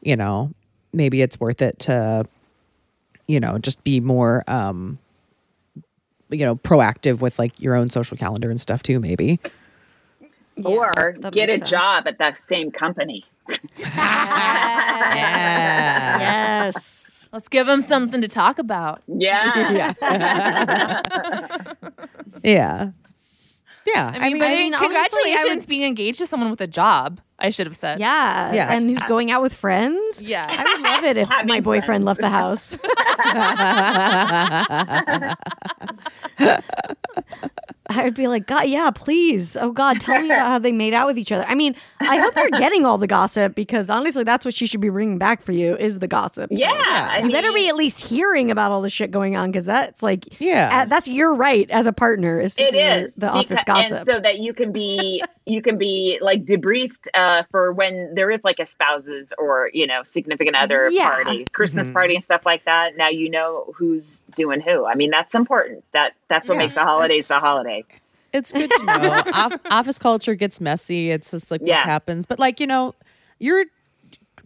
you 0.01 0.15
know, 0.15 0.51
maybe 0.91 1.21
it's 1.21 1.39
worth 1.39 1.61
it 1.61 1.79
to, 1.79 2.25
you 3.27 3.39
know, 3.39 3.57
just 3.57 3.83
be 3.83 3.99
more 3.99 4.43
um 4.47 4.99
you 6.29 6.45
know, 6.45 6.55
proactive 6.55 7.21
with 7.21 7.37
like 7.37 7.59
your 7.59 7.75
own 7.75 7.89
social 7.89 8.17
calendar 8.17 8.49
and 8.49 8.59
stuff 8.59 8.81
too, 8.81 8.99
maybe. 8.99 9.39
Or 10.63 11.13
get 11.31 11.49
a 11.49 11.57
sense. 11.57 11.69
job 11.69 12.07
at 12.07 12.17
that 12.19 12.37
same 12.37 12.71
company. 12.71 13.25
Yeah. 13.77 13.89
Yes. 16.19 17.29
Let's 17.33 17.47
give 17.47 17.65
them 17.67 17.81
something 17.81 18.21
to 18.21 18.27
talk 18.27 18.59
about. 18.59 19.01
Yeah. 19.07 19.93
Yeah. 22.43 22.91
Yeah. 23.85 24.13
I 24.15 24.29
mean, 24.29 24.39
but 24.39 24.49
I 24.49 24.55
mean, 24.55 24.73
honestly, 24.73 24.95
I 24.95 25.03
congratulations 25.03 25.63
would- 25.63 25.67
being 25.67 25.83
engaged 25.83 26.19
to 26.19 26.25
someone 26.25 26.49
with 26.49 26.61
a 26.61 26.67
job. 26.67 27.19
I 27.43 27.49
should 27.49 27.67
have 27.67 27.75
said. 27.75 27.99
Yeah. 27.99 28.53
Yes. 28.53 28.73
And 28.73 28.89
who's 28.89 29.07
going 29.07 29.29
out 29.29 29.41
with 29.41 29.53
friends? 29.53 30.21
Yeah. 30.23 30.45
I 30.47 30.63
would 30.63 30.81
love 30.81 31.03
it 31.03 31.17
if 31.17 31.27
Having 31.33 31.47
my 31.49 31.59
boyfriend 31.59 32.03
friends. 32.03 32.05
left 32.05 32.21
the 32.21 32.29
house. 32.29 32.77
I 37.89 38.05
would 38.05 38.15
be 38.15 38.27
like, 38.27 38.47
God, 38.47 38.67
yeah, 38.69 38.89
please. 38.91 39.57
Oh 39.57 39.71
God, 39.71 39.99
tell 39.99 40.19
me 40.21 40.27
about 40.27 40.47
how 40.47 40.57
they 40.57 40.71
made 40.71 40.93
out 40.93 41.05
with 41.05 41.17
each 41.17 41.31
other. 41.33 41.43
I 41.45 41.53
mean, 41.53 41.75
I 41.99 42.17
hope 42.17 42.33
you're 42.35 42.49
getting 42.51 42.85
all 42.85 42.97
the 42.97 43.07
gossip 43.07 43.53
because 43.55 43.89
honestly, 43.89 44.23
that's 44.23 44.45
what 44.45 44.55
she 44.55 44.65
should 44.65 44.79
be 44.81 44.89
bringing 44.89 45.17
back 45.19 45.43
for 45.43 45.51
you 45.51 45.75
is 45.77 45.99
the 45.99 46.07
gossip. 46.07 46.49
Yeah. 46.51 46.71
I 46.73 47.19
You 47.23 47.29
better 47.31 47.51
be 47.51 47.67
at 47.67 47.75
least 47.75 48.01
hearing 48.01 48.49
about 48.49 48.71
all 48.71 48.81
the 48.81 48.89
shit 48.89 49.11
going 49.11 49.35
on 49.35 49.51
because 49.51 49.65
that's 49.65 50.01
like, 50.01 50.39
Yeah. 50.39 50.69
uh, 50.73 50.85
that's 50.85 51.07
your 51.09 51.35
right 51.35 51.69
as 51.69 51.85
a 51.85 51.93
partner 51.93 52.39
is 52.39 52.55
to 52.55 52.63
It 52.63 52.73
hear 52.73 53.07
is 53.07 53.15
the 53.15 53.29
office 53.29 53.63
gossip. 53.65 53.97
and 53.99 54.05
so 54.07 54.19
that 54.21 54.39
you 54.39 54.53
can 54.53 54.71
be 54.71 55.21
you 55.45 55.61
can 55.61 55.77
be 55.77 56.17
like 56.21 56.45
debriefed 56.45 57.07
uh, 57.13 57.43
for 57.51 57.71
when 57.73 58.15
there 58.15 58.31
is 58.31 58.43
like 58.43 58.59
a 58.59 58.65
spouses 58.65 59.33
or 59.37 59.69
you 59.73 59.85
know 59.87 60.01
significant 60.03 60.55
other 60.55 60.89
Yeah. 60.89 61.09
party, 61.11 61.45
Christmas 61.51 61.87
Mm-hmm. 61.87 61.93
party 61.93 62.15
and 62.15 62.23
stuff 62.23 62.45
like 62.45 62.65
that. 62.65 62.95
Now 62.97 63.09
you 63.09 63.29
know 63.29 63.73
who's 63.75 64.21
doing 64.35 64.61
who. 64.61 64.85
I 64.85 64.95
mean, 64.95 65.09
that's 65.11 65.35
important. 65.35 65.83
That 65.91 66.13
that's 66.29 66.47
what 66.47 66.55
Yeah, 66.55 66.59
makes 66.63 66.75
the 66.75 66.81
holidays 66.83 67.27
the 67.27 67.39
holiday. 67.39 67.83
it's 68.31 68.51
good 68.53 68.71
to 68.71 68.83
know. 68.85 68.93
Off- 69.33 69.59
office 69.69 69.99
culture 69.99 70.35
gets 70.35 70.61
messy. 70.61 71.09
It's 71.11 71.31
just 71.31 71.51
like 71.51 71.61
Yeah. 71.63 71.79
what 71.79 71.85
happens. 71.85 72.25
But 72.25 72.39
like, 72.39 72.59
you 72.59 72.67
know, 72.67 72.95
you're 73.39 73.65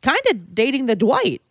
kind 0.01 0.19
of 0.31 0.53
dating 0.55 0.87
the 0.87 0.95
Dwight. 0.95 1.41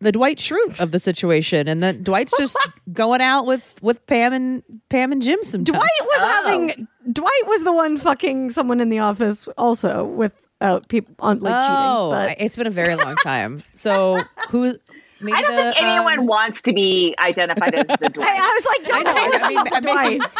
The 0.00 0.12
Dwight 0.12 0.38
Schrute 0.38 0.78
of 0.78 0.92
the 0.92 1.00
situation. 1.00 1.66
And 1.66 1.82
then 1.82 2.04
Dwight's 2.04 2.32
just 2.38 2.56
going 2.92 3.20
out 3.20 3.46
with 3.46 3.78
with 3.82 4.06
Pam 4.06 4.32
and 4.32 4.62
Pam 4.90 5.10
and 5.10 5.20
Jim 5.22 5.42
sometimes. 5.42 5.76
Dwight 5.78 5.90
was 6.00 6.08
Oh. 6.20 6.42
having 6.44 6.88
Dwight 7.10 7.46
was 7.46 7.64
the 7.64 7.72
one 7.72 7.96
fucking 7.96 8.50
someone 8.50 8.80
in 8.80 8.88
the 8.90 8.98
office 8.98 9.48
also 9.56 10.04
with 10.04 10.32
uh, 10.60 10.80
people 10.88 11.14
on 11.20 11.40
like 11.40 11.54
oh, 11.56 12.10
cheating. 12.12 12.36
But 12.36 12.44
it's 12.44 12.56
been 12.56 12.66
a 12.66 12.70
very 12.70 12.96
long 12.96 13.16
time. 13.16 13.58
So 13.74 14.20
who 14.50 14.74
maybe 15.20 15.36
I 15.36 15.42
don't 15.42 15.56
the, 15.56 15.72
think 15.72 15.82
anyone 15.82 16.18
um, 16.20 16.26
wants 16.26 16.62
to 16.62 16.72
be 16.72 17.14
identified 17.20 17.74
as 17.74 17.86
the 17.86 18.08
Dwight. 18.12 18.28
I, 18.28 18.36
I 18.36 18.52
was 18.52 18.66
like, 18.66 18.86
don't 18.86 19.04
know, 19.04 19.12
tell 19.12 19.34
us 19.34 19.42
I 19.42 19.48
mean, 19.48 19.58
he's 19.58 19.64
the 19.64 19.76
I'm 19.76 19.84
making- 19.84 20.18
Dwight. 20.18 20.30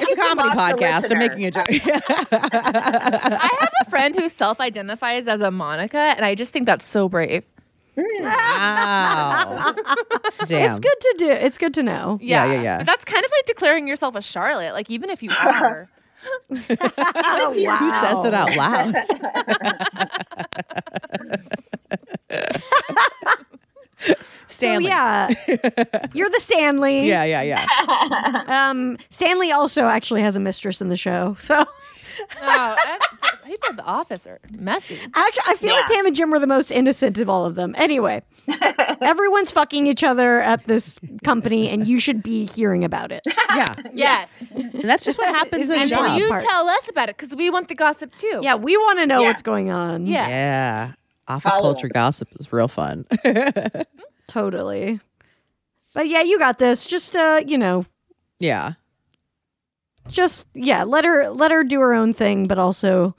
It's 0.00 0.12
a 0.12 0.16
comedy 0.16 0.48
podcast. 0.50 1.10
I'm 1.10 1.18
making 1.18 1.44
a 1.46 1.50
joke. 1.50 1.66
I 1.70 3.50
have 3.60 3.72
a 3.84 3.90
friend 3.90 4.14
who 4.14 4.28
self-identifies 4.28 5.26
as 5.26 5.40
a 5.40 5.50
Monica, 5.50 5.98
and 5.98 6.24
I 6.24 6.36
just 6.36 6.52
think 6.52 6.66
that's 6.66 6.86
so 6.86 7.08
brave. 7.08 7.42
Wow. 7.98 9.74
Damn. 10.46 10.70
It's 10.70 10.80
good 10.80 11.00
to 11.00 11.14
do. 11.18 11.30
It's 11.30 11.58
good 11.58 11.74
to 11.74 11.82
know. 11.82 12.18
Yeah, 12.22 12.46
yeah, 12.46 12.62
yeah. 12.62 12.78
But 12.78 12.86
that's 12.86 13.04
kind 13.04 13.24
of 13.24 13.30
like 13.30 13.44
declaring 13.46 13.86
yourself 13.88 14.14
a 14.14 14.22
Charlotte. 14.22 14.72
Like 14.72 14.88
even 14.90 15.10
if 15.10 15.22
you 15.22 15.30
are. 15.42 15.88
Oh, 16.50 16.56
to 16.56 17.76
Who 17.76 17.90
says 17.90 18.14
wow. 18.14 18.22
that 18.22 18.34
out 18.34 18.56
loud? 18.56 18.94
So 24.00 24.14
Stanley. 24.46 24.86
yeah, 24.86 25.28
you're 26.14 26.30
the 26.30 26.40
Stanley. 26.40 27.06
Yeah, 27.06 27.24
yeah, 27.24 27.42
yeah. 27.42 27.64
Um, 28.70 28.96
Stanley 29.10 29.52
also 29.52 29.86
actually 29.86 30.22
has 30.22 30.36
a 30.36 30.40
mistress 30.40 30.80
in 30.80 30.88
the 30.88 30.96
show. 30.96 31.36
So 31.38 31.66
Oh, 32.20 32.26
I, 32.42 32.98
people 33.46 33.68
at 33.70 33.76
the 33.76 33.84
office 33.84 34.26
are 34.26 34.38
messy. 34.58 34.98
actually, 35.14 35.42
I 35.46 35.56
feel 35.56 35.74
like 35.74 35.86
Pam 35.86 36.06
and 36.06 36.14
Jim 36.16 36.30
were 36.30 36.38
the 36.38 36.46
most 36.46 36.70
innocent 36.70 37.18
of 37.18 37.28
all 37.28 37.44
of 37.46 37.54
them. 37.54 37.74
Anyway, 37.78 38.22
everyone's 39.00 39.50
fucking 39.52 39.86
each 39.86 40.02
other 40.04 40.40
at 40.40 40.66
this 40.66 40.98
company, 41.24 41.68
and 41.68 41.86
you 41.86 42.00
should 42.00 42.22
be 42.22 42.46
hearing 42.46 42.84
about 42.84 43.12
it. 43.12 43.22
Yeah. 43.58 43.74
Yes. 43.94 44.30
And 44.54 44.84
that's 44.84 45.04
just 45.04 45.18
what 45.18 45.28
happens 45.28 45.68
in 45.70 45.80
And 45.80 45.88
job 45.90 46.04
then 46.04 46.18
you 46.18 46.28
part. 46.28 46.44
tell 46.44 46.68
us 46.68 46.88
about 46.88 47.08
it 47.08 47.16
because 47.16 47.34
we 47.34 47.50
want 47.50 47.66
the 47.68 47.74
gossip 47.74 48.12
too. 48.12 48.40
Yeah, 48.42 48.54
we 48.54 48.76
want 48.76 48.98
to 49.00 49.06
know 49.06 49.22
Yeah. 49.22 49.28
what's 49.28 49.42
going 49.42 49.70
on. 49.70 50.06
Yeah. 50.06 50.28
Yeah. 50.28 50.92
Office 51.26 51.52
Follow 51.54 51.72
culture 51.72 51.88
gossip 51.88 52.28
is 52.38 52.52
real 52.52 52.68
fun. 52.68 53.04
totally. 54.28 55.00
But 55.94 56.08
yeah, 56.08 56.22
you 56.22 56.38
got 56.38 56.58
this. 56.58 56.86
Just 56.86 57.16
uh, 57.16 57.42
you 57.46 57.58
know, 57.58 57.84
yeah. 58.38 58.72
Just 60.08 60.46
yeah, 60.54 60.84
let 60.84 61.04
her 61.04 61.30
let 61.30 61.50
her 61.50 61.64
do 61.64 61.80
her 61.80 61.94
own 61.94 62.12
thing, 62.14 62.46
but 62.46 62.58
also, 62.58 63.14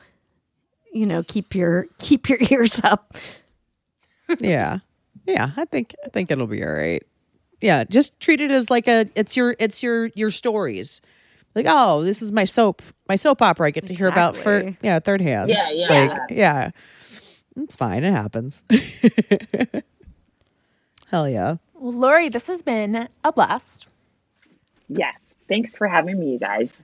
you 0.93 1.05
know, 1.05 1.23
keep 1.23 1.55
your 1.55 1.87
keep 1.99 2.29
your 2.29 2.39
ears 2.49 2.81
up. 2.83 3.17
Yeah. 4.39 4.79
Yeah. 5.25 5.51
I 5.57 5.65
think 5.65 5.95
I 6.05 6.09
think 6.09 6.31
it'll 6.31 6.47
be 6.47 6.63
all 6.63 6.71
right. 6.71 7.03
Yeah. 7.61 7.83
Just 7.83 8.19
treat 8.19 8.41
it 8.41 8.51
as 8.51 8.69
like 8.69 8.87
a 8.87 9.07
it's 9.15 9.37
your 9.37 9.55
it's 9.59 9.81
your 9.83 10.07
your 10.15 10.29
stories. 10.29 11.01
Like, 11.55 11.65
oh, 11.67 12.03
this 12.03 12.21
is 12.21 12.31
my 12.31 12.45
soap 12.45 12.81
my 13.07 13.15
soap 13.15 13.41
opera 13.41 13.67
I 13.67 13.71
get 13.71 13.87
to 13.87 13.95
hear 13.95 14.07
about 14.07 14.35
for 14.35 14.75
yeah, 14.81 14.99
third 14.99 15.21
hand. 15.21 15.49
Yeah, 15.49 15.69
yeah. 15.69 15.87
Like, 15.89 16.19
yeah. 16.31 16.71
It's 17.55 17.75
fine. 17.75 18.03
It 18.03 18.11
happens. 18.11 18.63
Hell 21.07 21.27
yeah. 21.27 21.57
Well, 21.73 21.93
Laurie, 21.93 22.29
this 22.29 22.47
has 22.47 22.61
been 22.61 23.09
a 23.23 23.31
blast. 23.31 23.87
Yes. 24.87 25.19
Thanks 25.49 25.75
for 25.75 25.87
having 25.87 26.19
me, 26.19 26.31
you 26.33 26.39
guys. 26.39 26.81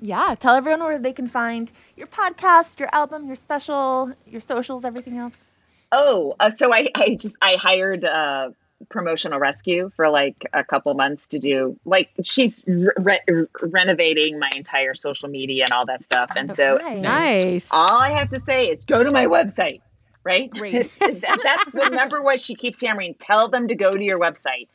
Yeah. 0.00 0.34
Tell 0.38 0.54
everyone 0.54 0.82
where 0.82 0.98
they 0.98 1.12
can 1.12 1.26
find 1.28 1.72
your 1.96 2.06
podcast, 2.08 2.78
your 2.78 2.88
album, 2.92 3.26
your 3.26 3.36
special, 3.36 4.12
your 4.26 4.40
socials, 4.40 4.84
everything 4.84 5.16
else. 5.16 5.44
Oh, 5.90 6.34
uh, 6.38 6.50
so 6.50 6.72
I, 6.74 6.88
I 6.94 7.14
just 7.14 7.38
I 7.40 7.54
hired 7.54 8.04
uh, 8.04 8.50
promotional 8.90 9.38
rescue 9.38 9.90
for 9.96 10.08
like 10.10 10.44
a 10.52 10.62
couple 10.62 10.92
months 10.94 11.28
to 11.28 11.38
do 11.38 11.78
like 11.84 12.10
she's 12.22 12.62
re- 12.66 13.20
re- 13.26 13.46
renovating 13.62 14.38
my 14.38 14.50
entire 14.54 14.94
social 14.94 15.28
media 15.28 15.64
and 15.64 15.72
all 15.72 15.86
that 15.86 16.02
stuff, 16.04 16.30
and 16.36 16.54
so 16.54 16.76
Nice. 16.76 17.02
Nice. 17.02 17.68
all 17.72 17.98
I 18.00 18.10
have 18.10 18.28
to 18.30 18.38
say 18.40 18.66
is 18.68 18.84
go 18.84 19.02
to 19.02 19.10
my 19.10 19.26
website. 19.26 19.80
Right? 20.24 20.50
Great. 20.50 20.90
That- 21.00 21.40
that's 21.42 21.70
the 21.72 21.88
number 21.88 22.20
one 22.22 22.36
she 22.36 22.54
keeps 22.54 22.82
hammering. 22.82 23.14
Tell 23.14 23.48
them 23.48 23.68
to 23.68 23.74
go 23.74 23.96
to 23.96 24.04
your 24.04 24.18
website. 24.20 24.68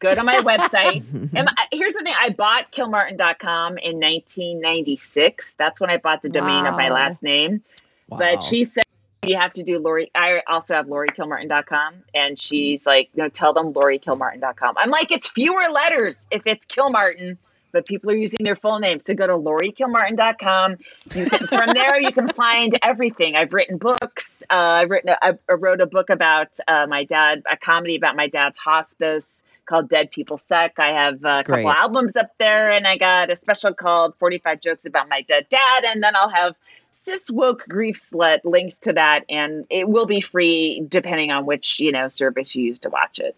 Go 0.00 0.14
to 0.14 0.24
my 0.24 0.36
website. 0.36 1.04
and 1.34 1.48
I- 1.48 1.66
here's 1.72 1.94
the 1.94 2.00
thing 2.00 2.14
I 2.18 2.30
bought 2.30 2.72
kilmartin.com 2.72 3.78
in 3.78 4.00
1996. 4.00 5.54
That's 5.54 5.80
when 5.80 5.90
I 5.90 5.98
bought 5.98 6.22
the 6.22 6.30
domain 6.30 6.66
of 6.66 6.74
my 6.74 6.88
last 6.88 7.22
name. 7.22 7.62
Wow. 8.08 8.18
But 8.18 8.42
she 8.42 8.64
said 8.64 8.84
you 9.22 9.36
have 9.36 9.52
to 9.52 9.62
do 9.62 9.78
Laurie. 9.78 10.10
I 10.14 10.42
also 10.48 10.74
have 10.74 10.86
LaurieKilmartin.com, 10.86 11.94
and 12.14 12.38
she's 12.38 12.86
like, 12.86 13.10
no, 13.14 13.28
tell 13.28 13.52
them 13.52 13.74
LaurieKilmartin.com. 13.74 14.76
I'm 14.78 14.90
like, 14.90 15.12
it's 15.12 15.30
fewer 15.30 15.64
letters 15.70 16.26
if 16.30 16.42
it's 16.46 16.64
Kilmartin, 16.66 17.36
but 17.70 17.84
people 17.84 18.10
are 18.10 18.16
using 18.16 18.44
their 18.44 18.56
full 18.56 18.78
names. 18.78 19.04
So 19.04 19.14
go 19.14 19.26
to 19.26 19.34
LaurieKilmartin.com. 19.34 20.78
You 21.14 21.26
can, 21.26 21.46
from 21.46 21.74
there, 21.74 22.00
you 22.00 22.12
can 22.12 22.28
find 22.28 22.76
everything. 22.82 23.36
I've 23.36 23.52
written 23.52 23.76
books. 23.76 24.42
Uh, 24.48 24.80
I've 24.82 24.90
written. 24.90 25.10
A, 25.10 25.38
I 25.48 25.52
wrote 25.52 25.82
a 25.82 25.86
book 25.86 26.08
about 26.08 26.48
uh, 26.66 26.86
my 26.88 27.04
dad, 27.04 27.42
a 27.50 27.58
comedy 27.58 27.96
about 27.96 28.16
my 28.16 28.26
dad's 28.26 28.58
hospice 28.58 29.40
called 29.70 29.88
Dead 29.88 30.10
People 30.10 30.36
Suck. 30.36 30.72
I 30.78 30.88
have 30.88 31.24
uh, 31.24 31.28
a 31.28 31.32
couple 31.44 31.62
great. 31.62 31.66
albums 31.66 32.16
up 32.16 32.32
there, 32.38 32.72
and 32.72 32.86
I 32.86 32.96
got 32.96 33.30
a 33.30 33.36
special 33.36 33.72
called 33.72 34.14
45 34.18 34.60
Jokes 34.60 34.84
About 34.84 35.08
My 35.08 35.22
Dead 35.22 35.46
Dad, 35.48 35.84
and 35.86 36.02
then 36.02 36.14
I'll 36.16 36.28
have 36.28 36.56
cis 36.90 37.30
woke 37.30 37.62
grief 37.68 37.96
slut 37.96 38.40
links 38.44 38.76
to 38.78 38.92
that, 38.94 39.24
and 39.28 39.64
it 39.70 39.88
will 39.88 40.06
be 40.06 40.20
free 40.20 40.84
depending 40.88 41.30
on 41.30 41.46
which 41.46 41.78
you 41.78 41.92
know 41.92 42.08
service 42.08 42.54
you 42.56 42.64
use 42.64 42.80
to 42.80 42.90
watch 42.90 43.20
it. 43.20 43.36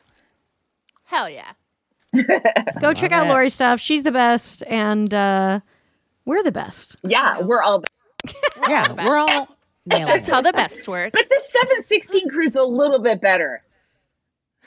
Hell 1.04 1.28
yeah. 1.28 1.52
Go 2.80 2.94
check 2.94 3.12
out 3.12 3.26
it. 3.26 3.30
Laurie's 3.30 3.54
stuff. 3.54 3.78
She's 3.78 4.02
the 4.02 4.12
best, 4.12 4.62
and 4.66 5.12
uh, 5.12 5.60
we're 6.24 6.42
the 6.42 6.52
best. 6.52 6.96
Yeah, 7.04 7.40
we're 7.40 7.62
all. 7.62 7.84
yeah, 8.68 9.06
we're 9.06 9.18
all 9.18 9.48
nailing 9.84 10.06
That's 10.06 10.28
how 10.28 10.40
the 10.40 10.52
best 10.52 10.88
works. 10.88 11.10
But 11.12 11.28
the 11.28 11.40
716 11.40 12.30
crew's 12.30 12.56
a 12.56 12.62
little 12.62 13.00
bit 13.00 13.20
better. 13.20 13.62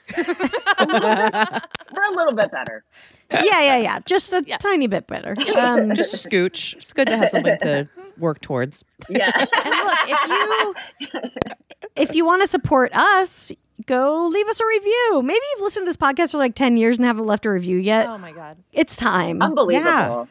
We're 0.17 2.03
a 2.05 2.15
little 2.15 2.33
bit 2.35 2.51
better. 2.51 2.83
yeah, 3.31 3.61
yeah, 3.61 3.77
yeah. 3.77 3.99
Just 4.05 4.33
a 4.33 4.43
Yeah. 4.45 4.57
tiny 4.57 4.87
bit 4.87 5.07
better. 5.07 5.35
Um, 5.57 5.93
Just 5.95 6.25
a 6.25 6.29
scooch. 6.29 6.75
It's 6.75 6.93
good 6.93 7.07
to 7.07 7.17
have 7.17 7.29
something 7.29 7.57
to 7.59 7.87
work 8.17 8.41
towards. 8.41 8.83
Yeah. 9.09 9.31
and 9.35 9.49
look, 9.49 10.77
if 10.99 11.13
you 11.13 11.21
if 11.95 12.15
you 12.15 12.25
want 12.25 12.41
to 12.41 12.47
support 12.47 12.93
us, 12.95 13.51
go 13.85 14.27
leave 14.27 14.47
us 14.47 14.59
a 14.59 14.65
review. 14.65 15.21
Maybe 15.23 15.39
you've 15.53 15.61
listened 15.61 15.85
to 15.85 15.89
this 15.89 15.97
podcast 15.97 16.31
for 16.31 16.37
like 16.37 16.55
ten 16.55 16.77
years 16.77 16.97
and 16.97 17.05
haven't 17.05 17.25
left 17.25 17.45
a 17.45 17.51
review 17.51 17.77
yet. 17.77 18.07
oh 18.07 18.17
my 18.17 18.31
god. 18.31 18.57
It's 18.73 18.95
time. 18.95 19.41
Unbelievable. 19.41 20.27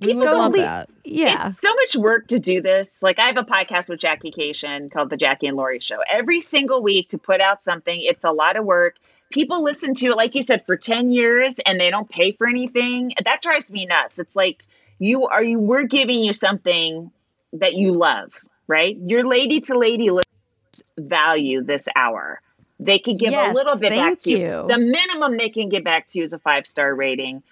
We 0.00 0.14
would 0.14 0.28
Go 0.28 0.36
love 0.38 0.52
leave- 0.52 0.62
that. 0.62 0.90
yeah. 1.04 1.48
It's 1.48 1.58
so 1.60 1.72
much 1.74 1.96
work 1.96 2.26
to 2.28 2.38
do 2.38 2.60
this. 2.60 3.02
Like 3.02 3.18
I 3.18 3.26
have 3.28 3.38
a 3.38 3.44
podcast 3.44 3.88
with 3.88 3.98
Jackie 3.98 4.30
Kashian 4.30 4.90
called 4.90 5.08
The 5.08 5.16
Jackie 5.16 5.46
and 5.46 5.56
Laurie 5.56 5.80
Show. 5.80 5.98
Every 6.12 6.40
single 6.40 6.82
week 6.82 7.08
to 7.10 7.18
put 7.18 7.40
out 7.40 7.62
something, 7.62 7.98
it's 7.98 8.22
a 8.24 8.30
lot 8.32 8.56
of 8.56 8.66
work. 8.66 8.96
People 9.30 9.62
listen 9.62 9.94
to 9.94 10.08
it, 10.08 10.16
like 10.16 10.34
you 10.34 10.42
said, 10.42 10.64
for 10.66 10.76
10 10.76 11.10
years 11.10 11.58
and 11.66 11.80
they 11.80 11.90
don't 11.90 12.08
pay 12.08 12.32
for 12.32 12.46
anything. 12.46 13.12
That 13.24 13.42
drives 13.42 13.72
me 13.72 13.86
nuts. 13.86 14.18
It's 14.18 14.36
like 14.36 14.64
you 14.98 15.26
are 15.26 15.42
you 15.42 15.58
we're 15.58 15.84
giving 15.84 16.20
you 16.22 16.32
something 16.32 17.10
that 17.54 17.74
you 17.74 17.92
love, 17.92 18.32
right? 18.66 18.96
Your 19.06 19.24
lady 19.26 19.60
to 19.62 19.76
lady 19.76 20.10
listeners 20.10 20.84
value 20.98 21.62
this 21.62 21.88
hour. 21.96 22.40
They 22.78 22.98
can 22.98 23.16
give 23.16 23.30
Yes, 23.30 23.50
a 23.50 23.54
little 23.54 23.78
bit 23.78 23.90
back 23.90 24.18
to 24.20 24.30
you. 24.30 24.38
you. 24.38 24.64
The 24.68 24.78
minimum 24.78 25.36
they 25.38 25.48
can 25.48 25.68
give 25.68 25.82
back 25.82 26.06
to 26.08 26.18
you 26.18 26.24
is 26.24 26.32
a 26.32 26.38
five 26.38 26.66
star 26.66 26.94
rating, 26.94 27.42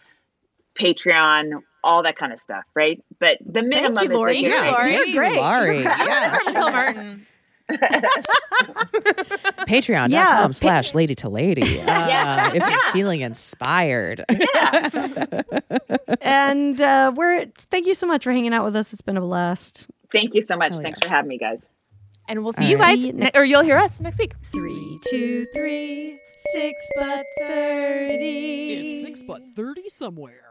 Patreon, 0.78 1.62
all 1.82 2.02
that 2.02 2.16
kind 2.16 2.32
of 2.32 2.40
stuff, 2.40 2.64
right? 2.74 3.02
But 3.18 3.38
the 3.44 3.62
minimum 3.62 4.04
you, 4.04 4.10
is 4.10 4.16
Laurie. 4.16 4.42
that 4.42 4.74
Thank 4.76 5.14
you're 5.14 5.24
you, 5.24 5.40
Laurie. 5.40 5.82
Thank 5.82 5.84
you, 5.84 5.84
great. 5.84 5.84
Yes. 5.84 6.44
Kilmartin. 6.48 7.20
Patreon.com 9.66 10.10
Yeah, 10.10 10.50
slash 10.50 10.94
lady 10.94 11.14
to 11.16 11.28
lady. 11.28 11.80
Uh, 11.80 11.84
Yeah. 12.08 12.52
If 12.54 12.68
you're 12.68 12.92
feeling 12.92 13.20
inspired. 13.22 14.24
and 16.20 16.80
uh, 16.80 17.12
we're 17.14 17.46
thank 17.70 17.86
you 17.86 17.94
so 17.94 18.06
much 18.06 18.24
for 18.24 18.32
hanging 18.32 18.52
out 18.54 18.64
with 18.64 18.76
us. 18.76 18.92
It's 18.92 19.02
been 19.02 19.16
a 19.16 19.20
blast. 19.20 19.86
Thank 20.12 20.34
you 20.34 20.42
so 20.42 20.56
much. 20.56 20.72
Hell 20.74 20.82
Thanks 20.82 20.98
yeah. 21.02 21.08
for 21.08 21.14
having 21.14 21.28
me, 21.28 21.38
guys. 21.38 21.68
And 22.28 22.42
we'll 22.42 22.52
see 22.52 22.64
All 22.64 22.70
you 22.70 22.76
right. 22.78 22.94
guys, 22.94 23.00
See 23.00 23.06
you 23.08 23.12
ne- 23.14 23.30
or 23.34 23.44
you'll 23.44 23.62
hear 23.64 23.78
us 23.78 24.00
next 24.00 24.18
week. 24.18 24.34
Three, 24.52 24.98
two, 25.10 25.46
three, 25.54 26.18
six 26.52 26.74
butt 26.98 27.24
thirty. 27.46 28.72
It's 28.74 29.02
six 29.02 29.22
butt 29.22 29.42
30 29.56 29.88
somewhere. 29.88 30.43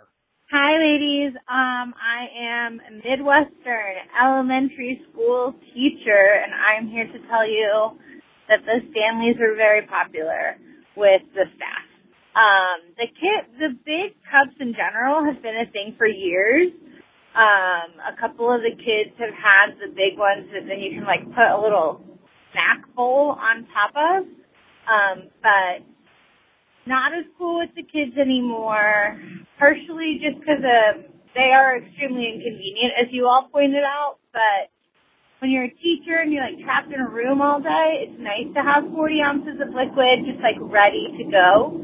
Hi, 0.54 0.78
ladies. 0.78 1.34
Um, 1.50 1.98
I 1.98 2.30
am 2.38 2.78
a 2.78 2.94
Midwestern 3.02 3.98
elementary 4.14 5.02
school 5.10 5.56
teacher, 5.74 6.46
and 6.46 6.54
I'm 6.54 6.86
here 6.94 7.10
to 7.10 7.20
tell 7.26 7.42
you 7.42 7.98
that 8.50 8.62
the 8.62 8.86
Stanleys 8.94 9.42
are 9.42 9.58
very 9.58 9.82
popular 9.90 10.62
with 10.96 11.26
the 11.34 11.50
staff. 11.58 11.86
Um, 12.38 12.94
the 13.02 13.10
kit, 13.10 13.50
the 13.58 13.74
big 13.82 14.14
cups 14.30 14.54
in 14.62 14.78
general 14.78 15.26
has 15.26 15.42
been 15.42 15.58
a 15.58 15.66
thing 15.74 15.96
for 15.98 16.06
years. 16.06 16.70
Um, 17.34 17.98
a 18.06 18.14
couple 18.22 18.54
of 18.54 18.62
the 18.62 18.78
kids 18.78 19.10
have 19.18 19.34
had 19.34 19.74
the 19.82 19.90
big 19.90 20.22
ones 20.22 20.46
that 20.54 20.70
then 20.70 20.78
you 20.78 20.94
can 20.94 21.10
like 21.10 21.26
put 21.34 21.50
a 21.50 21.58
little 21.58 22.06
snack 22.54 22.86
bowl 22.94 23.34
on 23.42 23.66
top 23.74 23.98
of. 23.98 24.30
Um, 24.86 25.34
but 25.42 25.82
not 26.86 27.14
as 27.14 27.26
cool 27.38 27.60
with 27.60 27.72
the 27.76 27.84
kids 27.84 28.18
anymore, 28.20 29.20
partially 29.58 30.20
just 30.20 30.40
because 30.40 30.64
um, 30.64 31.06
they 31.36 31.52
are 31.56 31.78
extremely 31.80 32.28
inconvenient, 32.28 32.94
as 33.00 33.08
you 33.12 33.26
all 33.26 33.48
pointed 33.52 33.84
out. 33.84 34.20
But 34.34 34.70
when 35.40 35.52
you're 35.52 35.68
a 35.68 35.76
teacher 35.80 36.20
and 36.20 36.32
you're 36.32 36.44
like 36.44 36.60
trapped 36.64 36.92
in 36.92 37.00
a 37.00 37.10
room 37.10 37.42
all 37.42 37.60
day, 37.60 38.08
it's 38.08 38.20
nice 38.20 38.48
to 38.56 38.62
have 38.64 38.88
40 38.92 39.22
ounces 39.22 39.58
of 39.64 39.72
liquid 39.72 40.28
just 40.28 40.40
like 40.44 40.60
ready 40.60 41.08
to 41.20 41.24
go. 41.32 41.80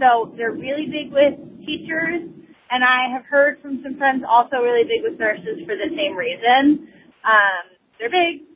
So 0.00 0.32
they're 0.36 0.56
really 0.56 0.88
big 0.88 1.12
with 1.12 1.36
teachers, 1.64 2.26
and 2.72 2.80
I 2.82 3.12
have 3.12 3.24
heard 3.28 3.60
from 3.62 3.80
some 3.84 3.96
friends 3.96 4.24
also 4.26 4.64
really 4.64 4.84
big 4.84 5.04
with 5.04 5.20
nurses 5.20 5.62
for 5.64 5.76
the 5.76 5.88
same 5.94 6.16
reason. 6.16 6.88
Um, 7.22 7.76
they're 7.98 8.10
big. 8.10 8.48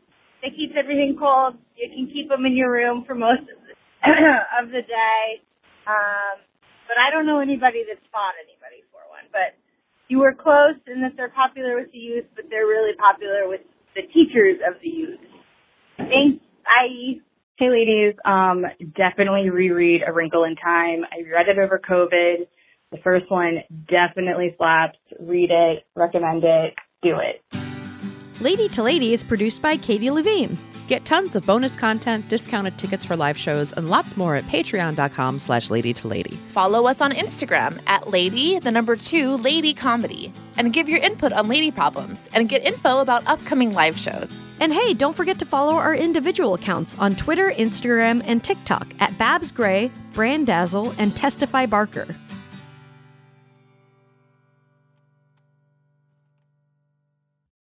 They 0.43 0.51
keep 0.51 0.75
everything 0.77 1.17
cold. 1.19 1.55
You 1.77 1.89
can 1.89 2.11
keep 2.13 2.29
them 2.29 2.45
in 2.45 2.57
your 2.57 2.73
room 2.73 3.05
for 3.07 3.15
most 3.15 3.47
of 3.47 3.61
the, 4.03 4.33
of 4.61 4.69
the 4.69 4.83
day. 4.83 5.46
Um, 5.87 6.43
but 6.87 6.99
I 6.99 7.11
don't 7.11 7.27
know 7.27 7.41
anybody 7.41 7.83
that's 7.87 8.05
fought 8.11 8.35
anybody 8.39 8.83
for 8.91 9.03
one. 9.11 9.27
But 9.31 9.59
you 10.09 10.19
were 10.19 10.35
close 10.35 10.79
in 10.87 11.03
that 11.03 11.17
they're 11.17 11.35
popular 11.35 11.77
with 11.77 11.91
the 11.93 11.99
youth, 11.99 12.27
but 12.35 12.47
they're 12.51 12.67
really 12.67 12.95
popular 12.95 13.49
with 13.49 13.63
the 13.95 14.03
teachers 14.13 14.59
of 14.67 14.79
the 14.83 14.89
youth. 14.89 15.21
Thanks. 15.97 16.43
Bye. 16.65 17.23
Hey 17.59 17.71
ladies, 17.71 18.15
um, 18.27 18.67
definitely 18.97 19.49
reread 19.49 20.03
A 20.07 20.13
Wrinkle 20.13 20.45
in 20.45 20.57
Time. 20.57 21.05
I 21.11 21.25
read 21.25 21.49
it 21.49 21.59
over 21.59 21.81
COVID. 21.81 22.47
The 22.93 22.99
first 23.03 23.31
one 23.31 23.61
definitely 23.89 24.55
slaps. 24.59 24.99
Read 25.19 25.51
it, 25.51 25.85
recommend 25.95 26.45
it, 26.45 26.75
do 27.03 27.17
it. 27.17 27.43
Lady 28.43 28.69
to 28.69 28.83
Lady 28.83 29.15
is 29.15 29.23
produced 29.23 29.63
by 29.63 29.79
Katie 29.79 30.11
Levine. 30.11 30.59
Get 30.87 31.05
tons 31.05 31.35
of 31.35 31.45
bonus 31.45 31.75
content, 31.75 32.29
discounted 32.29 32.79
tickets 32.79 33.05
for 33.05 33.17
live 33.17 33.37
shows, 33.37 33.73
and 33.73 33.89
lots 33.89 34.17
more 34.17 34.37
at 34.37 34.45
patreon.com 34.45 35.39
slash 35.41 35.69
lady 35.69 35.93
to 35.95 36.07
lady. 36.07 36.37
Follow 36.49 36.87
us 36.87 37.01
on 37.01 37.11
Instagram 37.11 37.81
at 37.87 38.09
lady, 38.09 38.61
the 38.61 38.71
number 38.71 38.95
two, 38.95 39.37
lady 39.39 39.75
comedy, 39.75 40.33
and 40.57 40.73
give 40.73 40.89
your 40.89 41.01
input 41.01 41.33
on 41.33 41.49
lady 41.49 41.73
problems 41.73 42.29
and 42.35 42.49
get 42.49 42.65
info 42.65 43.01
about 43.01 43.27
upcoming 43.27 43.73
live 43.73 43.99
shows. 43.99 44.45
And 44.61 44.73
hey, 44.73 44.95
don't 44.95 45.17
forget 45.17 45.39
to 45.41 45.45
follow 45.45 45.75
our 45.75 45.95
individual 45.95 46.55
accounts 46.55 46.97
on 46.99 47.17
Twitter, 47.17 47.51
Instagram, 47.51 48.23
and 48.25 48.43
TikTok 48.45 48.87
at 49.01 49.19
Babs 49.19 49.51
Gray, 49.51 49.91
Brandazzle, 50.13 50.95
and 50.99 51.15
Testify 51.17 51.67
Barker. 51.67 52.07